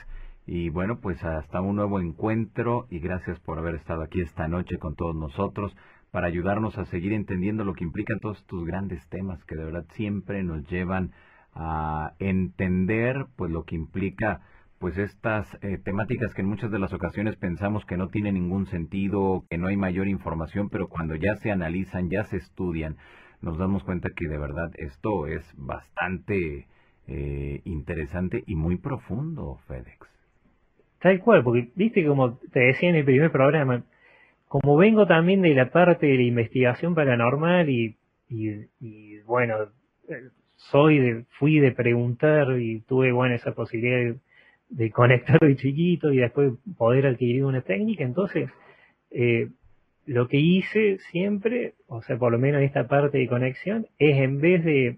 Y 0.46 0.68
bueno, 0.70 0.98
pues 1.00 1.22
hasta 1.22 1.60
un 1.60 1.76
nuevo 1.76 2.00
encuentro 2.00 2.86
y 2.90 2.98
gracias 2.98 3.38
por 3.38 3.58
haber 3.58 3.76
estado 3.76 4.02
aquí 4.02 4.20
esta 4.20 4.48
noche 4.48 4.78
con 4.78 4.96
todos 4.96 5.14
nosotros 5.14 5.76
para 6.10 6.26
ayudarnos 6.26 6.76
a 6.78 6.86
seguir 6.86 7.12
entendiendo 7.12 7.64
lo 7.64 7.74
que 7.74 7.84
implican 7.84 8.18
todos 8.20 8.38
estos 8.38 8.64
grandes 8.64 9.06
temas 9.08 9.42
que 9.44 9.56
de 9.56 9.64
verdad 9.64 9.84
siempre 9.94 10.42
nos 10.42 10.68
llevan 10.68 11.12
a 11.54 12.14
entender 12.18 13.26
pues 13.36 13.50
lo 13.50 13.64
que 13.64 13.76
implica 13.76 14.40
pues 14.78 14.96
estas 14.96 15.46
eh, 15.62 15.78
temáticas 15.84 16.32
que 16.32 16.40
en 16.40 16.48
muchas 16.48 16.70
de 16.70 16.78
las 16.78 16.92
ocasiones 16.94 17.36
pensamos 17.36 17.84
que 17.84 17.98
no 17.98 18.08
tienen 18.08 18.34
ningún 18.34 18.66
sentido, 18.66 19.44
que 19.50 19.58
no 19.58 19.66
hay 19.66 19.76
mayor 19.76 20.08
información, 20.08 20.70
pero 20.70 20.88
cuando 20.88 21.14
ya 21.16 21.36
se 21.36 21.50
analizan, 21.50 22.08
ya 22.08 22.24
se 22.24 22.38
estudian, 22.38 22.96
nos 23.42 23.58
damos 23.58 23.84
cuenta 23.84 24.08
que 24.16 24.26
de 24.26 24.38
verdad 24.38 24.70
esto 24.78 25.26
es 25.26 25.44
bastante 25.58 26.66
eh, 27.06 27.60
interesante 27.64 28.42
y 28.46 28.54
muy 28.54 28.78
profundo, 28.78 29.58
FedEx. 29.68 30.08
Tal 31.00 31.20
cual, 31.20 31.44
porque 31.44 31.70
viste 31.74 32.06
como 32.06 32.38
te 32.50 32.60
decía 32.60 32.88
en 32.88 32.96
el 32.96 33.04
primer 33.04 33.30
programa, 33.30 33.84
como 34.50 34.76
vengo 34.76 35.06
también 35.06 35.42
de 35.42 35.54
la 35.54 35.70
parte 35.70 36.08
de 36.08 36.16
la 36.16 36.22
investigación 36.24 36.96
paranormal 36.96 37.70
y, 37.70 37.94
bueno, 39.24 39.54
soy 40.56 40.98
de, 40.98 41.24
fui 41.38 41.60
de 41.60 41.70
preguntar 41.70 42.60
y 42.60 42.80
tuve 42.80 43.12
bueno 43.12 43.36
esa 43.36 43.52
posibilidad 43.52 44.16
de, 44.68 44.90
conectar 44.90 45.38
de 45.38 45.54
chiquito 45.54 46.12
y 46.12 46.16
después 46.16 46.54
poder 46.76 47.06
adquirir 47.06 47.44
una 47.44 47.60
técnica, 47.60 48.02
entonces 48.02 48.50
eh, 49.12 49.50
lo 50.04 50.26
que 50.26 50.38
hice 50.38 50.98
siempre, 51.12 51.74
o 51.86 52.02
sea, 52.02 52.18
por 52.18 52.32
lo 52.32 52.38
menos 52.40 52.60
esta 52.62 52.88
parte 52.88 53.18
de 53.18 53.28
conexión, 53.28 53.86
es 54.00 54.16
en 54.16 54.40
vez 54.40 54.64
de, 54.64 54.96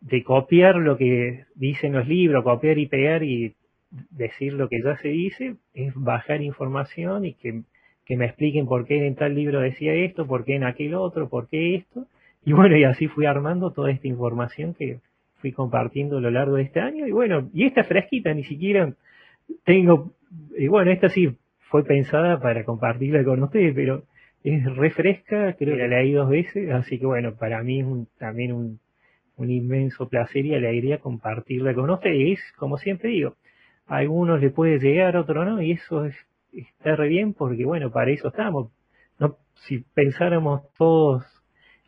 de 0.00 0.24
copiar 0.24 0.74
lo 0.74 0.96
que 0.96 1.44
dicen 1.54 1.92
los 1.92 2.08
libros, 2.08 2.42
copiar 2.42 2.76
y 2.78 2.88
pegar 2.88 3.22
y 3.22 3.54
decir 4.10 4.54
lo 4.54 4.68
que 4.68 4.82
ya 4.82 4.96
se 4.96 5.10
dice, 5.10 5.54
es 5.74 5.92
bajar 5.94 6.42
información 6.42 7.24
y 7.24 7.34
que, 7.34 7.62
que 8.12 8.18
me 8.18 8.26
expliquen 8.26 8.66
por 8.66 8.84
qué 8.84 9.06
en 9.06 9.14
tal 9.14 9.34
libro 9.34 9.60
decía 9.60 9.94
esto, 9.94 10.26
por 10.26 10.44
qué 10.44 10.56
en 10.56 10.64
aquel 10.64 10.94
otro, 10.94 11.30
por 11.30 11.48
qué 11.48 11.76
esto. 11.76 12.04
Y 12.44 12.52
bueno, 12.52 12.76
y 12.76 12.84
así 12.84 13.08
fui 13.08 13.24
armando 13.24 13.70
toda 13.70 13.90
esta 13.90 14.06
información 14.06 14.74
que 14.74 14.98
fui 15.36 15.52
compartiendo 15.52 16.18
a 16.18 16.20
lo 16.20 16.30
largo 16.30 16.56
de 16.56 16.64
este 16.64 16.80
año. 16.80 17.06
Y 17.06 17.10
bueno, 17.10 17.48
y 17.54 17.64
esta 17.64 17.84
fresquita, 17.84 18.34
ni 18.34 18.44
siquiera 18.44 18.92
tengo, 19.64 20.12
y 20.58 20.68
bueno, 20.68 20.90
esta 20.90 21.08
sí 21.08 21.38
fue 21.60 21.84
pensada 21.84 22.38
para 22.38 22.64
compartirla 22.64 23.24
con 23.24 23.42
ustedes, 23.44 23.74
pero 23.74 24.02
es 24.44 24.62
refresca, 24.76 25.54
creo 25.54 25.74
que 25.74 25.88
la 25.88 25.96
leí 25.96 26.12
dos 26.12 26.28
veces, 26.28 26.70
así 26.70 26.98
que 26.98 27.06
bueno, 27.06 27.36
para 27.36 27.62
mí 27.62 27.80
es 27.80 27.86
también 28.18 28.52
un, 28.52 28.78
inmenso 29.38 30.06
placer 30.06 30.44
y 30.44 30.54
alegría 30.54 30.98
compartirla 30.98 31.72
con 31.72 31.88
ustedes. 31.88 32.40
Como 32.58 32.76
siempre 32.76 33.08
digo, 33.08 33.36
a 33.86 33.96
algunos 33.96 34.38
le 34.38 34.50
puede 34.50 34.78
llegar, 34.78 35.16
a 35.16 35.22
otros 35.22 35.46
no, 35.46 35.62
y 35.62 35.72
eso 35.72 36.04
es, 36.04 36.14
está 36.52 36.96
re 36.96 37.08
bien 37.08 37.34
porque 37.34 37.64
bueno, 37.64 37.90
para 37.90 38.10
eso 38.10 38.28
estamos. 38.28 38.70
No, 39.18 39.36
si 39.54 39.80
pensáramos 39.94 40.62
todos 40.76 41.24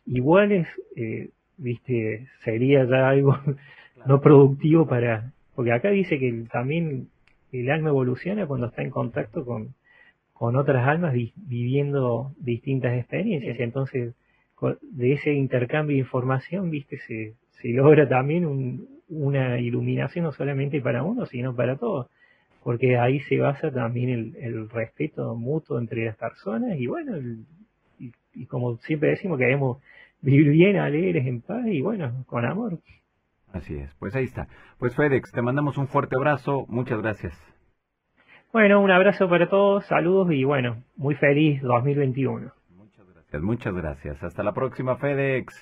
iguales, 0.05 0.67
eh, 0.95 1.29
viste, 1.57 2.27
sería 2.43 2.85
ya 2.85 3.09
algo 3.09 3.37
no 4.05 4.21
productivo 4.21 4.87
para, 4.87 5.31
porque 5.55 5.71
acá 5.71 5.89
dice 5.89 6.19
que 6.19 6.45
también 6.51 7.09
el 7.51 7.71
alma 7.71 7.89
evoluciona 7.89 8.45
cuando 8.47 8.67
está 8.67 8.81
en 8.81 8.89
contacto 8.89 9.45
con, 9.45 9.75
con 10.33 10.55
otras 10.55 10.87
almas 10.87 11.13
viviendo 11.35 12.33
distintas 12.37 12.97
experiencias. 12.97 13.59
Entonces, 13.59 14.13
de 14.81 15.13
ese 15.13 15.33
intercambio 15.33 15.95
de 15.95 16.01
información, 16.01 16.69
viste, 16.69 16.97
se, 16.99 17.35
se 17.61 17.69
logra 17.69 18.07
también 18.07 18.87
una 19.07 19.59
iluminación 19.59 20.25
no 20.25 20.31
solamente 20.31 20.81
para 20.81 21.03
uno, 21.03 21.25
sino 21.25 21.55
para 21.55 21.77
todos. 21.77 22.07
Porque 22.65 22.97
ahí 22.97 23.19
se 23.19 23.37
basa 23.37 23.69
también 23.71 24.33
el, 24.41 24.67
respeto 24.71 25.35
mutuo 25.35 25.77
entre 25.77 26.05
las 26.05 26.17
personas 26.17 26.79
y 26.79 26.87
bueno, 26.87 27.13
y, 27.99 28.45
como 28.47 28.77
siempre 28.77 29.09
decimos, 29.09 29.37
queremos 29.37 29.77
vivir 30.19 30.49
bien, 30.49 30.77
alegres, 30.77 31.27
en 31.27 31.41
paz 31.41 31.63
y 31.67 31.81
bueno, 31.81 32.25
con 32.25 32.43
amor. 32.43 32.79
Así 33.53 33.75
es, 33.75 33.93
pues 33.99 34.15
ahí 34.15 34.23
está. 34.23 34.47
Pues 34.79 34.95
FedEx, 34.95 35.31
te 35.31 35.43
mandamos 35.43 35.77
un 35.77 35.87
fuerte 35.87 36.15
abrazo, 36.15 36.65
muchas 36.67 36.99
gracias. 37.03 37.39
Bueno, 38.51 38.81
un 38.81 38.89
abrazo 38.89 39.29
para 39.29 39.47
todos, 39.47 39.85
saludos 39.85 40.31
y 40.31 40.43
bueno, 40.43 40.81
muy 40.95 41.13
feliz 41.13 41.61
2021. 41.61 42.51
Muchas 42.75 43.05
gracias, 43.13 43.41
muchas 43.43 43.75
gracias. 43.75 44.23
Hasta 44.23 44.41
la 44.41 44.53
próxima, 44.53 44.95
FedEx. 44.95 45.53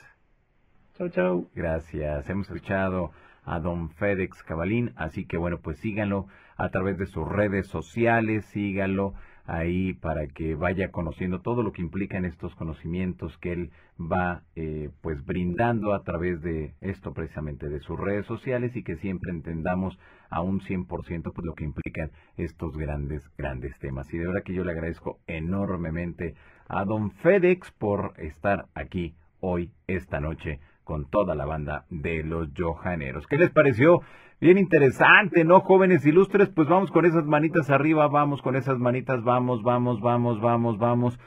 Chau, 0.98 1.10
chau. 1.10 1.50
Gracias. 1.54 2.30
Hemos 2.30 2.48
escuchado 2.48 3.12
a 3.46 3.60
don 3.60 3.90
FedEx 3.90 4.44
Cabalín, 4.44 4.94
así 4.96 5.26
que 5.26 5.38
bueno, 5.38 5.60
pues 5.60 5.78
síganlo 5.78 6.28
a 6.58 6.70
través 6.70 6.98
de 6.98 7.06
sus 7.08 7.28
redes 7.28 7.68
sociales, 7.68 8.46
síganlo 8.46 9.14
ahí 9.46 9.94
para 9.94 10.28
que 10.28 10.56
vaya 10.56 10.92
conociendo 10.92 11.42
todo 11.42 11.64
lo 11.64 11.74
que 11.74 11.82
implican 11.82 12.24
estos 12.24 12.56
conocimientos 12.56 13.38
que 13.40 13.52
él 13.52 13.72
va 14.00 14.44
eh, 14.56 14.90
pues 15.02 15.26
brindando 15.26 15.94
a 15.94 16.04
través 16.04 16.42
de 16.42 16.76
esto 16.82 17.14
precisamente 17.14 17.68
de 17.68 17.80
sus 17.80 18.00
redes 18.00 18.26
sociales 18.26 18.76
y 18.76 18.84
que 18.84 18.96
siempre 18.96 19.32
entendamos 19.32 20.00
a 20.30 20.42
un 20.42 20.62
100% 20.62 21.34
pues 21.34 21.46
lo 21.46 21.56
que 21.56 21.66
implican 21.66 22.12
estos 22.38 22.78
grandes 22.78 23.30
grandes 23.38 23.78
temas. 23.80 24.12
Y 24.14 24.18
de 24.18 24.28
verdad 24.28 24.44
que 24.44 24.54
yo 24.54 24.64
le 24.64 24.72
agradezco 24.72 25.20
enormemente 25.28 26.36
a 26.70 26.86
don 26.86 27.12
FedEx 27.12 27.72
por 27.72 28.14
estar 28.18 28.68
aquí 28.74 29.14
hoy 29.42 29.72
esta 29.88 30.22
noche 30.22 30.60
con 30.84 31.10
toda 31.10 31.36
la 31.36 31.46
banda 31.46 31.86
de 31.90 32.24
los 32.24 32.50
Johaneros. 32.58 33.26
¿Qué 33.28 33.38
les 33.38 33.52
pareció? 33.52 34.02
Bien 34.42 34.58
interesante, 34.58 35.46
¿no? 35.46 35.62
Jóvenes 35.62 36.06
ilustres, 36.06 36.50
pues 36.50 36.68
vamos 36.68 36.92
con 36.92 37.06
esas 37.06 37.26
manitas 37.26 37.70
arriba, 37.70 38.08
vamos 38.08 38.42
con 38.42 38.56
esas 38.56 38.78
manitas, 38.78 39.24
vamos, 39.24 39.64
vamos, 39.64 40.02
vamos, 40.02 40.42
vamos, 40.42 40.78
vamos. 40.78 41.20